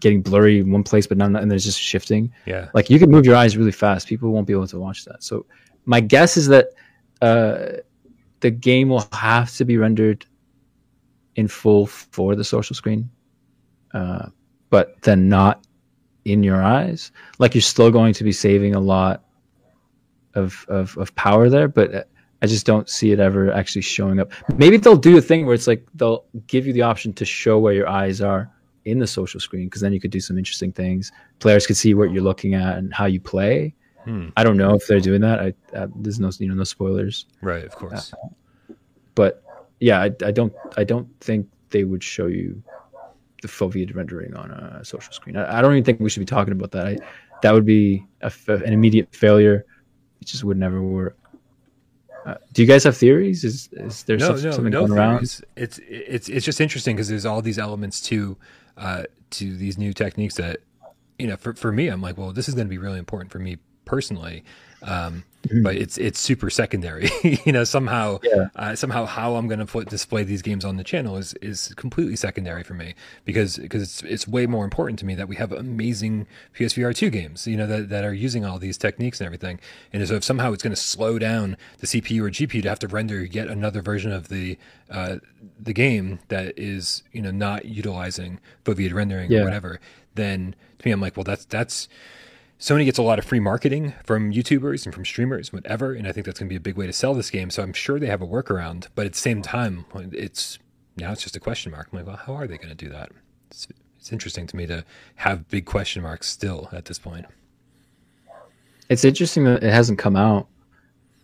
getting 0.00 0.22
blurry 0.22 0.60
in 0.60 0.70
one 0.70 0.82
place, 0.82 1.06
but 1.06 1.16
not, 1.16 1.34
and 1.34 1.50
there's 1.50 1.64
just 1.64 1.80
shifting. 1.80 2.32
Yeah. 2.44 2.68
Like 2.74 2.90
you 2.90 2.98
can 2.98 3.10
move 3.10 3.24
your 3.24 3.36
eyes 3.36 3.56
really 3.56 3.72
fast. 3.72 4.06
People 4.06 4.30
won't 4.30 4.46
be 4.46 4.52
able 4.52 4.66
to 4.68 4.78
watch 4.78 5.04
that. 5.04 5.22
So 5.22 5.46
my 5.86 6.00
guess 6.00 6.36
is 6.36 6.48
that 6.48 6.68
uh, 7.22 7.78
the 8.40 8.50
game 8.50 8.88
will 8.88 9.08
have 9.12 9.54
to 9.56 9.64
be 9.64 9.78
rendered 9.78 10.26
in 11.36 11.48
full 11.48 11.86
for 11.86 12.34
the 12.34 12.44
social 12.44 12.74
screen, 12.74 13.10
uh, 13.94 14.28
but 14.70 15.00
then 15.02 15.28
not 15.28 15.66
in 16.24 16.42
your 16.42 16.62
eyes. 16.62 17.12
Like 17.38 17.54
you're 17.54 17.62
still 17.62 17.90
going 17.90 18.12
to 18.14 18.24
be 18.24 18.32
saving 18.32 18.74
a 18.74 18.80
lot 18.80 19.24
of, 20.34 20.66
of, 20.68 20.96
of 20.98 21.14
power 21.14 21.48
there, 21.48 21.68
but 21.68 22.08
I 22.42 22.46
just 22.46 22.66
don't 22.66 22.88
see 22.88 23.12
it 23.12 23.20
ever 23.20 23.50
actually 23.50 23.82
showing 23.82 24.20
up. 24.20 24.30
Maybe 24.56 24.76
they'll 24.76 24.96
do 24.96 25.16
a 25.16 25.22
thing 25.22 25.46
where 25.46 25.54
it's 25.54 25.66
like 25.66 25.86
they'll 25.94 26.24
give 26.46 26.66
you 26.66 26.72
the 26.72 26.82
option 26.82 27.12
to 27.14 27.24
show 27.24 27.58
where 27.58 27.72
your 27.72 27.88
eyes 27.88 28.20
are 28.20 28.50
in 28.86 29.00
the 29.00 29.06
social 29.06 29.40
screen 29.40 29.66
because 29.66 29.82
then 29.82 29.92
you 29.92 30.00
could 30.00 30.10
do 30.10 30.20
some 30.20 30.38
interesting 30.38 30.72
things. 30.72 31.12
Players 31.40 31.66
could 31.66 31.76
see 31.76 31.92
what 31.92 32.12
you're 32.12 32.22
looking 32.22 32.54
at 32.54 32.78
and 32.78 32.94
how 32.94 33.04
you 33.04 33.20
play. 33.20 33.74
Hmm. 34.04 34.28
I 34.36 34.44
don't 34.44 34.56
know 34.56 34.74
if 34.74 34.86
they're 34.86 35.00
doing 35.00 35.20
that. 35.20 35.40
I, 35.40 35.54
uh, 35.76 35.88
there's 35.96 36.20
no 36.20 36.30
you 36.38 36.48
know 36.48 36.54
no 36.54 36.64
spoilers. 36.64 37.26
Right, 37.42 37.64
of 37.64 37.74
course. 37.74 38.14
Uh, 38.14 38.74
but 39.16 39.42
yeah, 39.80 40.00
I, 40.00 40.04
I 40.24 40.30
don't 40.30 40.54
I 40.76 40.84
don't 40.84 41.08
think 41.20 41.48
they 41.70 41.84
would 41.84 42.02
show 42.02 42.26
you 42.26 42.62
the 43.42 43.48
foveated 43.48 43.96
rendering 43.96 44.34
on 44.36 44.50
a 44.50 44.84
social 44.84 45.12
screen. 45.12 45.36
I, 45.36 45.58
I, 45.58 45.62
don't 45.62 45.72
even 45.72 45.84
think 45.84 46.00
we 46.00 46.08
should 46.08 46.20
be 46.20 46.26
talking 46.26 46.52
about 46.52 46.70
that. 46.70 46.86
I, 46.86 46.98
that 47.42 47.52
would 47.52 47.66
be 47.66 48.06
a, 48.22 48.32
an 48.48 48.72
immediate 48.72 49.14
failure. 49.14 49.66
It 50.20 50.26
just 50.26 50.44
would 50.44 50.56
never 50.56 50.80
work. 50.80 51.18
Uh, 52.26 52.34
do 52.52 52.60
you 52.60 52.66
guys 52.66 52.82
have 52.82 52.96
theories? 52.96 53.44
Is 53.44 53.68
is 53.72 54.02
there 54.02 54.16
no, 54.16 54.30
no, 54.30 54.36
something 54.36 54.64
no 54.64 54.86
going 54.86 54.92
theories. 54.92 55.40
around? 55.40 55.44
It's 55.54 55.78
it's 55.86 56.28
it's 56.28 56.44
just 56.44 56.60
interesting 56.60 56.96
because 56.96 57.08
there's 57.08 57.24
all 57.24 57.40
these 57.40 57.58
elements 57.58 58.00
to 58.02 58.36
uh, 58.76 59.04
to 59.30 59.56
these 59.56 59.78
new 59.78 59.92
techniques 59.92 60.34
that 60.34 60.58
you 61.20 61.28
know 61.28 61.36
for 61.36 61.54
for 61.54 61.70
me 61.70 61.86
I'm 61.86 62.02
like 62.02 62.18
well 62.18 62.32
this 62.32 62.48
is 62.48 62.54
going 62.54 62.66
to 62.66 62.70
be 62.70 62.78
really 62.78 62.98
important 62.98 63.30
for 63.30 63.38
me 63.38 63.58
personally 63.86 64.44
um, 64.82 65.24
mm-hmm. 65.42 65.62
but 65.62 65.76
it's 65.76 65.98
it's 65.98 66.20
super 66.20 66.50
secondary. 66.50 67.08
you 67.44 67.52
know, 67.52 67.64
somehow 67.64 68.18
yeah. 68.22 68.48
uh, 68.56 68.74
somehow 68.76 69.04
how 69.04 69.36
I'm 69.36 69.48
going 69.48 69.58
to 69.58 69.66
put 69.66 69.88
display 69.88 70.22
these 70.22 70.42
games 70.42 70.64
on 70.64 70.76
the 70.76 70.84
channel 70.84 71.16
is 71.16 71.34
is 71.34 71.72
completely 71.76 72.16
secondary 72.16 72.62
for 72.62 72.74
me 72.74 72.94
because 73.24 73.56
because 73.56 73.82
it's 73.82 74.02
it's 74.02 74.28
way 74.28 74.46
more 74.46 74.64
important 74.64 74.98
to 75.00 75.06
me 75.06 75.14
that 75.14 75.28
we 75.28 75.36
have 75.36 75.52
amazing 75.52 76.26
PSVR 76.54 76.94
two 76.94 77.10
games. 77.10 77.46
You 77.46 77.56
know 77.56 77.66
that 77.66 77.88
that 77.88 78.04
are 78.04 78.14
using 78.14 78.44
all 78.44 78.58
these 78.58 78.78
techniques 78.78 79.20
and 79.20 79.26
everything. 79.26 79.60
And 79.92 80.06
so 80.06 80.14
if 80.14 80.24
somehow 80.24 80.52
it's 80.52 80.62
going 80.62 80.74
to 80.74 80.80
slow 80.80 81.18
down 81.18 81.56
the 81.78 81.86
CPU 81.86 82.22
or 82.22 82.30
GPU 82.30 82.62
to 82.62 82.68
have 82.68 82.78
to 82.80 82.88
render 82.88 83.24
yet 83.24 83.48
another 83.48 83.82
version 83.82 84.12
of 84.12 84.28
the 84.28 84.58
uh, 84.90 85.16
the 85.58 85.72
game 85.72 86.20
that 86.28 86.56
is 86.58 87.02
you 87.12 87.22
know 87.22 87.30
not 87.30 87.64
utilizing 87.64 88.40
foveated 88.64 88.94
rendering 88.94 89.30
yeah. 89.30 89.40
or 89.40 89.44
whatever, 89.44 89.80
then 90.14 90.54
to 90.78 90.86
me 90.86 90.92
I'm 90.92 91.00
like, 91.00 91.16
well 91.16 91.24
that's 91.24 91.44
that's 91.46 91.88
Sony 92.58 92.86
gets 92.86 92.98
a 92.98 93.02
lot 93.02 93.18
of 93.18 93.24
free 93.24 93.40
marketing 93.40 93.92
from 94.04 94.32
YouTubers 94.32 94.86
and 94.86 94.94
from 94.94 95.04
streamers, 95.04 95.52
whatever, 95.52 95.92
and 95.92 96.06
I 96.06 96.12
think 96.12 96.24
that's 96.24 96.38
going 96.38 96.48
to 96.48 96.52
be 96.52 96.56
a 96.56 96.60
big 96.60 96.76
way 96.76 96.86
to 96.86 96.92
sell 96.92 97.12
this 97.12 97.28
game. 97.28 97.50
So 97.50 97.62
I'm 97.62 97.74
sure 97.74 98.00
they 98.00 98.06
have 98.06 98.22
a 98.22 98.26
workaround, 98.26 98.88
but 98.94 99.04
at 99.04 99.12
the 99.12 99.18
same 99.18 99.42
time, 99.42 99.84
it's 99.94 100.58
now 100.96 101.12
it's 101.12 101.22
just 101.22 101.36
a 101.36 101.40
question 101.40 101.70
mark. 101.72 101.88
I'm 101.92 101.98
like, 101.98 102.06
well, 102.06 102.16
how 102.16 102.34
are 102.34 102.46
they 102.46 102.56
going 102.56 102.70
to 102.70 102.74
do 102.74 102.88
that? 102.88 103.10
It's, 103.50 103.68
it's 103.98 104.10
interesting 104.10 104.46
to 104.46 104.56
me 104.56 104.66
to 104.66 104.84
have 105.16 105.48
big 105.48 105.66
question 105.66 106.02
marks 106.02 106.28
still 106.28 106.70
at 106.72 106.86
this 106.86 106.98
point. 106.98 107.26
It's 108.88 109.04
interesting 109.04 109.44
that 109.44 109.62
it 109.62 109.72
hasn't 109.72 109.98
come 109.98 110.16
out 110.16 110.48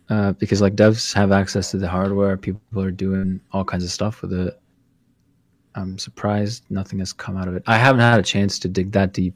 uh, 0.09 0.33
because 0.33 0.61
like 0.61 0.75
devs 0.75 1.13
have 1.13 1.31
access 1.31 1.71
to 1.71 1.77
the 1.77 1.87
hardware. 1.87 2.37
People 2.37 2.61
are 2.79 2.91
doing 2.91 3.39
all 3.51 3.63
kinds 3.63 3.83
of 3.83 3.89
stuff 3.89 4.21
with 4.21 4.33
it. 4.33 4.59
I'm 5.75 5.97
surprised 5.97 6.63
nothing 6.69 6.99
has 6.99 7.13
come 7.13 7.37
out 7.37 7.47
of 7.47 7.55
it. 7.55 7.63
I 7.65 7.77
haven't 7.77 8.01
had 8.01 8.19
a 8.19 8.23
chance 8.23 8.59
to 8.59 8.67
dig 8.67 8.91
that 8.91 9.13
deep. 9.13 9.35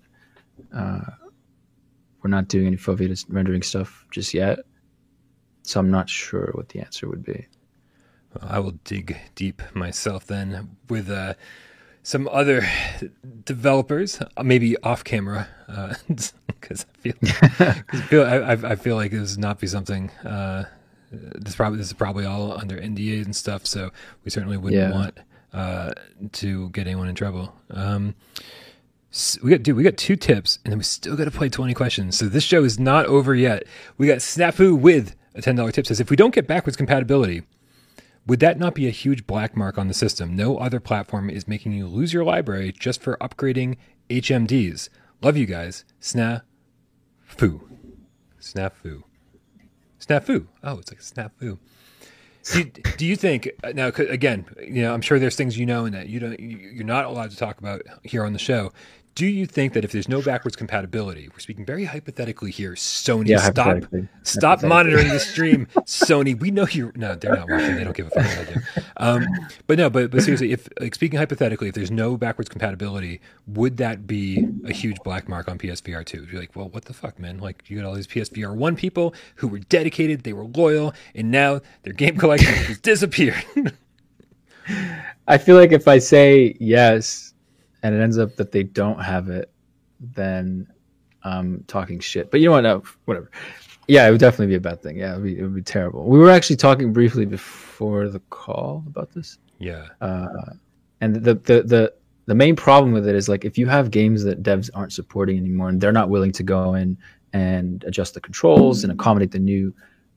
Uh, 0.76 1.00
we're 2.22 2.30
not 2.30 2.48
doing 2.48 2.68
any 2.68 2.78
foveated 2.78 3.26
rendering 3.30 3.62
stuff 3.62 4.06
just 4.12 4.34
yet. 4.34 4.60
So 5.64 5.80
I'm 5.80 5.92
not 5.92 6.10
sure 6.10 6.52
what 6.54 6.70
the 6.70 6.80
answer 6.80 7.08
would 7.10 7.24
be. 7.24 7.48
Well, 8.34 8.50
I 8.50 8.60
will 8.60 8.76
dig 8.84 9.18
deep 9.36 9.62
myself 9.74 10.26
then 10.28 10.78
with 10.90 11.10
uh, 11.10 11.34
some 12.04 12.28
other 12.30 12.66
developers, 13.44 14.22
uh, 14.22 14.44
maybe 14.44 14.78
off 14.78 15.04
camera, 15.04 15.48
because 16.48 16.86
uh, 16.86 16.88
I 16.96 17.02
feel, 17.02 17.14
cause 17.22 17.60
I, 17.60 18.02
feel 18.08 18.24
I, 18.24 18.52
I, 18.72 18.76
feel 18.78 18.96
like 18.96 19.12
this 19.12 19.32
would 19.32 19.42
not 19.42 19.60
be 19.60 19.68
something. 19.68 20.10
Uh, 20.24 20.66
this 21.12 21.56
probably 21.56 21.78
this 21.78 21.88
is 21.88 21.94
probably 21.94 22.26
all 22.26 22.58
under 22.58 22.78
NDA 22.78 23.26
and 23.26 23.36
stuff, 23.36 23.66
so 23.66 23.92
we 24.24 24.32
certainly 24.32 24.58
wouldn't 24.58 24.82
yeah. 24.82 24.92
want 24.92 25.20
uh, 25.54 25.92
to 26.34 26.70
get 26.70 26.88
anyone 26.88 27.10
in 27.10 27.16
trouble. 27.16 27.54
Um, 27.72 28.16
we 29.44 29.52
got 29.52 29.64
dude, 29.64 29.76
we 29.76 29.84
got 29.84 29.98
two 29.98 30.16
tips, 30.16 30.60
and 30.64 30.72
then 30.72 30.78
we 30.78 30.84
still 30.84 31.16
got 31.16 31.26
to 31.26 31.32
play 31.32 31.50
twenty 31.50 31.74
questions. 31.74 32.18
So 32.18 32.26
this 32.26 32.44
show 32.44 32.64
is 32.64 32.80
not 32.80 33.06
over 33.08 33.34
yet. 33.34 33.64
We 33.98 34.08
got 34.08 34.20
Snafu 34.20 34.80
with 34.80 35.16
a 35.36 35.42
ten 35.42 35.56
dollar 35.56 35.72
tip 35.72 35.88
says 35.88 36.00
if 36.00 36.10
we 36.10 36.16
don't 36.16 36.34
get 36.34 36.48
backwards 36.48 36.78
compatibility, 36.78 37.44
would 38.26 38.40
that 38.42 38.60
not 38.60 38.76
be 38.76 38.88
a 38.88 38.92
huge 38.92 39.26
black 39.26 39.56
mark 39.56 39.78
on 39.78 39.88
the 39.88 39.94
system? 39.94 40.36
No 40.36 40.58
other 40.58 40.80
platform 40.80 41.30
is 41.30 41.48
making 41.48 41.72
you 41.74 41.88
lose 41.88 42.14
your 42.14 42.24
library 42.24 42.72
just 42.72 43.02
for 43.02 43.18
upgrading 43.18 43.78
HMDs. 44.10 44.90
Love 45.22 45.38
you 45.38 45.46
guys. 45.46 45.86
Snafu. 46.02 46.42
Snafu. 48.40 49.04
Snafu. 50.00 50.48
Oh, 50.64 50.80
it's 50.80 50.92
like 50.92 51.02
snafu. 51.02 51.58
Do, 52.52 52.64
do 52.64 53.06
you 53.06 53.16
think 53.16 53.50
uh, 53.64 53.74
now? 53.76 53.88
Again, 53.88 54.46
you 54.62 54.82
know, 54.82 54.94
I'm 54.94 55.02
sure 55.02 55.20
there's 55.20 55.36
things 55.36 55.58
you 55.58 55.66
know 55.66 55.86
and 55.86 55.94
that 55.94 56.08
you 56.08 56.20
don't. 56.20 56.40
You're 56.40 56.86
not 56.86 57.06
allowed 57.06 57.32
to 57.32 57.38
talk 57.38 57.60
about 57.60 57.82
here 58.04 58.24
on 58.24 58.32
the 58.32 58.40
show. 58.40 58.72
Do 59.18 59.26
you 59.26 59.48
think 59.48 59.74
that 59.74 59.84
if 59.84 59.92
there's 59.92 60.08
no 60.08 60.22
backwards 60.22 60.56
compatibility, 60.56 61.28
we're 61.28 61.40
speaking 61.40 61.66
very 61.66 61.86
hypothetically 61.86 62.52
here, 62.52 62.74
Sony, 62.74 63.30
yeah, 63.30 63.40
stop 63.40 63.84
stop 64.22 64.62
monitoring 64.62 65.08
the 65.08 65.20
stream, 65.20 65.66
Sony. 65.88 66.40
We 66.40 66.52
know 66.52 66.68
you're 66.70 66.92
no, 66.94 67.16
they're 67.16 67.36
not 67.36 67.50
watching. 67.50 67.78
They 67.78 67.84
don't 67.84 67.98
give 67.98 68.06
a 68.06 68.10
fuck 68.12 68.26
what 68.26 68.48
I 68.48 68.54
do. 68.54 68.62
Um, 68.98 69.28
but 69.66 69.80
no, 69.80 69.90
but 69.90 70.12
but 70.12 70.22
seriously, 70.22 70.52
if 70.52 70.70
like 70.80 70.94
speaking 70.94 71.18
hypothetically, 71.18 71.68
if 71.68 71.74
there's 71.74 71.90
no 71.90 72.16
backwards 72.16 72.48
compatibility, 72.48 73.20
would 73.48 73.78
that 73.78 74.06
be 74.06 74.48
a 74.66 74.72
huge 74.72 74.98
black 75.04 75.28
mark 75.28 75.50
on 75.50 75.58
PSVR 75.58 76.06
two? 76.06 76.28
You're 76.32 76.40
like, 76.40 76.56
well, 76.56 76.70
what 76.70 76.86
the 76.86 76.94
fuck, 76.94 77.18
man? 77.18 77.40
Like 77.40 77.68
you 77.72 77.80
got 77.80 77.88
all 77.88 77.96
these 77.96 78.06
PSVR 78.06 78.56
one 78.56 78.76
people 78.76 79.16
who 79.38 79.48
were 79.48 79.58
dedicated, 79.58 80.26
they 80.26 80.34
were 80.34 80.46
loyal, 80.46 80.94
and 81.16 81.32
now 81.32 81.62
their 81.82 81.94
game 81.94 82.18
collection 82.18 82.54
has 82.54 82.78
disappeared. 82.78 83.44
I 85.28 85.40
feel 85.40 85.56
like 85.56 85.72
if 85.72 85.88
I 85.88 85.98
say 85.98 86.56
yes 86.60 87.27
and 87.84 87.96
it 87.96 88.02
ends 88.02 88.18
up 88.18 88.36
that 88.36 88.52
they 88.52 88.64
don't 88.64 89.00
have 89.00 89.30
it, 89.30 89.52
then 90.00 90.68
I'm 91.24 91.64
talking 91.68 92.00
shit. 92.00 92.32
But 92.32 92.40
you 92.40 92.48
know 92.48 92.54
what? 92.54 92.62
No, 92.62 92.84
whatever. 93.06 93.32
Yeah, 93.88 94.08
it 94.08 94.12
would 94.12 94.20
definitely 94.20 94.48
be 94.48 94.56
a 94.56 94.60
bad 94.60 94.82
thing. 94.82 94.98
Yeah, 94.98 95.14
it 95.14 95.16
would 95.16 95.24
be, 95.24 95.40
it 95.40 95.42
would 95.44 95.56
be 95.56 95.62
terrible. 95.62 96.06
We 96.06 96.20
were 96.20 96.30
actually 96.30 96.58
talking 96.58 96.92
briefly 96.92 97.26
before 97.26 98.10
the 98.10 98.20
call 98.30 98.84
about 98.88 99.12
this. 99.14 99.38
Yeah. 99.60 99.88
Uh, 100.02 100.28
and 101.02 101.16
the, 101.16 101.36
the 101.36 101.64
the 101.64 101.94
the 102.26 102.36
main 102.36 102.56
problem 102.56 102.92
with 102.92 103.08
it 103.08 103.16
is 103.16 103.30
like 103.30 103.46
if 103.46 103.58
you 103.58 103.68
have 103.68 103.90
games 103.90 104.24
that 104.24 104.44
devs 104.44 104.70
aren't 104.74 104.92
supporting 104.92 105.38
anymore 105.38 105.70
and 105.70 105.80
they're 105.80 105.94
not 105.94 106.10
willing 106.10 106.32
to 106.34 106.44
go 106.44 106.74
in 106.74 106.98
and 107.34 107.84
adjust 107.86 108.14
the 108.14 108.22
controls 108.22 108.84
and 108.84 108.92
accommodate 108.92 109.32
the 109.32 109.40
new 109.40 109.74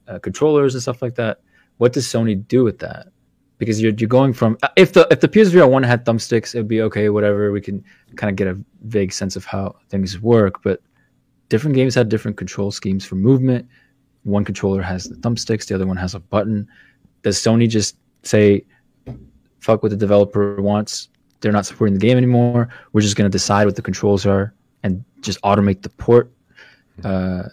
uh, 0.08 0.18
controllers 0.18 0.74
and 0.74 0.82
stuff 0.82 1.02
like 1.02 1.14
that, 1.14 1.40
what 1.78 1.92
does 1.92 2.06
Sony 2.06 2.46
do 2.48 2.64
with 2.64 2.80
that? 2.80 3.08
Because 3.60 3.80
you're 3.80 3.92
you're 3.92 4.08
going 4.08 4.32
from 4.32 4.58
if 4.76 4.94
the 4.94 5.06
if 5.10 5.20
the 5.20 5.28
PSVR 5.28 5.70
one 5.70 5.82
had 5.82 6.04
thumbsticks, 6.04 6.54
it'd 6.54 6.66
be 6.66 6.80
okay, 6.82 7.10
whatever. 7.10 7.52
We 7.52 7.60
can 7.60 7.84
kind 8.16 8.30
of 8.30 8.36
get 8.36 8.48
a 8.48 8.58
vague 8.86 9.12
sense 9.12 9.36
of 9.36 9.44
how 9.44 9.76
things 9.90 10.18
work, 10.18 10.62
but 10.64 10.80
different 11.50 11.76
games 11.76 11.94
had 11.94 12.08
different 12.08 12.38
control 12.38 12.70
schemes 12.70 13.04
for 13.04 13.16
movement. 13.16 13.68
One 14.24 14.44
controller 14.44 14.80
has 14.82 15.04
the 15.04 15.16
thumbsticks, 15.16 15.66
the 15.66 15.74
other 15.74 15.86
one 15.86 15.98
has 15.98 16.14
a 16.14 16.20
button. 16.20 16.66
Does 17.22 17.36
Sony 17.36 17.68
just 17.68 17.96
say, 18.22 18.64
"Fuck 19.60 19.82
what 19.82 19.90
the 19.90 19.96
developer 19.96 20.60
wants"? 20.62 21.10
They're 21.40 21.52
not 21.52 21.66
supporting 21.66 21.94
the 21.94 22.00
game 22.00 22.16
anymore. 22.16 22.70
We're 22.92 23.02
just 23.02 23.16
going 23.16 23.30
to 23.30 23.32
decide 23.32 23.66
what 23.66 23.76
the 23.76 23.82
controls 23.82 24.24
are 24.24 24.54
and 24.82 25.04
just 25.20 25.40
automate 25.42 25.82
the 25.82 25.90
port. 25.90 26.32
Uh, 27.04 27.44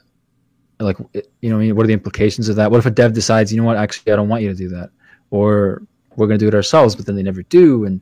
like, 0.80 0.98
you 1.42 1.50
know, 1.50 1.74
what 1.74 1.84
are 1.84 1.88
the 1.88 1.94
implications 1.94 2.48
of 2.50 2.56
that? 2.58 2.70
What 2.72 2.78
if 2.78 2.86
a 2.86 2.92
dev 2.92 3.14
decides, 3.14 3.52
you 3.52 3.60
know 3.60 3.66
what, 3.66 3.78
actually, 3.78 4.14
I 4.14 4.16
don't 4.16 4.30
want 4.30 4.44
you 4.44 4.50
to 4.50 4.56
do 4.56 4.70
that, 4.70 4.90
or 5.32 5.82
we're 6.18 6.28
going 6.28 6.40
to 6.40 6.44
do 6.44 6.50
it 6.50 6.56
ourselves, 6.56 6.96
but 6.96 7.06
then 7.06 7.16
they 7.16 7.24
never 7.24 7.44
do. 7.44 7.86
And 7.86 8.02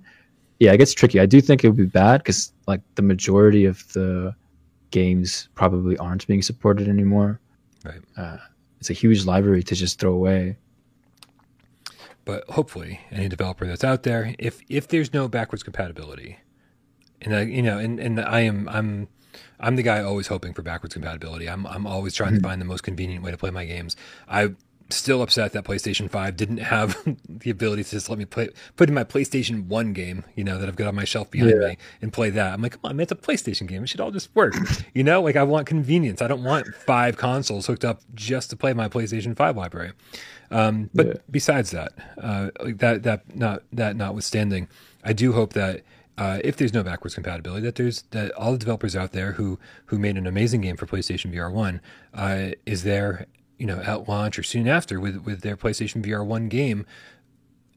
yeah, 0.59 0.71
it 0.71 0.77
gets 0.77 0.93
tricky. 0.93 1.19
I 1.19 1.27
do 1.27 1.41
think 1.41 1.63
it 1.63 1.67
would 1.67 1.77
be 1.77 1.85
bad 1.85 2.17
because 2.23 2.51
like 2.65 2.81
the 2.95 3.01
majority 3.03 3.65
of 3.65 3.91
the 3.93 4.33
games 4.89 5.49
probably 5.53 5.97
aren't 5.97 6.25
being 6.25 6.41
supported 6.41 6.87
anymore. 6.87 7.39
Right. 7.83 8.01
Uh, 8.17 8.37
it's 8.79 8.89
a 8.89 8.93
huge 8.93 9.25
library 9.25 9.61
to 9.63 9.75
just 9.75 9.99
throw 9.99 10.13
away. 10.13 10.57
But 12.23 12.49
hopefully, 12.49 13.01
any 13.11 13.27
developer 13.27 13.67
that's 13.67 13.83
out 13.83 14.01
there, 14.01 14.33
if 14.39 14.61
if 14.67 14.87
there's 14.87 15.13
no 15.13 15.27
backwards 15.27 15.61
compatibility, 15.61 16.39
and 17.21 17.35
I, 17.35 17.41
you 17.41 17.61
know, 17.61 17.77
and 17.77 17.99
and 17.99 18.19
I 18.19 18.39
am 18.39 18.67
I'm 18.67 19.07
I'm 19.59 19.75
the 19.75 19.83
guy 19.83 20.01
always 20.01 20.27
hoping 20.27 20.53
for 20.53 20.63
backwards 20.63 20.95
compatibility. 20.95 21.47
I'm 21.47 21.67
I'm 21.67 21.85
always 21.85 22.15
trying 22.15 22.31
mm-hmm. 22.31 22.41
to 22.41 22.47
find 22.47 22.59
the 22.59 22.65
most 22.65 22.81
convenient 22.81 23.23
way 23.23 23.29
to 23.29 23.37
play 23.37 23.51
my 23.51 23.65
games. 23.65 23.95
I 24.27 24.55
still 24.89 25.21
upset 25.21 25.53
that 25.53 25.63
PlayStation 25.63 26.09
5 26.09 26.37
didn't 26.37 26.57
have 26.57 26.97
the 27.29 27.49
ability 27.49 27.83
to 27.83 27.89
just 27.89 28.09
let 28.09 28.19
me 28.19 28.25
play 28.25 28.49
put 28.75 28.89
in 28.89 28.95
my 28.95 29.03
PlayStation 29.03 29.65
1 29.65 29.93
game, 29.93 30.23
you 30.35 30.43
know, 30.43 30.57
that 30.57 30.67
I've 30.69 30.75
got 30.75 30.87
on 30.87 30.95
my 30.95 31.05
shelf 31.05 31.31
behind 31.31 31.51
yeah. 31.59 31.69
me 31.69 31.77
and 32.01 32.13
play 32.13 32.29
that. 32.29 32.53
I'm 32.53 32.61
like, 32.61 32.73
come 32.73 32.81
on, 32.83 32.95
man, 32.95 33.03
it's 33.03 33.11
a 33.11 33.15
PlayStation 33.15 33.67
game. 33.67 33.83
It 33.83 33.87
should 33.87 33.99
all 33.99 34.11
just 34.11 34.33
work. 34.35 34.53
you 34.93 35.03
know, 35.03 35.21
like 35.21 35.35
I 35.35 35.43
want 35.43 35.67
convenience. 35.67 36.21
I 36.21 36.27
don't 36.27 36.43
want 36.43 36.67
five 36.75 37.17
consoles 37.17 37.67
hooked 37.67 37.85
up 37.85 38.01
just 38.13 38.49
to 38.51 38.55
play 38.55 38.73
my 38.73 38.87
PlayStation 38.87 39.35
5 39.35 39.57
library. 39.57 39.93
Um, 40.51 40.89
but 40.93 41.07
yeah. 41.07 41.13
besides 41.31 41.71
that, 41.71 41.93
uh, 42.21 42.51
like 42.61 42.77
that 42.77 43.03
that 43.03 43.35
not 43.35 43.63
that 43.73 43.95
notwithstanding, 43.95 44.67
I 45.03 45.13
do 45.13 45.33
hope 45.33 45.53
that 45.53 45.81
uh, 46.17 46.39
if 46.43 46.55
there's 46.57 46.73
no 46.73 46.83
backwards 46.83 47.15
compatibility, 47.15 47.63
that 47.63 47.75
there's 47.75 48.03
that 48.11 48.31
all 48.33 48.51
the 48.51 48.57
developers 48.57 48.95
out 48.95 49.11
there 49.11 49.33
who 49.33 49.59
who 49.87 49.97
made 49.97 50.17
an 50.17 50.27
amazing 50.27 50.61
game 50.61 50.77
for 50.77 50.85
PlayStation 50.85 51.33
VR 51.33 51.51
One 51.51 51.81
uh, 52.13 52.51
is 52.65 52.83
there 52.83 53.25
you 53.57 53.65
know, 53.65 53.79
at 53.81 54.07
launch 54.07 54.37
or 54.37 54.43
soon 54.43 54.67
after 54.67 54.99
with 54.99 55.17
with 55.25 55.41
their 55.41 55.57
PlayStation 55.57 56.03
VR 56.03 56.25
one 56.25 56.49
game 56.49 56.85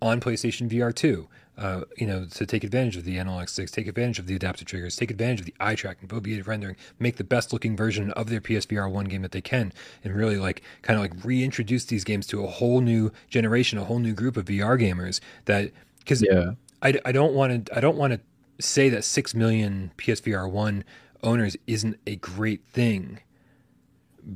on 0.01 0.21
PlayStation 0.21 0.69
VR 0.69 0.95
two. 0.95 1.29
Uh, 1.57 1.83
you 1.97 2.07
know, 2.07 2.25
to 2.25 2.47
take 2.47 2.63
advantage 2.63 2.97
of 2.97 3.03
the 3.03 3.19
analog 3.19 3.49
sticks, 3.49 3.73
take 3.73 3.89
advantage 3.89 4.21
of 4.21 4.29
the 4.29 4.37
adaptive 4.37 4.69
triggers, 4.69 4.95
take 4.95 5.11
advantage 5.11 5.41
of 5.41 5.47
the 5.47 5.55
eye 5.59 5.75
tracking, 5.75 6.09
foveated 6.09 6.47
rendering, 6.47 6.77
make 7.01 7.17
the 7.17 7.25
best 7.25 7.53
looking 7.53 7.77
version 7.77 8.13
of 8.13 8.29
their 8.31 8.41
PSVR 8.41 8.89
one 8.89 9.07
game 9.07 9.23
that 9.23 9.33
they 9.33 9.41
can, 9.41 9.73
and 10.05 10.15
really 10.15 10.37
like 10.37 10.63
kind 10.83 10.97
of 10.97 11.03
like 11.03 11.25
reintroduce 11.25 11.85
these 11.87 12.05
games 12.05 12.29
to 12.29 12.45
a 12.45 12.47
whole 12.47 12.81
new 12.81 13.11
generation, 13.29 13.77
a 13.77 13.85
whole 13.85 13.99
new 13.99 14.15
group 14.15 14.37
of 14.37 14.45
VR 14.45 14.81
gamers. 14.81 15.19
That 15.47 15.73
because 15.99 16.23
yeah. 16.23 16.53
I, 16.81 16.95
I 17.05 17.11
don't 17.11 17.35
want 17.35 17.67
to 17.67 17.77
I 17.77 17.81
don't 17.81 17.97
want 17.97 18.13
to 18.13 18.21
say 18.65 18.89
that 18.91 19.05
six 19.05 19.35
million 19.35 19.91
PSVR 19.99 20.49
one 20.49 20.85
owners 21.25 21.57
isn't 21.67 21.99
a 22.07 22.15
great 22.17 22.65
thing, 22.67 23.19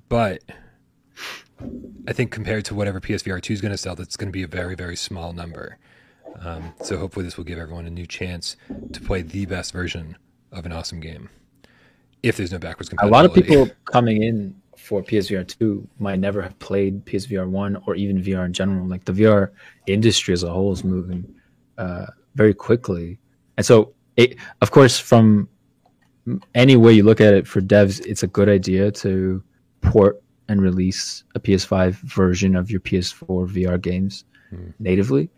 but 0.09 0.43
I 2.09 2.12
think 2.12 2.30
compared 2.30 2.64
to 2.66 2.74
whatever 2.74 3.01
PSVR 3.01 3.40
two 3.40 3.52
is 3.52 3.60
going 3.60 3.72
to 3.72 3.78
sell, 3.78 3.94
that's 3.94 4.16
going 4.16 4.28
to 4.28 4.32
be 4.32 4.43
a 4.43 4.48
very 4.48 4.74
very 4.74 4.97
small 4.97 5.32
number. 5.32 5.78
Um, 6.40 6.74
so 6.82 6.98
hopefully 6.98 7.24
this 7.24 7.36
will 7.36 7.44
give 7.44 7.59
everyone 7.59 7.86
a 7.86 7.90
new 7.90 8.06
chance 8.06 8.56
to 8.93 9.01
play 9.01 9.22
the 9.22 9.47
best 9.47 9.72
version 9.72 10.16
of 10.51 10.66
an 10.66 10.72
awesome 10.72 11.01
game. 11.01 11.28
If 12.22 12.36
there's 12.36 12.52
no 12.52 12.59
backwards 12.59 12.89
compatibility, 12.89 13.14
A 13.14 13.16
lot 13.16 13.24
of 13.26 13.34
people 13.34 13.74
coming 13.84 14.22
in 14.22 14.55
for 14.76 15.02
PSVR 15.02 15.47
2 15.47 15.86
might 15.98 16.18
never 16.18 16.43
have 16.43 16.59
played 16.59 17.05
PSVR 17.05 17.48
1 17.48 17.82
or 17.86 17.94
even 17.94 18.22
VR 18.22 18.47
in 18.47 18.52
general. 18.52 18.86
Like 18.86 19.05
the 19.05 19.12
VR 19.12 19.51
industry 19.86 20.32
as 20.34 20.43
a 20.43 20.51
whole 20.51 20.72
is 20.72 20.84
moving 20.84 21.34
uh, 21.78 22.06
very 22.34 22.55
quickly. 22.55 23.18
And 23.56 23.66
so, 23.66 23.94
it, 24.16 24.36
of 24.60 24.70
course, 24.70 24.98
from 24.98 25.48
any 26.55 26.76
way 26.76 26.93
you 26.93 27.02
look 27.02 27.20
at 27.20 27.34
it 27.34 27.47
for 27.47 27.60
devs, 27.60 28.05
it's 28.06 28.22
a 28.22 28.26
good 28.26 28.48
idea 28.48 28.90
to 28.90 29.43
port 29.80 30.22
and 30.48 30.60
release 30.60 31.24
a 31.35 31.40
PS5 31.40 31.94
version 31.94 32.56
of 32.56 32.70
your 32.70 32.81
PS4 32.81 33.48
VR 33.48 33.81
games 33.81 34.24
natively. 34.78 35.31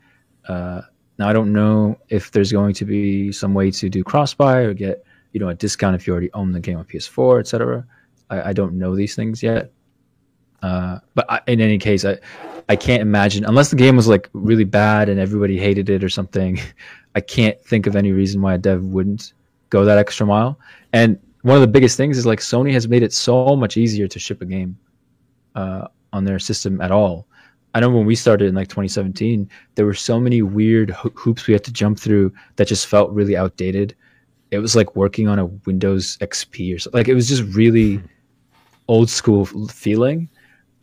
Uh, 0.49 0.83
now, 1.19 1.29
I 1.29 1.33
don't 1.33 1.53
know 1.53 1.99
if 2.09 2.33
there's 2.33 2.51
going 2.51 2.75
to 2.75 2.85
be 2.85 3.31
some 3.33 3.55
way 3.55 3.71
to 3.71 3.89
do 3.89 4.03
cross 4.03 4.35
buy 4.35 4.59
or 4.59 4.75
get 4.75 5.05
you 5.33 5.41
know 5.41 5.49
a 5.49 5.55
discount 5.55 5.95
if 5.95 6.07
you 6.07 6.13
already 6.13 6.33
own 6.33 6.53
the 6.53 6.61
game 6.61 6.79
on 6.79 6.85
PS4, 6.85 7.41
etc. 7.41 7.87
I, 8.31 8.51
I 8.51 8.53
don't 8.53 8.75
know 8.75 8.97
these 8.97 9.15
things 9.15 9.43
yet. 9.43 9.71
Uh, 10.63 10.99
but 11.15 11.31
I, 11.31 11.41
in 11.47 11.61
any 11.61 11.79
case, 11.79 12.05
I 12.05 12.19
I 12.69 12.77
can't 12.77 13.03
imagine 13.03 13.45
unless 13.45 13.71
the 13.71 13.77
game 13.77 13.97
was 13.97 14.09
like 14.09 14.29
really 14.33 14.65
bad 14.65 15.09
and 15.09 15.21
everybody 15.21 15.59
hated 15.59 15.89
it 15.91 16.03
or 16.03 16.09
something. 16.09 16.59
I 17.15 17.21
can't 17.21 17.61
think 17.65 17.87
of 17.87 17.95
any 17.95 18.11
reason 18.11 18.43
why 18.43 18.55
a 18.55 18.59
dev 18.59 18.83
wouldn't 18.83 19.35
go 19.71 19.85
that 19.85 19.99
extra 19.99 20.27
mile. 20.27 20.59
And 20.93 21.19
one 21.43 21.55
of 21.55 21.61
the 21.61 21.69
biggest 21.69 21.97
things 21.97 22.19
is 22.19 22.27
like 22.27 22.41
Sony 22.41 22.73
has 22.73 22.89
made 22.89 23.05
it 23.05 23.13
so 23.13 23.55
much 23.55 23.77
easier 23.77 24.09
to 24.09 24.19
ship 24.19 24.43
a 24.43 24.47
game 24.47 24.77
uh, 25.55 25.89
on 26.13 26.25
their 26.25 26.39
system 26.39 26.81
at 26.81 26.91
all. 26.91 27.27
I 27.75 27.81
know 27.81 27.91
when 27.91 28.07
we 28.07 28.15
started 28.15 28.49
in 28.49 28.55
like 28.55 28.69
2017, 28.69 29.51
there 29.75 29.85
were 29.85 29.95
so 29.95 30.21
many 30.21 30.43
weird 30.43 30.91
ho- 30.91 31.13
hoops 31.15 31.47
we 31.47 31.53
had 31.53 31.65
to 31.65 31.73
jump 31.73 31.99
through 31.99 32.33
that 32.57 32.69
just 32.69 32.87
felt 32.87 33.11
really 33.11 33.37
outdated. 33.37 33.97
It 34.53 34.59
was 34.59 34.77
like 34.77 34.95
working 34.95 35.27
on 35.27 35.41
a 35.41 35.47
Windows 35.47 36.17
XP 36.19 36.75
or 36.75 36.79
something. 36.79 36.99
Like 36.99 37.09
it 37.09 37.15
was 37.15 37.29
just 37.29 37.43
really 37.55 38.01
old 38.87 39.11
school 39.11 39.45
feeling. 39.45 40.29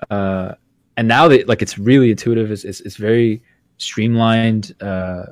Uh, 0.10 0.56
and 0.98 1.08
now 1.08 1.30
that 1.30 1.48
like 1.48 1.62
it's 1.62 1.78
really 1.78 2.12
intuitive, 2.12 2.52
it's, 2.52 2.66
it's, 2.66 2.82
it's 2.82 2.98
very 2.98 3.42
streamlined. 3.78 4.76
Uh, 4.82 5.28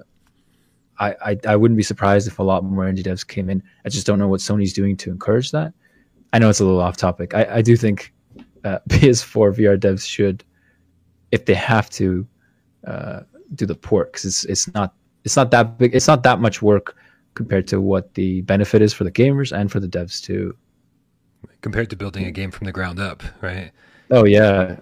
I, 1.00 1.16
I 1.22 1.38
I 1.48 1.56
wouldn't 1.56 1.78
be 1.78 1.84
surprised 1.84 2.28
if 2.28 2.40
a 2.40 2.44
lot 2.44 2.64
more 2.64 2.86
indie 2.86 3.04
devs 3.04 3.26
came 3.26 3.50
in. 3.50 3.64
I 3.86 3.90
just 3.90 4.06
don't 4.06 4.20
know 4.20 4.28
what 4.28 4.42
Sony's 4.42 4.74
doing 4.74 4.98
to 4.98 5.12
encourage 5.12 5.52
that. 5.52 5.74
I 6.34 6.40
know 6.40 6.50
it's 6.50 6.60
a 6.60 6.66
little 6.66 6.82
off 6.82 6.98
topic. 6.98 7.34
I, 7.34 7.56
I 7.56 7.62
do 7.62 7.76
think 7.76 8.14
uh, 8.64 8.80
PS4 8.90 9.56
VR 9.56 9.78
devs 9.78 10.08
should, 10.08 10.44
if 11.32 11.46
they 11.46 11.54
have 11.54 11.90
to, 11.92 12.28
uh, 12.88 13.22
do 13.56 13.66
the 13.66 13.76
port 13.76 14.12
because 14.12 14.26
it's 14.26 14.46
it's 14.46 14.74
not 14.74 14.94
it's 15.24 15.36
not 15.36 15.52
that 15.52 15.78
big. 15.78 15.96
It's 15.96 16.08
not 16.08 16.24
that 16.24 16.40
much 16.40 16.62
work 16.62 16.96
compared 17.36 17.68
to 17.68 17.82
what 17.82 18.14
the 18.14 18.42
benefit 18.42 18.82
is 18.82 18.94
for 18.94 19.04
the 19.04 19.12
gamers 19.12 19.58
and 19.58 19.72
for 19.72 19.80
the 19.80 19.88
devs 19.88 20.22
too. 20.22 20.56
compared 21.62 21.90
to 21.90 21.96
building 21.96 22.26
a 22.26 22.32
game 22.32 22.52
from 22.52 22.66
the 22.66 22.72
ground 22.72 23.00
up, 23.00 23.24
right? 23.42 23.72
Oh 24.12 24.26
yeah, 24.26 24.78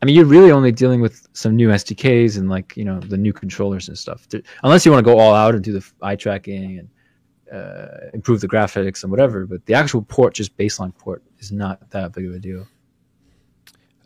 I 0.00 0.04
mean 0.04 0.14
you're 0.14 0.24
really 0.24 0.50
only 0.50 0.72
dealing 0.72 1.00
with 1.00 1.26
some 1.32 1.56
new 1.56 1.68
SDKs 1.68 2.38
and 2.38 2.48
like 2.48 2.76
you 2.76 2.84
know 2.84 3.00
the 3.00 3.16
new 3.16 3.32
controllers 3.32 3.88
and 3.88 3.96
stuff. 3.96 4.26
Unless 4.62 4.84
you 4.84 4.92
want 4.92 5.04
to 5.04 5.10
go 5.10 5.18
all 5.18 5.34
out 5.34 5.54
and 5.54 5.62
do 5.64 5.72
the 5.72 5.84
eye 6.02 6.16
tracking 6.16 6.78
and 6.78 6.88
uh, 7.52 8.10
improve 8.14 8.40
the 8.40 8.48
graphics 8.48 9.02
and 9.02 9.10
whatever, 9.10 9.46
but 9.46 9.64
the 9.66 9.74
actual 9.74 10.02
port, 10.02 10.34
just 10.34 10.56
baseline 10.56 10.96
port, 10.96 11.22
is 11.38 11.52
not 11.52 11.90
that 11.90 12.12
big 12.12 12.26
of 12.26 12.34
a 12.34 12.38
deal. 12.38 12.66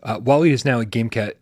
Uh, 0.07 0.21
Wally 0.21 0.53
is 0.53 0.65
now 0.65 0.81
a 0.81 0.85
GameCat, 0.85 1.33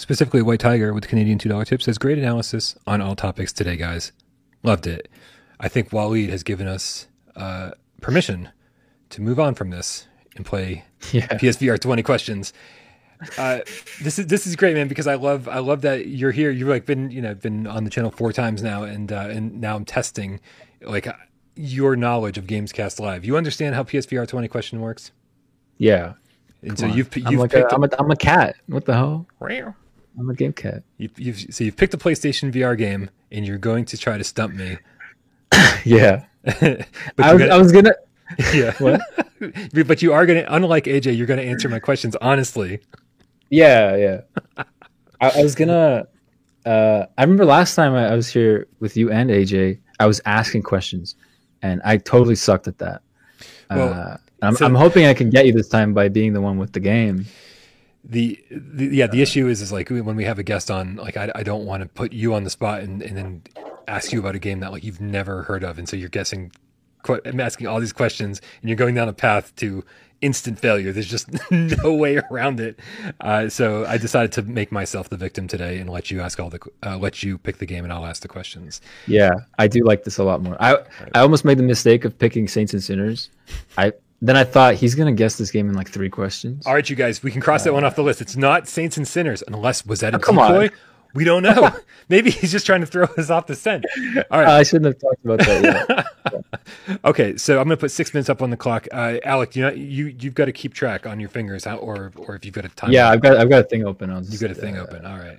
specifically 0.00 0.42
White 0.42 0.60
Tiger 0.60 0.94
with 0.94 1.08
Canadian 1.08 1.38
$2 1.38 1.66
tips, 1.66 1.86
says 1.86 1.98
great 1.98 2.18
analysis 2.18 2.76
on 2.86 3.00
all 3.00 3.16
topics 3.16 3.52
today, 3.52 3.76
guys. 3.76 4.12
Loved 4.62 4.86
it. 4.86 5.08
I 5.58 5.66
think 5.66 5.92
Wally 5.92 6.28
has 6.28 6.44
given 6.44 6.68
us 6.68 7.08
uh, 7.34 7.72
permission 8.00 8.50
to 9.10 9.20
move 9.20 9.40
on 9.40 9.56
from 9.56 9.70
this 9.70 10.06
and 10.36 10.46
play 10.46 10.84
Yeah, 11.12 11.26
PSVR 11.26 11.80
20 11.80 12.04
questions. 12.04 12.52
Uh, 13.36 13.58
this 14.00 14.20
is 14.20 14.28
this 14.28 14.46
is 14.46 14.54
great, 14.54 14.74
man, 14.74 14.86
because 14.86 15.08
I 15.08 15.14
love 15.14 15.48
I 15.48 15.58
love 15.58 15.82
that 15.82 16.06
you're 16.06 16.32
here. 16.32 16.50
You've 16.50 16.68
like 16.68 16.86
been 16.86 17.10
you 17.10 17.22
know 17.22 17.34
been 17.34 17.68
on 17.68 17.84
the 17.84 17.90
channel 17.90 18.10
four 18.10 18.32
times 18.32 18.64
now, 18.64 18.82
and 18.82 19.12
uh, 19.12 19.28
and 19.30 19.60
now 19.60 19.76
I'm 19.76 19.84
testing 19.84 20.40
like 20.80 21.06
your 21.54 21.94
knowledge 21.94 22.36
of 22.36 22.48
Gamescast 22.48 22.98
Live. 22.98 23.24
You 23.24 23.36
understand 23.36 23.76
how 23.76 23.84
PSVR 23.84 24.26
20 24.26 24.48
question 24.48 24.80
works, 24.80 25.12
yeah. 25.78 26.14
And 26.62 26.78
so 26.78 26.84
Come 26.84 26.92
on. 26.92 26.96
you've 26.96 27.10
I'm 27.16 27.32
you've 27.32 27.40
like 27.40 27.50
picked 27.50 27.72
a, 27.72 27.74
I'm, 27.74 27.84
a, 27.84 27.88
I'm 27.98 28.10
a 28.10 28.16
cat. 28.16 28.56
What 28.66 28.84
the 28.84 28.94
hell? 28.94 29.26
I'm 30.18 30.30
a 30.30 30.34
game 30.34 30.52
cat. 30.52 30.82
You've, 30.98 31.18
you've 31.18 31.54
so 31.54 31.64
you've 31.64 31.76
picked 31.76 31.94
a 31.94 31.98
PlayStation 31.98 32.52
VR 32.52 32.76
game 32.76 33.10
and 33.30 33.46
you're 33.46 33.58
going 33.58 33.84
to 33.86 33.98
try 33.98 34.18
to 34.18 34.24
stump 34.24 34.54
me. 34.54 34.78
Yeah, 35.84 36.24
but 36.44 36.86
I 37.18 37.34
was, 37.34 37.42
gonna, 37.42 37.54
I 37.54 37.58
was 37.58 37.72
gonna. 37.72 37.94
yeah. 38.54 38.72
What? 38.78 39.00
but 39.86 40.00
you 40.00 40.12
are 40.12 40.26
going 40.26 40.44
to, 40.44 40.54
unlike 40.54 40.84
AJ, 40.84 41.16
you're 41.16 41.26
going 41.26 41.40
to 41.40 41.46
answer 41.46 41.68
my 41.68 41.80
questions 41.80 42.16
honestly. 42.20 42.80
Yeah, 43.50 43.96
yeah. 43.96 44.20
I, 45.20 45.30
I 45.38 45.42
was 45.42 45.54
gonna. 45.54 46.06
Uh, 46.64 47.06
I 47.18 47.22
remember 47.22 47.44
last 47.44 47.74
time 47.74 47.94
I, 47.94 48.08
I 48.08 48.14
was 48.14 48.28
here 48.28 48.68
with 48.78 48.96
you 48.96 49.10
and 49.10 49.28
AJ, 49.28 49.78
I 49.98 50.06
was 50.06 50.20
asking 50.24 50.62
questions, 50.62 51.16
and 51.62 51.82
I 51.84 51.96
totally 51.96 52.36
sucked 52.36 52.68
at 52.68 52.78
that. 52.78 53.02
Well, 53.70 53.92
uh, 53.92 54.16
I'm, 54.42 54.54
so- 54.56 54.66
I'm 54.66 54.74
hoping 54.74 55.06
I 55.06 55.14
can 55.14 55.30
get 55.30 55.46
you 55.46 55.52
this 55.52 55.68
time 55.68 55.94
by 55.94 56.08
being 56.08 56.32
the 56.32 56.40
one 56.40 56.58
with 56.58 56.72
the 56.72 56.80
game. 56.80 57.26
The, 58.04 58.38
the 58.50 58.86
yeah, 58.86 59.06
the 59.06 59.22
issue 59.22 59.46
is 59.46 59.62
is 59.62 59.70
like 59.70 59.88
when 59.88 60.16
we 60.16 60.24
have 60.24 60.38
a 60.38 60.42
guest 60.42 60.72
on, 60.72 60.96
like 60.96 61.16
I, 61.16 61.30
I 61.36 61.42
don't 61.44 61.64
want 61.64 61.84
to 61.84 61.88
put 61.88 62.12
you 62.12 62.34
on 62.34 62.42
the 62.42 62.50
spot 62.50 62.80
and, 62.80 63.00
and 63.00 63.16
then 63.16 63.42
ask 63.86 64.12
you 64.12 64.18
about 64.18 64.34
a 64.34 64.40
game 64.40 64.58
that 64.60 64.72
like 64.72 64.82
you've 64.82 65.00
never 65.00 65.44
heard 65.44 65.62
of, 65.62 65.78
and 65.78 65.88
so 65.88 65.96
you're 65.96 66.08
guessing. 66.08 66.50
I'm 67.24 67.40
asking 67.40 67.66
all 67.66 67.80
these 67.80 67.92
questions, 67.92 68.40
and 68.60 68.68
you're 68.68 68.76
going 68.76 68.94
down 68.96 69.08
a 69.08 69.12
path 69.12 69.54
to 69.56 69.84
instant 70.20 70.58
failure. 70.58 70.92
There's 70.92 71.08
just 71.08 71.28
no 71.50 71.94
way 71.94 72.16
around 72.30 72.60
it. 72.60 72.78
Uh, 73.20 73.48
so 73.48 73.84
I 73.86 73.98
decided 73.98 74.32
to 74.32 74.42
make 74.42 74.70
myself 74.70 75.08
the 75.08 75.16
victim 75.16 75.48
today 75.48 75.78
and 75.78 75.90
let 75.90 76.10
you 76.12 76.20
ask 76.20 76.38
all 76.38 76.48
the, 76.48 76.60
uh, 76.84 76.96
let 76.96 77.22
you 77.22 77.38
pick 77.38 77.58
the 77.58 77.66
game, 77.66 77.82
and 77.84 77.92
I'll 77.92 78.06
ask 78.06 78.22
the 78.22 78.28
questions. 78.28 78.80
Yeah, 79.06 79.32
I 79.58 79.66
do 79.68 79.84
like 79.84 80.04
this 80.04 80.18
a 80.18 80.24
lot 80.24 80.42
more. 80.42 80.56
I 80.60 80.78
I 81.14 81.20
almost 81.20 81.44
made 81.44 81.58
the 81.58 81.64
mistake 81.64 82.04
of 82.04 82.18
picking 82.18 82.48
Saints 82.48 82.72
and 82.72 82.82
Sinners. 82.82 83.30
I 83.76 83.92
then 84.22 84.36
I 84.36 84.44
thought 84.44 84.74
he's 84.76 84.94
gonna 84.94 85.12
guess 85.12 85.36
this 85.36 85.50
game 85.50 85.68
in 85.68 85.74
like 85.74 85.90
three 85.90 86.08
questions. 86.08 86.66
All 86.66 86.72
right, 86.74 86.88
you 86.88 86.96
guys, 86.96 87.22
we 87.22 87.30
can 87.30 87.40
cross 87.42 87.64
that 87.64 87.72
one 87.74 87.84
off 87.84 87.96
the 87.96 88.02
list. 88.02 88.20
It's 88.22 88.36
not 88.36 88.68
Saints 88.68 88.96
and 88.96 89.06
Sinners, 89.06 89.42
unless 89.46 89.84
was 89.84 90.00
that 90.00 90.14
a 90.14 90.16
Oh, 90.16 90.20
decoy? 90.20 90.70
We 91.14 91.24
don't 91.24 91.42
know. 91.42 91.70
Maybe 92.08 92.30
he's 92.30 92.50
just 92.50 92.64
trying 92.64 92.80
to 92.80 92.86
throw 92.86 93.04
us 93.04 93.28
off 93.28 93.46
the 93.46 93.54
scent. 93.54 93.84
All 94.30 94.40
right. 94.40 94.48
I 94.48 94.62
shouldn't 94.62 94.86
have 94.86 94.98
talked 94.98 95.22
about 95.24 95.40
that 95.40 96.06
yet. 96.26 96.44
Okay, 97.04 97.36
so 97.36 97.58
I'm 97.58 97.64
going 97.66 97.76
to 97.76 97.80
put 97.80 97.90
six 97.90 98.14
minutes 98.14 98.30
up 98.30 98.40
on 98.40 98.48
the 98.50 98.56
clock. 98.56 98.86
Uh, 98.92 99.18
Alec, 99.24 99.54
you 99.56 99.62
know, 99.62 99.70
you 99.72 100.14
you've 100.18 100.34
got 100.34 100.46
to 100.46 100.52
keep 100.52 100.72
track 100.72 101.06
on 101.06 101.20
your 101.20 101.28
fingers, 101.28 101.64
how, 101.64 101.76
or 101.76 102.12
or 102.16 102.34
if 102.36 102.44
you've 102.44 102.54
got 102.54 102.64
a 102.64 102.68
time. 102.70 102.92
yeah, 102.92 103.10
I've 103.10 103.20
got 103.20 103.36
I've 103.36 103.50
got 103.50 103.60
a 103.60 103.64
thing 103.64 103.84
open. 103.84 104.10
I'll 104.10 104.20
just, 104.20 104.32
you've 104.32 104.40
got 104.40 104.50
a 104.50 104.54
thing 104.54 104.78
uh, 104.78 104.82
open. 104.82 105.04
All 105.04 105.18
right. 105.18 105.38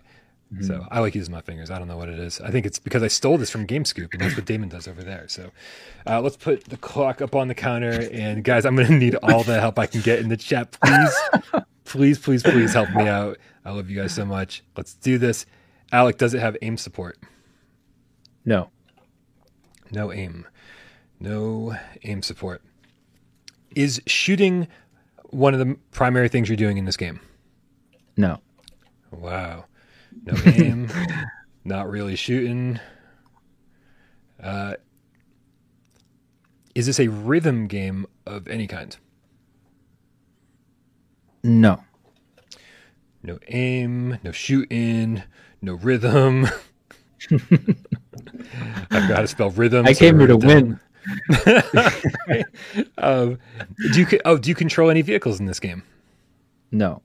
Mm-hmm. 0.54 0.64
So 0.66 0.86
I 0.92 1.00
like 1.00 1.16
using 1.16 1.34
my 1.34 1.42
fingers. 1.42 1.72
I 1.72 1.80
don't 1.80 1.88
know 1.88 1.98
what 1.98 2.10
it 2.10 2.20
is. 2.20 2.40
I 2.42 2.52
think 2.52 2.66
it's 2.66 2.78
because 2.80 3.02
I 3.02 3.08
stole 3.08 3.38
this 3.38 3.50
from 3.50 3.66
GameScoop, 3.66 4.14
and 4.14 4.22
that's 4.22 4.36
what 4.36 4.46
Damon 4.46 4.70
does 4.70 4.88
over 4.88 5.04
there. 5.04 5.28
So 5.28 5.50
uh, 6.08 6.22
let's 6.22 6.38
put 6.38 6.66
the 6.66 6.78
clock 6.78 7.22
up 7.22 7.36
on 7.36 7.48
the 7.48 7.56
counter, 7.56 8.08
and 8.12 8.44
guys, 8.44 8.66
I'm 8.66 8.76
going 8.76 8.88
to 8.90 8.94
need 8.94 9.16
all 9.16 9.44
the 9.44 9.60
help 9.60 9.80
I 9.80 9.88
can 9.88 10.02
get 10.02 10.20
in 10.20 10.30
the 10.30 10.38
chat. 10.38 10.78
Please, 10.84 11.16
please, 11.86 12.20
please, 12.20 12.44
please 12.44 12.74
help 12.74 12.90
me 12.92 13.08
out. 13.08 13.38
I 13.66 13.72
love 13.72 13.90
you 13.90 14.00
guys 14.00 14.14
so 14.14 14.26
much. 14.26 14.64
Let's 14.78 14.94
do 14.94 15.18
this. 15.18 15.46
Alec, 15.92 16.18
does 16.18 16.34
it 16.34 16.40
have 16.40 16.58
aim 16.62 16.78
support? 16.78 17.18
No, 18.46 18.70
No 19.92 20.12
aim. 20.12 20.46
No 21.20 21.76
aim 22.04 22.22
support. 22.22 22.62
Is 23.76 24.02
shooting 24.06 24.68
one 25.30 25.54
of 25.54 25.60
the 25.60 25.78
primary 25.92 26.28
things 26.30 26.50
you're 26.50 26.58
doing 26.58 26.78
in 26.78 26.86
this 26.86 26.98
game? 26.98 27.20
no, 28.18 28.40
Wow. 29.12 29.66
No 30.24 30.34
aim. 30.46 30.90
not 31.64 31.90
really 31.90 32.16
shooting. 32.16 32.80
Uh, 34.42 34.76
is 36.76 36.86
this 36.86 37.00
a 37.00 37.08
rhythm 37.08 37.68
game 37.68 38.06
of 38.26 38.48
any 38.48 38.68
kind? 38.68 38.98
no. 41.44 41.84
No 43.26 43.40
aim, 43.48 44.20
no 44.22 44.34
shooting, 44.34 45.24
no 45.62 45.76
rhythm. 45.76 46.46
I've 47.32 49.08
got 49.08 49.22
to 49.22 49.28
spell 49.28 49.50
rhythm. 49.50 49.86
I 49.88 49.94
so 49.94 50.00
came 50.00 50.20
here 50.20 50.28
to 50.28 50.36
win. 50.36 50.80
um, 52.98 53.40
do 53.94 54.00
you 54.02 54.20
oh 54.26 54.38
do 54.38 54.50
you 54.50 54.56
control 54.56 54.90
any 54.90 55.02
vehicles 55.02 55.40
in 55.40 55.46
this 55.46 55.62
game? 55.62 55.84
No. 56.72 57.02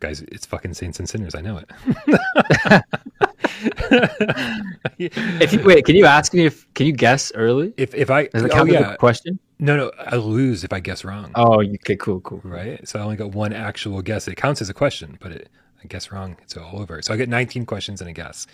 Okay. 0.00 0.08
Guys, 0.08 0.20
it's 0.22 0.46
fucking 0.46 0.74
Saints 0.74 0.98
and 0.98 1.08
Sinners. 1.08 1.34
I 1.34 1.40
know 1.40 1.58
it. 1.58 2.82
If 4.98 5.52
you 5.52 5.62
wait, 5.64 5.84
can 5.84 5.96
you 5.96 6.06
ask 6.06 6.32
me 6.34 6.46
if 6.46 6.72
can 6.74 6.86
you 6.86 6.92
guess 6.92 7.32
early? 7.34 7.72
if 7.76 7.94
if 7.94 8.10
I 8.10 8.26
Does 8.26 8.42
it 8.44 8.50
oh 8.50 8.54
count 8.54 8.68
as 8.70 8.74
yeah 8.74 8.92
a 8.92 8.96
question? 8.96 9.38
no 9.58 9.76
no 9.76 9.90
I 9.98 10.16
lose 10.16 10.64
if 10.64 10.72
I 10.72 10.80
guess 10.80 11.04
wrong. 11.04 11.30
Oh, 11.34 11.60
you- 11.60 11.74
okay, 11.74 11.96
cool, 11.96 12.20
cool. 12.20 12.40
right? 12.44 12.86
So 12.86 12.98
I 12.98 13.02
only 13.02 13.16
got 13.16 13.32
one 13.32 13.52
actual 13.52 14.00
guess. 14.02 14.28
It 14.28 14.36
counts 14.36 14.60
as 14.60 14.68
a 14.68 14.74
question, 14.74 15.18
but 15.20 15.32
it, 15.32 15.48
I 15.82 15.86
guess 15.86 16.12
wrong. 16.12 16.36
It's 16.42 16.56
all 16.56 16.80
over. 16.80 17.00
So 17.02 17.14
I 17.14 17.16
get 17.16 17.28
19 17.28 17.66
questions 17.66 18.00
and 18.00 18.08
a 18.10 18.12
guess. 18.12 18.46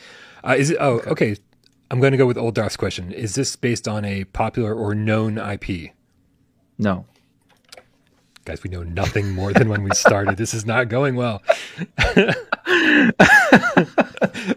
Uh, 0.47 0.55
is 0.57 0.71
it? 0.71 0.79
Oh, 0.81 1.01
okay. 1.07 1.37
I'm 1.91 2.01
going 2.01 2.12
to 2.12 2.19
go 2.19 2.27
with 2.27 2.39
Old 2.39 2.55
Darth's 2.55 2.77
question. 2.77 3.12
Is 3.12 3.35
this 3.35 3.55
based 3.57 3.87
on 3.87 4.05
a 4.05 4.25
popular 4.25 4.75
or 4.75 4.95
known 4.95 5.39
IP? 5.39 5.93
No. 6.79 7.05
Guys, 8.45 8.62
we 8.62 8.69
know 8.69 8.83
nothing 8.83 9.31
more 9.31 9.53
than 9.53 9.69
when 9.71 9.83
we 9.83 9.91
started. 9.95 10.37
this 10.37 10.53
is 10.53 10.66
not 10.66 10.89
going 10.89 11.16
well. 11.16 11.43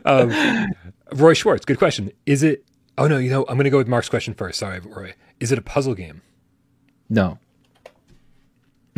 um, 0.05 0.73
Roy 1.13 1.33
Schwartz, 1.33 1.63
good 1.65 1.77
question. 1.77 2.11
Is 2.25 2.43
it? 2.43 2.65
Oh 2.97 3.07
no, 3.07 3.17
you 3.17 3.29
know, 3.29 3.45
I'm 3.47 3.55
going 3.55 3.63
to 3.65 3.69
go 3.69 3.77
with 3.77 3.87
Mark's 3.87 4.09
question 4.09 4.33
first. 4.33 4.59
Sorry, 4.59 4.79
Roy. 4.79 5.13
Is 5.39 5.51
it 5.51 5.59
a 5.59 5.61
puzzle 5.61 5.93
game? 5.95 6.21
No. 7.09 7.39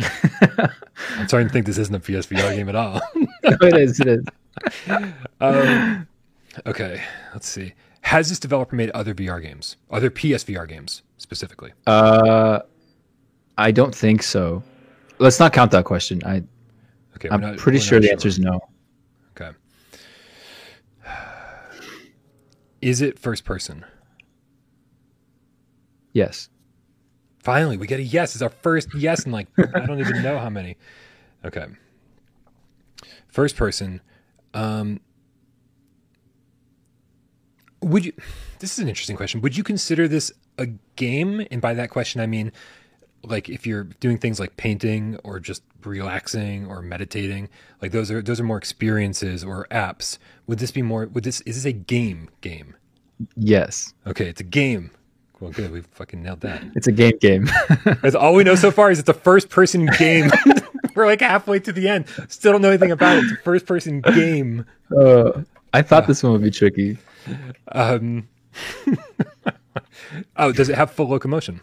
I'm 0.00 1.28
starting 1.28 1.48
to 1.48 1.52
think 1.52 1.66
this 1.66 1.78
isn't 1.78 1.94
a 1.94 2.00
PSVR 2.00 2.56
game 2.56 2.68
at 2.68 2.74
all. 2.74 3.00
it 3.14 3.76
is. 3.76 4.00
It 4.00 4.08
is. 4.08 4.24
Um, 5.40 6.08
okay, 6.66 7.02
let's 7.32 7.48
see. 7.48 7.74
Has 8.02 8.30
this 8.30 8.38
developer 8.38 8.74
made 8.74 8.90
other 8.90 9.14
VR 9.14 9.40
games, 9.40 9.76
other 9.90 10.10
PSVR 10.10 10.66
games 10.66 11.02
specifically? 11.18 11.72
Uh, 11.86 12.60
I 13.58 13.70
don't 13.70 13.94
think 13.94 14.22
so. 14.22 14.62
Let's 15.20 15.38
not 15.38 15.52
count 15.52 15.70
that 15.72 15.84
question. 15.84 16.22
I 16.24 16.42
okay, 17.16 17.28
I'm 17.30 17.42
not- 17.42 17.58
pretty 17.58 17.78
sure 17.78 18.00
the 18.00 18.10
answer 18.10 18.26
is 18.26 18.38
no. 18.38 18.58
Okay. 19.38 19.50
Is 22.80 23.02
it 23.02 23.18
first 23.18 23.44
person? 23.44 23.84
Yes. 26.14 26.48
Finally, 27.38 27.76
we 27.76 27.86
get 27.86 28.00
a 28.00 28.02
yes. 28.02 28.34
It's 28.34 28.42
our 28.42 28.48
first 28.48 28.94
yes 28.94 29.26
in 29.26 29.32
like 29.32 29.46
I 29.74 29.84
don't 29.86 30.00
even 30.00 30.22
know 30.22 30.38
how 30.38 30.48
many. 30.48 30.76
Okay. 31.44 31.66
First 33.28 33.56
person. 33.56 34.00
Um 34.54 35.00
would 37.82 38.06
you 38.06 38.12
This 38.58 38.72
is 38.72 38.78
an 38.78 38.88
interesting 38.88 39.16
question. 39.16 39.42
Would 39.42 39.56
you 39.56 39.62
consider 39.62 40.08
this 40.08 40.32
a 40.56 40.66
game? 40.96 41.46
And 41.50 41.60
by 41.60 41.74
that 41.74 41.90
question 41.90 42.22
I 42.22 42.26
mean 42.26 42.52
like 43.22 43.48
if 43.48 43.66
you're 43.66 43.84
doing 43.84 44.18
things 44.18 44.40
like 44.40 44.56
painting 44.56 45.18
or 45.24 45.40
just 45.40 45.62
relaxing 45.84 46.66
or 46.66 46.82
meditating, 46.82 47.48
like 47.82 47.92
those 47.92 48.10
are 48.10 48.22
those 48.22 48.40
are 48.40 48.44
more 48.44 48.58
experiences 48.58 49.44
or 49.44 49.66
apps. 49.70 50.18
Would 50.46 50.58
this 50.58 50.70
be 50.70 50.82
more 50.82 51.06
would 51.06 51.24
this 51.24 51.40
is 51.42 51.56
this 51.56 51.64
a 51.64 51.72
game 51.72 52.28
game? 52.40 52.74
Yes. 53.36 53.94
Okay, 54.06 54.28
it's 54.28 54.40
a 54.40 54.44
game. 54.44 54.90
Well, 55.40 55.50
good. 55.50 55.70
We 55.72 55.80
fucking 55.80 56.22
nailed 56.22 56.40
that. 56.40 56.62
It's 56.74 56.86
a 56.86 56.92
game 56.92 57.16
game. 57.20 57.48
That's 58.02 58.14
all 58.14 58.34
we 58.34 58.44
know 58.44 58.54
so 58.54 58.70
far 58.70 58.90
is 58.90 58.98
it's 58.98 59.08
a 59.08 59.14
first 59.14 59.48
person 59.48 59.86
game. 59.98 60.30
We're 60.94 61.06
like 61.06 61.20
halfway 61.20 61.60
to 61.60 61.72
the 61.72 61.88
end. 61.88 62.06
Still 62.28 62.52
don't 62.52 62.62
know 62.62 62.68
anything 62.68 62.90
about 62.90 63.18
it. 63.18 63.24
It's 63.24 63.32
a 63.32 63.36
first 63.36 63.64
person 63.64 64.00
game. 64.02 64.66
uh, 64.98 65.42
I 65.72 65.82
thought 65.82 66.06
this 66.06 66.22
one 66.22 66.32
would 66.32 66.42
be 66.42 66.50
tricky. 66.50 66.98
Um, 67.72 68.28
oh, 70.36 70.52
does 70.52 70.68
it 70.68 70.76
have 70.76 70.90
full 70.90 71.08
locomotion? 71.08 71.60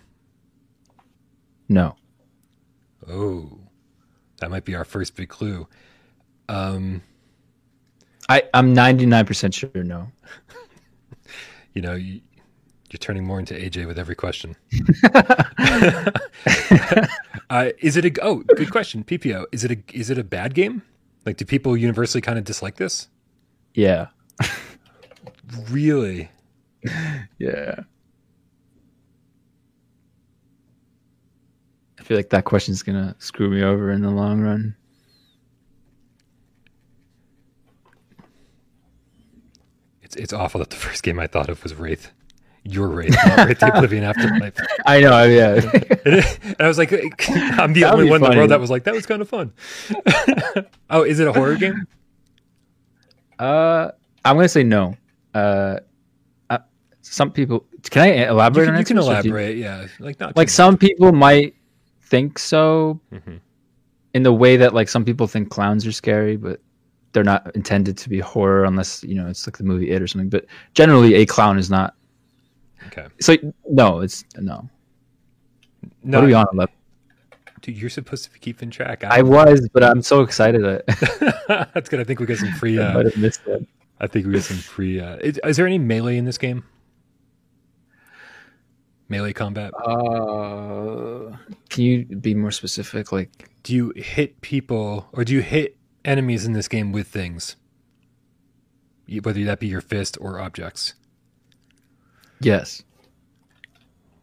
No. 1.69 1.95
Oh, 3.10 3.60
that 4.39 4.49
might 4.49 4.65
be 4.65 4.76
our 4.76 4.85
first 4.85 5.15
big 5.15 5.30
clue. 5.30 5.68
Um, 6.49 7.02
I, 8.30 8.44
I'm 8.53 8.76
99% 8.76 9.53
sure 9.53 9.69
no. 9.84 10.07
you 11.73 11.81
know, 11.81 11.95
you, 11.95 12.22
you're 12.89 12.98
turning 12.99 13.26
more 13.26 13.39
into 13.39 13.53
AJ 13.53 13.88
with 13.88 13.99
every 13.99 14.15
question. 14.15 14.56
uh, 17.49 17.72
is 17.80 17.98
it 17.98 18.06
a 18.06 18.14
oh 18.22 18.44
good 18.56 18.72
question 18.72 19.03
PPO? 19.03 19.45
Is 19.52 19.64
it 19.64 19.72
a 19.72 19.77
is 19.94 20.10
it 20.10 20.18
a 20.18 20.23
bad 20.23 20.53
game? 20.53 20.84
Like, 21.26 21.38
do 21.38 21.45
people 21.45 21.76
universally 21.76 22.22
kind 22.22 22.38
of 22.38 22.45
dislike 22.45 22.77
this? 22.77 23.10
Yeah. 23.73 24.07
Really? 25.69 26.30
Yeah. 27.38 27.81
Feel 32.08 32.16
like 32.18 32.30
that 32.30 32.46
question's 32.46 32.84
going 32.84 32.96
to 32.96 33.14
screw 33.20 33.50
me 33.50 33.62
over 33.62 33.92
in 33.92 34.02
the 34.02 34.10
long 34.10 34.40
run. 34.40 34.74
It's 40.02 40.16
it's 40.16 40.34
awful 40.34 40.60
that 40.60 40.70
the 40.70 40.76
first 40.76 41.04
game 41.04 41.20
I 41.20 41.28
thought 41.28 41.50
of 41.50 41.62
was 41.64 41.76
Wraith. 41.76 42.12
Your 42.64 42.88
Wraith, 42.88 43.16
not 43.26 43.48
Wraith 43.48 43.60
the 43.60 43.68
Oblivion 43.76 44.04
Afterlife. 44.04 44.54
I 44.86 45.00
know. 45.02 45.24
Yeah. 45.24 45.56
and 46.06 46.56
I 46.60 46.68
was 46.68 46.78
like, 46.78 46.92
I'm 47.30 47.74
the 47.74 47.82
That'd 47.82 47.94
only 47.94 48.10
one 48.10 48.24
in 48.24 48.30
the 48.32 48.38
world 48.38 48.52
that 48.52 48.60
was 48.60 48.70
like, 48.70 48.84
that 48.86 48.94
was 48.94 49.06
kind 49.06 49.22
of 49.22 49.30
fun. 49.30 49.54
oh, 50.90 51.04
is 51.04 51.20
it 51.20 51.28
a 51.28 51.34
horror 51.34 51.56
game? 51.56 51.86
uh, 53.40 53.92
I'm 54.26 54.36
going 54.36 54.44
to 54.46 54.50
say 54.50 54.64
no. 54.64 54.96
Uh, 55.34 55.78
uh, 56.50 56.58
some 57.02 57.32
people, 57.32 57.66
can 57.90 58.02
I 58.02 58.16
You 58.24 58.30
elaborate 58.32 58.66
can, 58.66 58.74
on 58.76 58.80
you 58.80 58.86
can 58.86 58.98
answers, 58.98 59.18
or 59.18 59.22
do 59.22 59.28
you- 59.30 59.34
elaborate, 59.36 59.58
yeah. 59.58 59.88
Like 60.00 60.20
not 60.20 60.36
like 60.36 60.50
some 60.50 60.78
people 60.78 61.14
might 61.14 61.56
think 62.10 62.40
so 62.40 63.00
Mhm. 63.14 63.40
in 64.14 64.24
the 64.24 64.34
way 64.34 64.58
that 64.58 64.74
like 64.74 64.90
some 64.90 65.04
people 65.06 65.28
think 65.28 65.50
clowns 65.50 65.86
are 65.86 65.92
scary 65.92 66.38
but 66.38 66.60
they're 67.12 67.24
not 67.24 67.54
intended 67.56 67.98
to 67.98 68.10
be 68.10 68.20
horror 68.20 68.64
unless 68.66 69.04
you 69.04 69.16
know 69.16 69.28
it's 69.28 69.48
like 69.48 69.58
the 69.58 69.64
movie 69.64 69.90
it 69.92 70.02
or 70.02 70.08
something 70.08 70.30
but 70.30 70.46
generally 70.74 71.16
a 71.16 71.26
clown 71.26 71.58
is 71.58 71.70
not. 71.70 71.96
Okay. 72.88 73.08
so 73.20 73.36
no 73.70 74.00
it's 74.02 74.24
no 74.38 74.70
No, 76.04 76.18
what 76.20 76.24
are 76.24 76.28
we 76.28 76.34
on 76.34 76.48
11? 76.54 76.74
dude, 77.62 77.78
you're 77.78 77.90
supposed 77.90 78.24
to 78.26 78.32
be 78.32 78.40
keeping 78.40 78.70
track. 78.70 79.04
i 79.04 79.22
was 79.22 79.68
but 79.74 79.84
i'm 79.84 80.02
so 80.02 80.22
excited 80.22 80.62
that 80.64 80.86
That's 81.74 81.90
good. 81.90 82.00
I 82.00 82.04
think 82.04 82.20
we 82.20 82.26
got 82.26 82.38
some 82.38 82.52
free. 82.54 82.80
i 82.80 82.86
Uh, 82.88 82.94
might 82.94 83.06
have 83.06 83.18
missed 83.18 83.42
it 83.48 83.66
I 84.00 84.06
think 84.06 84.28
we 84.28 84.34
got 84.34 84.44
some 84.44 84.58
free. 84.58 85.00
Uh, 85.00 85.16
is, 85.18 85.40
is 85.44 85.58
there 85.58 85.66
any 85.66 85.80
melee 85.80 86.18
in 86.18 86.26
this 86.26 86.38
game? 86.38 86.64
Melee 89.10 89.34
combat. 89.34 89.72
uh 89.76 91.36
can 91.70 91.84
you 91.84 92.06
be 92.06 92.36
more 92.36 92.52
specific 92.52 93.12
like 93.12 93.50
Do 93.64 93.74
you 93.74 93.94
hit 93.96 94.42
people 94.42 95.08
or 95.14 95.24
do 95.24 95.34
you 95.34 95.42
hit 95.42 95.78
enemies 96.04 96.46
in 96.46 96.54
this 96.54 96.68
game 96.68 96.92
with 96.92 97.08
things? 97.08 97.56
Whether 99.22 99.44
that 99.46 99.60
be 99.60 99.68
your 99.68 99.82
fist 99.82 100.18
or 100.20 100.40
objects. 100.40 100.94
yes 102.42 102.84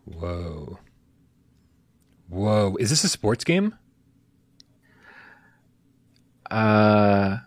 Whoa. 0.05 0.79
Whoa. 2.29 2.77
Is 2.79 2.91
this 2.91 3.05
a 3.05 3.09
sports 3.09 3.43
game? 3.45 3.75
uh 6.51 7.39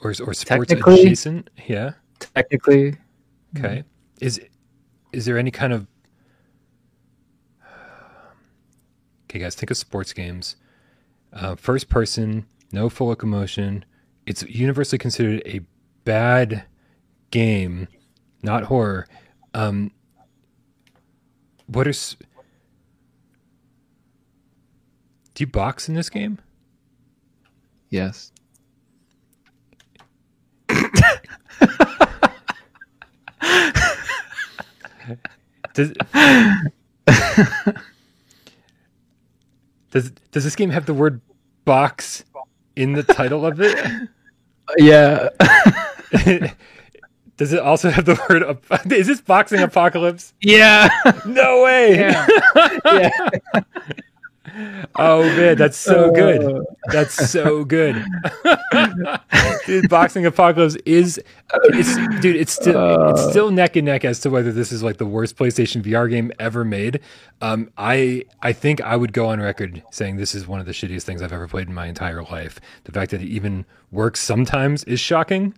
Or, 0.00 0.10
or 0.10 0.34
sports 0.34 0.72
adjacent? 0.72 1.48
Yeah. 1.66 1.92
technically 2.18 2.96
Okay. 3.56 3.84
Is 4.20 4.40
is 5.12 5.24
there 5.26 5.38
any 5.38 5.50
kind 5.50 5.72
of 5.72 5.86
Okay, 9.30 9.38
guys, 9.38 9.54
think 9.54 9.70
of 9.70 9.76
sports 9.76 10.12
games. 10.12 10.56
Uh, 11.32 11.54
first 11.54 11.88
person, 11.88 12.46
no 12.72 12.88
full 12.88 13.06
locomotion. 13.06 13.84
It's 14.26 14.42
universally 14.42 14.98
considered 14.98 15.40
a 15.46 15.60
bad 16.04 16.64
game, 17.30 17.86
not 18.42 18.64
horror. 18.64 19.06
Um, 19.54 19.92
what 21.66 21.86
are 21.86 21.90
s- 21.90 22.16
Do 25.34 25.42
you 25.42 25.46
box 25.46 25.88
in 25.88 25.94
this 25.94 26.10
game? 26.10 26.38
yes 27.88 28.30
Does 35.74 35.92
Does 39.90 40.10
does 40.30 40.44
this 40.44 40.56
game 40.56 40.70
have 40.70 40.86
the 40.86 40.94
word 40.94 41.20
box 41.64 42.24
in 42.76 42.92
the 42.94 43.02
title 43.02 43.44
of 43.46 43.60
it? 43.60 44.08
yeah 44.78 45.28
Does 47.36 47.54
it 47.54 47.60
also 47.60 47.88
have 47.88 48.04
the 48.04 48.20
word? 48.28 48.42
ap- 48.42 48.92
Is 48.92 49.06
this 49.06 49.20
boxing 49.22 49.60
apocalypse? 49.60 50.34
yeah 50.42 50.88
No 51.26 51.62
way! 51.64 51.96
yeah 51.96 53.28
Oh 54.96 55.22
man, 55.22 55.56
that's 55.56 55.76
so 55.76 56.10
good. 56.10 56.64
That's 56.86 57.30
so 57.30 57.64
good. 57.64 58.04
dude, 59.66 59.88
Boxing 59.88 60.26
Apocalypse 60.26 60.76
is 60.84 61.20
it's 61.64 61.96
dude, 62.20 62.36
it's 62.36 62.52
still 62.52 63.10
it's 63.10 63.28
still 63.30 63.50
neck 63.50 63.76
and 63.76 63.86
neck 63.86 64.04
as 64.04 64.20
to 64.20 64.30
whether 64.30 64.52
this 64.52 64.72
is 64.72 64.82
like 64.82 64.96
the 64.96 65.06
worst 65.06 65.36
PlayStation 65.36 65.82
VR 65.82 66.08
game 66.10 66.32
ever 66.38 66.64
made. 66.64 67.00
Um, 67.40 67.70
I 67.78 68.24
I 68.42 68.52
think 68.52 68.80
I 68.80 68.96
would 68.96 69.12
go 69.12 69.26
on 69.28 69.40
record 69.40 69.82
saying 69.90 70.16
this 70.16 70.34
is 70.34 70.46
one 70.46 70.60
of 70.60 70.66
the 70.66 70.72
shittiest 70.72 71.02
things 71.02 71.22
I've 71.22 71.32
ever 71.32 71.48
played 71.48 71.68
in 71.68 71.74
my 71.74 71.86
entire 71.86 72.22
life. 72.22 72.60
The 72.84 72.92
fact 72.92 73.10
that 73.12 73.22
it 73.22 73.28
even 73.28 73.64
works 73.90 74.20
sometimes 74.20 74.84
is 74.84 75.00
shocking. 75.00 75.54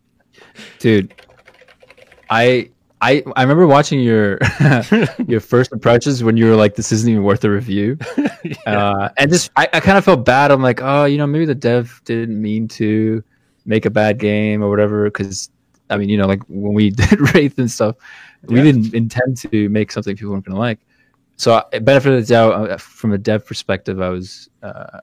dude. 0.78 1.14
I 2.30 2.70
I 3.02 3.24
I 3.34 3.42
remember 3.42 3.66
watching 3.66 4.00
your 4.00 4.38
your 5.26 5.40
first 5.40 5.72
impressions 5.72 6.22
when 6.22 6.36
you 6.36 6.46
were 6.46 6.54
like, 6.54 6.76
"This 6.76 6.92
isn't 6.92 7.10
even 7.10 7.24
worth 7.24 7.42
a 7.44 7.50
review," 7.50 7.98
yeah. 8.44 8.54
uh, 8.64 9.08
and 9.18 9.28
just 9.28 9.50
I, 9.56 9.68
I 9.72 9.80
kind 9.80 9.98
of 9.98 10.04
felt 10.04 10.24
bad. 10.24 10.52
I'm 10.52 10.62
like, 10.62 10.80
oh, 10.80 11.04
you 11.04 11.18
know, 11.18 11.26
maybe 11.26 11.44
the 11.44 11.54
dev 11.54 12.00
didn't 12.04 12.40
mean 12.40 12.68
to 12.68 13.22
make 13.66 13.86
a 13.86 13.90
bad 13.90 14.18
game 14.18 14.62
or 14.62 14.70
whatever. 14.70 15.04
Because 15.06 15.50
I 15.90 15.96
mean, 15.96 16.10
you 16.10 16.16
know, 16.16 16.28
like 16.28 16.42
when 16.48 16.74
we 16.74 16.90
did 17.02 17.34
Wraith 17.34 17.58
and 17.58 17.68
stuff, 17.68 17.96
yeah. 18.48 18.54
we 18.54 18.62
didn't 18.62 18.94
intend 18.94 19.36
to 19.38 19.68
make 19.68 19.90
something 19.90 20.16
people 20.16 20.32
weren't 20.32 20.44
going 20.44 20.54
to 20.54 20.60
like. 20.60 20.78
So, 21.36 21.60
benefit 21.72 22.12
of 22.12 22.24
the 22.24 22.32
doubt 22.32 22.70
uh, 22.70 22.76
from 22.76 23.12
a 23.12 23.18
dev 23.18 23.44
perspective, 23.44 24.00
I 24.00 24.10
was. 24.10 24.48
Uh, 24.62 25.00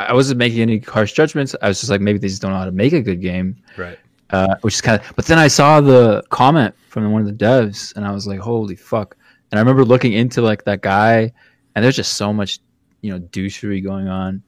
I 0.00 0.12
wasn't 0.14 0.38
making 0.38 0.60
any 0.60 0.78
harsh 0.78 1.12
judgments. 1.12 1.56
I 1.60 1.66
was 1.66 1.80
just 1.80 1.90
like, 1.90 2.00
maybe 2.00 2.20
they 2.20 2.28
just 2.28 2.40
don't 2.40 2.52
know 2.52 2.58
how 2.58 2.66
to 2.66 2.70
make 2.70 2.92
a 2.92 3.02
good 3.02 3.20
game. 3.20 3.56
Right 3.76 3.98
uh, 4.30 4.56
which 4.60 4.74
is 4.74 4.80
kind 4.80 5.00
of. 5.00 5.12
But 5.16 5.26
then 5.26 5.38
I 5.38 5.48
saw 5.48 5.80
the 5.80 6.22
comment 6.30 6.74
from 6.88 7.10
one 7.12 7.22
of 7.22 7.26
the 7.26 7.44
devs, 7.44 7.94
and 7.96 8.06
I 8.06 8.12
was 8.12 8.26
like, 8.26 8.40
"Holy 8.40 8.76
fuck!" 8.76 9.16
And 9.50 9.58
I 9.58 9.60
remember 9.60 9.84
looking 9.84 10.12
into 10.12 10.42
like 10.42 10.64
that 10.64 10.82
guy, 10.82 11.32
and 11.74 11.84
there's 11.84 11.96
just 11.96 12.14
so 12.14 12.32
much, 12.32 12.58
you 13.00 13.10
know, 13.10 13.20
douchery 13.20 13.82
going 13.82 14.08
on. 14.08 14.42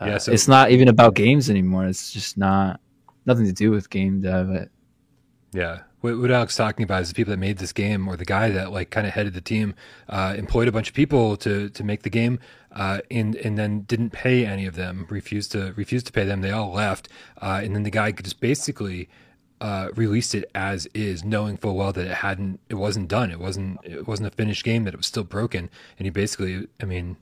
Uh, 0.00 0.06
yeah, 0.06 0.18
so 0.18 0.32
it's 0.32 0.48
not 0.48 0.70
even 0.70 0.88
about 0.88 1.14
games 1.14 1.50
anymore. 1.50 1.86
It's 1.86 2.12
just 2.12 2.38
not 2.38 2.80
nothing 3.26 3.46
to 3.46 3.52
do 3.52 3.70
with 3.70 3.90
game 3.90 4.20
dev. 4.20 4.68
Yeah, 5.52 5.80
what, 6.00 6.18
what 6.18 6.30
Alex 6.30 6.56
talking 6.56 6.84
about 6.84 7.02
is 7.02 7.08
the 7.08 7.14
people 7.14 7.32
that 7.32 7.38
made 7.38 7.58
this 7.58 7.72
game, 7.72 8.06
or 8.06 8.16
the 8.16 8.24
guy 8.24 8.50
that 8.50 8.72
like 8.72 8.90
kind 8.90 9.06
of 9.06 9.12
headed 9.12 9.34
the 9.34 9.40
team, 9.40 9.74
uh, 10.08 10.34
employed 10.38 10.68
a 10.68 10.72
bunch 10.72 10.88
of 10.88 10.94
people 10.94 11.36
to 11.38 11.68
to 11.70 11.84
make 11.84 12.02
the 12.02 12.10
game, 12.10 12.38
uh, 12.72 13.00
and 13.10 13.34
and 13.36 13.56
then 13.58 13.82
didn't 13.82 14.10
pay 14.10 14.46
any 14.46 14.66
of 14.66 14.74
them, 14.74 15.06
refused 15.10 15.52
to 15.52 15.72
refused 15.76 16.06
to 16.06 16.12
pay 16.12 16.24
them. 16.24 16.40
They 16.40 16.50
all 16.50 16.72
left, 16.72 17.08
uh, 17.40 17.60
and 17.62 17.74
then 17.74 17.82
the 17.82 17.90
guy 17.90 18.12
just 18.12 18.40
basically 18.40 19.08
uh, 19.60 19.88
released 19.94 20.34
it 20.34 20.50
as 20.54 20.86
is, 20.94 21.24
knowing 21.24 21.56
full 21.56 21.74
well 21.74 21.92
that 21.92 22.06
it 22.06 22.14
hadn't, 22.14 22.60
it 22.68 22.74
wasn't 22.74 23.08
done, 23.08 23.30
it 23.30 23.40
wasn't, 23.40 23.78
it 23.84 24.06
wasn't 24.06 24.28
a 24.28 24.30
finished 24.30 24.64
game, 24.64 24.84
that 24.84 24.94
it 24.94 24.96
was 24.96 25.06
still 25.06 25.24
broken, 25.24 25.68
and 25.98 26.06
he 26.06 26.10
basically, 26.10 26.68
I 26.80 26.84
mean, 26.84 27.16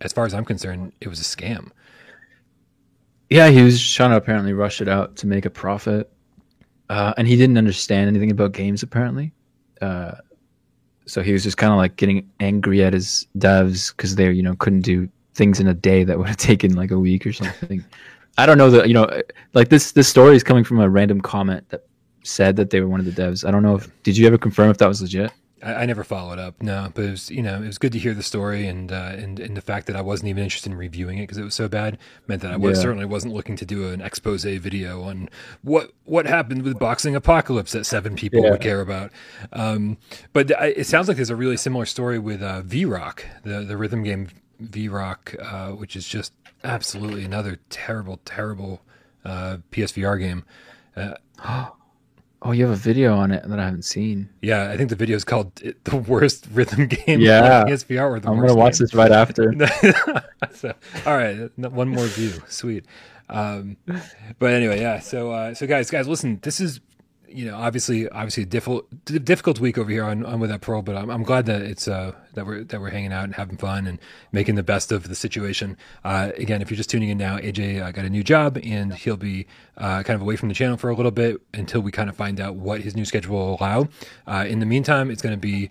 as 0.00 0.12
far 0.12 0.24
as 0.24 0.34
I'm 0.34 0.44
concerned, 0.44 0.92
it 1.00 1.08
was 1.08 1.20
a 1.20 1.24
scam. 1.24 1.70
Yeah, 3.28 3.48
he 3.48 3.62
was 3.62 3.92
trying 3.92 4.10
to 4.10 4.16
apparently 4.16 4.52
rush 4.52 4.80
it 4.80 4.88
out 4.88 5.16
to 5.16 5.26
make 5.26 5.44
a 5.44 5.50
profit, 5.50 6.10
uh, 6.88 7.14
and 7.16 7.26
he 7.28 7.36
didn't 7.36 7.58
understand 7.58 8.08
anything 8.08 8.30
about 8.30 8.52
games 8.52 8.82
apparently. 8.82 9.32
Uh, 9.80 10.12
so 11.12 11.20
he 11.20 11.34
was 11.34 11.42
just 11.42 11.58
kind 11.58 11.70
of 11.70 11.76
like 11.76 11.96
getting 11.96 12.26
angry 12.40 12.82
at 12.82 12.94
his 12.94 13.26
devs 13.36 13.94
because 13.94 14.14
they, 14.14 14.32
you 14.32 14.42
know, 14.42 14.56
couldn't 14.56 14.80
do 14.80 15.06
things 15.34 15.60
in 15.60 15.66
a 15.66 15.74
day 15.74 16.04
that 16.04 16.16
would 16.16 16.26
have 16.26 16.36
taken 16.50 16.74
like 16.74 16.90
a 16.90 16.98
week 16.98 17.26
or 17.26 17.34
something. 17.34 17.84
I 18.38 18.46
don't 18.46 18.56
know 18.56 18.70
that 18.70 18.88
you 18.88 18.94
know, 18.94 19.06
like 19.52 19.68
this 19.68 19.92
this 19.92 20.08
story 20.08 20.36
is 20.36 20.42
coming 20.42 20.64
from 20.64 20.80
a 20.80 20.88
random 20.88 21.20
comment 21.20 21.68
that 21.68 21.84
said 22.22 22.56
that 22.56 22.70
they 22.70 22.80
were 22.80 22.88
one 22.88 22.98
of 22.98 23.04
the 23.04 23.12
devs. 23.12 23.46
I 23.46 23.50
don't 23.50 23.62
know 23.62 23.76
if 23.76 23.90
did 24.04 24.16
you 24.16 24.26
ever 24.26 24.38
confirm 24.38 24.70
if 24.70 24.78
that 24.78 24.88
was 24.88 25.02
legit? 25.02 25.30
I, 25.62 25.74
I 25.74 25.86
never 25.86 26.04
followed 26.04 26.38
up, 26.38 26.62
no. 26.62 26.90
But 26.94 27.04
it 27.04 27.10
was 27.10 27.30
you 27.30 27.42
know 27.42 27.56
it 27.62 27.66
was 27.66 27.78
good 27.78 27.92
to 27.92 27.98
hear 27.98 28.14
the 28.14 28.22
story 28.22 28.66
and 28.66 28.90
uh, 28.90 29.12
and 29.14 29.38
and 29.38 29.56
the 29.56 29.60
fact 29.60 29.86
that 29.86 29.96
I 29.96 30.00
wasn't 30.00 30.28
even 30.28 30.42
interested 30.42 30.72
in 30.72 30.78
reviewing 30.78 31.18
it 31.18 31.22
because 31.22 31.38
it 31.38 31.44
was 31.44 31.54
so 31.54 31.68
bad 31.68 31.98
meant 32.26 32.42
that 32.42 32.52
I 32.52 32.56
was 32.56 32.78
yeah. 32.78 32.82
certainly 32.82 33.06
wasn't 33.06 33.34
looking 33.34 33.56
to 33.56 33.64
do 33.64 33.88
an 33.88 34.00
expose 34.00 34.44
video 34.44 35.02
on 35.02 35.28
what 35.62 35.92
what 36.04 36.26
happened 36.26 36.62
with 36.62 36.78
Boxing 36.78 37.14
Apocalypse 37.14 37.72
that 37.72 37.84
seven 37.84 38.16
people 38.16 38.42
yeah. 38.42 38.50
would 38.50 38.60
care 38.60 38.80
about. 38.80 39.12
Um, 39.52 39.98
but 40.32 40.50
it 40.50 40.86
sounds 40.86 41.08
like 41.08 41.16
there's 41.16 41.30
a 41.30 41.36
really 41.36 41.56
similar 41.56 41.86
story 41.86 42.18
with 42.18 42.42
uh, 42.42 42.62
V-Rock, 42.62 43.24
the 43.44 43.60
the 43.60 43.76
rhythm 43.76 44.02
game 44.02 44.28
V-Rock, 44.60 45.34
uh, 45.40 45.70
which 45.70 45.96
is 45.96 46.06
just 46.06 46.32
absolutely 46.64 47.24
another 47.24 47.58
terrible, 47.70 48.20
terrible 48.24 48.82
uh, 49.24 49.58
PSVR 49.70 50.18
game. 50.18 50.44
Oh, 52.44 52.50
you 52.50 52.64
have 52.64 52.72
a 52.72 52.76
video 52.76 53.14
on 53.14 53.30
it 53.30 53.48
that 53.48 53.60
I 53.60 53.64
haven't 53.64 53.84
seen. 53.84 54.28
Yeah, 54.42 54.68
I 54.70 54.76
think 54.76 54.90
the 54.90 54.96
video 54.96 55.16
is 55.16 55.24
called 55.24 55.54
"The 55.84 55.96
Worst 55.96 56.48
Rhythm 56.52 56.88
Game." 56.88 57.20
Yeah, 57.20 57.64
PSVR. 57.64 58.10
Or 58.10 58.20
the 58.20 58.28
I'm 58.28 58.40
gonna 58.40 58.54
watch 58.54 58.78
game. 58.78 58.84
this 58.84 58.94
right 58.94 59.12
after. 59.12 59.54
so, 60.54 60.74
all 61.06 61.16
right, 61.16 61.50
one 61.56 61.88
more 61.88 62.06
view, 62.06 62.32
sweet. 62.48 62.84
Um, 63.28 63.76
but 64.38 64.52
anyway, 64.52 64.80
yeah. 64.80 64.98
So, 64.98 65.30
uh, 65.30 65.54
so 65.54 65.66
guys, 65.66 65.90
guys, 65.90 66.08
listen. 66.08 66.40
This 66.42 66.60
is 66.60 66.80
you 67.34 67.46
know, 67.46 67.56
obviously, 67.56 68.08
obviously 68.08 68.44
a 68.44 68.46
difficult, 68.46 68.86
difficult 69.04 69.60
week 69.60 69.78
over 69.78 69.90
here 69.90 70.04
on, 70.04 70.24
on 70.24 70.40
with 70.40 70.50
that 70.50 70.60
pro, 70.60 70.82
but 70.82 70.96
I'm, 70.96 71.10
I'm 71.10 71.22
glad 71.22 71.46
that 71.46 71.62
it's 71.62 71.88
uh, 71.88 72.12
that 72.34 72.46
we're 72.46 72.64
that 72.64 72.80
we're 72.80 72.90
hanging 72.90 73.12
out 73.12 73.24
and 73.24 73.34
having 73.34 73.56
fun 73.56 73.86
and 73.86 73.98
making 74.32 74.54
the 74.54 74.62
best 74.62 74.92
of 74.92 75.08
the 75.08 75.14
situation. 75.14 75.76
Uh, 76.04 76.30
again, 76.36 76.62
if 76.62 76.70
you're 76.70 76.76
just 76.76 76.90
tuning 76.90 77.08
in 77.08 77.18
now, 77.18 77.38
AJ 77.38 77.82
uh, 77.82 77.90
got 77.90 78.04
a 78.04 78.10
new 78.10 78.22
job 78.22 78.58
and 78.62 78.94
he'll 78.94 79.16
be 79.16 79.46
uh, 79.78 80.02
kind 80.02 80.14
of 80.14 80.22
away 80.22 80.36
from 80.36 80.48
the 80.48 80.54
channel 80.54 80.76
for 80.76 80.90
a 80.90 80.94
little 80.94 81.10
bit 81.10 81.40
until 81.54 81.80
we 81.80 81.90
kind 81.90 82.08
of 82.08 82.16
find 82.16 82.40
out 82.40 82.56
what 82.56 82.80
his 82.80 82.94
new 82.94 83.04
schedule 83.04 83.36
will 83.36 83.56
allow. 83.60 83.88
Uh, 84.26 84.44
in 84.46 84.58
the 84.60 84.66
meantime, 84.66 85.10
it's 85.10 85.22
going 85.22 85.34
to 85.34 85.40
be 85.40 85.70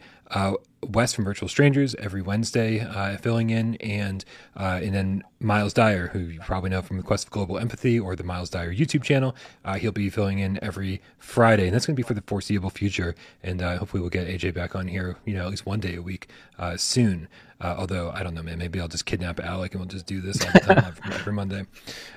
uh, 0.83 0.87
Wes 0.87 1.13
from 1.13 1.25
Virtual 1.25 1.47
Strangers 1.49 1.95
every 1.95 2.21
Wednesday, 2.21 2.79
uh, 2.79 3.17
filling 3.17 3.49
in, 3.49 3.75
and 3.75 4.23
uh, 4.55 4.79
and 4.83 4.93
then 4.93 5.23
Miles 5.39 5.73
Dyer, 5.73 6.07
who 6.07 6.19
you 6.19 6.39
probably 6.39 6.69
know 6.69 6.81
from 6.81 6.97
the 6.97 7.03
Quest 7.03 7.25
of 7.25 7.31
Global 7.31 7.57
Empathy 7.57 7.99
or 7.99 8.15
the 8.15 8.23
Miles 8.23 8.49
Dyer 8.49 8.73
YouTube 8.73 9.03
channel, 9.03 9.35
uh, 9.65 9.75
he'll 9.75 9.91
be 9.91 10.09
filling 10.09 10.39
in 10.39 10.61
every 10.63 11.01
Friday, 11.17 11.65
and 11.65 11.73
that's 11.73 11.85
going 11.85 11.95
to 11.95 11.99
be 11.99 12.07
for 12.07 12.13
the 12.13 12.21
foreseeable 12.21 12.69
future. 12.69 13.15
And 13.43 13.61
uh, 13.61 13.77
hopefully, 13.77 14.01
we'll 14.01 14.09
get 14.09 14.27
AJ 14.27 14.53
back 14.53 14.75
on 14.75 14.87
here, 14.87 15.17
you 15.25 15.33
know, 15.33 15.45
at 15.45 15.49
least 15.49 15.65
one 15.65 15.79
day 15.79 15.95
a 15.95 16.01
week 16.01 16.27
uh, 16.57 16.77
soon. 16.77 17.27
Uh, 17.61 17.75
although 17.77 18.11
I 18.11 18.23
don't 18.23 18.33
know, 18.33 18.41
man. 18.41 18.57
Maybe 18.57 18.81
I'll 18.81 18.87
just 18.87 19.05
kidnap 19.05 19.39
Alec 19.39 19.73
and 19.73 19.81
we'll 19.81 19.87
just 19.87 20.07
do 20.07 20.19
this 20.19 20.43
all 20.43 20.51
the 20.51 20.59
time 20.59 20.95
every 21.11 21.33
Monday. 21.33 21.65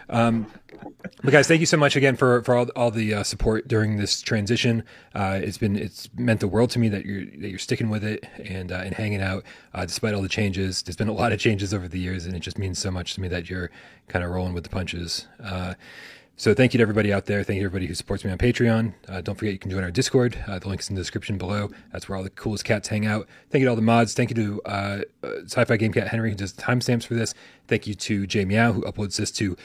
Um, 0.08 0.46
but 1.22 1.32
guys, 1.32 1.46
thank 1.46 1.60
you 1.60 1.66
so 1.66 1.76
much 1.76 1.96
again 1.96 2.16
for 2.16 2.42
for 2.42 2.54
all, 2.54 2.66
all 2.74 2.90
the 2.90 3.14
uh, 3.14 3.22
support 3.22 3.68
during 3.68 3.98
this 3.98 4.22
transition. 4.22 4.84
Uh, 5.14 5.38
it's 5.42 5.58
been 5.58 5.76
it's 5.76 6.08
meant 6.16 6.40
the 6.40 6.48
world 6.48 6.70
to 6.70 6.78
me 6.78 6.88
that 6.88 7.04
you're 7.04 7.26
that 7.26 7.48
you're 7.50 7.58
sticking 7.58 7.90
with 7.90 8.02
it 8.02 8.26
and 8.42 8.72
uh, 8.72 8.76
and 8.76 8.94
hanging 8.94 9.20
out 9.20 9.44
uh, 9.74 9.84
despite 9.84 10.14
all 10.14 10.22
the 10.22 10.28
changes. 10.28 10.82
There's 10.82 10.96
been 10.96 11.08
a 11.08 11.12
lot 11.12 11.32
of 11.32 11.38
changes 11.38 11.74
over 11.74 11.88
the 11.88 12.00
years, 12.00 12.24
and 12.24 12.34
it 12.34 12.40
just 12.40 12.56
means 12.56 12.78
so 12.78 12.90
much 12.90 13.14
to 13.14 13.20
me 13.20 13.28
that 13.28 13.50
you're 13.50 13.70
kind 14.08 14.24
of 14.24 14.30
rolling 14.30 14.54
with 14.54 14.64
the 14.64 14.70
punches. 14.70 15.26
So 16.36 16.52
thank 16.52 16.74
you 16.74 16.78
to 16.78 16.82
everybody 16.82 17.12
out 17.12 17.26
there. 17.26 17.44
Thank 17.44 17.56
you 17.56 17.62
to 17.62 17.66
everybody 17.66 17.86
who 17.86 17.94
supports 17.94 18.24
me 18.24 18.32
on 18.32 18.38
Patreon. 18.38 18.92
Uh, 19.08 19.20
don't 19.20 19.36
forget 19.36 19.52
you 19.52 19.58
can 19.58 19.70
join 19.70 19.84
our 19.84 19.92
Discord. 19.92 20.36
Uh, 20.48 20.58
the 20.58 20.68
link 20.68 20.80
is 20.80 20.88
in 20.88 20.96
the 20.96 21.00
description 21.00 21.38
below. 21.38 21.70
That's 21.92 22.08
where 22.08 22.16
all 22.16 22.24
the 22.24 22.30
coolest 22.30 22.64
cats 22.64 22.88
hang 22.88 23.06
out. 23.06 23.28
Thank 23.50 23.60
you 23.60 23.66
to 23.66 23.70
all 23.70 23.76
the 23.76 23.82
mods. 23.82 24.14
Thank 24.14 24.30
you 24.30 24.36
to 24.36 24.62
uh, 24.64 25.00
uh 25.22 25.28
Sci-Fi 25.44 25.76
Game 25.76 25.92
Cat 25.92 26.08
Henry 26.08 26.30
who 26.30 26.36
does 26.36 26.52
timestamps 26.52 27.06
for 27.06 27.14
this. 27.14 27.34
Thank 27.68 27.86
you 27.86 27.94
to 27.94 28.26
Jay 28.26 28.44
Meow 28.44 28.72
who 28.72 28.82
uploads 28.82 29.16
this 29.16 29.30
to 29.32 29.56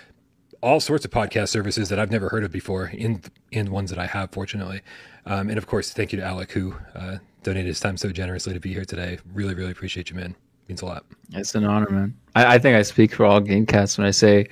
all 0.61 0.79
sorts 0.79 1.05
of 1.05 1.11
podcast 1.11 1.49
services 1.49 1.89
that 1.89 1.99
I've 1.99 2.11
never 2.11 2.29
heard 2.29 2.43
of 2.43 2.51
before, 2.51 2.87
in 2.87 3.21
in 3.51 3.71
ones 3.71 3.89
that 3.89 3.99
I 3.99 4.05
have, 4.05 4.31
fortunately. 4.31 4.81
Um, 5.25 5.49
and 5.49 5.57
of 5.57 5.67
course, 5.67 5.91
thank 5.91 6.11
you 6.11 6.19
to 6.19 6.25
Alec 6.25 6.51
who 6.51 6.75
uh, 6.95 7.17
donated 7.43 7.67
his 7.67 7.79
time 7.79 7.97
so 7.97 8.11
generously 8.11 8.53
to 8.53 8.59
be 8.59 8.73
here 8.73 8.85
today. 8.85 9.19
Really, 9.33 9.55
really 9.55 9.71
appreciate 9.71 10.09
you, 10.09 10.15
man. 10.15 10.31
It 10.31 10.69
means 10.69 10.81
a 10.81 10.85
lot. 10.85 11.05
It's 11.33 11.55
an 11.55 11.63
honor, 11.63 11.89
man. 11.89 12.15
I, 12.35 12.55
I 12.55 12.59
think 12.59 12.77
I 12.77 12.81
speak 12.81 13.13
for 13.13 13.25
all 13.25 13.41
Gamecats 13.41 13.97
when 13.97 14.05
I 14.05 14.11
say 14.11 14.47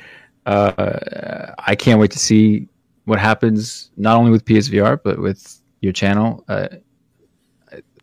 uh, 0.48 1.54
I 1.60 1.76
can't 1.76 2.00
wait 2.00 2.12
to 2.12 2.20
see 2.20 2.68
what 3.06 3.20
happens 3.20 3.92
not 3.98 4.18
only 4.18 4.32
with 4.32 4.46
PSVR 4.46 5.00
but 5.04 5.20
with 5.20 5.62
your 5.82 5.94
channel. 5.94 6.44
Uh, 6.48 6.68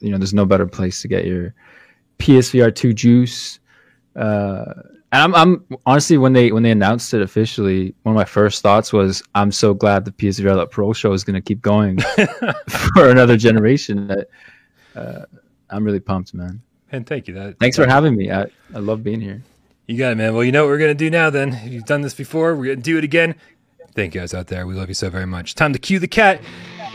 you 0.01 0.11
know, 0.11 0.19
there's 0.19 0.35
no 0.35 0.45
better 0.45 0.67
place 0.67 1.01
to 1.03 1.09
get 1.09 1.25
your 1.25 1.55
PSVR 2.19 2.75
two 2.75 2.93
juice. 2.93 3.59
Uh, 4.15 4.65
and 5.13 5.23
I'm, 5.23 5.35
I'm 5.35 5.79
honestly 5.87 6.19
when 6.19 6.33
they 6.33 6.53
when 6.53 6.63
they 6.63 6.71
announced 6.71 7.15
it 7.15 7.23
officially, 7.23 7.95
one 8.03 8.15
of 8.15 8.17
my 8.17 8.25
first 8.25 8.63
thoughts 8.63 8.93
was 8.93 9.23
I'm 9.35 9.51
so 9.51 9.73
glad 9.73 10.05
the 10.05 10.11
PSVR 10.11 10.71
Pro 10.71 10.93
show 10.93 11.13
is 11.13 11.25
going 11.25 11.35
to 11.35 11.41
keep 11.41 11.63
going 11.63 11.99
for 12.69 13.09
another 13.09 13.37
generation. 13.37 14.09
That 14.09 14.29
uh, 14.95 15.25
I'm 15.71 15.85
really 15.85 16.01
pumped, 16.01 16.35
man. 16.35 16.61
And 16.93 17.07
thank 17.07 17.27
you. 17.27 17.35
That, 17.35 17.59
Thanks 17.59 17.77
that, 17.77 17.85
for 17.85 17.91
having 17.91 18.17
me. 18.17 18.31
I, 18.31 18.47
I 18.75 18.79
love 18.79 19.03
being 19.03 19.21
here. 19.21 19.43
You 19.87 19.99
got 19.99 20.13
it, 20.13 20.15
man. 20.17 20.33
Well, 20.35 20.45
you 20.45 20.53
know 20.53 20.65
what 20.65 20.71
we're 20.71 20.79
going 20.79 20.91
to 20.97 21.05
do 21.05 21.11
now 21.11 21.31
then. 21.31 21.61
You've 21.67 21.85
done 21.85 22.01
this 22.01 22.15
before. 22.15 22.55
We're 22.57 22.65
going 22.67 22.77
to 22.79 22.83
do 22.83 22.97
it 22.99 23.05
again. 23.05 23.35
Thank 23.95 24.15
you 24.15 24.21
guys 24.21 24.35
out 24.35 24.47
there. 24.49 24.67
We 24.67 24.75
love 24.75 24.89
you 24.89 24.95
so 24.95 25.09
very 25.11 25.27
much. 25.27 25.55
Time 25.55 25.73
to 25.73 25.79
cue 25.79 25.99
the 26.01 26.09
cat. 26.09 26.41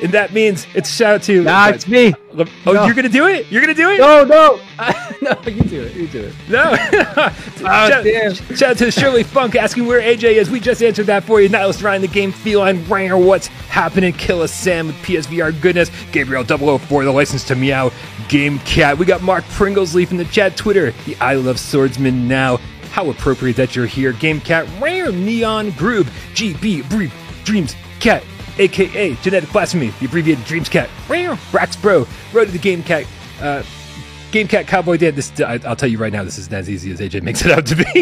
and 0.03 0.11
that 0.11 0.33
means 0.33 0.65
it's 0.75 0.89
a 0.89 0.93
shout 0.93 1.15
out 1.15 1.23
to. 1.23 1.43
Nah, 1.43 1.67
it's 1.69 1.87
me. 1.87 2.13
Oh, 2.33 2.45
No. 2.73 2.85
you're 2.85 2.93
gonna 2.95 3.07
do 3.09 3.27
it? 3.27 3.45
You're 3.49 3.61
gonna 3.61 3.73
do 3.73 3.89
it? 3.89 3.99
No, 3.99 4.23
no, 4.25 4.59
no. 5.21 5.41
You 5.49 5.63
do 5.63 5.81
it. 5.83 5.95
You 5.95 6.07
do 6.07 6.23
it. 6.25 6.33
No. 6.49 6.75
Oh, 7.61 7.89
shout, 7.89 8.03
damn. 8.05 8.33
shout 8.33 8.63
out 8.71 8.77
to 8.77 8.89
Shirley 8.89 9.23
Funk 9.23 9.55
asking 9.55 9.85
where 9.85 10.01
AJ 10.01 10.35
is. 10.35 10.49
We 10.49 10.59
just 10.61 10.81
answered 10.81 11.07
that 11.07 11.25
for 11.25 11.41
you. 11.41 11.49
Nihilus 11.49 11.83
Ryan, 11.83 12.01
the 12.01 12.07
game 12.07 12.31
feline 12.31 12.85
ringer. 12.89 13.17
What's 13.17 13.47
happening? 13.47 14.13
Kill 14.13 14.43
a 14.43 14.47
Sam 14.47 14.87
with 14.87 14.95
PSVR 14.97 15.59
goodness. 15.61 15.91
Gabriel 16.13 16.43
004, 16.45 17.03
the 17.03 17.11
license 17.11 17.43
to 17.45 17.55
meow. 17.55 17.91
Game 18.29 18.59
Cat. 18.59 18.97
We 18.97 19.05
got 19.05 19.21
Mark 19.21 19.43
Pringles 19.49 19.93
Leaf 19.93 20.11
in 20.11 20.17
the 20.17 20.23
chat. 20.25 20.55
Twitter, 20.55 20.91
the 21.05 21.17
I 21.17 21.33
Love 21.35 21.59
Swordsman 21.59 22.27
now. 22.29 22.59
How 22.91 23.09
appropriate 23.09 23.55
that 23.57 23.75
you're 23.75 23.85
here. 23.85 24.13
Game 24.13 24.41
Cat, 24.41 24.67
Rare 24.79 25.11
Neon 25.11 25.71
Groove, 25.71 26.09
GB, 26.33 26.89
Brief, 26.89 27.13
Dreams 27.43 27.75
Cat, 27.99 28.23
aka 28.57 29.15
Genetic 29.15 29.51
Blasphemy, 29.51 29.93
the 29.99 30.05
abbreviated 30.05 30.43
Dreams 30.45 30.69
Cat, 30.69 30.89
Rare, 31.07 31.35
Brax 31.51 31.79
Bro, 31.81 32.07
Road 32.33 32.45
to 32.45 32.51
the 32.51 32.59
Game 32.59 32.83
Cat, 32.83 33.05
uh, 33.41 33.63
Game 34.31 34.47
Cat 34.47 34.67
Cowboy 34.67 34.97
Dan. 34.97 35.15
This 35.15 35.31
I, 35.41 35.59
I'll 35.65 35.75
tell 35.75 35.89
you 35.89 35.97
right 35.97 36.13
now, 36.13 36.23
this 36.23 36.37
isn't 36.37 36.53
as 36.53 36.69
easy 36.69 36.91
as 36.91 36.99
AJ 36.99 37.23
makes 37.23 37.43
it 37.43 37.51
out 37.51 37.65
to 37.65 37.75
be. 37.75 37.83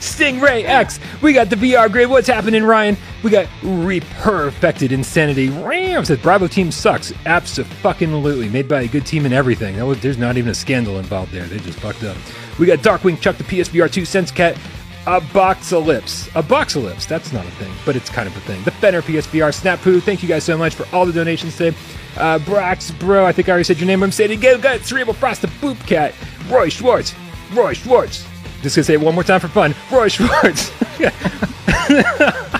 Stingray 0.00 0.64
X. 0.64 0.98
We 1.20 1.32
got 1.32 1.50
the 1.50 1.56
VR 1.56 1.92
grid. 1.92 2.08
What's 2.08 2.28
happening, 2.28 2.64
Ryan? 2.64 2.96
We 3.22 3.30
got 3.30 3.46
Reperfected 3.62 4.90
Insanity. 4.90 5.50
Ram 5.50 6.04
says 6.04 6.18
Bravo 6.18 6.46
team 6.46 6.70
sucks. 6.70 7.12
Absolutely. 7.26 8.48
Made 8.48 8.68
by 8.68 8.82
a 8.82 8.88
good 8.88 9.04
team 9.04 9.26
and 9.26 9.34
everything. 9.34 9.84
Was, 9.84 10.00
there's 10.00 10.18
not 10.18 10.38
even 10.38 10.50
a 10.50 10.54
scandal 10.54 10.98
involved 10.98 11.32
there. 11.32 11.44
They 11.44 11.58
just 11.58 11.78
fucked 11.78 12.04
up. 12.04 12.16
We 12.58 12.66
got 12.66 12.78
Darkwing 12.80 13.20
Chuck 13.20 13.36
the 13.36 13.44
PSVR 13.44 13.90
2 13.90 14.04
Sense 14.04 14.30
Cat. 14.30 14.56
A 15.06 15.20
boxalypse. 15.20 16.28
A 16.28 16.42
boxalypse. 16.42 17.06
That's 17.06 17.32
not 17.32 17.44
a 17.44 17.50
thing, 17.52 17.70
but 17.84 17.94
it's 17.94 18.08
kind 18.08 18.26
of 18.26 18.34
a 18.36 18.40
thing. 18.40 18.62
The 18.64 18.70
Fenner 18.70 19.02
PSVR 19.02 19.52
Snap 19.52 19.80
Poo. 19.80 20.00
Thank 20.00 20.22
you 20.22 20.28
guys 20.28 20.44
so 20.44 20.56
much 20.56 20.74
for 20.74 20.86
all 20.94 21.04
the 21.04 21.12
donations 21.12 21.56
today. 21.56 21.76
Uh, 22.16 22.38
Brax 22.38 22.98
Bro, 22.98 23.26
I 23.26 23.32
think 23.32 23.48
I 23.48 23.52
already 23.52 23.64
said 23.64 23.78
your 23.78 23.86
name. 23.86 24.02
I'm 24.02 24.12
saying 24.12 24.30
it 24.30 24.34
again. 24.38 24.60
Got 24.60 24.80
Cerebral 24.80 25.14
Frost 25.14 25.42
the 25.42 25.48
Boop 25.48 25.78
Cat. 25.86 26.14
Roy 26.48 26.70
Schwartz. 26.70 27.14
Roy 27.52 27.74
Schwartz. 27.74 28.26
Just 28.62 28.76
gonna 28.76 28.84
say 28.84 28.94
it 28.94 29.00
one 29.00 29.14
more 29.14 29.24
time 29.24 29.40
for 29.40 29.48
fun. 29.48 29.74
Roy 29.92 30.08
Schwartz. 30.08 30.72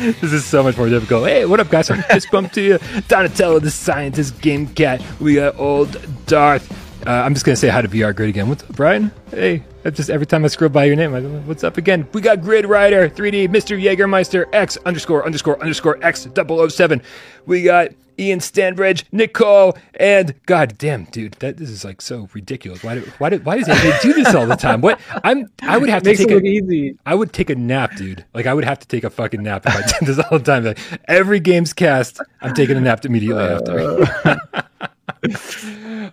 This 0.00 0.32
is 0.32 0.46
so 0.46 0.62
much 0.62 0.78
more 0.78 0.88
difficult. 0.88 1.28
Hey, 1.28 1.44
what 1.44 1.60
up, 1.60 1.68
guys? 1.68 1.88
Fist 1.88 2.30
bump 2.30 2.52
to 2.52 2.62
you. 2.62 2.78
Donatello, 3.08 3.58
the 3.58 3.70
scientist, 3.70 4.40
game 4.40 4.66
cat. 4.66 5.02
We 5.20 5.34
got 5.34 5.58
old 5.58 6.00
Darth. 6.24 6.89
Uh, 7.06 7.10
I'm 7.10 7.32
just 7.32 7.46
gonna 7.46 7.56
say 7.56 7.68
hi 7.68 7.80
to 7.80 7.88
VR 7.88 8.14
Grid 8.14 8.28
again. 8.28 8.48
What's 8.48 8.62
up, 8.62 8.76
Brian? 8.76 9.10
Hey, 9.30 9.62
that's 9.82 9.96
just 9.96 10.10
every 10.10 10.26
time 10.26 10.44
I 10.44 10.48
scroll 10.48 10.68
by 10.68 10.84
your 10.84 10.96
name, 10.96 11.14
I, 11.14 11.20
what's 11.20 11.64
up 11.64 11.78
again? 11.78 12.06
We 12.12 12.20
got 12.20 12.42
Grid 12.42 12.66
Rider, 12.66 13.08
3D, 13.08 13.48
Mr. 13.48 13.80
Jägermeister, 13.80 14.46
X 14.52 14.76
underscore 14.84 15.24
underscore 15.24 15.58
underscore 15.62 15.98
X 16.02 16.28
007. 16.34 17.00
We 17.46 17.62
got 17.62 17.88
Ian 18.18 18.40
Stanbridge, 18.40 19.04
Nicole, 19.12 19.78
and 19.94 20.34
God 20.44 20.76
damn, 20.76 21.04
dude, 21.04 21.32
that 21.34 21.56
this 21.56 21.70
is 21.70 21.86
like 21.86 22.02
so 22.02 22.28
ridiculous. 22.34 22.84
Why 22.84 22.96
do 22.96 23.12
why 23.16 23.30
do 23.30 23.38
why 23.38 23.56
does 23.56 23.68
AJ 23.68 24.02
do 24.02 24.12
this 24.12 24.34
all 24.34 24.46
the 24.46 24.56
time? 24.56 24.82
What 24.82 25.00
I'm 25.24 25.50
I 25.62 25.78
would 25.78 25.88
have 25.88 26.02
to 26.02 26.10
Makes 26.10 26.20
take 26.20 26.30
it 26.30 26.44
a, 26.44 26.46
easy. 26.46 26.98
I 27.06 27.14
would 27.14 27.32
take 27.32 27.48
a 27.48 27.54
nap, 27.54 27.96
dude. 27.96 28.26
Like 28.34 28.44
I 28.44 28.52
would 28.52 28.64
have 28.64 28.78
to 28.80 28.86
take 28.86 29.04
a 29.04 29.10
fucking 29.10 29.42
nap 29.42 29.64
if 29.64 29.74
I 29.74 29.80
did 29.98 30.06
this 30.06 30.18
all 30.18 30.38
the 30.38 30.44
time. 30.44 30.64
Like 30.64 30.78
every 31.06 31.40
game's 31.40 31.72
cast, 31.72 32.20
I'm 32.42 32.52
taking 32.52 32.76
a 32.76 32.80
nap 32.80 33.06
immediately 33.06 33.42
after. 33.42 34.66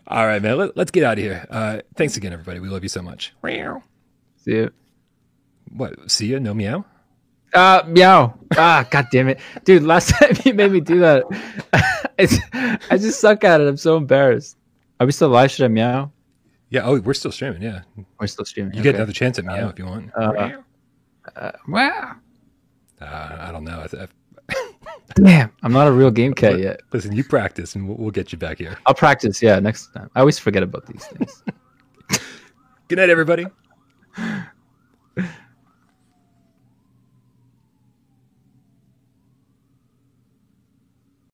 All 0.07 0.25
right, 0.27 0.41
man. 0.41 0.57
Let, 0.57 0.77
us 0.77 0.91
get 0.91 1.03
out 1.03 1.17
of 1.17 1.23
here. 1.23 1.45
Uh, 1.49 1.79
thanks 1.95 2.17
again, 2.17 2.34
everybody. 2.34 2.59
We 2.59 2.67
love 2.69 2.84
you 2.84 2.89
so 2.89 3.01
much. 3.01 3.34
See 4.43 4.51
you. 4.51 4.71
What? 5.71 6.11
See 6.11 6.27
you? 6.27 6.39
No 6.39 6.53
meow. 6.53 6.85
Uh, 7.53 7.84
meow. 7.88 8.38
Ah, 8.57 8.85
god 8.91 9.07
damn 9.11 9.29
it, 9.29 9.39
dude. 9.63 9.84
Last 9.84 10.09
time 10.19 10.35
you 10.45 10.53
made 10.53 10.71
me 10.71 10.81
do 10.81 10.99
that, 10.99 11.23
I 12.89 12.97
just 12.97 13.19
suck 13.19 13.43
at 13.43 13.61
it. 13.61 13.67
I'm 13.67 13.77
so 13.77 13.97
embarrassed. 13.97 14.57
Are 14.99 15.05
we 15.05 15.11
still 15.11 15.29
live? 15.29 15.51
Should 15.51 15.65
I 15.65 15.69
meow? 15.69 16.11
Yeah. 16.69 16.81
Oh, 16.84 16.99
we're 16.99 17.13
still 17.13 17.31
streaming. 17.31 17.61
Yeah. 17.61 17.81
We're 18.19 18.27
still 18.27 18.45
streaming. 18.45 18.73
You 18.73 18.84
get 18.84 18.95
another 18.95 19.13
chance 19.13 19.39
at 19.39 19.45
meow 19.45 19.69
if 19.69 19.79
you 19.79 19.85
want. 19.85 20.11
Uh, 20.15 20.51
Uh, 21.35 21.51
wow. 21.67 22.15
Uh, 23.01 23.38
I 23.39 23.51
don't 23.51 23.63
know. 23.63 23.81
I 23.81 23.88
th- 23.88 24.09
Damn, 25.15 25.51
I'm 25.63 25.71
not 25.71 25.88
a 25.88 25.91
real 25.91 26.11
game 26.11 26.34
cat 26.34 26.59
yet. 26.59 26.81
Listen, 26.91 27.13
you 27.13 27.23
practice, 27.23 27.75
and 27.75 27.88
we'll, 27.88 27.97
we'll 27.97 28.11
get 28.11 28.31
you 28.31 28.38
back 28.38 28.57
here. 28.57 28.77
I'll 28.85 28.93
practice. 28.93 29.41
Yeah, 29.41 29.59
next 29.59 29.93
time. 29.93 30.09
I 30.15 30.19
always 30.19 30.38
forget 30.38 30.63
about 30.63 30.85
these 30.85 31.05
things. 31.05 31.43
Good 32.88 32.97
night, 32.97 33.09
everybody. 33.09 33.47